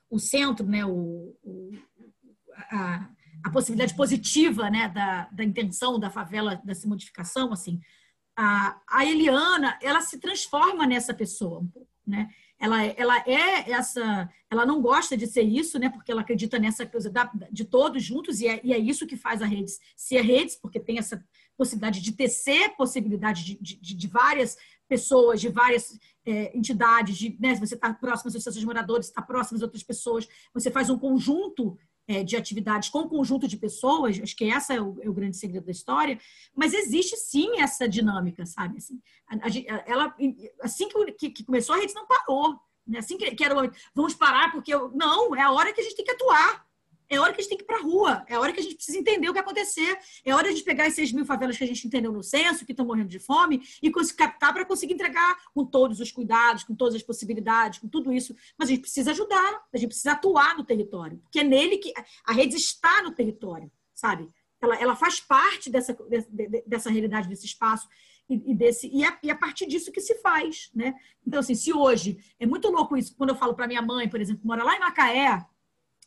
o 0.09 0.17
centro, 0.17 0.65
né, 0.65 0.85
o, 0.85 1.35
o 1.43 1.71
a, 2.71 3.09
a, 3.43 3.51
possibilidade 3.51 3.93
positiva 3.93 4.69
né, 4.69 4.87
da, 4.87 5.27
da 5.29 5.43
intenção 5.43 5.99
da 5.99 6.09
favela, 6.09 6.55
dessa 6.63 6.87
modificação, 6.87 7.51
assim, 7.51 7.81
a, 8.33 8.79
a 8.87 9.05
Eliana, 9.05 9.77
ela 9.81 9.99
se 9.99 10.19
transforma 10.19 10.87
nessa 10.87 11.13
pessoa 11.13 11.59
um 11.59 11.67
pouco, 11.67 11.91
né? 12.07 12.29
Ela, 12.57 12.85
ela 12.85 13.17
é 13.27 13.71
essa, 13.71 14.29
ela 14.49 14.65
não 14.65 14.81
gosta 14.81 15.17
de 15.17 15.27
ser 15.27 15.41
isso, 15.41 15.79
né? 15.79 15.89
Porque 15.89 16.11
ela 16.11 16.21
acredita 16.21 16.59
nessa 16.59 16.85
coisa 16.85 17.09
da, 17.09 17.29
de 17.51 17.65
todos 17.65 18.01
juntos 18.03 18.39
e 18.39 18.47
é, 18.47 18.61
e 18.63 18.71
é 18.71 18.77
isso 18.77 19.07
que 19.07 19.17
faz 19.17 19.41
a 19.41 19.45
redes 19.45 19.79
ser 19.97 20.21
redes, 20.21 20.55
porque 20.55 20.79
tem 20.79 20.97
essa 20.97 21.21
possibilidade 21.57 22.01
de 22.01 22.11
tecer 22.11 22.75
possibilidade 22.75 23.43
de, 23.43 23.57
de, 23.59 23.95
de 23.95 24.07
várias 24.07 24.57
pessoas, 24.91 25.39
de 25.39 25.47
várias 25.47 25.97
é, 26.25 26.55
entidades, 26.55 27.17
de, 27.17 27.37
né, 27.39 27.55
você 27.55 27.75
está 27.75 27.93
próximo 27.93 28.27
associações 28.27 28.59
de 28.59 28.65
moradores, 28.65 29.07
está 29.07 29.21
próximo 29.21 29.55
às 29.55 29.61
outras 29.61 29.81
pessoas, 29.81 30.27
você 30.53 30.69
faz 30.69 30.89
um 30.89 30.99
conjunto 30.99 31.77
é, 32.09 32.25
de 32.25 32.35
atividades 32.35 32.89
com 32.89 33.07
conjunto 33.07 33.47
de 33.47 33.55
pessoas, 33.55 34.19
acho 34.21 34.35
que 34.35 34.51
essa 34.51 34.73
é 34.73 34.81
o, 34.81 34.97
é 35.01 35.07
o, 35.07 35.13
grande 35.13 35.37
segredo 35.37 35.65
da 35.65 35.71
história, 35.71 36.19
mas 36.53 36.73
existe 36.73 37.15
sim 37.15 37.61
essa 37.61 37.87
dinâmica, 37.87 38.45
sabe? 38.45 38.79
Assim, 38.79 38.99
a, 39.29 39.35
a, 39.35 39.83
ela, 39.87 40.15
assim 40.61 40.89
que, 41.17 41.29
que, 41.29 41.45
começou, 41.45 41.73
a 41.73 41.79
rede 41.79 41.93
não 41.93 42.05
parou. 42.05 42.59
Né? 42.85 42.99
Assim 42.99 43.17
que, 43.17 43.33
que 43.33 43.45
era, 43.45 43.55
vamos 43.95 44.13
parar 44.13 44.51
porque 44.51 44.73
eu, 44.73 44.91
não, 44.93 45.33
é 45.33 45.41
a 45.41 45.51
hora 45.51 45.71
que 45.71 45.79
a 45.79 45.83
gente 45.85 45.95
tem 45.95 46.03
que 46.03 46.11
atuar. 46.11 46.65
É 47.11 47.19
hora 47.19 47.33
que 47.33 47.41
a 47.41 47.43
gente 47.43 47.49
tem 47.49 47.57
que 47.57 47.65
ir 47.65 47.67
para 47.67 47.75
a 47.75 47.81
rua, 47.81 48.23
é 48.25 48.39
hora 48.39 48.53
que 48.53 48.61
a 48.61 48.63
gente 48.63 48.75
precisa 48.75 48.97
entender 48.97 49.29
o 49.29 49.33
que 49.33 49.39
acontecer, 49.39 49.99
é 50.23 50.33
hora 50.33 50.53
de 50.53 50.63
pegar 50.63 50.87
as 50.87 50.93
6 50.93 51.11
mil 51.11 51.25
favelas 51.25 51.57
que 51.57 51.63
a 51.65 51.67
gente 51.67 51.85
entendeu 51.85 52.09
no 52.09 52.23
censo, 52.23 52.65
que 52.65 52.71
estão 52.71 52.85
morrendo 52.85 53.09
de 53.09 53.19
fome, 53.19 53.61
e 53.83 53.91
captar 54.15 54.53
para 54.53 54.63
conseguir 54.63 54.93
entregar 54.93 55.37
com 55.53 55.65
todos 55.65 55.99
os 55.99 56.09
cuidados, 56.09 56.63
com 56.63 56.73
todas 56.73 56.95
as 56.95 57.03
possibilidades, 57.03 57.79
com 57.79 57.89
tudo 57.89 58.13
isso. 58.13 58.33
Mas 58.57 58.69
a 58.69 58.71
gente 58.71 58.81
precisa 58.83 59.11
ajudar, 59.11 59.61
a 59.73 59.77
gente 59.77 59.89
precisa 59.89 60.13
atuar 60.13 60.55
no 60.57 60.63
território, 60.63 61.17
porque 61.17 61.41
é 61.41 61.43
nele 61.43 61.79
que 61.79 61.91
a 62.23 62.31
rede 62.31 62.55
está 62.55 63.03
no 63.03 63.11
território, 63.11 63.69
sabe? 63.93 64.29
Ela, 64.61 64.75
ela 64.77 64.95
faz 64.95 65.19
parte 65.19 65.69
dessa, 65.69 65.93
dessa 66.65 66.89
realidade, 66.89 67.27
desse 67.27 67.45
espaço 67.45 67.89
e, 68.29 68.55
desse 68.55 68.87
e 68.87 69.03
é, 69.03 69.17
e 69.21 69.29
é 69.29 69.33
a 69.33 69.37
partir 69.37 69.65
disso 69.65 69.91
que 69.91 69.99
se 69.99 70.15
faz, 70.15 70.69
né? 70.73 70.95
Então 71.27 71.41
assim, 71.41 71.55
se 71.55 71.73
hoje 71.73 72.23
é 72.39 72.45
muito 72.45 72.69
louco 72.69 72.95
isso 72.95 73.13
quando 73.17 73.31
eu 73.31 73.35
falo 73.35 73.53
para 73.53 73.67
minha 73.67 73.81
mãe, 73.81 74.07
por 74.07 74.21
exemplo, 74.21 74.41
que 74.41 74.47
mora 74.47 74.63
lá 74.63 74.77
em 74.77 74.79
Macaé, 74.79 75.45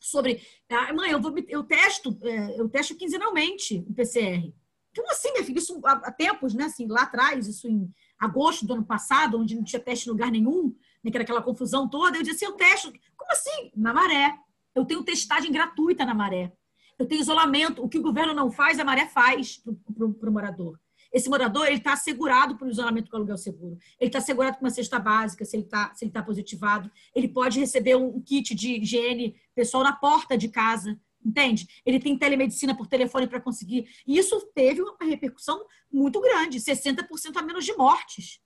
sobre. 0.04 0.42
Ah, 0.70 0.92
mãe, 0.92 1.10
eu, 1.10 1.20
vou, 1.20 1.34
eu 1.48 1.62
testo, 1.64 2.18
é, 2.22 2.60
eu 2.60 2.68
testo 2.68 2.96
quinzenalmente 2.96 3.84
o 3.88 3.94
PCR. 3.94 4.52
Como 4.94 5.10
assim, 5.10 5.32
minha 5.32 5.44
filha? 5.44 5.58
Isso 5.58 5.80
há 5.84 6.12
tempos, 6.12 6.54
né? 6.54 6.64
Assim, 6.64 6.86
lá 6.86 7.02
atrás, 7.02 7.48
isso 7.48 7.66
em 7.66 7.92
agosto 8.18 8.66
do 8.66 8.74
ano 8.74 8.84
passado, 8.84 9.38
onde 9.38 9.56
não 9.56 9.64
tinha 9.64 9.80
teste 9.80 10.08
em 10.08 10.12
lugar 10.12 10.30
nenhum, 10.30 10.74
né, 11.02 11.10
que 11.10 11.16
era 11.16 11.24
aquela 11.24 11.42
confusão 11.42 11.88
toda, 11.88 12.16
eu 12.16 12.22
disse 12.22 12.44
assim, 12.44 12.52
eu 12.52 12.56
testo. 12.56 12.92
Como 13.16 13.32
assim? 13.32 13.72
Na 13.76 13.92
maré. 13.92 14.38
Eu 14.74 14.84
tenho 14.84 15.02
testagem 15.02 15.50
gratuita 15.50 16.04
na 16.04 16.14
maré. 16.14 16.52
Eu 16.98 17.06
tenho 17.06 17.20
isolamento. 17.20 17.82
O 17.82 17.88
que 17.88 17.98
o 17.98 18.02
governo 18.02 18.34
não 18.34 18.50
faz, 18.50 18.78
a 18.78 18.84
maré 18.84 19.06
faz 19.06 19.62
para 19.94 20.30
o 20.30 20.32
morador. 20.32 20.78
Esse 21.14 21.30
morador 21.30 21.68
ele 21.68 21.76
está 21.76 21.92
assegurado 21.92 22.56
por 22.56 22.68
isolamento 22.68 23.08
com 23.08 23.16
aluguel 23.16 23.38
seguro. 23.38 23.78
Ele 24.00 24.08
está 24.08 24.18
assegurado 24.18 24.58
com 24.58 24.64
uma 24.64 24.70
cesta 24.70 24.98
básica, 24.98 25.44
se 25.44 25.54
ele 25.54 25.62
está 25.62 25.94
tá 26.12 26.22
positivado. 26.24 26.90
Ele 27.14 27.28
pode 27.28 27.60
receber 27.60 27.94
um 27.94 28.20
kit 28.20 28.52
de 28.52 28.80
higiene 28.80 29.40
pessoal 29.54 29.84
na 29.84 29.92
porta 29.92 30.36
de 30.36 30.48
casa, 30.48 31.00
entende? 31.24 31.68
Ele 31.86 32.00
tem 32.00 32.18
telemedicina 32.18 32.76
por 32.76 32.88
telefone 32.88 33.28
para 33.28 33.40
conseguir. 33.40 33.88
E 34.04 34.18
isso 34.18 34.40
teve 34.56 34.82
uma 34.82 34.96
repercussão 35.02 35.64
muito 35.90 36.20
grande, 36.20 36.58
60% 36.58 37.06
a 37.36 37.42
menos 37.42 37.64
de 37.64 37.76
mortes, 37.76 38.40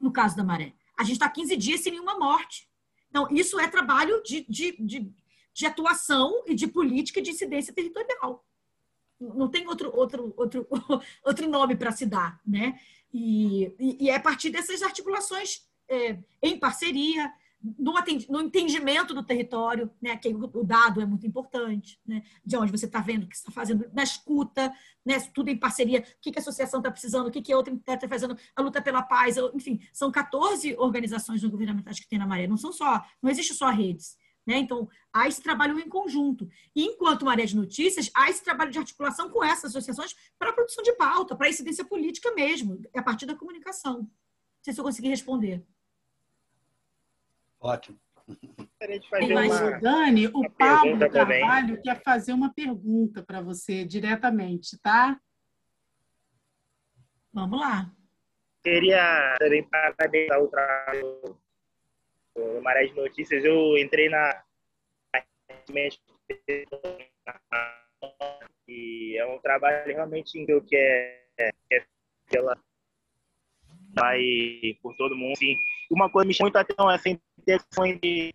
no 0.00 0.12
caso 0.12 0.36
da 0.36 0.44
maré. 0.44 0.74
A 0.96 1.02
gente 1.02 1.14
está 1.14 1.28
15 1.28 1.56
dias 1.56 1.80
sem 1.80 1.90
nenhuma 1.90 2.16
morte. 2.16 2.70
Então, 3.10 3.26
isso 3.32 3.58
é 3.58 3.66
trabalho 3.66 4.22
de, 4.22 4.46
de, 4.48 4.76
de, 4.78 5.12
de 5.52 5.66
atuação 5.66 6.44
e 6.46 6.54
de 6.54 6.68
política 6.68 7.20
de 7.20 7.30
incidência 7.30 7.74
territorial 7.74 8.45
não 9.20 9.48
tem 9.48 9.66
outro, 9.66 9.90
outro, 9.94 10.34
outro, 10.36 10.66
outro 11.24 11.48
nome 11.48 11.76
para 11.76 11.92
se 11.92 12.06
dar, 12.06 12.40
né? 12.46 12.78
E, 13.12 13.72
e, 13.78 14.10
é 14.10 14.16
a 14.16 14.20
partir 14.20 14.50
dessas 14.50 14.82
articulações 14.82 15.62
é, 15.88 16.18
em 16.42 16.58
parceria, 16.58 17.32
no, 17.78 17.94
no, 18.28 18.40
entendimento 18.42 19.14
do 19.14 19.22
território, 19.22 19.90
né? 20.00 20.16
Que 20.16 20.28
o 20.28 20.64
dado 20.64 21.00
é 21.00 21.06
muito 21.06 21.26
importante, 21.26 21.98
né? 22.06 22.22
De 22.44 22.56
onde 22.56 22.70
você 22.70 22.86
está 22.86 23.00
vendo 23.00 23.24
o 23.24 23.28
que 23.28 23.36
está 23.36 23.50
fazendo, 23.50 23.90
na 23.92 24.02
escuta, 24.02 24.72
né? 25.04 25.18
Tudo 25.34 25.50
em 25.50 25.56
parceria. 25.56 26.00
O 26.00 26.20
que, 26.20 26.30
que 26.30 26.38
a 26.38 26.42
associação 26.42 26.80
está 26.80 26.90
precisando, 26.90 27.28
o 27.28 27.30
que, 27.30 27.42
que 27.42 27.52
a 27.52 27.56
outra 27.56 27.74
está 27.74 28.08
fazendo, 28.08 28.36
a 28.54 28.62
luta 28.62 28.82
pela 28.82 29.02
paz, 29.02 29.36
enfim, 29.54 29.80
são 29.92 30.10
14 30.10 30.76
organizações 30.76 31.42
não 31.42 31.50
governamentais 31.50 31.98
que 31.98 32.08
tem 32.08 32.18
na 32.18 32.26
Maré. 32.26 32.46
Não 32.46 32.56
são 32.56 32.72
só, 32.72 33.04
não 33.22 33.30
existe 33.30 33.54
só 33.54 33.70
redes. 33.70 34.16
Né? 34.46 34.58
Então, 34.58 34.88
há 35.12 35.26
esse 35.26 35.42
trabalho 35.42 35.78
em 35.78 35.88
conjunto. 35.88 36.48
E 36.74 36.84
enquanto 36.84 37.24
Maré 37.24 37.44
de 37.44 37.56
Notícias, 37.56 38.10
há 38.14 38.30
esse 38.30 38.44
trabalho 38.44 38.70
de 38.70 38.78
articulação 38.78 39.28
com 39.28 39.42
essas 39.42 39.70
associações 39.70 40.14
para 40.38 40.50
a 40.50 40.52
produção 40.52 40.84
de 40.84 40.92
pauta, 40.92 41.34
para 41.34 41.48
a 41.48 41.50
incidência 41.50 41.84
política 41.84 42.32
mesmo, 42.32 42.80
a 42.94 43.02
partir 43.02 43.26
da 43.26 43.34
comunicação. 43.34 44.02
Não 44.02 44.10
sei 44.62 44.72
se 44.72 44.80
eu 44.80 44.84
consegui 44.84 45.08
responder. 45.08 45.64
Ótimo. 47.58 47.98
Mas, 49.10 49.60
uma, 49.60 49.80
Dani, 49.80 50.26
o 50.28 50.50
Pablo 50.50 50.98
Carvalho 51.10 51.68
também. 51.68 51.82
quer 51.82 52.02
fazer 52.02 52.32
uma 52.32 52.52
pergunta 52.52 53.22
para 53.22 53.40
você 53.40 53.84
diretamente, 53.84 54.76
tá? 54.78 55.20
Vamos 57.32 57.60
lá. 57.60 57.92
Queria 58.64 59.36
também 59.38 59.62
parabenizar 59.68 60.42
o 60.42 60.48
trabalho 60.48 61.38
no 62.36 62.60
Maré 62.62 62.86
de 62.86 62.94
Notícias, 62.94 63.44
eu 63.44 63.76
entrei 63.78 64.08
na 64.08 64.42
e 68.68 69.16
é 69.16 69.26
um 69.26 69.38
trabalho 69.38 69.86
realmente 69.86 70.38
que 70.64 70.76
é, 70.76 71.22
que 71.68 71.74
é 71.74 71.86
pela 72.28 72.58
vai 73.94 74.20
por 74.82 74.94
todo 74.96 75.16
mundo. 75.16 75.36
Sim. 75.36 75.56
Uma 75.90 76.10
coisa 76.10 76.26
me 76.26 76.34
chama 76.34 76.46
muito 76.46 76.56
a 76.56 76.60
atenção 76.60 76.90
essa 76.90 77.08
intenção 77.08 77.98
de 78.02 78.34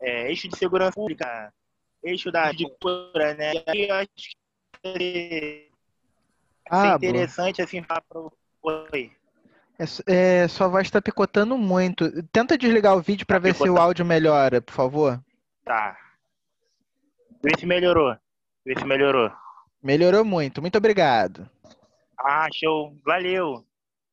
é, 0.00 0.28
eixo 0.28 0.48
de 0.48 0.56
segurança 0.56 0.94
pública, 0.94 1.52
eixo 2.02 2.30
da 2.30 2.50
cura, 2.80 3.34
né? 3.34 3.52
E 3.74 3.88
eu 3.88 3.94
acho 3.94 4.36
que 4.82 5.71
ah, 6.70 6.96
interessante 6.96 7.56
boa. 7.56 7.66
assim 7.66 7.82
falar 7.82 8.02
pro. 8.02 8.32
Oi. 8.62 9.12
É, 9.78 10.42
é, 10.42 10.48
sua 10.48 10.68
voz 10.68 10.86
está 10.86 11.00
picotando 11.00 11.56
muito. 11.58 12.22
Tenta 12.28 12.56
desligar 12.56 12.96
o 12.96 13.02
vídeo 13.02 13.26
para 13.26 13.36
tá 13.36 13.42
ver 13.42 13.52
picotando. 13.52 13.76
se 13.76 13.80
o 13.80 13.82
áudio 13.82 14.04
melhora, 14.04 14.60
por 14.60 14.72
favor. 14.72 15.20
Tá. 15.64 15.96
Vê 17.42 17.50
se 17.58 17.66
melhorou. 17.66 18.16
Vê 18.64 18.78
se 18.78 18.84
melhorou. 18.84 19.32
Melhorou 19.82 20.24
muito. 20.24 20.60
Muito 20.60 20.78
obrigado. 20.78 21.50
Ah, 22.18 22.48
show. 22.54 22.96
Valeu. 23.04 23.64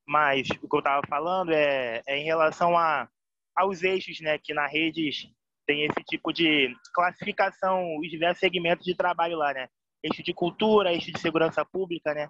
Mas 0.07 0.47
o 0.61 0.67
que 0.67 0.75
eu 0.75 0.79
estava 0.79 1.01
falando 1.07 1.51
é, 1.51 2.01
é 2.07 2.17
em 2.17 2.23
relação 2.23 2.75
a, 2.75 3.07
aos 3.55 3.83
eixos, 3.83 4.19
né? 4.21 4.39
Que 4.39 4.53
na 4.53 4.65
redes 4.65 5.29
tem 5.67 5.85
esse 5.85 6.03
tipo 6.03 6.33
de 6.33 6.75
classificação, 6.91 7.95
os 7.99 8.09
diversos 8.09 8.39
segmentos 8.39 8.83
de 8.83 8.95
trabalho 8.95 9.37
lá, 9.37 9.53
né? 9.53 9.69
Eixo 10.03 10.23
de 10.23 10.33
cultura, 10.33 10.93
eixo 10.93 11.11
de 11.11 11.19
segurança 11.19 11.65
pública, 11.65 12.13
né? 12.13 12.29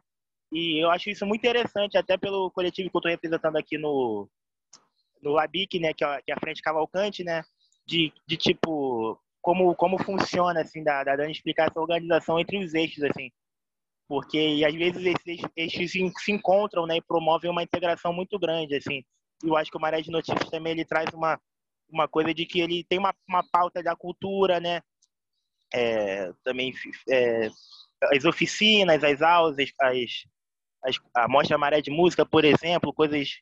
E 0.52 0.84
eu 0.84 0.90
acho 0.90 1.10
isso 1.10 1.26
muito 1.26 1.42
interessante, 1.42 1.98
até 1.98 2.18
pelo 2.18 2.50
coletivo 2.52 2.90
que 2.90 2.96
eu 2.96 3.00
estou 3.00 3.12
representando 3.12 3.56
aqui 3.58 3.78
no, 3.78 4.28
no 5.22 5.32
LABIC, 5.32 5.80
né, 5.80 5.94
que 5.94 6.04
é, 6.04 6.22
que 6.22 6.32
é 6.32 6.36
a 6.36 6.40
Frente 6.40 6.62
Cavalcante, 6.62 7.24
né, 7.24 7.44
de, 7.86 8.12
de 8.28 8.36
tipo, 8.38 9.20
como, 9.42 9.76
como 9.76 10.02
funciona, 10.04 10.62
assim, 10.62 10.84
da, 10.84 11.04
da 11.04 11.16
dando 11.16 11.32
explicar 11.32 11.70
essa 11.70 11.80
organização 11.80 12.40
entre 12.40 12.58
os 12.58 12.74
eixos, 12.74 13.04
assim. 13.04 13.32
Porque, 14.08 14.64
às 14.68 14.74
vezes, 14.74 15.06
esses 15.06 15.42
eixos 15.56 15.92
se, 15.92 16.12
se 16.18 16.32
encontram, 16.32 16.88
né, 16.88 16.98
e 16.98 17.02
promovem 17.02 17.52
uma 17.52 17.64
integração 17.64 18.12
muito 18.12 18.40
grande, 18.40 18.76
assim. 18.76 19.04
Eu 19.44 19.56
acho 19.56 19.70
que 19.70 19.78
o 19.78 19.82
Maré 19.82 20.02
de 20.02 20.12
Notícias 20.12 20.50
também, 20.50 20.72
ele 20.74 20.86
traz 20.86 21.14
uma, 21.14 21.40
uma 21.88 22.08
coisa 22.08 22.34
de 22.34 22.46
que 22.46 22.60
ele 22.60 22.84
tem 22.84 22.98
uma, 22.98 23.14
uma 23.28 23.44
pauta 23.52 23.84
da 23.84 23.96
cultura, 23.96 24.60
né, 24.60 24.82
é, 25.74 26.32
também 26.44 26.74
é, 27.10 27.50
as 28.14 28.26
oficinas, 28.26 29.04
as 29.04 29.22
aulas, 29.22 29.58
as, 29.80 31.00
a 31.16 31.28
Mostra 31.28 31.58
Maré 31.58 31.82
de 31.82 31.92
Música, 31.92 32.26
por 32.26 32.46
exemplo, 32.46 32.94
coisas 32.94 33.40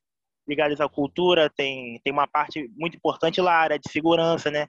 ligadas 0.48 0.80
à 0.80 0.88
cultura, 0.88 1.50
tem, 1.50 2.00
tem 2.04 2.14
uma 2.14 2.28
parte 2.28 2.70
muito 2.76 2.96
importante 2.98 3.42
lá, 3.42 3.54
área 3.54 3.78
de 3.78 3.92
segurança, 3.92 4.50
né? 4.50 4.68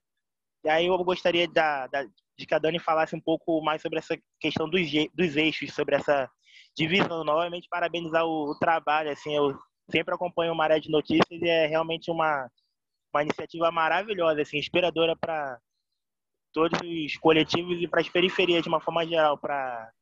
E 0.65 0.69
aí 0.69 0.87
eu 0.87 1.05
gostaria 1.05 1.47
da, 1.49 1.87
da, 1.87 2.03
de 2.03 2.47
que 2.47 2.55
a 2.55 2.59
Dani 2.59 2.79
falasse 2.79 3.15
um 3.15 3.21
pouco 3.21 3.63
mais 3.63 3.81
sobre 3.81 3.99
essa 3.99 4.19
questão 4.41 4.69
dos, 4.69 4.91
dos 5.15 5.37
eixos, 5.37 5.73
sobre 5.73 5.95
essa 5.95 6.29
divisão. 6.77 7.23
Novamente, 7.25 7.69
parabenizar 7.71 8.25
o, 8.25 8.51
o 8.51 8.59
trabalho, 8.59 9.11
assim, 9.11 9.35
eu 9.35 9.57
sempre 9.91 10.15
acompanho 10.15 10.53
o 10.53 10.57
Maré 10.57 10.81
de 10.81 10.91
Notícias 10.91 11.41
e 11.41 11.49
é 11.49 11.67
realmente 11.67 12.11
uma, 12.11 12.51
uma 13.15 13.23
iniciativa 13.23 13.71
maravilhosa, 13.71 14.43
assim, 14.43 14.59
inspiradora 14.59 15.17
para 15.17 15.59
todos 16.53 16.79
os 16.81 17.17
coletivos 17.17 17.81
e 17.81 17.89
para 17.89 18.01
as 18.01 18.09
periferias 18.09 18.63
de 18.63 18.69
uma 18.69 18.81
forma 18.81 19.07
geral, 19.07 19.39
para 19.39 19.93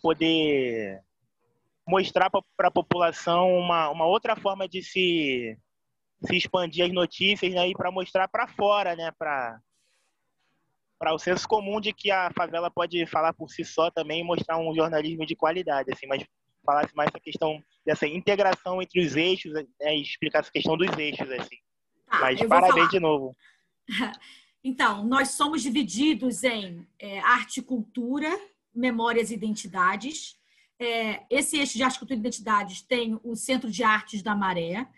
poder 0.00 1.02
mostrar 1.86 2.28
para 2.30 2.68
a 2.68 2.70
população 2.70 3.56
uma, 3.56 3.88
uma 3.90 4.06
outra 4.06 4.34
forma 4.34 4.68
de 4.68 4.82
se, 4.82 5.56
se 6.24 6.36
expandir 6.36 6.84
as 6.84 6.92
notícias 6.92 7.52
né, 7.54 7.68
e 7.68 7.72
para 7.72 7.90
mostrar 7.90 8.28
para 8.28 8.48
fora, 8.48 8.96
né, 8.96 9.12
para 9.18 9.58
para 10.98 11.12
o 11.12 11.18
senso 11.18 11.46
comum 11.46 11.78
de 11.78 11.92
que 11.92 12.10
a 12.10 12.30
favela 12.34 12.70
pode 12.70 13.04
falar 13.04 13.34
por 13.34 13.50
si 13.50 13.62
só 13.62 13.90
também 13.90 14.20
e 14.20 14.24
mostrar 14.24 14.56
um 14.56 14.74
jornalismo 14.74 15.26
de 15.26 15.36
qualidade, 15.36 15.92
assim, 15.92 16.06
mas 16.06 16.24
falasse 16.64 16.96
mais 16.96 17.08
essa 17.08 17.20
questão 17.20 17.62
dessa 17.84 18.06
integração 18.06 18.80
entre 18.80 19.04
os 19.04 19.14
eixos 19.14 19.52
né, 19.52 19.64
e 19.94 20.00
explicar 20.00 20.38
essa 20.38 20.50
questão 20.50 20.74
dos 20.74 20.90
eixos, 20.96 21.30
assim. 21.30 21.56
Ah, 22.08 22.20
mas 22.20 22.42
parabéns 22.46 22.88
de 22.88 22.98
novo. 22.98 23.36
Então, 24.68 25.04
nós 25.04 25.28
somos 25.28 25.62
divididos 25.62 26.42
em 26.42 26.84
é, 26.98 27.20
arte 27.20 27.60
e 27.60 27.62
cultura, 27.62 28.28
memórias 28.74 29.30
e 29.30 29.34
identidades, 29.34 30.36
é, 30.76 31.22
esse 31.30 31.56
eixo 31.56 31.76
de 31.76 31.84
arte, 31.84 32.00
cultura 32.00 32.16
e 32.16 32.20
identidades 32.20 32.82
tem 32.82 33.16
o 33.22 33.36
Centro 33.36 33.70
de 33.70 33.84
Artes 33.84 34.22
da 34.22 34.34
Maré, 34.34 34.88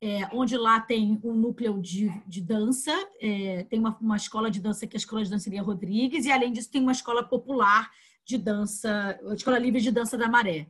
é, 0.00 0.26
onde 0.32 0.56
lá 0.56 0.80
tem 0.80 1.20
um 1.22 1.34
núcleo 1.34 1.78
de, 1.78 2.08
de 2.26 2.40
dança, 2.40 2.90
é, 3.20 3.64
tem 3.64 3.78
uma, 3.78 3.94
uma 4.00 4.16
escola 4.16 4.50
de 4.50 4.62
dança 4.62 4.86
que 4.86 4.96
é 4.96 4.98
a 4.98 5.02
Escola 5.04 5.22
de 5.22 5.28
Dança 5.28 5.50
Lia 5.50 5.62
Rodrigues, 5.62 6.24
e 6.24 6.32
além 6.32 6.50
disso 6.50 6.70
tem 6.70 6.80
uma 6.80 6.92
escola 6.92 7.22
popular 7.22 7.90
de 8.24 8.38
dança, 8.38 9.20
a 9.28 9.34
Escola 9.34 9.58
Livre 9.58 9.82
de 9.82 9.90
Dança 9.90 10.16
da 10.16 10.26
Maré. 10.26 10.68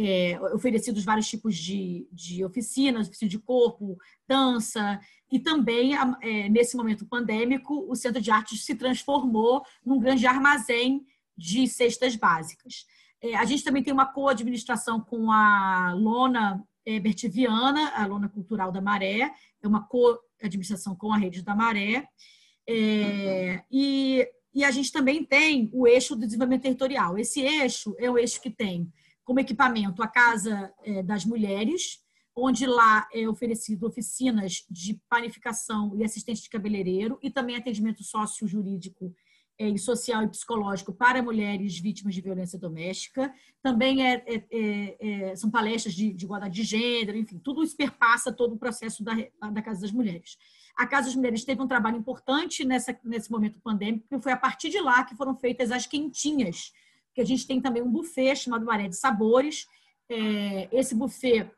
É, 0.00 0.38
oferecidos 0.54 1.04
vários 1.04 1.26
tipos 1.26 1.56
de, 1.56 2.06
de 2.12 2.44
oficinas, 2.44 3.08
oficina 3.08 3.28
de 3.28 3.38
corpo, 3.38 3.98
dança, 4.28 5.00
e 5.30 5.40
também, 5.40 5.92
é, 6.22 6.48
nesse 6.48 6.76
momento 6.76 7.04
pandêmico, 7.04 7.84
o 7.90 7.96
Centro 7.96 8.22
de 8.22 8.30
Artes 8.30 8.64
se 8.64 8.76
transformou 8.76 9.62
num 9.84 9.98
grande 9.98 10.24
armazém 10.24 11.04
de 11.36 11.66
cestas 11.66 12.16
básicas. 12.16 12.86
É, 13.20 13.34
a 13.34 13.44
gente 13.44 13.64
também 13.64 13.82
tem 13.82 13.92
uma 13.92 14.06
co-administração 14.06 15.00
com 15.00 15.30
a 15.30 15.92
Lona 15.94 16.64
é, 16.86 16.98
Bertiviana, 16.98 17.90
a 17.90 18.06
Lona 18.06 18.28
Cultural 18.28 18.72
da 18.72 18.80
Maré, 18.80 19.32
é 19.60 19.68
uma 19.68 19.86
co-administração 19.86 20.96
com 20.96 21.12
a 21.12 21.18
Rede 21.18 21.42
da 21.42 21.54
Maré. 21.54 22.06
É, 22.66 23.62
e, 23.70 24.26
e 24.54 24.64
a 24.64 24.70
gente 24.70 24.92
também 24.92 25.24
tem 25.24 25.68
o 25.72 25.86
eixo 25.86 26.14
do 26.14 26.24
desenvolvimento 26.24 26.62
territorial. 26.62 27.18
Esse 27.18 27.40
eixo 27.40 27.94
é 27.98 28.10
o 28.10 28.16
eixo 28.16 28.40
que 28.40 28.50
tem 28.50 28.90
como 29.28 29.40
equipamento 29.40 30.02
a 30.02 30.08
Casa 30.08 30.72
é, 30.82 31.02
das 31.02 31.26
Mulheres, 31.26 32.02
onde 32.34 32.66
lá 32.66 33.06
é 33.12 33.28
oferecido 33.28 33.86
oficinas 33.86 34.64
de 34.70 34.98
panificação 35.06 35.94
e 35.94 36.02
assistente 36.02 36.40
de 36.40 36.48
cabeleireiro 36.48 37.18
e 37.22 37.30
também 37.30 37.54
atendimento 37.54 38.02
sócio-jurídico 38.02 39.14
é, 39.58 39.68
e 39.68 39.78
social 39.78 40.22
e 40.22 40.28
psicológico 40.28 40.94
para 40.94 41.22
mulheres 41.22 41.78
vítimas 41.78 42.14
de 42.14 42.22
violência 42.22 42.58
doméstica. 42.58 43.30
Também 43.62 44.02
é, 44.02 44.24
é, 44.26 44.44
é, 44.50 45.30
é 45.30 45.36
são 45.36 45.50
palestras 45.50 45.92
de, 45.92 46.10
de, 46.14 46.24
igualdade 46.24 46.54
de 46.54 46.62
gênero, 46.62 47.18
enfim, 47.18 47.38
tudo 47.38 47.62
isso 47.62 47.76
perpassa 47.76 48.32
todo 48.32 48.54
o 48.54 48.58
processo 48.58 49.04
da, 49.04 49.12
da 49.52 49.60
Casa 49.60 49.82
das 49.82 49.92
Mulheres. 49.92 50.38
A 50.74 50.86
Casa 50.86 51.08
das 51.08 51.16
Mulheres 51.16 51.44
teve 51.44 51.60
um 51.60 51.68
trabalho 51.68 51.98
importante 51.98 52.64
nessa, 52.64 52.98
nesse 53.04 53.30
momento 53.30 53.60
pandêmico, 53.60 54.06
porque 54.08 54.22
foi 54.22 54.32
a 54.32 54.38
partir 54.38 54.70
de 54.70 54.80
lá 54.80 55.04
que 55.04 55.14
foram 55.14 55.36
feitas 55.36 55.70
as 55.70 55.86
quentinhas, 55.86 56.72
que 57.18 57.22
a 57.22 57.26
gente 57.26 57.48
tem 57.48 57.60
também 57.60 57.82
um 57.82 57.90
buffet 57.90 58.36
chamado 58.36 58.64
Maré 58.64 58.86
de 58.86 58.94
Sabores. 58.94 59.66
É, 60.08 60.68
esse 60.70 60.94
buffet 60.94 61.50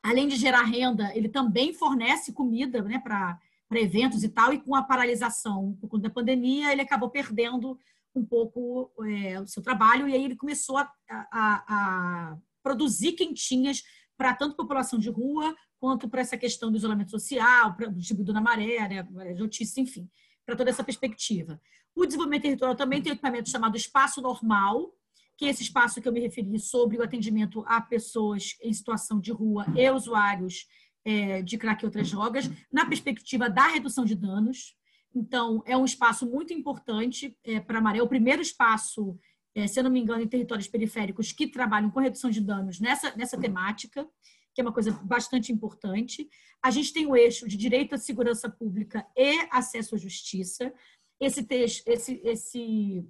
além 0.00 0.28
de 0.28 0.36
gerar 0.36 0.62
renda, 0.62 1.12
ele 1.12 1.28
também 1.28 1.74
fornece 1.74 2.32
comida 2.32 2.80
né, 2.82 3.00
para 3.00 3.40
eventos 3.72 4.22
e 4.22 4.28
tal, 4.28 4.52
e 4.52 4.60
com 4.60 4.76
a 4.76 4.82
paralisação 4.82 5.76
por 5.80 5.88
conta 5.88 6.04
da 6.04 6.14
pandemia, 6.14 6.70
ele 6.72 6.82
acabou 6.82 7.10
perdendo 7.10 7.76
um 8.14 8.24
pouco 8.24 8.92
é, 9.04 9.40
o 9.40 9.46
seu 9.48 9.60
trabalho, 9.60 10.08
e 10.08 10.14
aí 10.14 10.24
ele 10.24 10.36
começou 10.36 10.78
a, 10.78 10.88
a, 11.10 11.64
a 11.68 12.38
produzir 12.62 13.12
quentinhas 13.12 13.82
para 14.16 14.34
tanto 14.34 14.54
população 14.54 15.00
de 15.00 15.10
rua, 15.10 15.52
quanto 15.80 16.08
para 16.08 16.20
essa 16.20 16.38
questão 16.38 16.70
do 16.70 16.76
isolamento 16.76 17.10
social, 17.10 17.74
para 17.74 17.88
o 17.88 17.92
distribuidor 17.92 18.34
na 18.34 18.40
maré, 18.40 18.88
né, 18.88 19.02
maré 19.10 19.32
de 19.32 19.40
notícia, 19.40 19.80
enfim, 19.80 20.08
para 20.46 20.54
toda 20.54 20.70
essa 20.70 20.84
perspectiva. 20.84 21.60
O 21.94 22.06
desenvolvimento 22.06 22.42
territorial 22.42 22.76
também 22.76 23.02
tem 23.02 23.10
um 23.10 23.14
equipamento 23.14 23.50
chamado 23.50 23.76
Espaço 23.76 24.22
Normal, 24.22 24.94
que 25.38 25.46
esse 25.46 25.62
espaço 25.62 26.02
que 26.02 26.08
eu 26.08 26.12
me 26.12 26.20
referi 26.20 26.58
sobre 26.58 26.98
o 26.98 27.02
atendimento 27.02 27.64
a 27.64 27.80
pessoas 27.80 28.56
em 28.60 28.72
situação 28.72 29.20
de 29.20 29.30
rua 29.30 29.64
e 29.76 29.88
usuários 29.88 30.66
é, 31.04 31.40
de 31.42 31.56
crack 31.56 31.82
e 31.82 31.86
outras 31.86 32.10
drogas, 32.10 32.50
na 32.72 32.84
perspectiva 32.84 33.48
da 33.48 33.68
redução 33.68 34.04
de 34.04 34.16
danos. 34.16 34.76
Então, 35.14 35.62
é 35.64 35.76
um 35.76 35.84
espaço 35.84 36.28
muito 36.28 36.52
importante 36.52 37.38
é, 37.44 37.60
para 37.60 37.78
a 37.78 37.80
Maré, 37.80 38.02
o 38.02 38.08
primeiro 38.08 38.42
espaço, 38.42 39.16
é, 39.54 39.66
se 39.68 39.78
eu 39.78 39.84
não 39.84 39.92
me 39.92 40.00
engano, 40.00 40.22
em 40.22 40.28
territórios 40.28 40.66
periféricos 40.66 41.30
que 41.30 41.46
trabalham 41.46 41.90
com 41.90 42.00
redução 42.00 42.30
de 42.30 42.40
danos 42.40 42.80
nessa, 42.80 43.14
nessa 43.16 43.38
temática, 43.38 44.06
que 44.52 44.60
é 44.60 44.64
uma 44.64 44.72
coisa 44.72 44.90
bastante 45.04 45.52
importante. 45.52 46.28
A 46.60 46.72
gente 46.72 46.92
tem 46.92 47.06
o 47.06 47.16
eixo 47.16 47.46
de 47.46 47.56
direito 47.56 47.94
à 47.94 47.98
segurança 47.98 48.50
pública 48.50 49.06
e 49.16 49.46
acesso 49.52 49.94
à 49.94 49.98
justiça. 49.98 50.74
Esse, 51.20 51.44
texto, 51.44 51.86
esse, 51.86 52.20
esse 52.24 53.04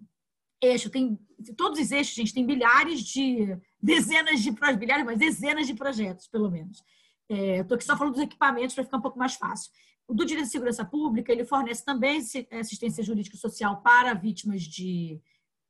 eixo, 0.60 0.90
tem 0.90 1.18
todos 1.56 1.78
os 1.78 1.90
eixos, 1.90 2.14
gente, 2.14 2.34
tem 2.34 2.44
milhares 2.44 3.02
de 3.02 3.56
dezenas 3.80 4.40
de 4.40 4.50
milhares, 4.78 5.04
mas 5.04 5.18
dezenas 5.18 5.66
de 5.66 5.74
projetos, 5.74 6.26
pelo 6.26 6.50
menos. 6.50 6.82
É, 7.28 7.58
Estou 7.58 7.76
aqui 7.76 7.84
só 7.84 7.96
falando 7.96 8.14
dos 8.14 8.22
equipamentos 8.22 8.74
para 8.74 8.84
ficar 8.84 8.96
um 8.96 9.02
pouco 9.02 9.18
mais 9.18 9.34
fácil. 9.34 9.70
O 10.06 10.14
do 10.14 10.24
Direito 10.24 10.46
de 10.46 10.52
Segurança 10.52 10.84
Pública, 10.84 11.30
ele 11.30 11.44
fornece 11.44 11.84
também 11.84 12.18
assistência 12.52 13.04
jurídica 13.04 13.36
e 13.36 13.38
social 13.38 13.82
para 13.82 14.14
vítimas 14.14 14.62
de 14.62 15.20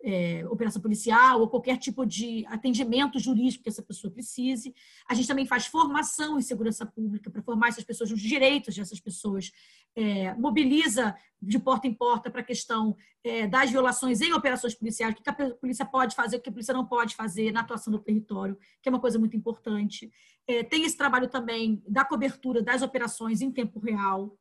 é, 0.02 0.46
operação 0.48 0.80
policial 0.80 1.40
ou 1.40 1.48
qualquer 1.48 1.76
tipo 1.76 2.06
de 2.06 2.46
atendimento 2.46 3.18
jurídico 3.18 3.64
que 3.64 3.68
essa 3.68 3.82
pessoa 3.82 4.12
precise. 4.12 4.74
A 5.08 5.14
gente 5.14 5.26
também 5.26 5.46
faz 5.46 5.66
formação 5.66 6.38
em 6.38 6.42
segurança 6.42 6.86
pública 6.86 7.30
para 7.30 7.42
formar 7.42 7.68
essas 7.68 7.84
pessoas 7.84 8.10
nos 8.10 8.20
direitos 8.20 8.76
dessas 8.76 9.00
pessoas, 9.00 9.50
é, 9.98 10.32
mobiliza 10.34 11.16
de 11.42 11.58
porta 11.58 11.88
em 11.88 11.92
porta 11.92 12.30
para 12.30 12.40
a 12.40 12.44
questão 12.44 12.96
é, 13.24 13.48
das 13.48 13.70
violações 13.70 14.20
em 14.20 14.32
operações 14.32 14.74
policiais, 14.74 15.12
o 15.12 15.22
que 15.22 15.28
a 15.28 15.32
polícia 15.32 15.84
pode 15.84 16.14
fazer, 16.14 16.36
o 16.36 16.40
que 16.40 16.48
a 16.48 16.52
polícia 16.52 16.72
não 16.72 16.86
pode 16.86 17.16
fazer 17.16 17.52
na 17.52 17.60
atuação 17.60 17.92
do 17.92 17.98
território, 17.98 18.56
que 18.80 18.88
é 18.88 18.90
uma 18.90 19.00
coisa 19.00 19.18
muito 19.18 19.36
importante. 19.36 20.10
É, 20.46 20.62
tem 20.62 20.84
esse 20.84 20.96
trabalho 20.96 21.28
também 21.28 21.82
da 21.86 22.04
cobertura 22.04 22.62
das 22.62 22.80
operações 22.80 23.40
em 23.40 23.50
tempo 23.50 23.80
real, 23.80 24.36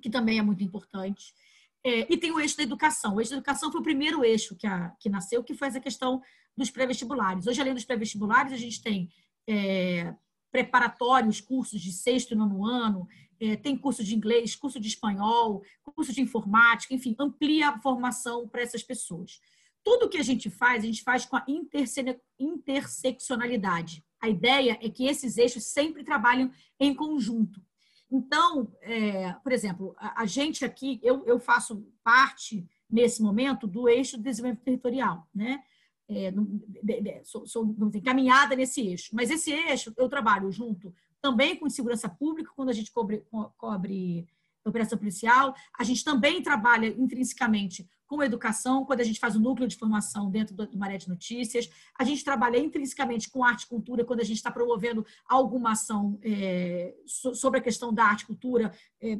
que 0.00 0.10
também 0.10 0.38
é 0.38 0.42
muito 0.42 0.62
importante. 0.62 1.34
É, 1.84 2.12
e 2.12 2.16
tem 2.16 2.30
o 2.30 2.38
eixo 2.38 2.56
da 2.56 2.62
educação. 2.62 3.14
O 3.14 3.20
eixo 3.20 3.30
da 3.30 3.38
educação 3.38 3.72
foi 3.72 3.80
o 3.80 3.84
primeiro 3.84 4.22
eixo 4.24 4.54
que, 4.56 4.66
a, 4.66 4.90
que 5.00 5.08
nasceu, 5.08 5.42
que 5.42 5.54
foi 5.54 5.68
essa 5.68 5.80
questão 5.80 6.20
dos 6.56 6.70
pré-vestibulares. 6.70 7.46
Hoje, 7.46 7.60
além 7.60 7.74
dos 7.74 7.84
pré-vestibulares, 7.84 8.52
a 8.52 8.56
gente 8.56 8.82
tem 8.82 9.10
é, 9.48 10.14
preparatórios, 10.50 11.40
cursos 11.40 11.80
de 11.80 11.90
sexto 11.90 12.32
e 12.32 12.36
nono 12.36 12.64
ano, 12.64 13.08
é, 13.42 13.56
tem 13.56 13.76
curso 13.76 14.04
de 14.04 14.14
inglês, 14.14 14.54
curso 14.54 14.78
de 14.78 14.86
espanhol, 14.86 15.64
curso 15.82 16.12
de 16.12 16.20
informática, 16.20 16.94
enfim, 16.94 17.16
amplia 17.18 17.70
a 17.70 17.80
formação 17.80 18.46
para 18.46 18.62
essas 18.62 18.84
pessoas. 18.84 19.40
Tudo 19.82 20.08
que 20.08 20.16
a 20.18 20.22
gente 20.22 20.48
faz, 20.48 20.84
a 20.84 20.86
gente 20.86 21.02
faz 21.02 21.26
com 21.26 21.34
a 21.36 21.44
interseccionalidade. 22.38 24.04
A 24.20 24.28
ideia 24.28 24.78
é 24.80 24.88
que 24.88 25.06
esses 25.06 25.38
eixos 25.38 25.64
sempre 25.64 26.04
trabalham 26.04 26.52
em 26.78 26.94
conjunto. 26.94 27.60
Então, 28.08 28.72
é, 28.80 29.32
por 29.42 29.50
exemplo, 29.50 29.92
a, 29.98 30.22
a, 30.22 30.26
gente 30.26 30.64
aqui, 30.64 31.00
eu, 31.02 31.24
eu 31.26 31.40
faço 31.40 31.84
parte, 32.04 32.64
nesse 32.88 33.20
momento, 33.20 33.66
do 33.66 33.88
eixo 33.88 34.16
do 34.16 34.22
desenvolvimento 34.22 34.62
territorial, 34.62 35.26
né? 35.34 35.64
É, 36.08 36.30
de, 36.30 37.00
de, 37.00 37.24
sou, 37.24 37.44
sou 37.46 37.76
encaminhada 37.94 38.54
nesse 38.54 38.82
eixo. 38.82 39.10
Mas 39.12 39.30
esse 39.30 39.50
eixo 39.50 39.92
eu 39.96 40.08
trabalho 40.08 40.52
junto 40.52 40.94
também 41.22 41.56
com 41.56 41.70
segurança 41.70 42.08
pública, 42.08 42.52
quando 42.54 42.68
a 42.68 42.74
gente 42.74 42.90
cobre, 42.90 43.24
cobre 43.56 44.26
operação 44.64 44.98
policial. 44.98 45.54
A 45.78 45.84
gente 45.84 46.04
também 46.04 46.42
trabalha 46.42 46.88
intrinsecamente 46.88 47.88
com 48.06 48.22
educação, 48.22 48.84
quando 48.84 49.00
a 49.00 49.04
gente 49.04 49.18
faz 49.18 49.34
o 49.36 49.40
núcleo 49.40 49.66
de 49.66 49.76
formação 49.76 50.30
dentro 50.30 50.54
do 50.54 50.78
Maré 50.78 50.98
de 50.98 51.08
Notícias. 51.08 51.70
A 51.98 52.04
gente 52.04 52.22
trabalha 52.22 52.58
intrinsecamente 52.58 53.30
com 53.30 53.42
arte 53.42 53.62
e 53.62 53.68
cultura, 53.68 54.04
quando 54.04 54.20
a 54.20 54.24
gente 54.24 54.36
está 54.36 54.50
promovendo 54.50 55.06
alguma 55.26 55.72
ação 55.72 56.18
é, 56.22 56.94
sobre 57.06 57.60
a 57.60 57.62
questão 57.62 57.92
da 57.92 58.04
arte 58.04 58.22
e 58.22 58.26
cultura, 58.26 58.70
é, 59.00 59.18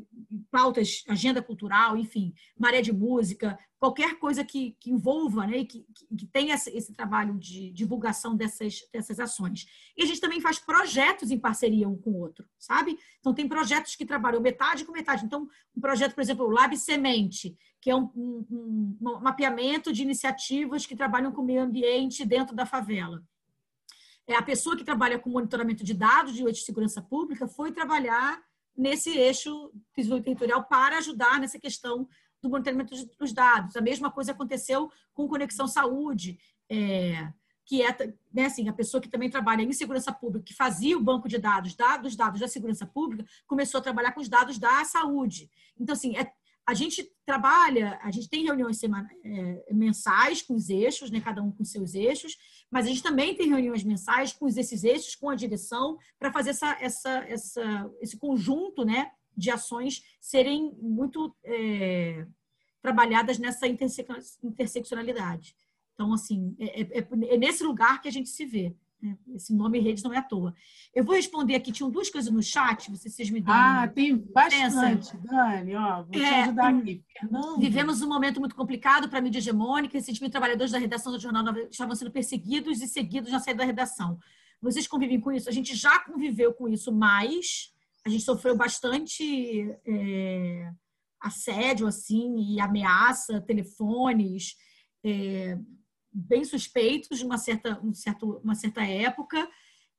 pautas, 0.51 1.05
agenda 1.09 1.43
cultural, 1.43 1.97
enfim, 1.97 2.35
Maré 2.59 2.83
de 2.83 2.93
Música, 2.93 3.59
qualquer 3.83 4.17
coisa 4.17 4.45
que, 4.45 4.77
que 4.79 4.93
envolva, 4.93 5.45
né, 5.45 5.65
que, 5.65 5.85
que 6.17 6.25
tenha 6.29 6.55
esse, 6.55 6.71
esse, 6.71 6.93
trabalho 6.93 7.37
de 7.37 7.73
divulgação 7.73 8.37
dessas, 8.37 8.79
dessas 8.93 9.19
ações. 9.19 9.67
E 9.97 10.05
a 10.05 10.07
gente 10.07 10.21
também 10.21 10.41
faz 10.41 10.61
projetos 10.61 11.33
em 11.33 11.39
parceria 11.39 11.89
um 11.89 11.99
com 11.99 12.11
o 12.11 12.21
outro, 12.21 12.49
sabe? 12.57 12.97
Então, 13.19 13.35
tem 13.35 13.49
projetos 13.49 13.97
que 13.97 14.07
trabalham 14.07 14.41
metade 14.41 14.85
com 14.85 14.93
metade. 14.93 15.25
Então, 15.25 15.49
um 15.77 15.81
projeto, 15.81 16.15
por 16.15 16.21
exemplo, 16.21 16.47
o 16.47 16.51
Lab 16.51 16.77
Semente, 16.77 17.57
que 17.81 17.91
é 17.91 17.97
um, 17.97 18.05
um, 18.15 18.97
um 19.01 19.21
mapeamento 19.21 19.93
de 19.93 20.03
iniciativas 20.03 20.87
que 20.87 20.95
trabalham 20.95 21.33
com 21.33 21.43
o 21.43 21.45
meio 21.45 21.63
ambiente 21.63 22.25
dentro 22.25 22.55
da 22.55 22.65
favela. 22.65 23.21
É, 24.29 24.37
a 24.37 24.43
pessoa 24.43 24.77
que 24.77 24.85
trabalha 24.85 25.19
com 25.19 25.29
monitoramento 25.29 25.83
de 25.83 25.93
dados 25.93 26.35
de 26.35 26.55
segurança 26.65 27.03
pública 27.03 27.49
foi 27.49 27.73
trabalhar 27.73 28.41
nesse 28.77 29.11
eixo 29.11 29.73
territorial 29.93 30.63
para 30.69 30.99
ajudar 30.99 31.41
nessa 31.41 31.59
questão 31.59 32.09
do 32.43 32.51
monitoramento 32.51 32.94
dos 33.19 33.32
dados. 33.32 33.77
A 33.77 33.81
mesma 33.81 34.10
coisa 34.10 34.32
aconteceu 34.32 34.90
com 35.14 35.28
Conexão 35.28 35.69
Saúde, 35.69 36.39
é, 36.69 37.32
que 37.64 37.82
é 37.82 37.97
né, 38.32 38.47
assim, 38.47 38.69
a 38.69 38.73
pessoa 38.73 39.01
que 39.01 39.09
também 39.09 39.31
trabalha 39.31 39.62
em 39.62 39.73
segurança 39.73 40.12
pública, 40.12 40.47
que 40.47 40.55
fazia 40.55 40.98
o 40.98 41.02
banco 41.02 41.28
de 41.28 41.39
dados, 41.39 41.74
dados, 41.74 42.16
dados 42.16 42.40
da 42.40 42.48
segurança 42.48 42.85
pública, 42.85 43.24
começou 43.47 43.78
a 43.78 43.82
trabalhar 43.82 44.12
com 44.12 44.20
os 44.20 44.28
dados 44.28 44.59
da 44.59 44.85
saúde. 44.85 45.48
Então, 45.78 45.93
assim, 45.93 46.16
é 46.16 46.32
a 46.64 46.74
gente 46.74 47.10
trabalha, 47.27 47.98
a 48.02 48.10
gente 48.10 48.28
tem 48.28 48.44
reuniões 48.44 48.78
semana, 48.78 49.09
é, 49.24 49.73
mensais 49.73 50.43
com 50.43 50.55
os 50.55 50.70
eixos, 50.70 51.10
né, 51.10 51.20
cada 51.20 51.43
um 51.43 51.51
com 51.51 51.64
seus 51.64 51.94
eixos, 51.94 52.36
mas 52.70 52.86
a 52.86 52.89
gente 52.89 53.02
também 53.02 53.35
tem 53.35 53.48
reuniões 53.48 53.82
mensais 53.82 54.32
com 54.32 54.47
esses 54.47 54.85
eixos, 54.85 55.16
com 55.16 55.28
a 55.28 55.35
direção, 55.35 55.98
para 56.19 56.32
fazer 56.32 56.51
essa, 56.51 56.77
essa, 56.81 57.10
essa, 57.28 57.90
esse 58.01 58.16
conjunto 58.16 58.85
né, 58.85 59.10
de 59.37 59.51
ações 59.51 60.03
serem 60.21 60.73
muito 60.81 61.35
é, 61.45 62.27
trabalhadas 62.81 63.39
nessa 63.39 63.67
interseccionalidade. 63.67 65.55
Então, 65.95 66.13
assim, 66.13 66.55
é, 66.59 66.81
é, 66.81 66.99
é, 66.99 67.07
é, 67.35 67.39
nesse 67.39 67.63
lugar 67.63 68.01
que 68.01 68.09
a 68.09 68.13
gente 68.13 68.29
se 68.29 68.45
vê. 68.45 68.75
Né? 69.01 69.17
Esse 69.35 69.55
nome 69.55 69.81
redes 69.81 70.03
não 70.03 70.13
é 70.13 70.19
à 70.19 70.23
toa. 70.23 70.55
Eu 70.95 71.05
vou 71.05 71.15
responder 71.15 71.55
aqui, 71.55 71.73
tinham 71.73 71.91
duas 71.91 72.09
coisas 72.09 72.33
no 72.33 72.43
chat, 72.43 72.91
vocês 72.91 73.31
me 73.31 73.41
dão. 73.41 73.53
Ah, 73.53 73.89
tem 73.89 74.17
bastante, 74.17 75.17
Dani, 75.19 75.75
ó, 75.75 76.03
vou 76.03 76.13
te 76.13 76.23
é, 76.23 76.43
ajudar 76.43 76.75
aqui. 76.75 77.05
Fernando. 77.19 77.59
Vivemos 77.59 78.01
um 78.01 78.09
momento 78.09 78.39
muito 78.39 78.55
complicado 78.55 79.09
para 79.09 79.19
a 79.19 79.23
mídia 79.23 79.39
hegemônica, 79.39 79.99
recentemente 79.99 80.31
trabalhadores 80.31 80.73
da 80.73 80.79
redação 80.79 81.13
do 81.13 81.19
Jornal 81.19 81.43
Nova 81.43 81.61
estavam 81.63 81.97
sendo 81.97 82.13
perseguidos 82.13 82.81
e 82.81 82.87
seguidos 82.87 83.33
na 83.33 83.41
saída 83.41 83.59
da 83.59 83.65
redação. 83.65 84.19
Vocês 84.61 84.87
convivem 84.87 85.21
com 85.21 85.33
isso? 85.33 85.49
A 85.49 85.53
gente 85.53 85.75
já 85.75 85.99
conviveu 85.99 86.55
com 86.55 86.69
isso 86.69 86.93
mais, 86.93 87.72
a 88.05 88.09
gente 88.09 88.24
sofreu 88.24 88.57
bastante 88.57 89.70
é, 89.87 90.73
assédio, 91.20 91.87
assim, 91.87 92.55
e 92.55 92.61
ameaça, 92.61 93.41
telefones, 93.41 94.57
é, 95.05 95.57
bem 96.12 96.45
suspeitos 96.45 97.19
de 97.19 97.24
uma 97.24 97.39
certa, 97.39 97.81
um 97.83 97.95
certo, 97.95 98.41
uma 98.45 98.55
certa 98.55 98.83
época. 98.85 99.49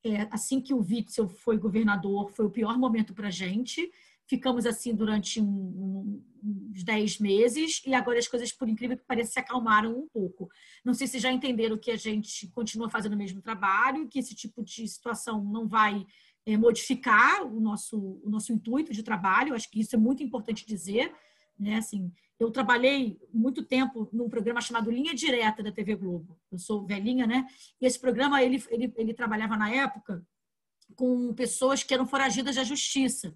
É, 0.06 0.28
assim 0.32 0.60
que 0.60 0.74
o 0.74 0.82
Witzel 0.82 1.30
foi 1.30 1.58
governador, 1.58 2.30
foi 2.32 2.46
o 2.46 2.52
pior 2.52 2.78
momento 2.78 3.14
para 3.14 3.30
a 3.30 3.32
gente. 3.32 3.90
Ficamos 4.28 4.66
assim 4.66 4.94
durante 4.94 5.40
um, 5.40 5.46
um, 5.46 6.24
uns 6.72 6.84
10 6.84 7.20
meses 7.20 7.82
e 7.86 7.94
agora 7.94 8.20
as 8.20 8.28
coisas, 8.28 8.52
por 8.52 8.68
incrível 8.68 8.98
que 8.98 9.06
pareça, 9.06 9.34
se 9.34 9.40
acalmaram 9.40 9.98
um 9.98 10.08
pouco. 10.08 10.50
Não 10.84 10.94
sei 10.94 11.08
se 11.08 11.20
já 11.20 11.32
entenderam 11.32 11.78
que 11.78 11.92
a 11.92 11.96
gente 11.96 12.48
continua 12.50 12.90
fazendo 12.90 13.14
o 13.14 13.18
mesmo 13.18 13.42
trabalho, 13.42 14.08
que 14.10 14.20
esse 14.20 14.36
tipo 14.36 14.62
de 14.62 14.88
situação 14.88 15.44
não 15.44 15.68
vai 15.68 16.06
é, 16.45 16.57
modificar 16.57 17.44
o 17.45 17.60
nosso, 17.60 18.20
o 18.24 18.30
nosso 18.30 18.52
intuito 18.52 18.94
de 18.94 19.03
trabalho. 19.03 19.56
Acho 19.56 19.70
que 19.70 19.80
isso 19.80 19.95
é 19.95 19.99
muito 19.99 20.24
importante 20.24 20.65
dizer. 20.65 21.14
Né? 21.57 21.78
Assim, 21.78 22.11
eu 22.40 22.52
trabalhei 22.52 23.20
muito 23.34 23.64
tempo 23.64 24.10
num 24.11 24.30
programa 24.30 24.61
chamado 24.61 24.91
Linha 24.91 25.14
Direta 25.14 25.64
da 25.64 25.72
TV 25.72 25.95
Globo. 25.95 26.38
Eu 26.52 26.57
sou 26.57 26.86
velhinha, 26.86 27.26
né? 27.26 27.45
E 27.80 27.86
esse 27.86 27.99
programa 27.99 28.41
ele, 28.41 28.61
ele, 28.70 28.94
ele 28.98 29.14
trabalhava 29.14 29.56
na 29.56 29.70
época 29.70 30.26
com 30.95 31.34
pessoas 31.34 31.84
que 31.84 31.94
eram 31.94 32.06
foragidas 32.06 32.56
da 32.56 32.64
justiça. 32.64 33.36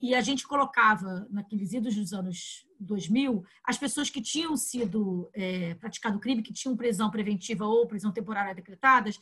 E 0.00 0.14
a 0.14 0.22
gente 0.22 0.46
colocava, 0.46 1.26
naqueles 1.30 1.74
idos 1.74 1.94
dos 1.94 2.12
anos 2.14 2.66
2000, 2.80 3.44
as 3.62 3.76
pessoas 3.76 4.08
que 4.08 4.22
tinham 4.22 4.56
sido 4.56 5.30
é, 5.34 5.74
praticado 5.74 6.18
crime, 6.18 6.42
que 6.42 6.54
tinham 6.54 6.74
prisão 6.76 7.10
preventiva 7.10 7.66
ou 7.66 7.86
prisão 7.86 8.10
temporária 8.10 8.54
decretadas, 8.54 9.20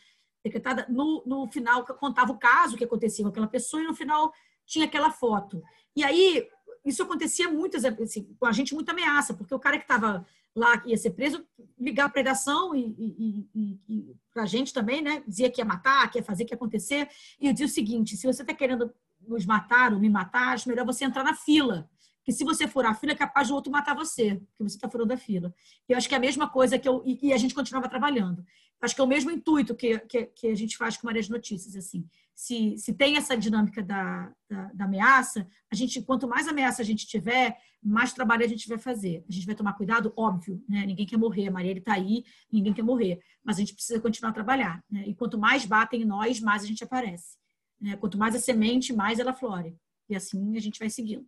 decretada, 0.48 0.86
no, 0.88 1.22
no 1.26 1.46
final 1.48 1.84
contava 1.84 2.32
o 2.32 2.38
caso 2.38 2.76
que 2.76 2.84
acontecia 2.84 3.24
com 3.24 3.30
aquela 3.30 3.46
pessoa 3.46 3.82
e 3.82 3.86
no 3.86 3.94
final 3.94 4.32
tinha 4.66 4.86
aquela 4.86 5.10
foto. 5.10 5.62
E 5.94 6.02
aí 6.02 6.48
isso 6.84 7.02
acontecia 7.02 7.50
muito, 7.50 7.76
assim, 7.76 8.24
com 8.38 8.46
a 8.46 8.52
gente, 8.52 8.74
muita 8.74 8.92
ameaça, 8.92 9.34
porque 9.34 9.54
o 9.54 9.58
cara 9.58 9.78
que 9.78 9.84
estava 9.84 10.26
lá, 10.54 10.82
ia 10.86 10.96
ser 10.96 11.10
preso, 11.10 11.44
ligar 11.78 12.06
a 12.06 12.10
predação 12.10 12.74
e, 12.74 12.94
e, 12.98 13.48
e, 13.54 13.80
e 13.88 14.16
para 14.32 14.42
a 14.42 14.46
gente 14.46 14.72
também, 14.72 15.00
né? 15.00 15.22
Dizia 15.26 15.50
que 15.50 15.60
ia 15.60 15.64
matar, 15.64 16.10
que 16.10 16.18
ia 16.18 16.24
fazer, 16.24 16.44
que 16.44 16.52
ia 16.52 16.56
acontecer. 16.56 17.08
E 17.40 17.46
eu 17.46 17.52
dizia 17.52 17.66
o 17.66 17.70
seguinte: 17.70 18.16
se 18.16 18.26
você 18.26 18.42
está 18.42 18.52
querendo 18.52 18.92
nos 19.26 19.46
matar 19.46 19.92
ou 19.92 20.00
me 20.00 20.08
matar, 20.08 20.54
acho 20.54 20.68
melhor 20.68 20.84
você 20.84 21.04
entrar 21.04 21.24
na 21.24 21.34
fila. 21.34 21.88
Que 22.24 22.32
se 22.32 22.44
você 22.44 22.68
furar 22.68 22.92
a 22.92 22.94
fila, 22.94 23.12
é 23.12 23.16
capaz 23.16 23.48
do 23.48 23.54
outro 23.54 23.72
matar 23.72 23.94
você, 23.94 24.34
porque 24.34 24.70
você 24.70 24.76
está 24.76 24.88
furando 24.88 25.14
a 25.14 25.16
fila. 25.16 25.54
Eu 25.88 25.96
acho 25.96 26.06
que 26.08 26.14
é 26.14 26.18
a 26.18 26.20
mesma 26.20 26.48
coisa 26.48 26.78
que 26.78 26.86
eu. 26.86 27.02
E, 27.06 27.32
a 27.32 27.38
gente 27.38 27.54
continuava 27.54 27.88
trabalhando. 27.88 28.44
Acho 28.80 28.94
que 28.94 29.00
é 29.00 29.04
o 29.04 29.08
mesmo 29.08 29.30
intuito 29.30 29.74
que, 29.74 29.98
que, 30.00 30.26
que 30.26 30.46
a 30.48 30.54
gente 30.54 30.76
faz 30.76 30.96
com 30.96 31.06
Maria 31.06 31.22
de 31.22 31.30
Notícias, 31.30 31.74
assim 31.74 32.08
se, 32.38 32.78
se 32.78 32.94
tem 32.94 33.16
essa 33.16 33.36
dinâmica 33.36 33.82
da, 33.82 34.32
da, 34.48 34.72
da, 34.72 34.84
ameaça, 34.84 35.44
a 35.68 35.74
gente, 35.74 36.00
quanto 36.02 36.28
mais 36.28 36.46
ameaça 36.46 36.80
a 36.80 36.84
gente 36.84 37.04
tiver, 37.04 37.58
mais 37.82 38.12
trabalho 38.12 38.44
a 38.44 38.46
gente 38.46 38.68
vai 38.68 38.78
fazer. 38.78 39.24
A 39.28 39.32
gente 39.32 39.44
vai 39.44 39.56
tomar 39.56 39.72
cuidado, 39.72 40.12
óbvio, 40.16 40.62
né? 40.68 40.86
Ninguém 40.86 41.04
quer 41.04 41.16
morrer, 41.16 41.48
a 41.48 41.50
Marielle 41.50 41.80
está 41.80 41.94
aí, 41.94 42.22
ninguém 42.50 42.72
quer 42.72 42.84
morrer, 42.84 43.18
mas 43.42 43.56
a 43.56 43.58
gente 43.58 43.74
precisa 43.74 43.98
continuar 43.98 44.30
a 44.30 44.34
trabalhar. 44.34 44.84
Né? 44.88 45.02
E 45.08 45.14
quanto 45.16 45.36
mais 45.36 45.64
batem 45.64 46.02
em 46.02 46.04
nós, 46.04 46.38
mais 46.38 46.62
a 46.62 46.66
gente 46.66 46.84
aparece. 46.84 47.36
Né? 47.80 47.96
Quanto 47.96 48.16
mais 48.16 48.36
a 48.36 48.38
semente, 48.38 48.92
mais 48.92 49.18
ela 49.18 49.34
flore. 49.34 49.76
E 50.08 50.14
assim 50.14 50.56
a 50.56 50.60
gente 50.60 50.78
vai 50.78 50.88
seguindo. 50.88 51.26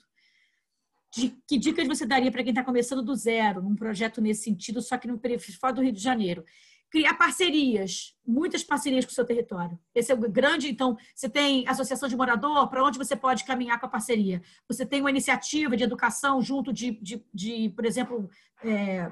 De, 1.12 1.36
que 1.44 1.58
dicas 1.58 1.88
você 1.88 2.06
daria 2.06 2.30
para 2.30 2.44
quem 2.44 2.52
está 2.52 2.62
começando 2.62 3.02
do 3.02 3.16
zero, 3.16 3.60
num 3.60 3.74
projeto 3.74 4.20
nesse 4.20 4.44
sentido, 4.44 4.80
só 4.80 4.96
que 4.96 5.08
no 5.08 5.20
fora 5.58 5.72
do 5.72 5.82
Rio 5.82 5.92
de 5.92 6.00
Janeiro? 6.00 6.44
Criar 6.90 7.14
parcerias, 7.14 8.16
muitas 8.26 8.64
parcerias 8.64 9.04
com 9.04 9.12
o 9.12 9.14
seu 9.14 9.24
território. 9.24 9.78
Esse 9.94 10.10
é 10.10 10.14
o 10.14 10.18
grande, 10.18 10.68
então, 10.68 10.98
você 11.14 11.28
tem 11.28 11.66
associação 11.68 12.08
de 12.08 12.16
morador, 12.16 12.68
para 12.68 12.84
onde 12.84 12.98
você 12.98 13.14
pode 13.14 13.44
caminhar 13.44 13.78
com 13.78 13.86
a 13.86 13.90
parceria. 13.90 14.42
Você 14.68 14.84
tem 14.84 15.00
uma 15.00 15.10
iniciativa 15.10 15.76
de 15.76 15.84
educação 15.84 16.42
junto 16.42 16.72
de, 16.72 16.98
de, 17.00 17.24
de 17.32 17.68
por 17.70 17.84
exemplo, 17.84 18.28
é, 18.64 19.10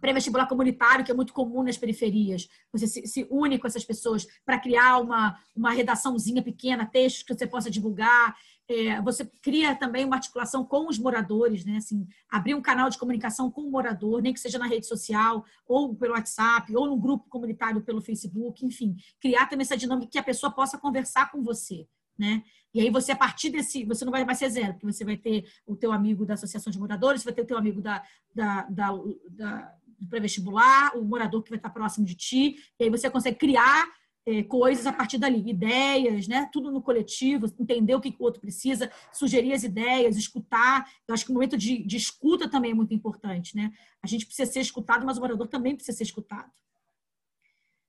pré-vestibular 0.00 0.46
comunitário, 0.46 1.04
que 1.04 1.10
é 1.10 1.14
muito 1.14 1.32
comum 1.32 1.62
nas 1.62 1.76
periferias. 1.76 2.48
Você 2.72 2.86
se, 2.86 3.06
se 3.06 3.26
une 3.30 3.58
com 3.58 3.66
essas 3.66 3.84
pessoas 3.84 4.26
para 4.44 4.58
criar 4.58 4.98
uma, 4.98 5.36
uma 5.54 5.72
redaçãozinha 5.72 6.42
pequena, 6.42 6.86
textos 6.86 7.24
que 7.24 7.34
você 7.34 7.46
possa 7.46 7.70
divulgar. 7.70 8.36
É, 8.68 9.00
você 9.00 9.24
cria 9.24 9.74
também 9.74 10.04
uma 10.04 10.16
articulação 10.16 10.62
com 10.62 10.88
os 10.88 10.98
moradores, 10.98 11.64
né? 11.64 11.78
Assim, 11.78 12.06
abrir 12.28 12.54
um 12.54 12.60
canal 12.60 12.90
de 12.90 12.98
comunicação 12.98 13.50
com 13.50 13.62
o 13.62 13.70
morador, 13.70 14.20
nem 14.20 14.34
que 14.34 14.40
seja 14.40 14.58
na 14.58 14.66
rede 14.66 14.86
social, 14.86 15.42
ou 15.66 15.94
pelo 15.94 16.12
WhatsApp, 16.12 16.76
ou 16.76 16.86
no 16.86 16.98
grupo 16.98 17.28
comunitário 17.30 17.80
pelo 17.80 18.02
Facebook, 18.02 18.64
enfim. 18.66 18.94
Criar 19.20 19.46
também 19.46 19.64
essa 19.64 19.76
dinâmica 19.76 20.10
que 20.10 20.18
a 20.18 20.22
pessoa 20.22 20.52
possa 20.52 20.76
conversar 20.76 21.30
com 21.30 21.42
você. 21.42 21.86
Né? 22.18 22.42
E 22.74 22.80
aí 22.80 22.90
você, 22.90 23.12
a 23.12 23.16
partir 23.16 23.48
desse, 23.48 23.84
você 23.84 24.04
não 24.04 24.12
vai 24.12 24.24
mais 24.24 24.38
ser 24.38 24.50
zero, 24.50 24.74
porque 24.74 24.92
você 24.92 25.04
vai 25.04 25.16
ter 25.16 25.46
o 25.66 25.74
teu 25.74 25.90
amigo 25.90 26.26
da 26.26 26.34
associação 26.34 26.70
de 26.70 26.78
moradores, 26.78 27.22
você 27.22 27.26
vai 27.26 27.34
ter 27.34 27.42
o 27.42 27.46
teu 27.46 27.56
amigo 27.56 27.80
da, 27.80 28.02
da, 28.34 28.62
da, 28.64 28.90
da 29.30 29.74
do 29.98 30.06
pré-vestibular, 30.08 30.96
o 30.96 31.04
morador 31.04 31.42
que 31.42 31.50
vai 31.50 31.58
estar 31.58 31.70
próximo 31.70 32.06
de 32.06 32.14
ti, 32.14 32.56
e 32.78 32.84
aí 32.84 32.90
você 32.90 33.10
consegue 33.10 33.36
criar 33.36 33.86
é, 34.28 34.42
coisas 34.42 34.86
a 34.86 34.92
partir 34.92 35.16
dali, 35.16 35.48
ideias, 35.48 36.28
né? 36.28 36.46
Tudo 36.52 36.70
no 36.70 36.82
coletivo, 36.82 37.46
entender 37.58 37.94
o 37.94 38.00
que 38.00 38.14
o 38.18 38.22
outro 38.22 38.42
precisa, 38.42 38.92
sugerir 39.10 39.54
as 39.54 39.62
ideias, 39.62 40.18
escutar. 40.18 40.86
Eu 41.06 41.14
acho 41.14 41.24
que 41.24 41.30
o 41.30 41.34
momento 41.34 41.56
de, 41.56 41.82
de 41.82 41.96
escuta 41.96 42.46
também 42.46 42.72
é 42.72 42.74
muito 42.74 42.92
importante, 42.92 43.56
né? 43.56 43.72
A 44.02 44.06
gente 44.06 44.26
precisa 44.26 44.50
ser 44.50 44.60
escutado, 44.60 45.06
mas 45.06 45.16
o 45.16 45.20
morador 45.22 45.48
também 45.48 45.74
precisa 45.74 45.96
ser 45.96 46.04
escutado. 46.04 46.50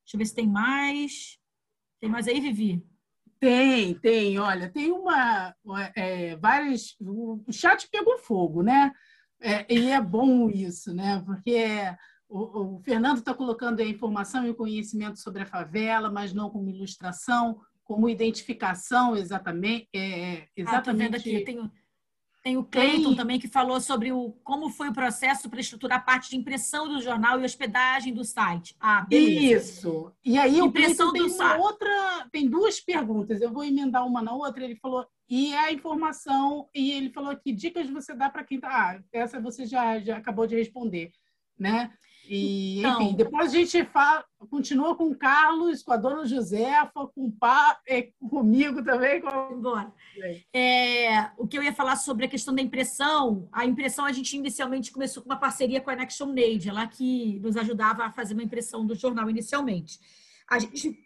Deixa 0.06 0.16
eu 0.16 0.20
ver 0.20 0.26
se 0.26 0.36
tem 0.36 0.48
mais. 0.48 1.38
Tem 2.00 2.10
mais 2.10 2.26
aí, 2.26 2.40
Vivi? 2.40 2.82
Tem, 3.38 3.94
tem. 3.96 4.40
Olha, 4.40 4.70
tem 4.70 4.92
uma. 4.92 5.54
É, 5.94 6.38
várias. 6.38 6.96
O 7.02 7.44
chat 7.52 7.90
pegou 7.90 8.18
fogo, 8.18 8.64
né? 8.64 8.94
É, 9.42 9.66
e 9.74 9.90
é 9.90 10.02
bom 10.02 10.50
isso, 10.50 10.94
né? 10.94 11.22
Porque 11.26 11.66
o, 12.30 12.76
o 12.76 12.80
Fernando 12.80 13.18
está 13.18 13.34
colocando 13.34 13.82
a 13.82 13.86
informação 13.86 14.46
e 14.46 14.52
o 14.52 14.56
conhecimento 14.56 15.20
sobre 15.20 15.42
a 15.42 15.48
favela, 15.48 16.12
mas 16.12 16.32
não 16.32 16.50
como 16.50 16.70
ilustração, 16.70 17.60
como 17.84 18.08
identificação, 18.08 19.18
exatamente. 19.18 19.90
É, 19.94 20.48
exatamente. 20.56 21.16
Ah, 21.16 21.18
aqui, 21.18 21.44
tem, 21.44 21.72
tem 22.44 22.56
o 22.56 22.64
Cleiton 22.64 23.16
também 23.16 23.40
que 23.40 23.48
falou 23.48 23.82
sobre 23.82 24.12
o, 24.12 24.32
como 24.44 24.70
foi 24.70 24.90
o 24.90 24.94
processo 24.94 25.50
para 25.50 25.60
estruturar 25.60 25.98
a 25.98 26.02
parte 26.02 26.30
de 26.30 26.38
impressão 26.38 26.88
do 26.88 27.02
jornal 27.02 27.42
e 27.42 27.44
hospedagem 27.44 28.14
do 28.14 28.24
site. 28.24 28.76
Ah, 28.80 29.02
beleza. 29.02 29.64
Isso. 29.64 30.14
E 30.24 30.38
aí 30.38 30.60
impressão 30.60 31.10
o 31.10 31.12
Cleiton 31.12 31.36
tem 31.36 31.46
uma 31.48 31.58
outra, 31.58 32.30
tem 32.32 32.48
duas 32.48 32.80
perguntas. 32.80 33.42
Eu 33.42 33.52
vou 33.52 33.64
emendar 33.64 34.06
uma 34.06 34.22
na 34.22 34.34
outra. 34.34 34.64
Ele 34.64 34.76
falou 34.76 35.08
e 35.28 35.54
a 35.54 35.72
informação, 35.72 36.70
e 36.74 36.92
ele 36.92 37.10
falou 37.10 37.36
que 37.36 37.52
dicas 37.52 37.90
você 37.90 38.16
dá 38.16 38.30
para 38.30 38.44
quem 38.44 38.58
está. 38.58 38.70
Ah, 38.70 39.00
essa 39.12 39.40
você 39.40 39.66
já, 39.66 40.00
já 40.00 40.18
acabou 40.18 40.48
de 40.48 40.56
responder, 40.56 41.12
né? 41.58 41.92
E, 42.32 42.80
então, 42.80 43.02
enfim, 43.02 43.16
depois 43.16 43.52
a 43.52 43.58
gente 43.58 43.84
fala, 43.86 44.24
continua 44.52 44.96
com 44.96 45.06
o 45.06 45.18
Carlos, 45.18 45.82
com 45.82 45.92
a 45.92 45.98
dona 45.98 46.28
Josefa, 46.28 47.08
com 47.08 47.26
o 47.26 47.32
Pá, 47.32 47.80
é, 47.88 48.12
comigo 48.30 48.84
também. 48.84 49.20
Com... 49.20 49.60
Bora. 49.60 49.92
É, 50.54 51.32
o 51.38 51.48
que 51.48 51.58
eu 51.58 51.64
ia 51.64 51.74
falar 51.74 51.96
sobre 51.96 52.26
a 52.26 52.30
questão 52.30 52.54
da 52.54 52.62
impressão, 52.62 53.50
a 53.52 53.66
impressão 53.66 54.06
a 54.06 54.12
gente 54.12 54.38
inicialmente 54.38 54.92
começou 54.92 55.24
com 55.24 55.30
uma 55.30 55.40
parceria 55.40 55.82
com 55.82 55.90
a 55.90 55.94
Action 55.94 56.28
Made, 56.28 56.70
ela 56.70 56.86
que 56.86 57.40
nos 57.40 57.58
ajudava 57.58 58.06
a 58.06 58.12
fazer 58.12 58.36
uma 58.36 58.44
impressão 58.44 58.86
do 58.86 58.94
jornal 58.94 59.28
inicialmente. 59.28 60.00
A 60.48 60.60
gente 60.60 61.00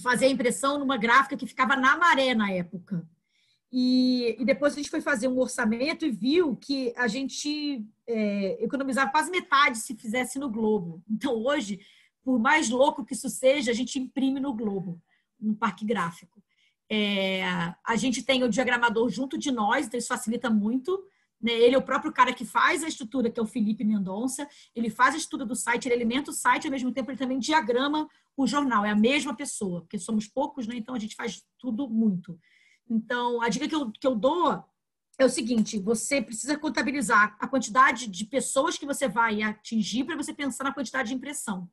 fazia 0.00 0.28
a 0.28 0.30
impressão 0.30 0.78
numa 0.78 0.96
gráfica 0.96 1.36
que 1.36 1.48
ficava 1.48 1.74
na 1.74 1.96
maré 1.96 2.32
na 2.32 2.52
época. 2.52 3.04
E, 3.76 4.36
e, 4.38 4.44
depois 4.44 4.72
a 4.72 4.76
gente 4.76 4.88
foi 4.88 5.00
fazer 5.00 5.26
um 5.26 5.36
orçamento 5.36 6.06
e 6.06 6.10
viu 6.12 6.54
que 6.54 6.92
a 6.96 7.08
gente 7.08 7.84
é, 8.06 8.64
economizava 8.64 9.10
quase 9.10 9.32
metade 9.32 9.78
se 9.78 9.96
fizesse 9.96 10.38
no 10.38 10.48
Globo. 10.48 11.02
Então, 11.10 11.34
hoje, 11.42 11.80
por 12.22 12.38
mais 12.38 12.70
louco 12.70 13.04
que 13.04 13.14
isso 13.14 13.28
seja, 13.28 13.72
a 13.72 13.74
gente 13.74 13.98
imprime 13.98 14.38
no 14.38 14.54
Globo, 14.54 15.02
no 15.40 15.56
parque 15.56 15.84
gráfico. 15.84 16.40
É, 16.88 17.42
a 17.84 17.96
gente 17.96 18.22
tem 18.22 18.44
o 18.44 18.48
diagramador 18.48 19.08
junto 19.08 19.36
de 19.36 19.50
nós, 19.50 19.88
então 19.88 19.98
isso 19.98 20.06
facilita 20.06 20.48
muito. 20.48 21.04
Né? 21.42 21.50
Ele 21.54 21.74
é 21.74 21.78
o 21.78 21.82
próprio 21.82 22.12
cara 22.12 22.32
que 22.32 22.44
faz 22.44 22.84
a 22.84 22.86
estrutura, 22.86 23.28
que 23.28 23.40
é 23.40 23.42
o 23.42 23.46
Felipe 23.46 23.82
Mendonça. 23.82 24.48
Ele 24.72 24.88
faz 24.88 25.16
a 25.16 25.18
estrutura 25.18 25.44
do 25.44 25.56
site, 25.56 25.86
ele 25.86 25.96
alimenta 25.96 26.30
o 26.30 26.34
site, 26.34 26.66
ao 26.66 26.70
mesmo 26.70 26.92
tempo 26.92 27.10
ele 27.10 27.18
também 27.18 27.40
diagrama 27.40 28.08
o 28.36 28.46
jornal. 28.46 28.84
É 28.84 28.90
a 28.90 28.96
mesma 28.96 29.34
pessoa, 29.34 29.80
porque 29.80 29.98
somos 29.98 30.28
poucos, 30.28 30.68
né? 30.68 30.76
então 30.76 30.94
a 30.94 30.98
gente 31.00 31.16
faz 31.16 31.42
tudo 31.58 31.88
muito. 31.90 32.38
Então, 32.88 33.40
a 33.40 33.48
dica 33.48 33.68
que 33.68 33.74
eu, 33.74 33.90
que 33.90 34.06
eu 34.06 34.14
dou 34.14 34.62
é 35.18 35.24
o 35.24 35.28
seguinte: 35.28 35.78
você 35.78 36.20
precisa 36.20 36.58
contabilizar 36.58 37.36
a 37.40 37.48
quantidade 37.48 38.06
de 38.06 38.24
pessoas 38.24 38.76
que 38.76 38.86
você 38.86 39.08
vai 39.08 39.42
atingir 39.42 40.04
para 40.04 40.16
você 40.16 40.32
pensar 40.32 40.64
na 40.64 40.74
quantidade 40.74 41.08
de 41.08 41.14
impressão. 41.14 41.68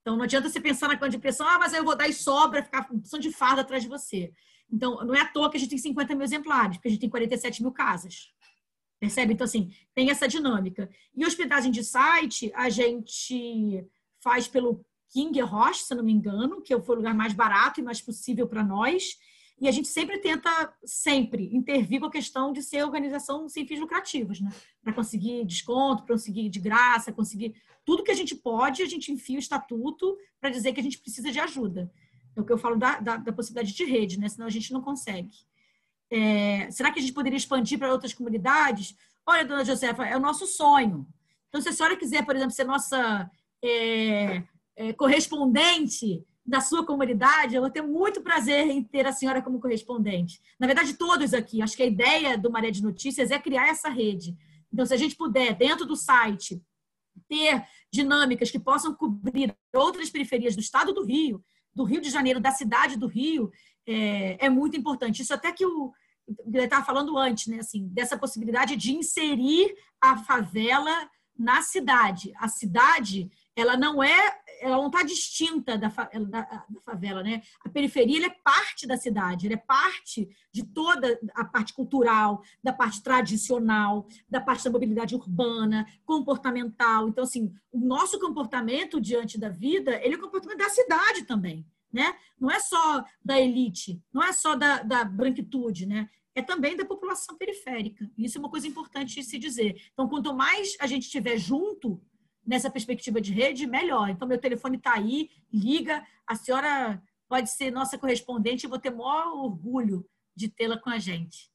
Então, 0.00 0.16
não 0.16 0.24
adianta 0.24 0.50
você 0.50 0.60
pensar 0.60 0.86
na 0.86 1.08
de 1.08 1.16
impressão, 1.16 1.48
ah, 1.48 1.58
mas 1.58 1.72
aí 1.72 1.80
eu 1.80 1.84
vou 1.84 1.96
dar 1.96 2.06
e 2.06 2.12
sobra, 2.12 2.62
ficar 2.62 2.86
função 2.86 3.18
de 3.18 3.32
farda 3.32 3.62
atrás 3.62 3.82
de 3.82 3.88
você. 3.88 4.34
Então, 4.70 5.02
não 5.02 5.14
é 5.14 5.20
à 5.22 5.26
toa 5.26 5.50
que 5.50 5.56
a 5.56 5.60
gente 5.60 5.70
tem 5.70 5.78
50 5.78 6.14
mil 6.14 6.24
exemplares, 6.24 6.76
porque 6.76 6.88
a 6.88 6.90
gente 6.90 7.00
tem 7.00 7.08
47 7.08 7.62
mil 7.62 7.72
casas. 7.72 8.30
Percebe? 9.00 9.32
Então, 9.32 9.46
assim, 9.46 9.74
tem 9.94 10.10
essa 10.10 10.28
dinâmica. 10.28 10.90
E 11.14 11.24
hospedagem 11.24 11.72
de 11.72 11.82
site, 11.82 12.52
a 12.54 12.68
gente 12.68 13.86
faz 14.20 14.46
pelo 14.46 14.84
King 15.10 15.40
Roche, 15.40 15.84
se 15.84 15.94
não 15.94 16.04
me 16.04 16.12
engano, 16.12 16.60
que 16.60 16.78
foi 16.80 16.96
o 16.96 16.98
lugar 16.98 17.14
mais 17.14 17.32
barato 17.32 17.80
e 17.80 17.82
mais 17.82 18.02
possível 18.02 18.46
para 18.46 18.62
nós. 18.62 19.16
E 19.60 19.68
a 19.68 19.72
gente 19.72 19.88
sempre 19.88 20.18
tenta, 20.18 20.74
sempre, 20.84 21.48
intervir 21.54 22.00
com 22.00 22.06
a 22.06 22.10
questão 22.10 22.52
de 22.52 22.62
ser 22.62 22.82
organização 22.82 23.48
sem 23.48 23.66
fins 23.66 23.78
lucrativos, 23.78 24.40
né? 24.40 24.50
Para 24.82 24.92
conseguir 24.92 25.44
desconto, 25.44 26.02
para 26.02 26.14
conseguir 26.14 26.48
de 26.48 26.58
graça, 26.58 27.12
conseguir 27.12 27.54
tudo 27.84 28.02
que 28.02 28.10
a 28.10 28.16
gente 28.16 28.34
pode, 28.34 28.82
a 28.82 28.86
gente 28.86 29.12
enfia 29.12 29.36
o 29.36 29.38
estatuto 29.38 30.18
para 30.40 30.50
dizer 30.50 30.72
que 30.72 30.80
a 30.80 30.82
gente 30.82 30.98
precisa 30.98 31.30
de 31.30 31.38
ajuda. 31.38 31.90
É 32.36 32.40
o 32.40 32.44
que 32.44 32.52
eu 32.52 32.58
falo 32.58 32.76
da, 32.76 32.98
da, 32.98 33.16
da 33.16 33.32
possibilidade 33.32 33.74
de 33.74 33.84
rede, 33.84 34.18
né? 34.18 34.28
Senão 34.28 34.46
a 34.46 34.50
gente 34.50 34.72
não 34.72 34.80
consegue. 34.80 35.30
É, 36.10 36.70
será 36.70 36.90
que 36.90 36.98
a 36.98 37.02
gente 37.02 37.14
poderia 37.14 37.36
expandir 37.36 37.78
para 37.78 37.92
outras 37.92 38.12
comunidades? 38.12 38.96
Olha, 39.26 39.44
dona 39.44 39.64
Josefa, 39.64 40.04
é 40.04 40.16
o 40.16 40.20
nosso 40.20 40.46
sonho. 40.46 41.06
Então, 41.48 41.60
se 41.60 41.68
a 41.68 41.72
senhora 41.72 41.96
quiser, 41.96 42.24
por 42.24 42.34
exemplo, 42.34 42.52
ser 42.52 42.64
nossa 42.64 43.30
é, 43.62 44.42
é, 44.76 44.92
correspondente 44.92 46.24
da 46.46 46.60
sua 46.60 46.84
comunidade, 46.84 47.54
eu 47.54 47.62
vou 47.62 47.70
ter 47.70 47.80
muito 47.80 48.20
prazer 48.20 48.66
em 48.68 48.82
ter 48.82 49.06
a 49.06 49.12
senhora 49.12 49.40
como 49.40 49.60
correspondente. 49.60 50.40
Na 50.60 50.66
verdade, 50.66 50.94
todos 50.94 51.32
aqui. 51.32 51.62
Acho 51.62 51.76
que 51.76 51.82
a 51.82 51.86
ideia 51.86 52.36
do 52.36 52.50
Maré 52.50 52.70
de 52.70 52.82
Notícias 52.82 53.30
é 53.30 53.38
criar 53.38 53.68
essa 53.68 53.88
rede. 53.88 54.36
Então, 54.72 54.84
se 54.84 54.92
a 54.92 54.96
gente 54.96 55.16
puder, 55.16 55.54
dentro 55.54 55.86
do 55.86 55.96
site, 55.96 56.62
ter 57.28 57.64
dinâmicas 57.90 58.50
que 58.50 58.58
possam 58.58 58.94
cobrir 58.94 59.56
outras 59.74 60.10
periferias 60.10 60.54
do 60.54 60.60
estado 60.60 60.92
do 60.92 61.04
Rio, 61.04 61.42
do 61.74 61.84
Rio 61.84 62.00
de 62.00 62.10
Janeiro, 62.10 62.40
da 62.40 62.50
cidade 62.50 62.98
do 62.98 63.06
Rio, 63.06 63.50
é, 63.86 64.46
é 64.46 64.50
muito 64.50 64.76
importante. 64.76 65.22
Isso 65.22 65.32
até 65.32 65.50
que 65.52 65.64
o 65.64 65.92
ele 66.46 66.64
estava 66.64 66.84
falando 66.84 67.18
antes, 67.18 67.48
né, 67.48 67.58
assim, 67.58 67.86
dessa 67.88 68.16
possibilidade 68.16 68.76
de 68.76 68.94
inserir 68.94 69.74
a 70.00 70.16
favela 70.16 71.08
na 71.38 71.60
cidade. 71.62 72.32
A 72.38 72.48
cidade, 72.48 73.30
ela 73.56 73.76
não 73.76 74.02
é 74.02 74.44
ela 74.60 74.76
não 74.76 74.86
está 74.86 75.02
distinta 75.02 75.76
da, 75.76 75.88
da, 75.88 76.40
da, 76.42 76.80
favela, 76.84 77.22
né? 77.22 77.42
A 77.64 77.68
periferia 77.68 78.26
é 78.26 78.30
parte 78.30 78.86
da 78.86 78.96
cidade, 78.96 79.52
é 79.52 79.56
parte 79.56 80.28
de 80.50 80.64
toda 80.64 81.18
a 81.34 81.44
parte 81.44 81.74
cultural, 81.74 82.42
da 82.62 82.72
parte 82.72 83.02
tradicional, 83.02 84.06
da 84.28 84.40
parte 84.40 84.64
da 84.64 84.70
mobilidade 84.70 85.14
urbana, 85.14 85.86
comportamental. 86.04 87.08
Então, 87.08 87.24
assim, 87.24 87.52
o 87.70 87.78
nosso 87.78 88.18
comportamento 88.18 89.00
diante 89.00 89.38
da 89.38 89.48
vida, 89.48 90.00
ele 90.02 90.14
é 90.14 90.18
o 90.18 90.20
comportamento 90.20 90.58
da 90.58 90.70
cidade 90.70 91.24
também, 91.24 91.66
né? 91.92 92.16
Não 92.40 92.50
é 92.50 92.60
só 92.60 93.04
da 93.24 93.40
elite, 93.40 94.02
não 94.12 94.22
é 94.22 94.32
só 94.32 94.54
da, 94.54 94.82
da 94.82 95.04
branquitude, 95.04 95.86
né? 95.86 96.08
É 96.34 96.42
também 96.42 96.76
da 96.76 96.84
população 96.84 97.36
periférica. 97.36 98.10
Isso 98.18 98.38
é 98.38 98.40
uma 98.40 98.50
coisa 98.50 98.66
importante 98.66 99.14
de 99.14 99.22
se 99.22 99.38
dizer. 99.38 99.80
Então, 99.92 100.08
quanto 100.08 100.34
mais 100.34 100.76
a 100.80 100.86
gente 100.86 101.04
estiver 101.04 101.38
junto, 101.38 102.02
nessa 102.46 102.70
perspectiva 102.70 103.20
de 103.20 103.32
rede, 103.32 103.66
melhor. 103.66 104.08
Então, 104.08 104.28
meu 104.28 104.38
telefone 104.38 104.76
está 104.76 104.94
aí, 104.94 105.30
liga, 105.52 106.04
a 106.26 106.34
senhora 106.34 107.02
pode 107.28 107.50
ser 107.50 107.70
nossa 107.70 107.96
correspondente, 107.98 108.64
eu 108.64 108.70
vou 108.70 108.78
ter 108.78 108.90
maior 108.90 109.32
orgulho 109.34 110.06
de 110.36 110.48
tê-la 110.48 110.78
com 110.78 110.90
a 110.90 110.98
gente. 110.98 111.50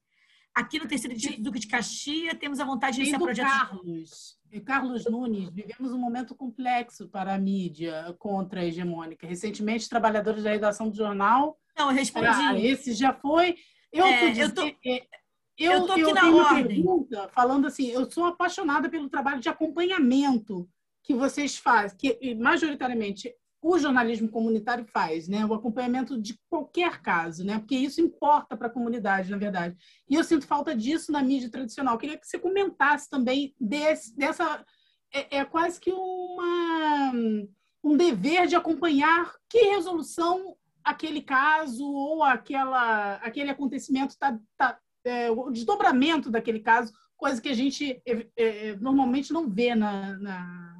Aqui 0.53 0.79
no 0.79 0.87
terceiro 0.87 1.15
distrito 1.15 1.43
Duque 1.43 1.59
de 1.59 1.67
Caxias, 1.67 2.37
temos 2.39 2.59
a 2.59 2.65
vontade 2.65 2.95
de 2.95 3.01
iniciar 3.03 3.19
projetos... 3.19 3.51
Carlos, 3.51 4.37
Carlos 4.65 5.05
Nunes, 5.05 5.49
vivemos 5.49 5.93
um 5.93 5.97
momento 5.97 6.33
complexo 6.35 7.07
para 7.07 7.35
a 7.35 7.37
mídia 7.37 8.15
contra 8.17 8.61
a 8.61 8.65
hegemônica. 8.65 9.27
Recentemente, 9.27 9.87
trabalhadores 9.87 10.43
da 10.43 10.49
redação 10.49 10.89
do 10.89 10.97
jornal... 10.97 11.57
Não, 11.77 11.89
eu 11.89 11.95
respondi. 11.95 12.27
Ah, 12.27 12.59
esse 12.59 12.93
já 12.93 13.13
foi... 13.13 13.55
Eu, 13.91 14.05
é, 14.05 14.43
eu 14.43 14.53
tô... 14.53 14.63
É, 14.63 15.07
eu, 15.57 15.71
eu 15.71 15.85
tô 15.85 15.91
aqui 15.93 16.01
eu 16.01 16.13
na 16.13 16.31
ordem. 16.31 16.67
Pergunta, 16.67 17.29
falando 17.29 17.67
assim, 17.67 17.87
eu 17.87 18.09
sou 18.09 18.25
apaixonada 18.25 18.89
pelo 18.89 19.09
trabalho 19.09 19.39
de 19.39 19.49
acompanhamento 19.49 20.67
que 21.03 21.13
vocês 21.13 21.57
fazem, 21.57 21.97
que 21.97 22.35
majoritariamente 22.35 23.33
o 23.61 23.77
jornalismo 23.77 24.29
comunitário 24.29 24.85
faz, 24.85 25.27
né? 25.27 25.45
O 25.45 25.53
acompanhamento 25.53 26.19
de 26.19 26.39
qualquer 26.49 27.01
caso, 27.01 27.43
né? 27.43 27.59
Porque 27.59 27.75
isso 27.75 27.99
importa 27.99 28.55
para 28.55 28.67
a 28.67 28.71
comunidade, 28.71 29.29
na 29.29 29.37
verdade. 29.37 29.75
E 30.09 30.15
eu 30.15 30.23
sinto 30.23 30.47
falta 30.47 30.75
disso 30.75 31.11
na 31.11 31.21
mídia 31.21 31.49
tradicional. 31.49 31.95
Eu 31.95 31.99
queria 31.99 32.17
que 32.17 32.25
você 32.25 32.39
comentasse 32.39 33.09
também 33.09 33.53
desse, 33.59 34.15
dessa 34.15 34.65
é, 35.13 35.39
é 35.39 35.45
quase 35.45 35.79
que 35.79 35.91
uma 35.91 37.11
um 37.83 37.95
dever 37.95 38.47
de 38.47 38.55
acompanhar 38.55 39.33
que 39.49 39.57
resolução 39.69 40.55
aquele 40.83 41.21
caso 41.21 41.85
ou 41.85 42.23
aquela 42.23 43.15
aquele 43.15 43.49
acontecimento 43.49 44.11
está 44.11 44.37
tá, 44.57 44.77
é, 45.03 45.31
o 45.31 45.49
desdobramento 45.49 46.29
daquele 46.29 46.59
caso, 46.59 46.93
coisa 47.17 47.41
que 47.41 47.49
a 47.49 47.53
gente 47.53 48.01
é, 48.05 48.27
é, 48.37 48.75
normalmente 48.77 49.33
não 49.33 49.49
vê 49.49 49.75
na, 49.75 50.17
na 50.17 50.78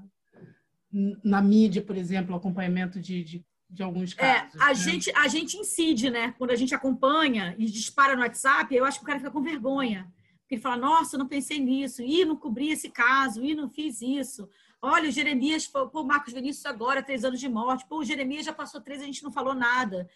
na 0.91 1.41
mídia, 1.41 1.81
por 1.81 1.97
exemplo, 1.97 2.35
acompanhamento 2.35 2.99
de, 2.99 3.23
de, 3.23 3.45
de 3.69 3.83
alguns 3.83 4.13
é, 4.13 4.15
casos. 4.15 4.55
É, 4.55 4.63
a, 4.63 4.67
né? 4.67 4.73
gente, 4.73 5.11
a 5.15 5.27
gente 5.27 5.57
incide, 5.57 6.09
né? 6.09 6.33
Quando 6.37 6.51
a 6.51 6.55
gente 6.55 6.73
acompanha 6.73 7.55
e 7.57 7.65
dispara 7.65 8.15
no 8.15 8.21
WhatsApp, 8.21 8.73
eu 8.75 8.85
acho 8.85 8.99
que 8.99 9.03
o 9.03 9.07
cara 9.07 9.19
fica 9.19 9.31
com 9.31 9.41
vergonha. 9.41 10.11
Porque 10.41 10.55
ele 10.55 10.61
fala, 10.61 10.77
nossa, 10.77 11.17
não 11.17 11.27
pensei 11.27 11.59
nisso, 11.59 12.01
e 12.01 12.25
não 12.25 12.35
cobri 12.35 12.71
esse 12.71 12.89
caso, 12.89 13.43
e 13.43 13.53
não 13.53 13.69
fiz 13.69 14.01
isso. 14.01 14.49
Olha, 14.81 15.09
o 15.09 15.11
Jeremias, 15.11 15.67
pô, 15.67 15.89
o 15.93 16.03
Marcos 16.03 16.33
Vinícius 16.33 16.65
agora, 16.65 17.03
três 17.03 17.23
anos 17.23 17.39
de 17.39 17.47
morte. 17.47 17.85
Pô, 17.87 17.99
o 17.99 18.05
Jeremias 18.05 18.45
já 18.45 18.53
passou 18.53 18.81
três, 18.81 19.01
a 19.01 19.05
gente 19.05 19.23
não 19.23 19.31
falou 19.31 19.53
nada. 19.53 20.09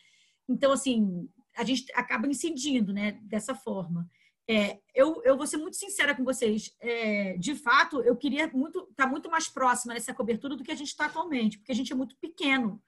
Então, 0.49 0.71
assim, 0.71 1.29
a 1.55 1.63
gente 1.63 1.85
acaba 1.93 2.27
incidindo, 2.27 2.91
né, 2.91 3.19
dessa 3.23 3.53
forma. 3.53 4.09
É, 4.47 4.79
eu, 4.93 5.21
eu 5.23 5.37
vou 5.37 5.47
ser 5.47 5.57
muito 5.57 5.77
sincera 5.77 6.13
com 6.13 6.23
vocês. 6.23 6.75
É, 6.79 7.37
de 7.37 7.55
fato, 7.55 8.01
eu 8.01 8.15
queria 8.15 8.47
muito 8.53 8.79
estar 8.89 9.05
tá 9.05 9.07
muito 9.07 9.29
mais 9.29 9.47
próxima 9.47 9.93
nessa 9.93 10.13
cobertura 10.13 10.55
do 10.55 10.63
que 10.63 10.71
a 10.71 10.75
gente 10.75 10.89
está 10.89 11.05
atualmente, 11.05 11.57
porque 11.57 11.71
a 11.71 11.75
gente 11.75 11.93
é 11.93 11.95
muito 11.95 12.15
pequeno 12.17 12.81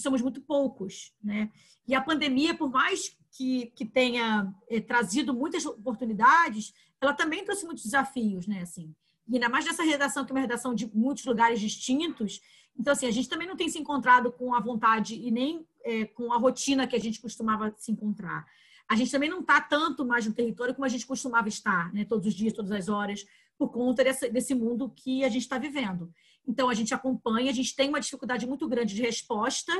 somos 0.00 0.22
muito 0.22 0.40
poucos, 0.40 1.12
né? 1.22 1.50
E 1.86 1.94
a 1.94 2.00
pandemia, 2.00 2.54
por 2.54 2.70
mais 2.70 3.16
que, 3.32 3.66
que 3.76 3.84
tenha 3.84 4.52
é, 4.68 4.80
trazido 4.80 5.34
muitas 5.34 5.64
oportunidades, 5.66 6.72
ela 7.00 7.12
também 7.12 7.44
trouxe 7.44 7.64
muitos 7.64 7.84
desafios, 7.84 8.46
né? 8.46 8.62
Assim, 8.62 8.94
e 9.28 9.34
ainda 9.34 9.48
mais 9.48 9.64
nessa 9.64 9.84
redação 9.84 10.24
que 10.24 10.32
é 10.32 10.34
uma 10.34 10.40
redação 10.40 10.74
de 10.74 10.90
muitos 10.94 11.24
lugares 11.24 11.60
distintos. 11.60 12.40
Então, 12.78 12.92
assim, 12.92 13.06
a 13.06 13.10
gente 13.10 13.28
também 13.28 13.46
não 13.46 13.56
tem 13.56 13.68
se 13.68 13.78
encontrado 13.78 14.32
com 14.32 14.54
a 14.54 14.60
vontade 14.60 15.14
e 15.14 15.30
nem 15.30 15.66
é, 15.84 16.06
com 16.06 16.32
a 16.32 16.38
rotina 16.38 16.86
que 16.86 16.96
a 16.96 17.00
gente 17.00 17.20
costumava 17.20 17.74
se 17.78 17.92
encontrar 17.92 18.46
a 18.90 18.96
gente 18.96 19.12
também 19.12 19.30
não 19.30 19.38
está 19.38 19.60
tanto 19.60 20.04
mais 20.04 20.26
no 20.26 20.34
território 20.34 20.74
como 20.74 20.84
a 20.84 20.88
gente 20.88 21.06
costumava 21.06 21.48
estar, 21.48 21.94
né? 21.94 22.04
todos 22.04 22.26
os 22.26 22.34
dias, 22.34 22.52
todas 22.52 22.72
as 22.72 22.88
horas, 22.88 23.24
por 23.56 23.68
conta 23.68 24.02
desse, 24.02 24.28
desse 24.28 24.52
mundo 24.52 24.90
que 24.90 25.22
a 25.22 25.28
gente 25.28 25.42
está 25.42 25.58
vivendo. 25.58 26.12
Então, 26.44 26.68
a 26.68 26.74
gente 26.74 26.92
acompanha, 26.92 27.52
a 27.52 27.54
gente 27.54 27.76
tem 27.76 27.88
uma 27.88 28.00
dificuldade 28.00 28.48
muito 28.48 28.68
grande 28.68 28.96
de 28.96 29.00
resposta 29.00 29.72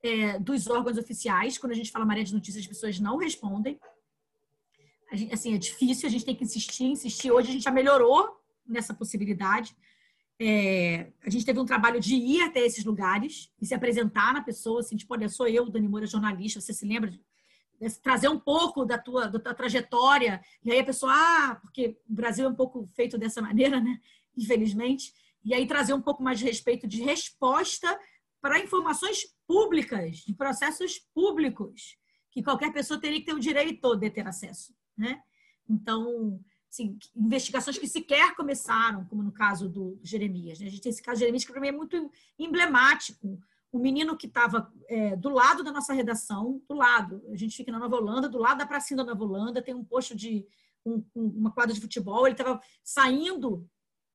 é, 0.00 0.38
dos 0.38 0.68
órgãos 0.68 0.96
oficiais. 0.96 1.58
Quando 1.58 1.72
a 1.72 1.74
gente 1.74 1.90
fala 1.90 2.04
maré 2.04 2.22
de 2.22 2.32
notícias, 2.32 2.62
as 2.62 2.68
pessoas 2.68 3.00
não 3.00 3.16
respondem. 3.16 3.80
Gente, 5.12 5.34
assim, 5.34 5.54
é 5.54 5.58
difícil, 5.58 6.08
a 6.08 6.12
gente 6.12 6.24
tem 6.24 6.36
que 6.36 6.44
insistir, 6.44 6.84
insistir. 6.84 7.32
Hoje 7.32 7.48
a 7.48 7.52
gente 7.52 7.64
já 7.64 7.72
melhorou 7.72 8.40
nessa 8.64 8.94
possibilidade. 8.94 9.74
É, 10.40 11.10
a 11.26 11.30
gente 11.30 11.44
teve 11.44 11.58
um 11.58 11.66
trabalho 11.66 11.98
de 11.98 12.14
ir 12.14 12.42
até 12.42 12.60
esses 12.60 12.84
lugares 12.84 13.50
e 13.60 13.66
se 13.66 13.74
apresentar 13.74 14.32
na 14.32 14.40
pessoa, 14.40 14.80
assim, 14.80 14.96
tipo, 14.96 15.12
olha, 15.12 15.28
sou 15.28 15.48
eu, 15.48 15.68
Dani 15.68 15.88
Moura, 15.88 16.06
jornalista, 16.06 16.60
você 16.60 16.72
se 16.72 16.86
lembra 16.86 17.10
trazer 18.02 18.28
um 18.28 18.38
pouco 18.38 18.84
da 18.84 18.98
tua, 18.98 19.28
da 19.28 19.38
tua 19.38 19.54
trajetória, 19.54 20.42
e 20.64 20.72
aí 20.72 20.80
a 20.80 20.84
pessoa, 20.84 21.12
ah, 21.14 21.58
porque 21.60 21.98
o 22.08 22.14
Brasil 22.14 22.46
é 22.46 22.48
um 22.48 22.54
pouco 22.54 22.88
feito 22.94 23.18
dessa 23.18 23.40
maneira, 23.42 23.80
né? 23.80 24.00
Infelizmente, 24.36 25.12
e 25.44 25.54
aí 25.54 25.66
trazer 25.66 25.92
um 25.92 26.00
pouco 26.00 26.22
mais 26.22 26.38
de 26.38 26.44
respeito 26.44 26.86
de 26.86 27.02
resposta 27.02 27.98
para 28.40 28.58
informações 28.58 29.34
públicas, 29.46 30.18
de 30.18 30.34
processos 30.34 30.98
públicos, 31.14 31.96
que 32.30 32.42
qualquer 32.42 32.72
pessoa 32.72 33.00
teria 33.00 33.18
que 33.20 33.26
ter 33.26 33.34
o 33.34 33.40
direito 33.40 33.96
de 33.96 34.10
ter 34.10 34.26
acesso, 34.26 34.74
né? 34.96 35.22
Então, 35.68 36.40
assim, 36.70 36.98
investigações 37.14 37.78
que 37.78 37.86
sequer 37.86 38.34
começaram, 38.34 39.04
como 39.04 39.22
no 39.22 39.32
caso 39.32 39.68
do 39.68 39.98
Jeremias. 40.02 40.58
Né? 40.58 40.66
A 40.66 40.70
gente 40.70 40.82
tem 40.82 40.90
esse 40.90 41.02
caso 41.02 41.16
de 41.16 41.20
Jeremias 41.20 41.44
que 41.44 41.52
para 41.52 41.60
mim 41.60 41.68
é 41.68 41.72
muito 41.72 42.10
emblemático, 42.38 43.38
o 43.72 43.78
menino 43.78 44.16
que 44.16 44.26
estava 44.26 44.70
é, 44.86 45.16
do 45.16 45.30
lado 45.30 45.64
da 45.64 45.72
nossa 45.72 45.94
redação, 45.94 46.62
do 46.68 46.74
lado, 46.74 47.24
a 47.32 47.36
gente 47.36 47.56
fica 47.56 47.72
na 47.72 47.78
Nova 47.78 47.96
Holanda, 47.96 48.28
do 48.28 48.38
lado 48.38 48.58
da 48.58 48.66
pracinha 48.66 48.98
da 48.98 49.04
Nova 49.04 49.24
Holanda, 49.24 49.62
tem 49.62 49.74
um 49.74 49.82
posto 49.82 50.14
de 50.14 50.46
um, 50.84 51.02
uma 51.14 51.50
quadra 51.50 51.74
de 51.74 51.80
futebol, 51.80 52.26
ele 52.26 52.34
estava 52.34 52.60
saindo 52.84 53.66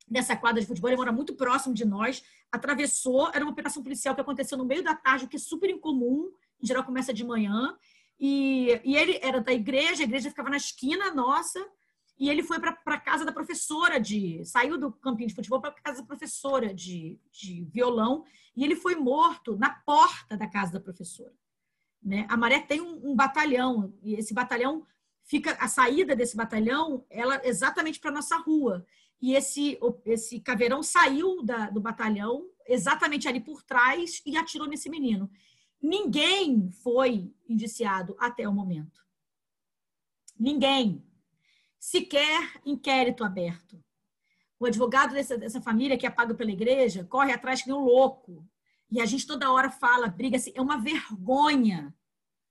dessa 0.07 0.37
quadra 0.37 0.61
de 0.61 0.67
futebol, 0.67 0.91
ele 0.91 0.97
mora 0.97 1.11
muito 1.11 1.35
próximo 1.35 1.73
de 1.73 1.83
nós, 1.83 2.23
atravessou, 2.51 3.29
era 3.33 3.43
uma 3.43 3.51
operação 3.51 3.81
policial 3.81 4.13
que 4.13 4.21
aconteceu 4.21 4.57
no 4.57 4.65
meio 4.65 4.83
da 4.83 4.93
tarde, 4.93 5.25
o 5.25 5.27
que 5.27 5.37
é 5.37 5.39
super 5.39 5.69
incomum, 5.69 6.31
em 6.61 6.67
geral 6.67 6.83
começa 6.83 7.11
de 7.11 7.25
manhã, 7.25 7.75
e, 8.19 8.79
e 8.83 8.95
ele 8.95 9.19
era 9.23 9.41
da 9.41 9.51
igreja, 9.51 10.03
a 10.03 10.05
igreja 10.05 10.29
ficava 10.29 10.51
na 10.51 10.57
esquina 10.57 11.13
nossa, 11.13 11.67
e 12.19 12.29
ele 12.29 12.41
foi 12.41 12.59
para 12.59 12.99
casa 12.99 13.23
da 13.23 13.31
professora 13.31 13.99
de. 13.99 14.43
saiu 14.43 14.77
do 14.77 14.91
campinho 14.91 15.29
de 15.29 15.35
futebol 15.35 15.61
para 15.61 15.71
casa 15.71 16.01
da 16.01 16.07
professora 16.07 16.73
de, 16.73 17.19
de 17.31 17.63
violão, 17.65 18.23
e 18.55 18.63
ele 18.63 18.75
foi 18.75 18.95
morto 18.95 19.55
na 19.55 19.69
porta 19.69 20.35
da 20.35 20.47
casa 20.47 20.73
da 20.73 20.79
professora. 20.79 21.33
Né? 22.01 22.25
A 22.29 22.35
Maré 22.35 22.59
tem 22.59 22.81
um, 22.81 23.11
um 23.11 23.15
batalhão, 23.15 23.93
e 24.01 24.15
esse 24.15 24.33
batalhão 24.33 24.85
fica. 25.23 25.51
a 25.59 25.67
saída 25.67 26.15
desse 26.15 26.35
batalhão 26.35 27.05
ela 27.09 27.39
exatamente 27.43 27.99
para 27.99 28.11
nossa 28.11 28.37
rua. 28.37 28.85
E 29.21 29.33
esse, 29.33 29.79
esse 30.05 30.39
caveirão 30.39 30.83
saiu 30.83 31.43
da, 31.43 31.69
do 31.69 31.81
batalhão 31.81 32.49
exatamente 32.67 33.27
ali 33.27 33.39
por 33.39 33.63
trás 33.63 34.21
e 34.25 34.37
atirou 34.37 34.67
nesse 34.67 34.89
menino. 34.89 35.29
Ninguém 35.81 36.71
foi 36.71 37.33
indiciado 37.47 38.15
até 38.19 38.47
o 38.47 38.53
momento. 38.53 39.05
Ninguém 40.39 41.03
sequer 41.79 42.59
inquérito 42.65 43.23
aberto. 43.23 43.83
O 44.59 44.65
advogado 44.65 45.13
dessa, 45.13 45.37
dessa 45.37 45.61
família, 45.61 45.97
que 45.97 46.05
é 46.05 46.09
pago 46.09 46.35
pela 46.35 46.51
igreja, 46.51 47.03
corre 47.03 47.31
atrás 47.31 47.61
que 47.61 47.69
nem 47.69 47.77
um 47.77 47.83
louco. 47.83 48.45
E 48.89 48.99
a 49.01 49.05
gente 49.05 49.27
toda 49.27 49.51
hora 49.51 49.69
fala, 49.69 50.07
briga 50.07 50.37
assim, 50.37 50.51
é 50.55 50.61
uma 50.61 50.77
vergonha, 50.77 51.93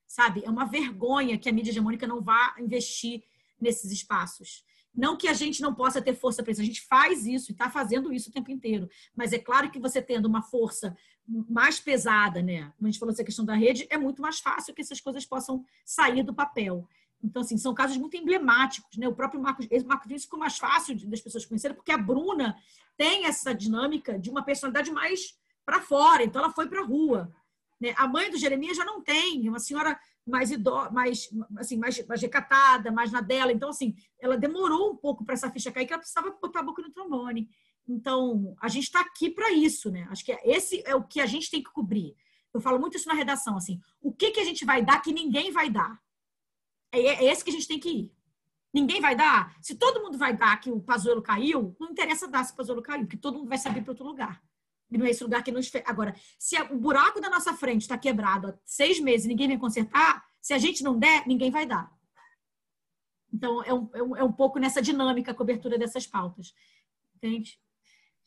sabe? 0.05 0.43
É 0.45 0.49
uma 0.49 0.65
vergonha 0.65 1.37
que 1.37 1.49
a 1.49 1.51
mídia 1.51 1.71
hegemônica 1.71 2.07
não 2.07 2.21
vá 2.21 2.55
investir 2.59 3.23
nesses 3.59 3.91
espaços. 3.91 4.63
Não 4.95 5.17
que 5.17 5.27
a 5.27 5.33
gente 5.33 5.61
não 5.61 5.75
possa 5.75 6.01
ter 6.01 6.15
força 6.15 6.41
para 6.41 6.51
isso, 6.51 6.61
a 6.61 6.65
gente 6.65 6.81
faz 6.81 7.25
isso 7.25 7.51
e 7.51 7.53
está 7.53 7.69
fazendo 7.69 8.11
isso 8.11 8.29
o 8.29 8.33
tempo 8.33 8.49
inteiro. 8.49 8.89
Mas 9.15 9.33
é 9.33 9.37
claro 9.37 9.69
que 9.69 9.79
você 9.79 10.01
tendo 10.01 10.25
uma 10.27 10.41
força 10.41 10.97
mais 11.27 11.79
pesada, 11.79 12.41
né? 12.41 12.71
Como 12.77 12.87
a 12.87 12.91
gente 12.91 12.99
falou 12.99 13.13
essa 13.13 13.23
questão 13.23 13.45
da 13.45 13.53
rede, 13.53 13.85
é 13.89 13.97
muito 13.97 14.21
mais 14.21 14.39
fácil 14.39 14.73
que 14.73 14.81
essas 14.81 15.01
coisas 15.01 15.25
possam 15.25 15.63
sair 15.85 16.23
do 16.23 16.33
papel. 16.33 16.87
Então, 17.23 17.41
assim, 17.41 17.57
são 17.57 17.73
casos 17.73 17.97
muito 17.97 18.15
emblemáticos, 18.15 18.97
né? 18.97 19.07
O 19.07 19.15
próprio 19.15 19.41
Marcos, 19.41 19.67
esse 19.69 19.85
Marcos 19.85 20.07
Vinicius 20.07 20.25
ficou 20.25 20.39
mais 20.39 20.57
fácil 20.57 20.95
das 21.09 21.21
pessoas 21.21 21.45
conhecerem, 21.45 21.75
porque 21.75 21.91
a 21.91 21.97
Bruna 21.97 22.55
tem 22.95 23.25
essa 23.25 23.53
dinâmica 23.53 24.19
de 24.19 24.29
uma 24.29 24.43
personalidade 24.43 24.91
mais 24.91 25.37
para 25.65 25.81
fora, 25.81 26.23
então 26.23 26.41
ela 26.41 26.53
foi 26.53 26.67
para 26.67 26.81
a 26.81 26.85
rua. 26.85 27.33
Né? 27.79 27.93
A 27.97 28.07
mãe 28.07 28.29
do 28.29 28.37
Jeremias 28.37 28.77
já 28.77 28.85
não 28.85 29.01
tem, 29.01 29.47
uma 29.49 29.59
senhora 29.59 29.99
mais 30.25 30.51
idosa, 30.51 30.91
mais, 30.91 31.29
assim, 31.57 31.77
mais, 31.77 32.05
mais 32.05 32.21
recatada, 32.21 32.91
mais 32.91 33.11
na 33.11 33.21
dela. 33.21 33.51
Então, 33.51 33.69
assim, 33.69 33.95
ela 34.19 34.37
demorou 34.37 34.91
um 34.91 34.95
pouco 34.95 35.23
para 35.23 35.33
essa 35.33 35.49
ficha 35.49 35.71
cair, 35.71 35.85
que 35.85 35.93
ela 35.93 36.01
precisava 36.01 36.29
botar 36.41 36.59
a 36.59 36.63
boca 36.63 36.81
no 36.81 36.91
trombone. 36.91 37.49
Então, 37.87 38.55
a 38.61 38.67
gente 38.67 38.83
está 38.83 38.99
aqui 38.99 39.29
para 39.29 39.51
isso, 39.51 39.89
né? 39.89 40.07
Acho 40.11 40.25
que 40.25 40.37
esse 40.43 40.83
é 40.85 40.93
o 40.93 41.03
que 41.03 41.21
a 41.21 41.25
gente 41.25 41.49
tem 41.49 41.63
que 41.63 41.71
cobrir. 41.71 42.15
Eu 42.53 42.59
falo 42.59 42.79
muito 42.79 42.97
isso 42.97 43.07
na 43.07 43.13
redação, 43.13 43.55
assim, 43.55 43.79
o 44.01 44.11
que, 44.11 44.31
que 44.31 44.39
a 44.39 44.43
gente 44.43 44.65
vai 44.65 44.83
dar 44.83 45.01
que 45.01 45.13
ninguém 45.13 45.51
vai 45.51 45.69
dar? 45.69 45.99
É, 46.91 46.99
é 46.99 47.25
esse 47.25 47.43
que 47.43 47.49
a 47.49 47.53
gente 47.53 47.67
tem 47.67 47.79
que 47.79 47.89
ir. 47.89 48.17
Ninguém 48.73 49.01
vai 49.01 49.15
dar. 49.15 49.55
Se 49.61 49.75
todo 49.75 50.01
mundo 50.01 50.17
vai 50.17 50.35
dar 50.35 50.59
que 50.59 50.69
o 50.69 50.79
Pazuelo 50.79 51.21
caiu, 51.21 51.75
não 51.79 51.91
interessa 51.91 52.27
dar 52.27 52.43
se 52.43 52.53
o 52.53 52.55
Pazuelo 52.55 52.81
caiu, 52.81 53.01
porque 53.01 53.17
todo 53.17 53.37
mundo 53.37 53.49
vai 53.49 53.57
saber 53.57 53.81
para 53.81 53.91
outro 53.91 54.05
lugar. 54.05 54.43
E 54.89 54.97
não 54.97 55.05
é 55.05 55.09
esse 55.09 55.23
lugar 55.23 55.43
que 55.43 55.51
nos. 55.51 55.71
Agora, 55.85 56.15
se 56.37 56.59
o 56.61 56.77
buraco 56.77 57.19
da 57.19 57.29
nossa 57.29 57.53
frente 57.53 57.81
está 57.81 57.97
quebrado 57.97 58.47
há 58.47 58.57
seis 58.65 58.99
meses 58.99 59.25
e 59.25 59.29
ninguém 59.29 59.47
vem 59.47 59.57
consertar, 59.57 60.25
se 60.41 60.53
a 60.53 60.57
gente 60.57 60.83
não 60.83 60.97
der, 60.97 61.27
ninguém 61.27 61.51
vai 61.51 61.65
dar. 61.65 61.91
Então, 63.33 63.63
é 63.63 63.73
um, 63.73 63.89
é 63.93 64.03
um, 64.03 64.17
é 64.17 64.23
um 64.23 64.31
pouco 64.31 64.59
nessa 64.59 64.81
dinâmica 64.81 65.31
a 65.31 65.35
cobertura 65.35 65.77
dessas 65.77 66.07
pautas. 66.07 66.53
Entende? 67.15 67.59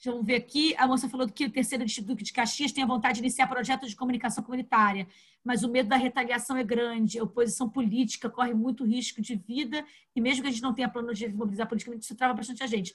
Vamos 0.02 0.24
ver 0.24 0.36
aqui. 0.36 0.74
A 0.78 0.86
moça 0.86 1.09
falou 1.09 1.28
que 1.28 1.44
o 1.44 1.51
terceiro 1.51 1.85
distrito 1.85 2.14
de 2.14 2.32
Caxias 2.32 2.72
tem 2.72 2.82
a 2.82 2.86
vontade 2.86 3.16
de 3.16 3.20
iniciar 3.20 3.47
projetos 3.47 3.90
de 3.90 3.97
comunicação 3.97 4.43
comunitária, 4.43 5.06
mas 5.44 5.62
o 5.62 5.70
medo 5.70 5.90
da 5.90 5.97
retaliação 5.97 6.56
é 6.56 6.64
grande. 6.64 7.18
A 7.18 7.24
oposição 7.24 7.68
política 7.68 8.31
corre 8.31 8.55
muito 8.55 8.85
risco 8.85 9.20
de 9.20 9.36
vida 9.36 9.85
e 10.16 10.20
mesmo 10.20 10.43
que 10.43 10.48
a 10.48 10.51
gente 10.51 10.62
não 10.62 10.72
tenha 10.72 10.89
plano 10.89 11.12
de 11.12 11.28
mobilizar 11.28 11.68
politicamente, 11.68 12.05
isso 12.05 12.16
trava 12.16 12.32
bastante 12.32 12.62
a 12.62 12.66
gente. 12.66 12.94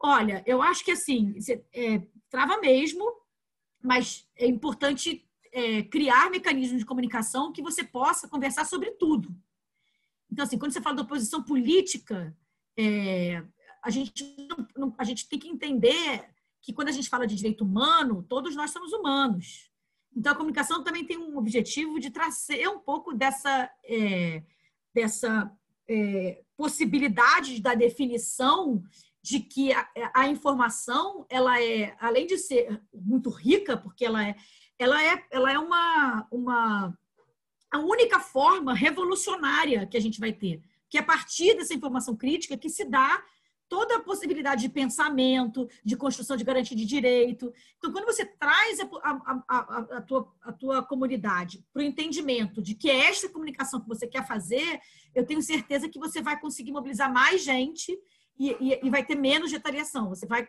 Olha, 0.00 0.42
eu 0.44 0.60
acho 0.60 0.84
que 0.84 0.90
assim, 0.90 1.32
é, 1.72 2.02
trava 2.28 2.58
mesmo, 2.58 3.04
mas 3.80 4.28
é 4.36 4.46
importante 4.46 5.24
é, 5.52 5.82
criar 5.84 6.28
mecanismos 6.28 6.80
de 6.80 6.86
comunicação 6.86 7.52
que 7.52 7.62
você 7.62 7.84
possa 7.84 8.28
conversar 8.28 8.64
sobre 8.64 8.90
tudo. 8.92 9.32
Então, 10.30 10.44
assim, 10.44 10.58
quando 10.58 10.72
você 10.72 10.80
fala 10.80 10.96
da 10.96 11.02
oposição 11.02 11.42
política, 11.42 12.36
é, 12.76 13.44
a 13.84 13.90
gente, 13.90 14.24
não, 14.76 14.92
a 14.98 15.04
gente 15.04 15.28
tem 15.28 15.38
que 15.38 15.48
entender 15.48 16.31
que 16.62 16.72
quando 16.72 16.88
a 16.88 16.92
gente 16.92 17.08
fala 17.08 17.26
de 17.26 17.34
direito 17.34 17.64
humano, 17.64 18.24
todos 18.28 18.54
nós 18.54 18.70
somos 18.70 18.92
humanos. 18.92 19.70
Então, 20.16 20.32
a 20.32 20.36
comunicação 20.36 20.84
também 20.84 21.04
tem 21.04 21.18
um 21.18 21.36
objetivo 21.36 21.98
de 21.98 22.10
trazer 22.10 22.68
um 22.68 22.78
pouco 22.78 23.12
dessa, 23.12 23.68
é, 23.84 24.42
dessa 24.94 25.50
é, 25.88 26.42
possibilidade 26.56 27.60
da 27.60 27.74
definição 27.74 28.82
de 29.20 29.40
que 29.40 29.72
a, 29.72 29.88
a, 30.14 30.28
informação, 30.28 31.26
ela 31.28 31.60
é, 31.62 31.96
além 32.00 32.26
de 32.26 32.38
ser 32.38 32.80
muito 32.92 33.30
rica, 33.30 33.76
porque 33.76 34.04
ela 34.04 34.26
é, 34.26 34.36
ela 34.78 35.02
é, 35.02 35.24
ela 35.30 35.52
é 35.52 35.58
uma, 35.58 36.26
uma 36.30 36.98
a 37.70 37.78
única 37.78 38.20
forma 38.20 38.74
revolucionária 38.74 39.86
que 39.86 39.96
a 39.96 40.00
gente 40.00 40.20
vai 40.20 40.32
ter, 40.32 40.62
que 40.88 40.98
é 40.98 41.00
a 41.00 41.04
partir 41.04 41.54
dessa 41.56 41.72
informação 41.72 42.14
crítica 42.16 42.56
que 42.56 42.68
se 42.68 42.84
dá 42.84 43.22
toda 43.72 43.96
a 43.96 44.00
possibilidade 44.00 44.60
de 44.60 44.68
pensamento, 44.68 45.66
de 45.82 45.96
construção 45.96 46.36
de 46.36 46.44
garantia 46.44 46.76
de 46.76 46.84
direito. 46.84 47.50
Então, 47.78 47.90
quando 47.90 48.04
você 48.04 48.22
traz 48.22 48.78
a, 48.80 48.84
a, 49.02 49.42
a, 49.48 49.78
a 49.96 50.02
tua, 50.02 50.30
a 50.42 50.52
tua 50.52 50.82
comunidade 50.82 51.64
para 51.72 51.80
o 51.80 51.82
entendimento 51.82 52.60
de 52.60 52.74
que 52.74 52.90
é 52.90 53.08
esta 53.08 53.30
comunicação 53.30 53.80
que 53.80 53.88
você 53.88 54.06
quer 54.06 54.26
fazer, 54.26 54.78
eu 55.14 55.24
tenho 55.24 55.40
certeza 55.40 55.88
que 55.88 55.98
você 55.98 56.20
vai 56.20 56.38
conseguir 56.38 56.70
mobilizar 56.70 57.10
mais 57.10 57.42
gente 57.42 57.98
e, 58.38 58.50
e, 58.60 58.80
e 58.86 58.90
vai 58.90 59.06
ter 59.06 59.14
menos 59.14 59.50
retaliação. 59.50 60.10
Você 60.10 60.26
vai, 60.26 60.46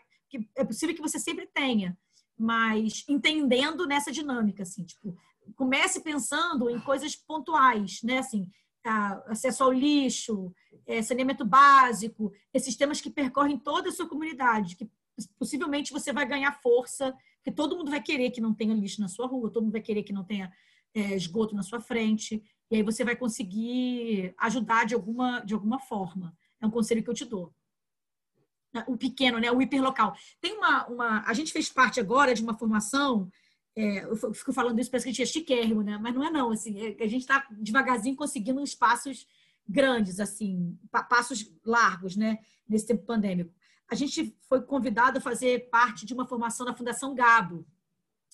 é 0.58 0.66
possível 0.66 0.94
que 0.94 1.02
você 1.02 1.18
sempre 1.18 1.48
tenha, 1.48 1.98
mas 2.38 3.06
entendendo 3.08 3.88
nessa 3.88 4.12
dinâmica, 4.12 4.64
assim, 4.64 4.84
tipo, 4.84 5.18
comece 5.56 6.02
pensando 6.02 6.70
em 6.70 6.78
coisas 6.82 7.16
pontuais, 7.16 8.02
né? 8.04 8.18
Assim, 8.18 8.50
acesso 8.84 9.64
ao 9.64 9.72
lixo, 9.72 10.54
é, 10.86 11.02
saneamento 11.02 11.46
básico, 11.46 12.32
esses 12.54 12.76
temas 12.76 13.00
que 13.00 13.10
percorrem 13.10 13.58
toda 13.58 13.90
a 13.90 13.92
sua 13.92 14.08
comunidade, 14.08 14.76
que 14.76 14.90
possivelmente 15.38 15.92
você 15.92 16.12
vai 16.12 16.26
ganhar 16.26 16.52
força, 16.62 17.16
porque 17.38 17.52
todo 17.52 17.78
mundo 17.78 17.92
vai 17.92 18.02
querer 18.02 18.32
que 18.32 18.42
não 18.42 18.54
tenha 18.54 18.74
lixo 18.74 19.02
na 19.02 19.08
sua 19.08 19.28
rua, 19.28 19.52
todo 19.52 19.64
mundo 19.64 19.74
vai 19.74 19.82
querer 19.82 20.04
que 20.04 20.14
não 20.14 20.24
tenha 20.24 20.52
é, 20.94 21.16
esgoto 21.16 21.56
na 21.56 21.64
sua 21.64 21.80
frente, 21.80 22.44
e 22.70 22.76
aí 22.76 22.84
você 22.84 23.04
vai 23.04 23.16
conseguir 23.16 24.34
ajudar 24.38 24.86
de 24.86 24.96
alguma, 24.96 25.40
de 25.42 25.54
alguma 25.54 25.80
forma. 25.80 26.36
É 26.60 26.66
um 26.66 26.72
conselho 26.72 27.04
que 27.04 27.10
eu 27.10 27.14
te 27.14 27.26
dou. 27.26 27.54
O 28.88 28.98
pequeno, 28.98 29.38
né? 29.38 29.52
o 29.52 29.62
hiperlocal. 29.62 30.16
Tem 30.42 30.58
uma, 30.58 30.88
uma. 30.88 31.24
A 31.28 31.34
gente 31.34 31.52
fez 31.52 31.70
parte 31.70 32.00
agora 32.00 32.34
de 32.34 32.42
uma 32.42 32.58
formação 32.58 33.30
é, 33.76 34.04
eu 34.06 34.34
fico 34.34 34.54
falando 34.54 34.80
isso, 34.80 34.92
parece 34.92 35.06
que 35.06 35.10
a 35.10 35.14
gente 35.14 35.22
é 35.24 35.26
chiquérrimo, 35.26 35.82
né? 35.82 35.98
Mas 35.98 36.14
não 36.14 36.24
é 36.24 36.30
não, 36.30 36.52
assim, 36.52 36.80
é, 36.80 37.04
a 37.04 37.08
gente 37.08 37.22
está 37.22 37.48
devagarzinho 37.52 38.16
conseguindo 38.16 38.62
espaços 38.64 39.28
grandes, 39.68 40.20
assim, 40.20 40.78
passos 41.10 41.52
largos, 41.66 42.16
né? 42.16 42.38
Nesse 42.68 42.88
tempo 42.88 43.04
pandêmico. 43.04 43.52
A 43.90 43.96
gente 43.96 44.36
foi 44.48 44.62
convidado 44.62 45.18
a 45.18 45.22
fazer 45.22 45.70
parte 45.70 46.06
de 46.06 46.14
uma 46.14 46.26
formação 46.26 46.66
da 46.66 46.74
Fundação 46.74 47.16
Gabo, 47.16 47.66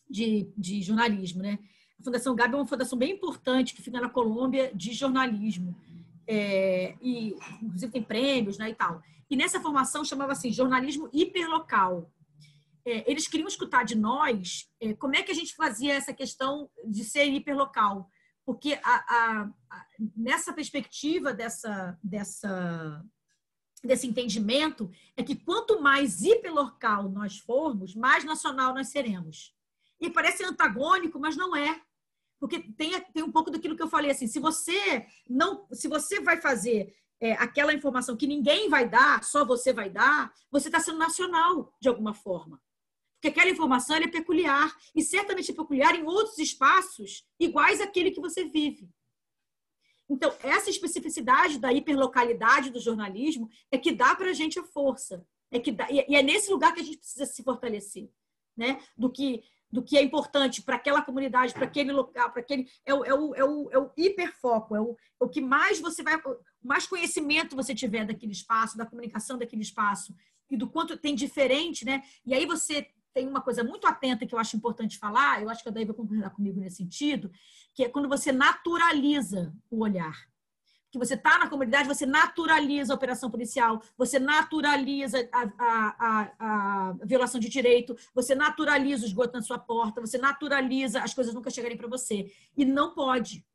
de, 0.09 0.51
de 0.57 0.81
jornalismo, 0.81 1.41
né? 1.41 1.59
A 1.99 2.03
Fundação 2.03 2.35
Gabo 2.35 2.55
é 2.55 2.59
uma 2.59 2.67
fundação 2.67 2.97
bem 2.97 3.13
importante 3.13 3.73
que 3.73 3.81
fica 3.81 3.99
na 3.99 4.09
Colômbia 4.09 4.71
de 4.73 4.93
jornalismo. 4.93 5.75
É, 6.27 6.95
e 7.01 7.35
inclusive 7.61 7.91
tem 7.91 8.03
prêmios, 8.03 8.57
né, 8.57 8.69
e 8.69 8.75
tal. 8.75 9.01
E 9.29 9.35
nessa 9.35 9.59
formação 9.59 10.05
chamava 10.05 10.33
assim 10.33 10.51
jornalismo 10.51 11.09
hiperlocal 11.11 12.11
é, 12.89 13.03
eles 13.09 13.27
queriam 13.27 13.47
escutar 13.47 13.83
de 13.83 13.95
nós 13.95 14.69
é, 14.79 14.93
como 14.93 15.15
é 15.15 15.23
que 15.23 15.31
a 15.31 15.35
gente 15.35 15.55
fazia 15.55 15.93
essa 15.93 16.13
questão 16.13 16.69
de 16.85 17.03
ser 17.03 17.25
hiperlocal. 17.25 18.09
Porque 18.45 18.79
a, 18.83 18.95
a, 18.95 19.49
a, 19.69 19.85
nessa 20.15 20.51
perspectiva 20.51 21.31
dessa, 21.33 21.97
dessa, 22.03 23.05
desse 23.83 24.07
entendimento, 24.07 24.89
é 25.15 25.23
que 25.23 25.35
quanto 25.35 25.81
mais 25.81 26.23
hiperlocal 26.23 27.09
nós 27.09 27.37
formos, 27.37 27.95
mais 27.95 28.23
nacional 28.23 28.73
nós 28.73 28.89
seremos. 28.89 29.55
E 30.01 30.09
parece 30.09 30.43
antagônico, 30.43 31.19
mas 31.19 31.37
não 31.37 31.55
é. 31.55 31.81
Porque 32.39 32.59
tem, 32.73 32.99
tem 33.13 33.21
um 33.21 33.31
pouco 33.31 33.51
daquilo 33.51 33.75
que 33.75 33.83
eu 33.83 33.89
falei 33.89 34.11
assim, 34.11 34.27
se 34.27 34.39
você 34.39 35.05
não, 35.29 35.67
se 35.71 35.87
você 35.87 36.21
vai 36.21 36.41
fazer 36.41 36.95
é, 37.19 37.33
aquela 37.33 37.73
informação 37.73 38.15
que 38.15 38.25
ninguém 38.25 38.69
vai 38.69 38.87
dar, 38.87 39.23
só 39.23 39.43
você 39.45 39.73
vai 39.73 39.89
dar, 39.89 40.33
você 40.49 40.69
está 40.69 40.79
sendo 40.79 40.97
nacional 40.97 41.73
de 41.81 41.89
alguma 41.89 42.13
forma. 42.13 42.59
Porque 43.19 43.27
aquela 43.27 43.51
informação 43.51 43.97
é 43.97 44.07
peculiar 44.07 44.73
e 44.95 45.01
certamente 45.01 45.51
é 45.51 45.53
peculiar 45.53 45.93
em 45.93 46.03
outros 46.03 46.37
espaços 46.37 47.25
iguais 47.37 47.81
àquele 47.81 48.11
que 48.11 48.21
você 48.21 48.45
vive. 48.45 48.89
Então, 50.09 50.33
essa 50.41 50.69
especificidade 50.69 51.59
da 51.59 51.71
hiperlocalidade 51.71 52.69
do 52.69 52.79
jornalismo 52.79 53.49
é 53.69 53.77
que 53.77 53.91
dá 53.91 54.15
para 54.15 54.29
a 54.29 54.33
gente 54.33 54.57
a 54.57 54.63
força. 54.63 55.25
É 55.51 55.59
que 55.59 55.71
dá, 55.71 55.87
e 55.91 56.15
é 56.15 56.23
nesse 56.23 56.49
lugar 56.49 56.73
que 56.73 56.79
a 56.79 56.83
gente 56.83 56.97
precisa 56.97 57.25
se 57.25 57.43
fortalecer. 57.43 58.09
Né? 58.55 58.81
Do 58.97 59.11
que 59.11 59.43
do 59.71 59.83
que 59.83 59.97
é 59.97 60.01
importante 60.01 60.63
para 60.63 60.77
aquela 60.77 61.01
comunidade, 61.01 61.53
para 61.53 61.65
aquele 61.65 61.91
local, 61.91 62.31
para 62.31 62.41
aquele. 62.41 62.67
É 62.83 62.93
o, 62.93 63.05
é, 63.05 63.13
o, 63.13 63.35
é, 63.35 63.43
o, 63.43 63.69
é 63.71 63.77
o 63.77 63.91
hiperfoco, 63.95 64.75
é 64.75 64.81
o, 64.81 64.97
é 65.21 65.25
o 65.25 65.29
que 65.29 65.41
mais 65.41 65.79
você 65.79 66.01
vai. 66.01 66.19
mais 66.61 66.87
conhecimento 66.87 67.55
você 67.55 67.75
tiver 67.75 68.05
daquele 68.05 68.31
espaço, 68.31 68.77
da 68.77 68.85
comunicação 68.85 69.37
daquele 69.37 69.61
espaço, 69.61 70.15
e 70.49 70.57
do 70.57 70.67
quanto 70.67 70.97
tem 70.97 71.13
diferente, 71.13 71.85
né? 71.85 72.01
E 72.25 72.33
aí 72.33 72.45
você 72.45 72.87
tem 73.13 73.27
uma 73.27 73.41
coisa 73.41 73.63
muito 73.63 73.87
atenta 73.87 74.25
que 74.25 74.33
eu 74.33 74.39
acho 74.39 74.55
importante 74.55 74.97
falar, 74.97 75.41
eu 75.41 75.49
acho 75.49 75.63
que 75.63 75.69
a 75.69 75.71
Daí 75.71 75.85
vai 75.85 75.95
concordar 75.95 76.29
comigo 76.31 76.59
nesse 76.59 76.77
sentido, 76.77 77.31
que 77.73 77.83
é 77.83 77.89
quando 77.89 78.07
você 78.07 78.31
naturaliza 78.31 79.53
o 79.69 79.83
olhar 79.83 80.15
que 80.91 80.97
você 80.97 81.13
está 81.13 81.37
na 81.37 81.47
comunidade, 81.47 81.87
você 81.87 82.05
naturaliza 82.05 82.93
a 82.93 82.95
operação 82.95 83.29
policial, 83.29 83.81
você 83.97 84.19
naturaliza 84.19 85.29
a, 85.31 85.41
a, 85.57 85.95
a, 85.99 86.31
a, 86.39 86.93
violação 87.03 87.39
de 87.39 87.47
direito, 87.47 87.95
você 88.13 88.33
naturaliza 88.33 89.03
o 89.03 89.05
esgoto 89.05 89.33
na 89.33 89.41
sua 89.41 89.59
porta, 89.59 90.01
você 90.01 90.17
naturaliza 90.17 91.01
as 91.01 91.13
coisas 91.13 91.33
nunca 91.33 91.51
chegarem 91.51 91.77
para 91.77 91.87
você. 91.87 92.31
E 92.57 92.65
não 92.65 92.93
pode. 92.93 93.45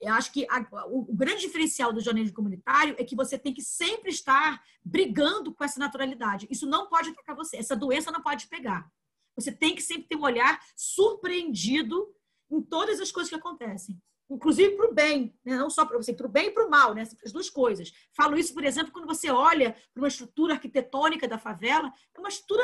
Eu 0.00 0.12
acho 0.14 0.32
que 0.32 0.46
o, 0.88 1.12
o, 1.12 1.14
grande 1.14 1.42
diferencial 1.42 1.92
do 1.92 2.00
jornalismo 2.00 2.34
comunitário 2.34 2.94
é 2.98 3.04
que 3.04 3.16
você 3.16 3.38
tem 3.38 3.54
que 3.54 3.62
sempre 3.62 4.10
estar 4.10 4.60
brigando 4.84 5.54
com 5.54 5.64
essa 5.64 5.78
naturalidade. 5.78 6.48
Isso 6.50 6.66
não 6.66 6.88
pode 6.88 7.10
atacar 7.10 7.36
você, 7.36 7.56
essa 7.56 7.76
doença 7.76 8.10
não 8.10 8.20
pode 8.20 8.48
pegar. 8.48 8.90
Você 9.36 9.50
tem 9.50 9.74
que 9.74 9.82
sempre 9.82 10.08
ter 10.08 10.16
um 10.16 10.22
olhar 10.22 10.60
surpreendido 10.76 12.14
em 12.50 12.60
todas 12.60 13.00
as 13.00 13.10
coisas 13.10 13.30
que 13.30 13.36
acontecem 13.36 14.00
inclusive 14.34 14.76
para 14.76 14.90
o 14.90 14.94
bem, 14.94 15.34
né? 15.44 15.56
não 15.56 15.68
só 15.68 15.84
para 15.84 15.96
você, 15.96 16.12
para 16.12 16.26
o 16.26 16.30
bem 16.30 16.46
e 16.46 16.50
para 16.50 16.66
o 16.66 16.70
mal, 16.70 16.94
né? 16.94 17.02
as 17.02 17.32
duas 17.32 17.50
coisas. 17.50 17.92
Falo 18.12 18.36
isso, 18.36 18.54
por 18.54 18.64
exemplo, 18.64 18.92
quando 18.92 19.06
você 19.06 19.30
olha 19.30 19.76
para 19.92 20.00
uma 20.00 20.08
estrutura 20.08 20.54
arquitetônica 20.54 21.28
da 21.28 21.38
favela, 21.38 21.92
é 22.14 22.18
uma 22.18 22.28
estrutura 22.28 22.62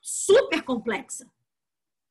super 0.00 0.62
complexa, 0.62 1.30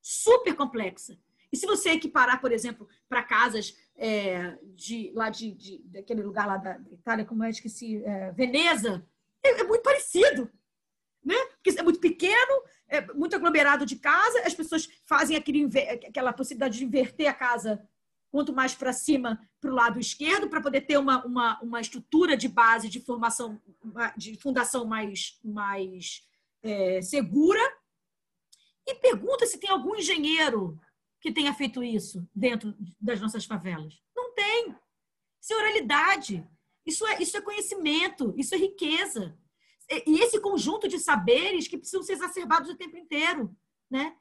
super 0.02 0.56
complexa. 0.56 1.18
E 1.52 1.58
se 1.58 1.66
você 1.66 1.90
equiparar, 1.90 2.40
por 2.40 2.52
exemplo, 2.52 2.88
para 3.08 3.24
casas 3.24 3.76
é, 3.98 4.56
de 4.76 5.12
lá 5.16 5.30
de, 5.30 5.52
de, 5.54 5.80
daquele 5.86 6.22
lugar 6.22 6.46
lá 6.46 6.58
da 6.58 6.80
Itália, 6.92 7.26
como 7.26 7.44
é 7.44 7.52
que 7.52 7.70
se 7.70 8.04
é, 8.04 8.32
Veneza, 8.32 9.04
é, 9.44 9.62
é, 9.62 9.64
muito 9.64 9.82
parecido, 9.82 10.52
né? 11.26 11.36
Porque 11.56 11.80
é 11.80 11.84
muito 11.84 12.00
pequeno, 12.00 12.64
é 12.90 13.14
muito 13.14 13.36
aglomerado 13.36 13.86
de 13.86 13.96
casa, 13.96 14.42
as 14.46 14.54
pessoas 14.54 14.90
fazem 15.06 15.38
aquele, 15.38 15.70
aquela 16.08 16.34
possibilidade 16.34 16.78
de 16.78 16.86
inverter 16.86 17.30
a 17.30 17.34
casa 17.34 17.88
quanto 18.32 18.54
mais 18.54 18.76
para 18.76 18.94
cima 18.94 19.40
para 19.60 19.72
o 19.72 19.76
lado 19.76 20.00
esquerdo, 20.00 20.50
para 20.50 20.62
poder 20.62 20.82
ter 20.82 20.98
uma, 20.98 21.26
uma, 21.26 21.60
uma 21.62 21.82
estrutura 21.82 22.38
de 22.38 22.48
base 22.48 22.90
de 22.90 23.00
formação, 23.02 23.62
de 24.16 24.40
fundação 24.40 24.86
mais, 24.86 25.40
mais 25.44 26.24
é, 26.64 27.02
segura. 27.02 27.62
E 28.88 28.96
pergunta 28.96 29.46
se 29.46 29.60
tem 29.60 29.70
algum 29.70 29.96
engenheiro 29.96 30.80
que 31.22 31.32
tenha 31.32 31.54
feito 31.54 31.84
isso 31.84 32.28
dentro 32.34 32.76
das 33.00 33.20
nossas 33.20 33.46
favelas. 33.46 34.00
Não 34.16 34.34
tem. 34.34 34.76
Isso 35.42 35.54
é 35.54 35.58
oralidade. 35.58 36.48
Isso 36.86 37.06
é, 37.06 37.22
isso 37.22 37.38
é 37.38 37.42
conhecimento, 37.42 38.34
isso 38.38 38.56
é 38.56 38.58
riqueza. 38.58 39.38
E 40.06 40.20
esse 40.20 40.40
conjunto 40.40 40.88
de 40.88 41.00
saberes 41.00 41.68
que 41.68 41.78
precisam 41.78 42.04
ser 42.04 42.14
exacerbados 42.14 42.70
o 42.70 42.76
tempo 42.76 42.98
inteiro, 42.98 43.56
né? 43.90 44.16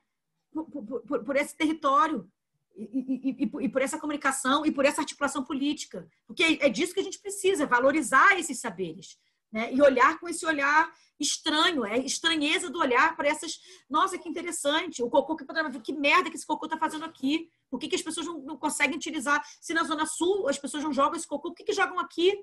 por, 0.52 0.64
por, 0.66 1.24
por 1.24 1.36
esse 1.36 1.56
território 1.56 2.30
e, 2.76 3.42
e, 3.42 3.50
e, 3.64 3.68
por 3.68 3.82
essa 3.82 3.98
comunicação 3.98 4.64
e 4.64 4.70
por 4.70 4.84
essa 4.84 5.00
articulação 5.00 5.44
política. 5.44 6.08
Porque 6.26 6.58
é 6.60 6.68
disso 6.68 6.94
que 6.94 7.00
a 7.00 7.04
gente 7.04 7.18
precisa, 7.18 7.66
valorizar 7.66 8.38
esses 8.38 8.60
saberes. 8.60 9.18
Né? 9.50 9.72
E 9.72 9.80
olhar 9.80 10.18
com 10.18 10.28
esse 10.28 10.44
olhar 10.46 10.92
estranho, 11.18 11.84
é 11.84 11.98
estranheza 11.98 12.70
do 12.70 12.78
olhar 12.78 13.16
para 13.16 13.28
essas. 13.28 13.58
Nossa, 13.90 14.18
que 14.18 14.28
interessante! 14.28 15.02
O 15.02 15.10
cocô 15.10 15.34
que 15.34 15.44
que 15.80 15.92
merda 15.92 16.30
que 16.30 16.36
esse 16.36 16.46
cocô 16.46 16.66
está 16.66 16.78
fazendo 16.78 17.04
aqui? 17.04 17.50
Por 17.68 17.80
que, 17.80 17.88
que 17.88 17.96
as 17.96 18.02
pessoas 18.02 18.26
não, 18.26 18.38
não, 18.40 18.56
conseguem 18.56 18.96
utilizar? 18.96 19.42
Se 19.60 19.74
na 19.74 19.82
Zona 19.82 20.06
Sul 20.06 20.48
as 20.48 20.58
pessoas 20.58 20.84
não 20.84 20.92
jogam 20.92 21.16
esse 21.16 21.26
cocô, 21.26 21.50
por 21.50 21.56
que, 21.56 21.64
que 21.64 21.72
jogam 21.72 21.98
aqui? 21.98 22.38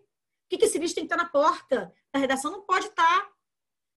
Que, 0.50 0.58
que 0.58 0.66
esse 0.66 0.78
lixo 0.78 0.96
tem 0.96 1.08
que 1.08 1.14
estar 1.14 1.22
na 1.22 1.30
porta 1.30 1.94
da 2.14 2.20
redação? 2.20 2.52
Não 2.52 2.62
pode 2.62 2.88
estar. 2.88 3.30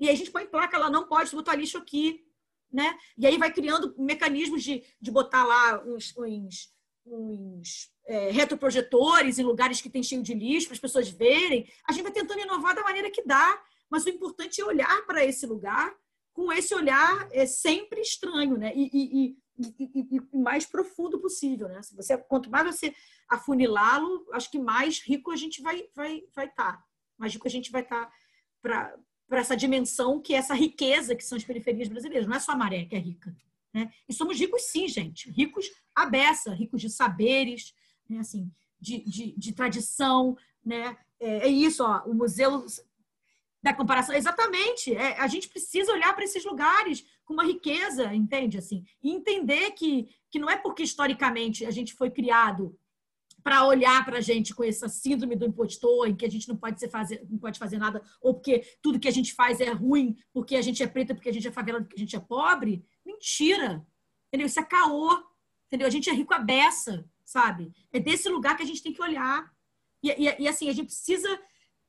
E 0.00 0.08
aí 0.08 0.14
a 0.14 0.16
gente 0.16 0.30
põe 0.30 0.46
placa 0.46 0.78
lá, 0.78 0.88
não 0.88 1.06
pode 1.06 1.34
botar 1.34 1.54
lixo 1.54 1.78
aqui 1.78 2.24
né? 2.72 2.96
E 3.16 3.26
aí 3.26 3.38
vai 3.38 3.52
criando 3.52 3.94
mecanismos 3.98 4.62
de, 4.62 4.84
de 5.00 5.10
botar 5.10 5.44
lá 5.44 5.82
uns, 5.84 6.14
uns, 6.16 6.72
uns 7.06 7.90
é, 8.06 8.30
retroprojetores 8.30 9.38
em 9.38 9.42
lugares 9.42 9.80
que 9.80 9.90
tem 9.90 10.02
cheio 10.02 10.22
de 10.22 10.34
lixo 10.34 10.68
para 10.68 10.74
as 10.74 10.80
pessoas 10.80 11.08
verem. 11.08 11.68
A 11.88 11.92
gente 11.92 12.02
vai 12.02 12.12
tentando 12.12 12.40
inovar 12.40 12.74
da 12.74 12.82
maneira 12.82 13.10
que 13.10 13.24
dá, 13.24 13.60
mas 13.90 14.04
o 14.04 14.10
importante 14.10 14.60
é 14.60 14.64
olhar 14.64 15.06
para 15.06 15.24
esse 15.24 15.46
lugar 15.46 15.94
com 16.38 16.52
esse 16.52 16.72
olhar 16.72 17.28
é 17.32 17.44
sempre 17.46 18.00
estranho, 18.00 18.56
né? 18.56 18.72
E, 18.72 18.88
e, 18.94 19.36
e, 19.58 20.16
e 20.16 20.38
mais 20.38 20.64
profundo 20.64 21.18
possível, 21.18 21.68
né? 21.68 21.80
Você, 21.96 22.16
quanto 22.16 22.48
mais 22.48 22.76
você 22.76 22.94
afunilá-lo, 23.28 24.24
acho 24.32 24.48
que 24.48 24.56
mais 24.56 25.00
rico 25.00 25.32
a 25.32 25.36
gente 25.36 25.60
vai 25.60 25.88
vai 25.96 26.22
vai 26.32 26.46
estar, 26.46 26.74
tá. 26.74 26.84
mais 27.18 27.32
rico 27.32 27.48
a 27.48 27.50
gente 27.50 27.72
vai 27.72 27.82
estar 27.82 28.06
tá 28.06 28.12
para 28.62 28.96
para 29.26 29.40
essa 29.40 29.56
dimensão 29.56 30.20
que 30.20 30.32
é 30.32 30.36
essa 30.36 30.54
riqueza 30.54 31.16
que 31.16 31.24
são 31.24 31.36
as 31.36 31.42
periferias 31.42 31.88
brasileiras. 31.88 32.28
Não 32.28 32.36
é 32.36 32.40
só 32.40 32.52
a 32.52 32.56
maré 32.56 32.84
que 32.84 32.94
é 32.94 33.00
rica. 33.00 33.36
Né? 33.74 33.92
E 34.08 34.14
somos 34.14 34.38
ricos 34.38 34.62
sim, 34.62 34.86
gente. 34.86 35.28
Ricos 35.32 35.68
à 35.92 36.06
beça, 36.06 36.54
ricos 36.54 36.80
de 36.80 36.88
saberes, 36.88 37.74
né? 38.08 38.20
assim, 38.20 38.48
de, 38.80 39.00
de, 39.04 39.34
de 39.36 39.52
tradição. 39.52 40.38
Né? 40.64 40.96
É, 41.20 41.46
é, 41.46 41.48
isso, 41.48 41.82
ó, 41.84 42.04
o 42.06 42.14
museu 42.14 42.64
da 43.62 43.74
comparação. 43.74 44.14
Exatamente. 44.14 44.94
É, 44.94 45.18
a 45.18 45.26
gente 45.26 45.48
precisa 45.48 45.92
olhar 45.92 46.14
para 46.14 46.24
esses 46.24 46.44
lugares 46.44 47.04
com 47.24 47.34
uma 47.34 47.44
riqueza, 47.44 48.14
entende? 48.14 48.58
Assim, 48.58 48.84
e 49.02 49.10
entender 49.10 49.72
que, 49.72 50.08
que 50.30 50.38
não 50.38 50.48
é 50.48 50.56
porque 50.56 50.82
historicamente 50.82 51.64
a 51.66 51.70
gente 51.70 51.94
foi 51.94 52.10
criado 52.10 52.78
para 53.42 53.64
olhar 53.66 54.04
para 54.04 54.18
a 54.18 54.20
gente 54.20 54.54
com 54.54 54.64
essa 54.64 54.88
síndrome 54.88 55.36
do 55.36 55.46
impostor, 55.46 56.08
em 56.08 56.14
que 56.14 56.26
a 56.26 56.30
gente 56.30 56.48
não 56.48 56.56
pode, 56.56 56.78
ser 56.78 56.90
fazer, 56.90 57.26
não 57.30 57.38
pode 57.38 57.58
fazer 57.58 57.78
nada, 57.78 58.02
ou 58.20 58.34
porque 58.34 58.62
tudo 58.82 58.98
que 58.98 59.08
a 59.08 59.12
gente 59.12 59.32
faz 59.34 59.60
é 59.60 59.70
ruim, 59.70 60.16
porque 60.32 60.56
a 60.56 60.62
gente 60.62 60.82
é 60.82 60.86
preta, 60.86 61.14
porque 61.14 61.28
a 61.28 61.32
gente 61.32 61.48
é 61.48 61.52
favelado, 61.52 61.84
porque 61.84 61.96
a 61.96 62.04
gente 62.04 62.16
é 62.16 62.20
pobre. 62.20 62.84
Mentira! 63.06 63.86
Entendeu? 64.28 64.46
Isso 64.46 64.60
é 64.60 64.64
caô. 64.64 65.22
Entendeu? 65.66 65.86
A 65.86 65.90
gente 65.90 66.08
é 66.08 66.12
rico 66.12 66.34
a 66.34 66.38
beça, 66.38 67.08
sabe? 67.24 67.72
É 67.92 68.00
desse 68.00 68.28
lugar 68.28 68.56
que 68.56 68.62
a 68.62 68.66
gente 68.66 68.82
tem 68.82 68.92
que 68.92 69.02
olhar. 69.02 69.50
E, 70.02 70.10
e, 70.10 70.42
e 70.42 70.48
assim, 70.48 70.68
a 70.68 70.72
gente 70.72 70.86
precisa, 70.86 71.40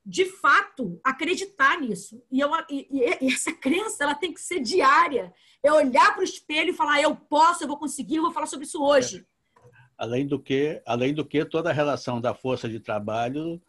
de 0.04 0.24
fato, 0.24 1.00
acreditar 1.04 1.80
nisso. 1.80 2.22
E, 2.30 2.40
eu, 2.40 2.50
e, 2.70 2.88
e 3.20 3.32
essa 3.32 3.52
crença 3.52 4.04
ela 4.04 4.14
tem 4.14 4.32
que 4.32 4.40
ser 4.40 4.60
diária. 4.60 5.32
É 5.62 5.72
olhar 5.72 6.12
para 6.12 6.20
o 6.20 6.24
espelho 6.24 6.70
e 6.70 6.76
falar, 6.76 7.00
eu 7.00 7.14
posso, 7.14 7.64
eu 7.64 7.68
vou 7.68 7.76
conseguir, 7.76 8.16
eu 8.16 8.22
vou 8.22 8.32
falar 8.32 8.46
sobre 8.46 8.66
isso 8.66 8.82
hoje. 8.82 9.26
Além 9.98 10.26
do 10.26 10.40
que, 10.40 10.82
além 10.86 11.12
do 11.12 11.24
que 11.24 11.44
toda 11.44 11.70
a 11.70 11.74
relação 11.74 12.20
da 12.20 12.34
força 12.34 12.68
de 12.68 12.80
trabalho, 12.80 13.60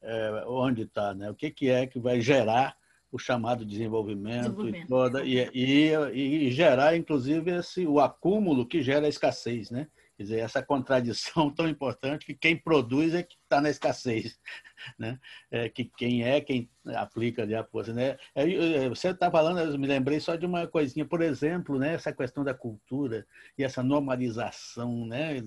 é, 0.00 0.44
onde 0.46 0.82
está, 0.82 1.12
né? 1.14 1.30
O 1.30 1.34
que, 1.34 1.50
que 1.50 1.68
é 1.68 1.86
que 1.86 1.98
vai 1.98 2.20
gerar 2.20 2.76
o 3.12 3.18
chamado 3.18 3.64
desenvolvimento, 3.64 4.42
desenvolvimento. 4.42 4.84
E, 4.84 4.88
toda, 4.88 5.24
e, 5.24 5.50
e, 5.52 6.46
e, 6.46 6.50
gerar, 6.52 6.96
inclusive, 6.96 7.50
esse, 7.50 7.86
o 7.86 7.98
acúmulo 7.98 8.64
que 8.64 8.82
gera 8.82 9.06
a 9.06 9.08
escassez, 9.08 9.70
né? 9.70 9.88
Quer 10.20 10.24
dizer, 10.24 10.40
essa 10.40 10.62
contradição 10.62 11.48
tão 11.50 11.66
importante 11.66 12.26
que 12.26 12.34
quem 12.34 12.54
produz 12.54 13.14
é 13.14 13.22
que 13.22 13.36
está 13.42 13.58
na 13.58 13.70
escassez, 13.70 14.38
né? 14.98 15.18
É, 15.50 15.66
que 15.70 15.86
quem 15.96 16.22
é 16.22 16.42
quem 16.42 16.68
aplica 16.94 17.40
ali 17.40 17.54
a 17.54 17.64
força, 17.64 17.94
né? 17.94 18.18
É, 18.34 18.42
é, 18.84 18.88
você 18.90 19.12
está 19.12 19.30
falando, 19.30 19.60
eu 19.60 19.78
me 19.78 19.86
lembrei 19.86 20.20
só 20.20 20.36
de 20.36 20.44
uma 20.44 20.66
coisinha, 20.66 21.06
por 21.06 21.22
exemplo, 21.22 21.78
né? 21.78 21.94
Essa 21.94 22.12
questão 22.12 22.44
da 22.44 22.52
cultura 22.52 23.26
e 23.56 23.64
essa 23.64 23.82
normalização, 23.82 25.06
né? 25.06 25.40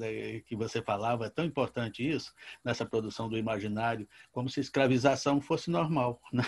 Que 0.44 0.56
você 0.56 0.82
falava, 0.82 1.28
é 1.28 1.30
tão 1.30 1.46
importante 1.46 2.04
isso 2.04 2.34
nessa 2.66 2.84
produção 2.84 3.30
do 3.30 3.38
imaginário, 3.38 4.10
como 4.32 4.50
se 4.50 4.60
escravização 4.60 5.40
fosse 5.40 5.70
normal, 5.70 6.20
né? 6.34 6.44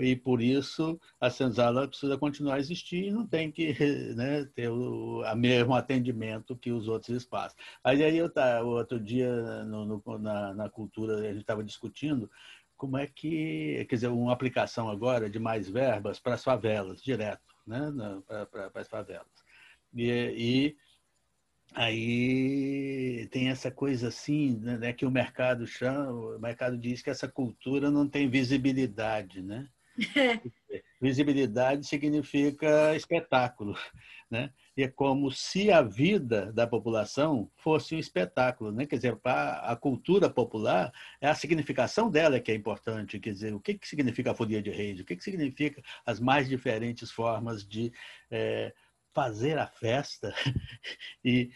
E 0.00 0.16
por 0.16 0.40
isso 0.40 1.00
a 1.20 1.30
senzala 1.30 1.88
precisa 1.88 2.16
continuar 2.16 2.54
a 2.54 2.58
existir 2.58 3.06
e 3.06 3.10
não 3.10 3.26
tem 3.26 3.50
que 3.50 3.74
né, 4.14 4.44
ter 4.54 4.68
o 4.70 5.22
a 5.24 5.34
mesmo 5.34 5.74
atendimento 5.74 6.56
que 6.56 6.70
os 6.70 6.88
outros 6.88 7.16
espaços. 7.16 7.56
Aí, 7.82 8.02
aí 8.02 8.16
eu 8.16 8.30
tá, 8.30 8.62
outro 8.62 8.98
dia 9.00 9.64
no, 9.64 9.84
no, 9.84 10.18
na, 10.18 10.54
na 10.54 10.70
cultura 10.70 11.16
a 11.18 11.32
gente 11.32 11.40
estava 11.40 11.64
discutindo 11.64 12.30
como 12.76 12.98
é 12.98 13.06
que, 13.06 13.86
quer 13.88 13.94
dizer, 13.94 14.08
uma 14.08 14.32
aplicação 14.32 14.90
agora 14.90 15.30
de 15.30 15.38
mais 15.38 15.68
verbas 15.68 16.18
para 16.18 16.34
as 16.34 16.42
favelas, 16.42 17.00
direto, 17.00 17.54
né, 17.64 17.92
para 18.26 18.80
as 18.80 18.88
favelas. 18.88 19.28
E, 19.94 20.10
e 20.10 20.76
Aí 21.74 23.26
tem 23.30 23.48
essa 23.48 23.70
coisa 23.70 24.08
assim, 24.08 24.58
né, 24.58 24.92
que 24.92 25.06
o 25.06 25.10
mercado 25.10 25.66
chama, 25.66 26.12
o 26.36 26.38
mercado 26.38 26.76
diz 26.76 27.00
que 27.00 27.10
essa 27.10 27.26
cultura 27.26 27.90
não 27.90 28.08
tem 28.08 28.28
visibilidade, 28.28 29.42
né? 29.42 29.68
Visibilidade 31.00 31.86
significa 31.86 32.94
espetáculo, 32.94 33.76
né? 34.30 34.50
E 34.76 34.82
é 34.82 34.88
como 34.88 35.30
se 35.30 35.70
a 35.70 35.82
vida 35.82 36.52
da 36.52 36.66
população 36.66 37.50
fosse 37.56 37.94
um 37.94 37.98
espetáculo, 37.98 38.72
né? 38.72 38.86
Quer 38.86 38.96
dizer, 38.96 39.18
a 39.24 39.76
cultura 39.76 40.30
popular 40.30 40.92
é 41.20 41.28
a 41.28 41.34
significação 41.34 42.10
dela 42.10 42.40
que 42.40 42.50
é 42.50 42.54
importante, 42.54 43.18
quer 43.18 43.32
dizer, 43.32 43.52
o 43.52 43.60
que 43.60 43.74
que 43.74 43.86
significa 43.86 44.30
a 44.30 44.34
folia 44.34 44.62
de 44.62 44.70
reis, 44.70 45.00
o 45.00 45.04
que 45.04 45.16
que 45.16 45.24
significa 45.24 45.82
as 46.06 46.20
mais 46.20 46.48
diferentes 46.48 47.10
formas 47.10 47.66
de 47.66 47.92
é, 48.30 48.72
fazer 49.12 49.58
a 49.58 49.66
festa 49.66 50.34
e, 51.24 51.50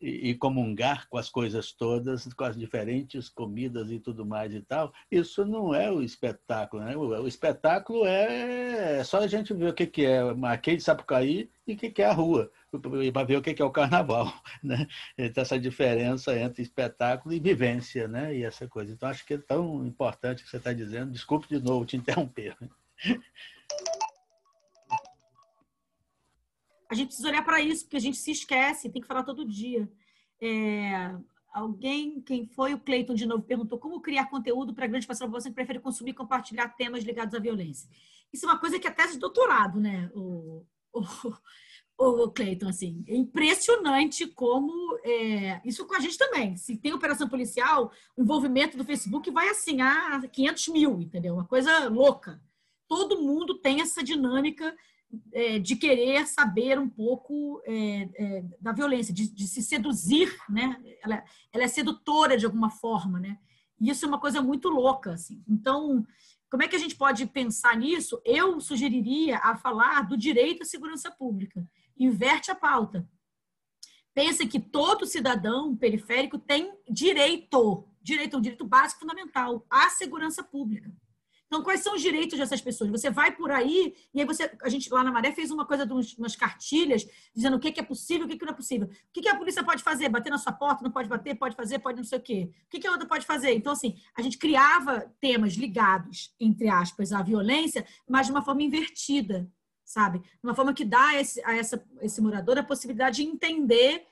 e, 0.00 0.34
comungar 0.34 1.08
com 1.08 1.16
as 1.16 1.28
coisas 1.30 1.72
todas, 1.72 2.32
com 2.34 2.44
as 2.44 2.56
diferentes 2.56 3.28
comidas 3.28 3.90
e 3.90 3.98
tudo 3.98 4.26
mais 4.26 4.52
e 4.54 4.60
tal, 4.60 4.92
isso 5.10 5.44
não 5.44 5.74
é 5.74 5.90
o 5.90 6.02
espetáculo. 6.02 6.82
Né? 6.82 6.96
O, 6.96 7.08
o 7.22 7.28
espetáculo 7.28 8.04
é 8.06 9.02
só 9.04 9.18
a 9.18 9.26
gente 9.26 9.54
ver 9.54 9.70
o 9.70 9.74
que, 9.74 9.86
que 9.86 10.04
é 10.04 10.34
Marquês 10.34 10.78
de 10.78 10.82
Sapucaí 10.84 11.50
e 11.66 11.74
o 11.74 11.76
que, 11.76 11.90
que 11.90 12.02
é 12.02 12.06
a 12.06 12.12
rua, 12.12 12.50
para 13.12 13.24
ver 13.24 13.36
o 13.36 13.42
que, 13.42 13.54
que 13.54 13.62
é 13.62 13.64
o 13.64 13.70
carnaval. 13.70 14.32
Né? 14.60 14.88
Então, 15.16 15.42
essa 15.42 15.58
diferença 15.58 16.36
entre 16.36 16.62
espetáculo 16.62 17.32
e 17.32 17.38
vivência, 17.38 18.08
né? 18.08 18.36
e 18.36 18.42
essa 18.42 18.66
coisa. 18.66 18.92
Então, 18.92 19.08
acho 19.08 19.24
que 19.24 19.34
é 19.34 19.38
tão 19.38 19.86
importante 19.86 20.42
o 20.42 20.44
que 20.44 20.50
você 20.50 20.56
está 20.56 20.72
dizendo. 20.72 21.12
Desculpe 21.12 21.46
de 21.48 21.60
novo 21.60 21.86
te 21.86 21.96
interromper. 21.96 22.56
A 26.88 26.94
gente 26.94 27.08
precisa 27.08 27.28
olhar 27.28 27.44
para 27.44 27.60
isso, 27.60 27.84
porque 27.84 27.96
a 27.96 28.00
gente 28.00 28.16
se 28.16 28.30
esquece, 28.30 28.90
tem 28.90 29.02
que 29.02 29.08
falar 29.08 29.22
todo 29.22 29.44
dia. 29.44 29.90
É, 30.40 31.14
alguém, 31.52 32.20
quem 32.20 32.46
foi 32.46 32.72
o 32.72 32.80
Cleiton 32.80 33.14
de 33.14 33.26
novo, 33.26 33.42
perguntou 33.42 33.78
como 33.78 34.00
criar 34.00 34.26
conteúdo 34.26 34.72
para 34.74 34.84
a 34.84 34.88
grande 34.88 35.06
parcela 35.06 35.26
da 35.26 35.30
população 35.30 35.50
que 35.50 35.56
prefere 35.56 35.80
consumir 35.80 36.12
e 36.12 36.14
compartilhar 36.14 36.68
temas 36.68 37.04
ligados 37.04 37.34
à 37.34 37.38
violência. 37.38 37.88
Isso 38.32 38.46
é 38.46 38.48
uma 38.48 38.58
coisa 38.58 38.78
que 38.78 38.86
é 38.86 38.90
tese 38.90 39.14
de 39.14 39.18
doutorado, 39.18 39.80
né? 39.80 40.10
O, 40.14 40.64
o, 40.92 41.02
o 41.98 42.30
Cleiton, 42.30 42.68
assim, 42.68 43.04
é 43.06 43.16
impressionante 43.16 44.26
como 44.26 44.98
é, 45.04 45.60
isso 45.64 45.86
com 45.86 45.94
a 45.94 46.00
gente 46.00 46.16
também. 46.16 46.56
Se 46.56 46.76
tem 46.76 46.92
operação 46.92 47.28
policial, 47.28 47.92
o 48.16 48.22
envolvimento 48.22 48.76
do 48.76 48.84
Facebook 48.84 49.30
vai 49.30 49.48
assim 49.48 49.80
a 49.80 50.20
500 50.28 50.68
mil, 50.68 51.00
entendeu? 51.00 51.34
Uma 51.34 51.46
coisa 51.46 51.88
louca. 51.88 52.40
Todo 52.86 53.20
mundo 53.20 53.58
tem 53.58 53.80
essa 53.80 54.02
dinâmica 54.02 54.74
é, 55.32 55.58
de 55.58 55.76
querer 55.76 56.26
saber 56.26 56.78
um 56.78 56.88
pouco 56.88 57.62
é, 57.64 58.08
é, 58.14 58.44
da 58.60 58.72
violência, 58.72 59.12
de, 59.12 59.28
de, 59.28 59.46
se 59.46 59.62
seduzir, 59.62 60.36
né? 60.48 60.80
Ela, 61.02 61.24
ela, 61.52 61.64
é 61.64 61.68
sedutora 61.68 62.36
de 62.36 62.44
alguma 62.44 62.70
forma, 62.70 63.18
né? 63.18 63.38
E 63.80 63.90
isso 63.90 64.04
é 64.04 64.08
uma 64.08 64.20
coisa 64.20 64.42
muito 64.42 64.68
louca, 64.68 65.12
assim. 65.12 65.42
Então, 65.48 66.04
como 66.50 66.62
é 66.62 66.68
que 66.68 66.76
a 66.76 66.78
gente 66.78 66.96
pode 66.96 67.26
pensar 67.26 67.76
nisso? 67.76 68.20
Eu 68.24 68.60
sugeriria 68.60 69.38
a 69.38 69.56
falar 69.56 70.02
do 70.02 70.16
direito 70.16 70.62
à 70.62 70.66
segurança 70.66 71.10
pública. 71.10 71.66
Inverte 71.96 72.50
a 72.50 72.54
pauta. 72.54 73.08
Pensa 74.14 74.46
que 74.46 74.58
todo 74.58 75.06
cidadão 75.06 75.76
periférico 75.76 76.38
tem 76.38 76.72
direito, 76.90 77.86
direito, 78.02 78.36
um 78.36 78.40
direito 78.40 78.64
básico 78.64 79.00
fundamental 79.00 79.64
à 79.70 79.88
segurança 79.90 80.42
pública. 80.42 80.92
Então, 81.48 81.62
quais 81.62 81.80
são 81.80 81.94
os 81.94 82.02
direitos 82.02 82.38
dessas 82.38 82.60
pessoas? 82.60 82.90
Você 82.90 83.08
vai 83.08 83.34
por 83.34 83.50
aí, 83.50 83.94
e 84.12 84.20
aí 84.20 84.26
você, 84.26 84.54
a 84.62 84.68
gente 84.68 84.92
lá 84.92 85.02
na 85.02 85.10
Maré 85.10 85.32
fez 85.32 85.50
uma 85.50 85.64
coisa 85.64 85.86
de 85.86 85.92
umas 86.18 86.36
cartilhas, 86.36 87.08
dizendo 87.34 87.56
o 87.56 87.58
que 87.58 87.80
é 87.80 87.82
possível, 87.82 88.26
o 88.26 88.28
que 88.28 88.44
não 88.44 88.52
é 88.52 88.56
possível. 88.56 88.86
O 88.86 89.20
que 89.20 89.26
a 89.26 89.34
polícia 89.34 89.64
pode 89.64 89.82
fazer? 89.82 90.10
Bater 90.10 90.28
na 90.28 90.36
sua 90.36 90.52
porta? 90.52 90.84
Não 90.84 90.90
pode 90.90 91.08
bater? 91.08 91.34
Pode 91.36 91.56
fazer? 91.56 91.78
Pode 91.78 91.96
não 91.96 92.04
sei 92.04 92.18
o 92.18 92.22
quê. 92.22 92.50
O 92.66 92.68
que 92.68 92.86
a 92.86 92.92
outra 92.92 93.08
pode 93.08 93.24
fazer? 93.24 93.54
Então, 93.54 93.72
assim, 93.72 93.96
a 94.14 94.20
gente 94.20 94.36
criava 94.36 95.10
temas 95.20 95.54
ligados, 95.54 96.34
entre 96.38 96.68
aspas, 96.68 97.12
à 97.12 97.22
violência, 97.22 97.86
mas 98.06 98.26
de 98.26 98.32
uma 98.32 98.42
forma 98.42 98.62
invertida, 98.62 99.50
sabe? 99.86 100.18
De 100.18 100.44
uma 100.44 100.54
forma 100.54 100.74
que 100.74 100.84
dá 100.84 101.08
a 101.08 101.20
esse, 101.20 101.42
a 101.46 101.56
essa, 101.56 101.82
esse 102.02 102.20
morador 102.20 102.58
a 102.58 102.62
possibilidade 102.62 103.22
de 103.22 103.28
entender 103.28 104.04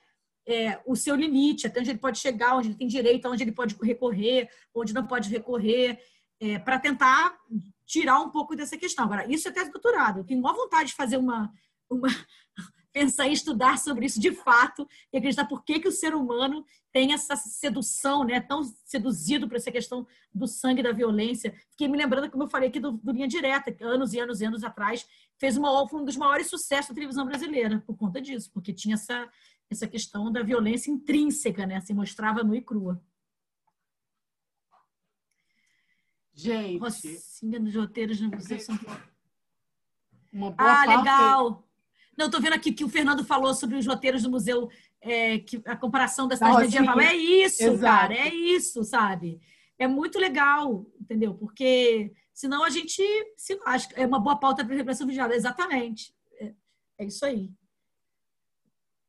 é, 0.47 0.81
o 0.87 0.97
seu 0.97 1.15
limite, 1.15 1.67
até 1.67 1.81
onde 1.81 1.91
ele 1.91 1.99
pode 1.99 2.19
chegar, 2.19 2.57
onde 2.57 2.69
ele 2.69 2.77
tem 2.77 2.87
direito, 2.87 3.29
onde 3.29 3.43
ele 3.43 3.53
pode 3.53 3.77
recorrer, 3.83 4.49
onde 4.75 4.95
não 4.95 5.07
pode 5.07 5.29
recorrer 5.29 6.01
é, 6.41 6.59
para 6.59 6.79
tentar 6.79 7.37
tirar 7.87 8.21
um 8.21 8.31
pouco 8.31 8.57
dessa 8.57 8.77
questão. 8.77 9.05
Agora, 9.05 9.31
isso 9.33 9.49
é 9.49 9.51
tese 9.51 9.71
doutorado. 9.71 10.21
Eu 10.21 10.25
tenho 10.25 10.41
uma 10.41 10.53
vontade 10.53 10.91
de 10.91 10.95
fazer 10.95 11.17
uma, 11.17 11.53
uma 11.91 12.09
pensar 12.93 13.29
em 13.29 13.33
estudar 13.33 13.79
sobre 13.79 14.07
isso 14.07 14.21
de 14.21 14.33
fato 14.33 14.89
e 15.13 15.19
acreditar 15.19 15.45
por 15.45 15.65
que, 15.65 15.79
que 15.79 15.89
o 15.89 15.93
ser 15.93 16.15
humano 16.15 16.65
tem 16.93 17.13
essa 17.13 17.37
sedução, 17.37 18.25
né, 18.25 18.41
tão 18.41 18.63
seduzido 18.87 19.47
por 19.47 19.57
essa 19.57 19.71
questão 19.71 20.07
do 20.33 20.47
sangue 20.47 20.83
da 20.83 20.93
violência. 20.93 21.55
Fiquei 21.71 21.89
me 21.89 21.99
lembrando, 21.99 22.31
como 22.31 22.45
eu 22.45 22.49
falei 22.49 22.71
aqui, 22.71 22.81
do, 22.81 22.93
do 22.93 23.13
Linha 23.13 23.29
Direta, 23.29 23.71
que 23.71 23.85
anos 23.85 24.15
e 24.15 24.19
anos 24.19 24.41
e 24.41 24.47
anos 24.47 24.65
atrás 24.65 25.07
fez 25.39 25.59
uma, 25.59 25.83
um 25.93 26.05
dos 26.05 26.17
maiores 26.17 26.49
sucessos 26.49 26.89
da 26.89 26.95
televisão 26.95 27.27
brasileira 27.27 27.83
por 27.87 27.97
conta 27.99 28.19
disso, 28.19 28.51
porque 28.51 28.73
tinha 28.73 28.95
essa, 28.95 29.29
essa 29.71 29.87
questão 29.87 30.33
da 30.33 30.43
violência 30.43 30.91
intrínseca, 30.91 31.67
né, 31.67 31.81
se 31.83 31.93
mostrava 31.93 32.43
nua 32.43 32.57
e 32.57 32.63
crua. 32.63 32.99
Gente. 36.37 36.79
Rocinha 36.79 37.59
nos 37.59 37.75
roteiros 37.75 38.21
no 38.21 38.29
Museu 38.29 38.61
São 38.61 38.77
Paulo. 38.77 39.03
Uma 40.31 40.51
boa 40.51 40.71
ah, 40.71 40.87
parte... 40.87 40.99
legal. 40.99 41.69
Não, 42.17 42.27
estou 42.27 42.41
vendo 42.41 42.53
aqui 42.53 42.73
que 42.73 42.85
o 42.85 42.89
Fernando 42.89 43.25
falou 43.25 43.55
sobre 43.55 43.77
os 43.77 43.87
roteiros 43.87 44.23
do 44.23 44.31
museu, 44.31 44.71
é, 45.01 45.39
que, 45.39 45.61
a 45.67 45.77
comparação 45.77 46.29
da 46.29 46.37
cidade 46.37 46.63
medieval. 46.63 47.01
É 47.01 47.15
isso, 47.15 47.63
Exato. 47.63 47.81
cara, 47.81 48.15
é 48.15 48.35
isso, 48.35 48.85
sabe? 48.85 49.41
É 49.79 49.87
muito 49.87 50.19
legal, 50.19 50.87
entendeu? 51.01 51.35
Porque 51.35 52.13
senão 52.33 52.65
a 52.65 52.71
gente 52.71 53.03
se 53.37 53.59
acha 53.65 53.89
é 53.95 54.07
uma 54.07 54.19
boa 54.19 54.37
pauta 54.37 54.65
para 54.65 54.75
a 54.75 54.77
repressão 54.77 55.07
vigilada. 55.07 55.35
Exatamente. 55.35 56.15
É, 56.39 56.55
é 56.99 57.05
isso 57.05 57.25
aí. 57.25 57.51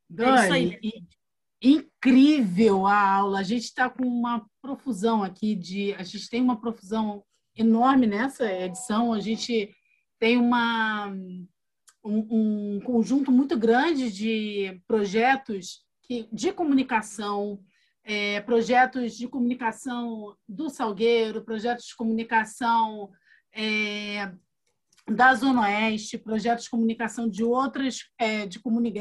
Dani, 0.08 0.30
é 0.30 0.44
isso 0.44 0.52
aí. 0.52 1.08
Incrível 1.60 2.86
a 2.86 3.16
aula. 3.16 3.40
A 3.40 3.42
gente 3.42 3.64
está 3.64 3.90
com 3.90 4.04
uma 4.04 4.46
profusão 4.62 5.22
aqui 5.22 5.54
de. 5.54 5.94
A 5.94 6.02
gente 6.02 6.28
tem 6.30 6.40
uma 6.40 6.60
profusão 6.60 7.24
enorme 7.56 8.06
nessa 8.06 8.50
edição. 8.50 9.12
A 9.12 9.20
gente 9.20 9.74
tem 10.18 10.36
uma, 10.36 11.08
um, 12.04 12.76
um 12.76 12.80
conjunto 12.80 13.32
muito 13.32 13.58
grande 13.58 14.10
de 14.12 14.80
projetos 14.86 15.84
que, 16.02 16.28
de 16.32 16.52
comunicação, 16.52 17.60
é, 18.04 18.40
projetos 18.40 19.16
de 19.16 19.28
comunicação 19.28 20.36
do 20.48 20.70
Salgueiro, 20.70 21.44
projetos 21.44 21.86
de 21.86 21.96
comunicação 21.96 23.10
é, 23.52 24.32
da 25.06 25.34
Zona 25.34 25.62
Oeste, 25.62 26.18
projetos 26.18 26.64
de 26.64 26.70
comunicação 26.70 27.28
de 27.28 27.42
outras, 27.42 28.10
é, 28.18 28.46
de, 28.46 28.58
comuni 28.58 28.92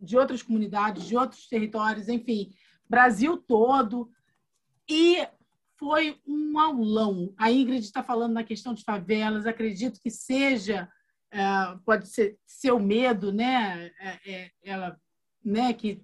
de 0.00 0.16
outras 0.16 0.42
comunidades, 0.42 1.06
de 1.06 1.16
outros 1.16 1.48
territórios, 1.48 2.08
enfim, 2.08 2.50
Brasil 2.88 3.36
todo. 3.36 4.10
E 4.88 5.26
foi 5.76 6.18
um 6.26 6.58
aulão. 6.58 7.32
A 7.36 7.50
Ingrid 7.50 7.84
está 7.84 8.02
falando 8.02 8.32
na 8.32 8.44
questão 8.44 8.74
de 8.74 8.82
favelas, 8.82 9.46
acredito 9.46 10.00
que 10.00 10.10
seja, 10.10 10.88
é, 11.30 11.40
pode 11.84 12.08
ser 12.08 12.38
seu 12.46 12.80
medo, 12.80 13.32
né? 13.32 13.90
É, 14.00 14.32
é, 14.32 14.50
ela, 14.62 14.98
né? 15.44 15.72
Que 15.72 16.02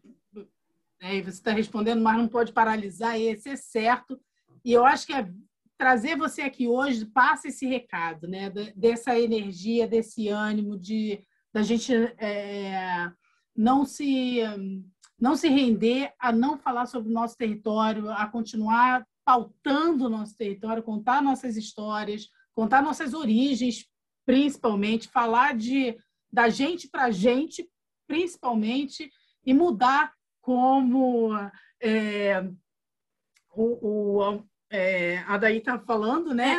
você 1.00 1.28
está 1.28 1.52
respondendo, 1.52 2.02
mas 2.02 2.16
não 2.16 2.28
pode 2.28 2.52
paralisar, 2.52 3.20
esse 3.20 3.50
é 3.50 3.56
certo. 3.56 4.18
E 4.64 4.72
eu 4.72 4.86
acho 4.86 5.06
que 5.06 5.12
é 5.12 5.28
trazer 5.76 6.16
você 6.16 6.42
aqui 6.42 6.66
hoje 6.66 7.04
passa 7.04 7.48
esse 7.48 7.66
recado, 7.66 8.28
né? 8.28 8.50
Dessa 8.74 9.18
energia, 9.18 9.88
desse 9.88 10.28
ânimo 10.28 10.78
de 10.78 11.22
da 11.52 11.62
gente 11.62 11.94
é, 12.18 13.08
não 13.56 13.84
se 13.84 14.40
não 15.18 15.36
se 15.36 15.48
render 15.48 16.12
a 16.18 16.32
não 16.32 16.58
falar 16.58 16.86
sobre 16.86 17.08
o 17.08 17.14
nosso 17.14 17.36
território, 17.36 18.10
a 18.10 18.26
continuar 18.26 19.06
pautando 19.24 20.06
o 20.06 20.10
nosso 20.10 20.36
território, 20.36 20.82
contar 20.82 21.22
nossas 21.22 21.56
histórias, 21.56 22.28
contar 22.52 22.82
nossas 22.82 23.14
origens, 23.14 23.88
principalmente, 24.26 25.08
falar 25.08 25.56
de 25.56 25.96
da 26.30 26.48
gente 26.48 26.88
para 26.88 27.04
a 27.04 27.10
gente, 27.10 27.70
principalmente, 28.08 29.10
e 29.46 29.54
mudar 29.54 30.12
como 30.40 31.30
é, 31.80 32.42
o, 33.54 34.18
o 34.20 34.44
é, 34.68 35.18
a 35.20 35.38
Daí 35.38 35.58
está 35.58 35.78
falando, 35.78 36.34
né? 36.34 36.56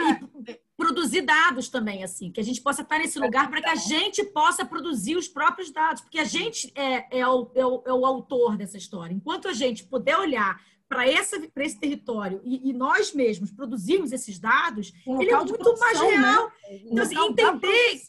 É, 0.47 0.59
produzir 0.77 1.21
dados 1.21 1.69
também, 1.69 2.03
assim, 2.03 2.31
que 2.31 2.39
a 2.39 2.43
gente 2.43 2.61
possa 2.61 2.81
estar 2.81 2.99
nesse 2.99 3.17
lugar 3.17 3.49
para 3.49 3.61
que 3.61 3.69
a 3.69 3.75
gente 3.75 4.23
possa 4.25 4.65
produzir 4.65 5.15
os 5.15 5.27
próprios 5.27 5.71
dados, 5.71 6.01
porque 6.01 6.19
a 6.19 6.25
gente 6.25 6.71
é, 6.75 7.19
é, 7.19 7.27
o, 7.27 7.49
é, 7.55 7.65
o, 7.65 7.83
é 7.85 7.93
o 7.93 8.05
autor 8.05 8.57
dessa 8.57 8.77
história. 8.77 9.13
Enquanto 9.13 9.47
a 9.47 9.53
gente 9.53 9.85
puder 9.85 10.17
olhar 10.17 10.59
para 10.87 11.07
esse, 11.07 11.49
território 11.79 12.41
e, 12.43 12.69
e, 12.69 12.73
nós 12.73 13.13
mesmos 13.13 13.51
produzirmos 13.51 14.11
esses 14.11 14.37
dados, 14.37 14.93
um 15.07 15.19
ele 15.19 15.31
é 15.31 15.35
muito 15.37 15.55
produção, 15.55 15.79
mais 15.79 15.99
né? 15.99 16.07
real. 16.09 16.45
Né? 16.45 16.81
Então, 16.85 17.03
assim, 17.03 17.17
entender 17.17 18.01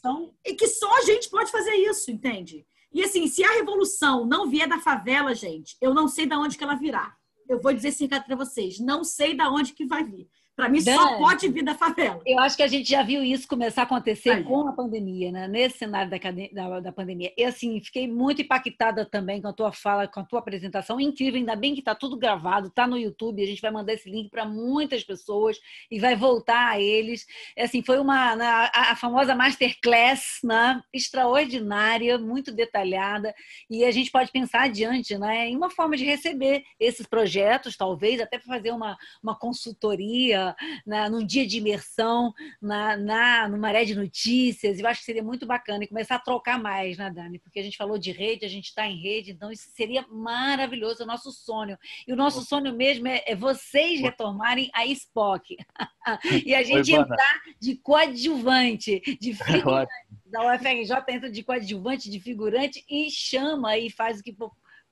e 0.45 0.53
que 0.53 0.67
só 0.67 0.97
a 0.97 1.01
gente 1.01 1.29
pode 1.29 1.49
fazer 1.49 1.73
isso, 1.73 2.11
entende? 2.11 2.65
E 2.93 3.03
assim, 3.03 3.27
se 3.27 3.43
a 3.43 3.51
revolução 3.51 4.25
não 4.25 4.47
vier 4.47 4.67
da 4.67 4.79
favela, 4.79 5.33
gente, 5.33 5.75
eu 5.81 5.93
não 5.93 6.07
sei 6.07 6.25
de 6.25 6.35
onde 6.35 6.57
que 6.57 6.63
ela 6.63 6.75
virá. 6.75 7.15
Eu 7.49 7.61
vou 7.61 7.73
dizer 7.73 7.95
recado 7.99 8.25
para 8.25 8.35
vocês, 8.35 8.79
não 8.79 9.03
sei 9.03 9.33
de 9.33 9.43
onde 9.43 9.73
que 9.73 9.85
vai 9.85 10.03
vir 10.03 10.29
Para 10.57 10.69
mim, 10.69 10.83
Dan, 10.83 10.95
só 10.95 11.17
pode 11.19 11.47
vir 11.49 11.63
da 11.63 11.75
favela. 11.75 12.19
Eu 12.25 12.39
acho 12.39 12.57
que 12.57 12.63
a 12.63 12.67
gente 12.67 12.89
já 12.89 13.03
viu 13.03 13.23
isso 13.23 13.47
começar 13.47 13.81
a 13.81 13.85
acontecer 13.85 14.31
Aí. 14.31 14.43
com 14.43 14.67
a 14.67 14.71
pandemia, 14.73 15.31
né? 15.31 15.47
nesse 15.47 15.77
cenário 15.77 16.09
da, 16.09 16.17
da, 16.51 16.79
da, 16.79 16.91
pandemia. 16.91 17.31
E 17.37 17.43
assim, 17.43 17.79
fiquei 17.79 18.07
muito 18.07 18.41
impactada 18.41 19.05
também 19.05 19.39
com 19.39 19.49
a 19.49 19.53
tua 19.53 19.71
fala, 19.71 20.07
com 20.07 20.19
a 20.19 20.23
tua 20.23 20.39
apresentação. 20.39 20.99
Incrível, 20.99 21.37
ainda 21.39 21.55
bem 21.55 21.75
que 21.75 21.81
está 21.81 21.93
tudo 21.93 22.17
gravado, 22.17 22.69
está 22.69 22.87
no 22.87 22.97
YouTube. 22.97 23.43
A 23.43 23.45
gente 23.45 23.61
vai 23.61 23.69
mandar 23.69 23.93
esse 23.93 24.09
link 24.09 24.31
para 24.31 24.45
muitas 24.45 25.03
pessoas 25.03 25.59
e 25.91 25.99
vai 25.99 26.15
voltar 26.15 26.71
a 26.71 26.81
eles. 26.81 27.27
É 27.55 27.65
assim, 27.65 27.83
foi 27.83 27.99
uma 27.99 28.35
na, 28.35 28.71
a, 28.73 28.91
a 28.93 28.95
famosa 28.95 29.35
masterclass 29.35 30.39
né? 30.43 30.81
extraordinária, 30.91 32.17
muito 32.17 32.51
detalhada. 32.51 33.31
E 33.69 33.85
a 33.85 33.91
gente 33.91 34.09
pode 34.09 34.31
pensar 34.31 34.63
adiante 34.63 35.15
né? 35.19 35.49
em 35.49 35.55
uma 35.55 35.69
forma 35.69 35.95
de 35.95 36.03
receber 36.03 36.63
esses 36.79 37.05
projetos, 37.05 37.77
talvez, 37.77 38.19
até 38.19 38.39
para 38.39 38.55
fazer 38.55 38.71
uma, 38.71 38.97
uma 39.21 39.37
consultoria 39.37 40.46
na, 40.85 41.09
num 41.09 41.25
dia 41.25 41.47
de 41.47 41.57
imersão, 41.57 42.33
na, 42.61 42.95
na, 42.97 43.49
no 43.49 43.57
Maré 43.57 43.85
de 43.85 43.95
Notícias. 43.95 44.79
Eu 44.79 44.87
acho 44.87 44.99
que 44.99 45.05
seria 45.05 45.23
muito 45.23 45.45
bacana 45.45 45.83
e 45.83 45.87
começar 45.87 46.15
a 46.15 46.19
trocar 46.19 46.59
mais, 46.61 46.97
né, 46.97 47.09
Dani? 47.09 47.39
Porque 47.39 47.59
a 47.59 47.63
gente 47.63 47.77
falou 47.77 47.97
de 47.97 48.11
rede, 48.11 48.45
a 48.45 48.49
gente 48.49 48.65
está 48.65 48.87
em 48.87 49.01
rede, 49.01 49.31
então 49.31 49.51
isso 49.51 49.69
seria 49.73 50.05
maravilhoso, 50.09 51.01
é 51.01 51.05
o 51.05 51.07
nosso 51.07 51.31
sonho. 51.31 51.77
E 52.07 52.13
o 52.13 52.15
nosso 52.15 52.41
sonho 52.41 52.75
mesmo 52.75 53.07
é, 53.07 53.23
é 53.25 53.35
vocês 53.35 53.99
retomarem 53.99 54.69
a 54.73 54.85
Spock. 54.85 55.57
e 56.45 56.53
a 56.53 56.63
gente 56.63 56.91
entrar 56.93 57.41
de 57.59 57.75
coadjuvante, 57.75 58.99
de 59.19 59.33
figurante. 59.43 59.91
da 60.25 60.53
UFRJ 60.53 60.95
entra 61.09 61.29
de 61.29 61.43
coadjuvante, 61.43 62.09
de 62.09 62.19
figurante 62.19 62.83
e 62.89 63.09
chama 63.09 63.77
e 63.77 63.89
faz 63.89 64.19
o 64.19 64.23
que 64.23 64.35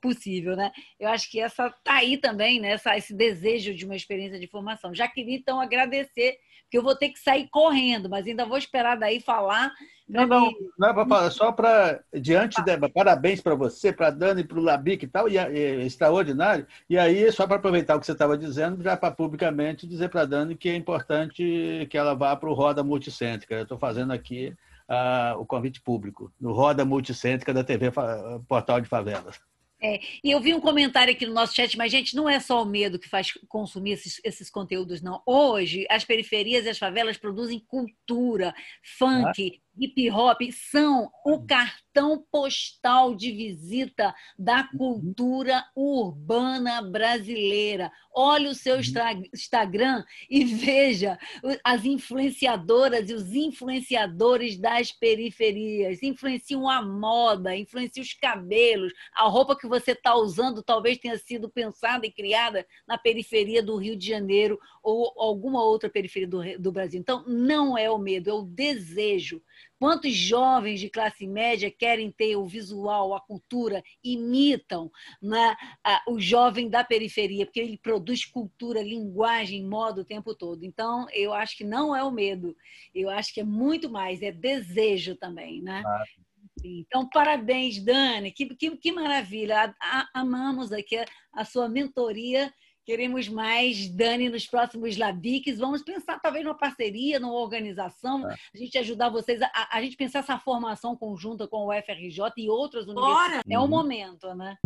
possível, 0.00 0.56
né? 0.56 0.70
Eu 0.98 1.08
acho 1.08 1.30
que 1.30 1.40
essa 1.40 1.70
tá 1.82 1.94
aí 1.94 2.16
também, 2.16 2.60
né? 2.60 2.72
Essa, 2.72 2.96
esse 2.96 3.14
desejo 3.14 3.74
de 3.74 3.84
uma 3.84 3.96
experiência 3.96 4.38
de 4.38 4.46
formação. 4.46 4.94
Já 4.94 5.08
queria 5.08 5.36
então 5.36 5.60
agradecer, 5.60 6.38
porque 6.62 6.78
eu 6.78 6.82
vou 6.82 6.96
ter 6.96 7.10
que 7.10 7.18
sair 7.18 7.48
correndo, 7.48 8.08
mas 8.08 8.26
ainda 8.26 8.44
vou 8.44 8.58
esperar 8.58 8.96
daí 8.96 9.20
falar. 9.20 9.72
Não, 10.08 10.24
não, 10.24 10.52
não, 10.78 11.16
é 11.16 11.30
só 11.30 11.50
para 11.50 12.00
diante 12.14 12.62
de 12.62 12.88
parabéns 12.90 13.40
para 13.40 13.56
você, 13.56 13.92
para 13.92 14.10
Dani, 14.10 14.44
para 14.44 14.58
o 14.58 14.62
Labic 14.62 15.04
e 15.04 15.08
tal, 15.08 15.28
e, 15.28 15.36
e, 15.36 15.84
extraordinário. 15.84 16.64
E 16.88 16.96
aí, 16.96 17.30
só 17.32 17.44
para 17.44 17.56
aproveitar 17.56 17.96
o 17.96 18.00
que 18.00 18.06
você 18.06 18.12
estava 18.12 18.38
dizendo, 18.38 18.82
já 18.82 18.96
para 18.96 19.10
publicamente 19.10 19.86
dizer 19.86 20.08
para 20.08 20.24
Dani 20.24 20.54
que 20.54 20.68
é 20.68 20.76
importante 20.76 21.86
que 21.90 21.98
ela 21.98 22.14
vá 22.14 22.36
para 22.36 22.48
o 22.48 22.54
Roda 22.54 22.84
Multicêntrica. 22.84 23.54
Eu 23.54 23.62
estou 23.64 23.78
fazendo 23.78 24.12
aqui 24.12 24.54
uh, 24.88 25.38
o 25.40 25.46
convite 25.46 25.80
público, 25.80 26.32
no 26.40 26.52
Roda 26.52 26.84
Multicêntrica 26.84 27.52
da 27.52 27.64
TV 27.64 27.90
Portal 28.48 28.80
de 28.80 28.88
Favelas. 28.88 29.40
É, 29.82 30.00
e 30.24 30.30
eu 30.30 30.40
vi 30.40 30.54
um 30.54 30.60
comentário 30.60 31.12
aqui 31.12 31.26
no 31.26 31.34
nosso 31.34 31.54
chat, 31.54 31.76
mas, 31.76 31.92
gente, 31.92 32.16
não 32.16 32.28
é 32.28 32.40
só 32.40 32.62
o 32.62 32.66
medo 32.66 32.98
que 32.98 33.08
faz 33.08 33.32
consumir 33.48 33.92
esses, 33.92 34.20
esses 34.24 34.48
conteúdos, 34.48 35.02
não. 35.02 35.22
Hoje, 35.26 35.86
as 35.90 36.04
periferias 36.04 36.64
e 36.64 36.70
as 36.70 36.78
favelas 36.78 37.18
produzem 37.18 37.60
cultura, 37.60 38.54
funk, 38.98 39.60
hip 39.78 40.10
hop 40.10 40.40
são 40.52 41.10
o 41.24 41.44
cartão 41.44 42.24
postal 42.30 43.14
de 43.14 43.30
visita 43.32 44.14
da 44.38 44.68
uhum. 44.72 44.78
cultura 44.78 45.64
urbana 45.74 46.82
brasileira. 46.82 47.90
Olhe 48.14 48.48
o 48.48 48.54
seu 48.54 48.76
uhum. 48.76 49.22
Instagram 49.32 50.04
e 50.28 50.44
veja 50.56 51.18
as 51.64 51.84
influenciadoras 51.84 53.10
e 53.10 53.14
os 53.14 53.34
influenciadores 53.34 54.58
das 54.58 54.92
periferias. 54.92 56.02
Influenciam 56.02 56.68
a 56.68 56.82
moda, 56.82 57.56
influenciam 57.56 58.02
os 58.02 58.14
cabelos, 58.14 58.92
a 59.14 59.28
roupa 59.28 59.56
que 59.56 59.66
você 59.66 59.92
está 59.92 60.14
usando 60.14 60.62
talvez 60.62 60.98
tenha 60.98 61.18
sido 61.18 61.48
pensada 61.48 62.06
e 62.06 62.12
criada 62.12 62.66
na 62.86 62.96
periferia 62.98 63.62
do 63.62 63.76
Rio 63.76 63.96
de 63.96 64.06
Janeiro 64.06 64.58
ou 64.82 65.12
alguma 65.16 65.62
outra 65.62 65.90
periferia 65.90 66.28
do, 66.28 66.58
do 66.58 66.72
Brasil. 66.72 67.00
Então, 67.00 67.24
não 67.26 67.76
é 67.76 67.90
o 67.90 67.98
medo, 67.98 68.30
é 68.30 68.32
o 68.32 68.42
desejo 68.42 69.42
Quantos 69.78 70.14
jovens 70.14 70.80
de 70.80 70.88
classe 70.88 71.26
média 71.26 71.70
querem 71.70 72.10
ter 72.10 72.36
o 72.36 72.46
visual, 72.46 73.14
a 73.14 73.20
cultura, 73.20 73.82
imitam 74.02 74.90
né, 75.20 75.54
o 76.08 76.18
jovem 76.18 76.68
da 76.70 76.82
periferia, 76.82 77.44
porque 77.44 77.60
ele 77.60 77.78
produz 77.78 78.24
cultura, 78.24 78.82
linguagem, 78.82 79.62
moda 79.64 80.00
o 80.00 80.04
tempo 80.04 80.34
todo. 80.34 80.64
Então, 80.64 81.06
eu 81.12 81.32
acho 81.32 81.56
que 81.56 81.64
não 81.64 81.94
é 81.94 82.02
o 82.02 82.10
medo, 82.10 82.56
eu 82.94 83.10
acho 83.10 83.34
que 83.34 83.40
é 83.40 83.44
muito 83.44 83.90
mais, 83.90 84.22
é 84.22 84.32
desejo 84.32 85.14
também. 85.16 85.60
Né? 85.60 85.82
Ah. 85.84 86.04
Então, 86.64 87.08
parabéns, 87.08 87.82
Dani, 87.82 88.32
que, 88.32 88.46
que, 88.54 88.76
que 88.76 88.92
maravilha. 88.92 89.74
amamos 90.14 90.72
aqui 90.72 90.96
a, 90.96 91.04
a 91.32 91.44
sua 91.44 91.68
mentoria 91.68 92.52
Queremos 92.86 93.28
mais 93.28 93.88
Dani 93.88 94.28
nos 94.28 94.46
próximos 94.46 94.96
Labiques. 94.96 95.58
Vamos 95.58 95.82
pensar 95.82 96.20
talvez 96.20 96.44
numa 96.44 96.56
parceria, 96.56 97.18
numa 97.18 97.34
organização, 97.34 98.30
é. 98.30 98.36
a 98.54 98.56
gente 98.56 98.78
ajudar 98.78 99.08
vocês 99.08 99.42
a, 99.42 99.50
a, 99.72 99.82
gente 99.82 99.96
pensar 99.96 100.20
essa 100.20 100.38
formação 100.38 100.96
conjunta 100.96 101.48
com 101.48 101.66
o 101.66 101.72
FRJ 101.72 102.32
e 102.36 102.48
outras 102.48 102.86
universidades. 102.86 103.42
Bora. 103.42 103.42
É 103.50 103.58
o 103.58 103.66
momento, 103.66 104.32
né? 104.36 104.56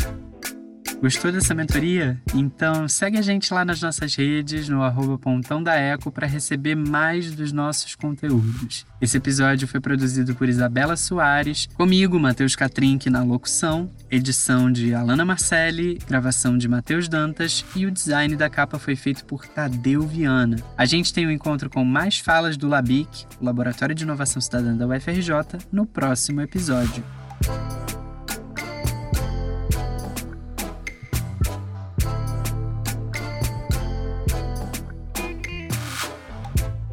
Gostou 1.00 1.32
dessa 1.32 1.54
mentoria? 1.54 2.20
Então 2.34 2.86
segue 2.86 3.16
a 3.16 3.22
gente 3.22 3.54
lá 3.54 3.64
nas 3.64 3.80
nossas 3.80 4.14
redes, 4.14 4.68
no 4.68 4.82
arroba 4.82 5.16
Pontão 5.16 5.62
da 5.62 5.74
Eco, 5.74 6.12
para 6.12 6.26
receber 6.26 6.74
mais 6.74 7.34
dos 7.34 7.52
nossos 7.52 7.94
conteúdos. 7.94 8.84
Esse 9.00 9.16
episódio 9.16 9.66
foi 9.66 9.80
produzido 9.80 10.34
por 10.34 10.46
Isabela 10.46 10.96
Soares, 10.98 11.66
comigo, 11.74 12.20
Matheus 12.20 12.54
Catrink, 12.54 13.08
na 13.08 13.22
locução, 13.22 13.90
edição 14.10 14.70
de 14.70 14.92
Alana 14.92 15.24
Marcelli, 15.24 15.98
gravação 16.06 16.58
de 16.58 16.68
Matheus 16.68 17.08
Dantas 17.08 17.64
e 17.74 17.86
o 17.86 17.90
design 17.90 18.36
da 18.36 18.50
capa 18.50 18.78
foi 18.78 18.94
feito 18.94 19.24
por 19.24 19.46
Tadeu 19.46 20.02
Viana. 20.06 20.58
A 20.76 20.84
gente 20.84 21.14
tem 21.14 21.26
um 21.26 21.30
encontro 21.30 21.70
com 21.70 21.82
mais 21.82 22.18
falas 22.18 22.58
do 22.58 22.68
LABIC, 22.68 23.24
o 23.40 23.44
Laboratório 23.46 23.94
de 23.94 24.04
Inovação 24.04 24.42
Cidadã 24.42 24.76
da 24.76 24.86
UFRJ, 24.86 25.32
no 25.72 25.86
próximo 25.86 26.42
episódio. 26.42 27.02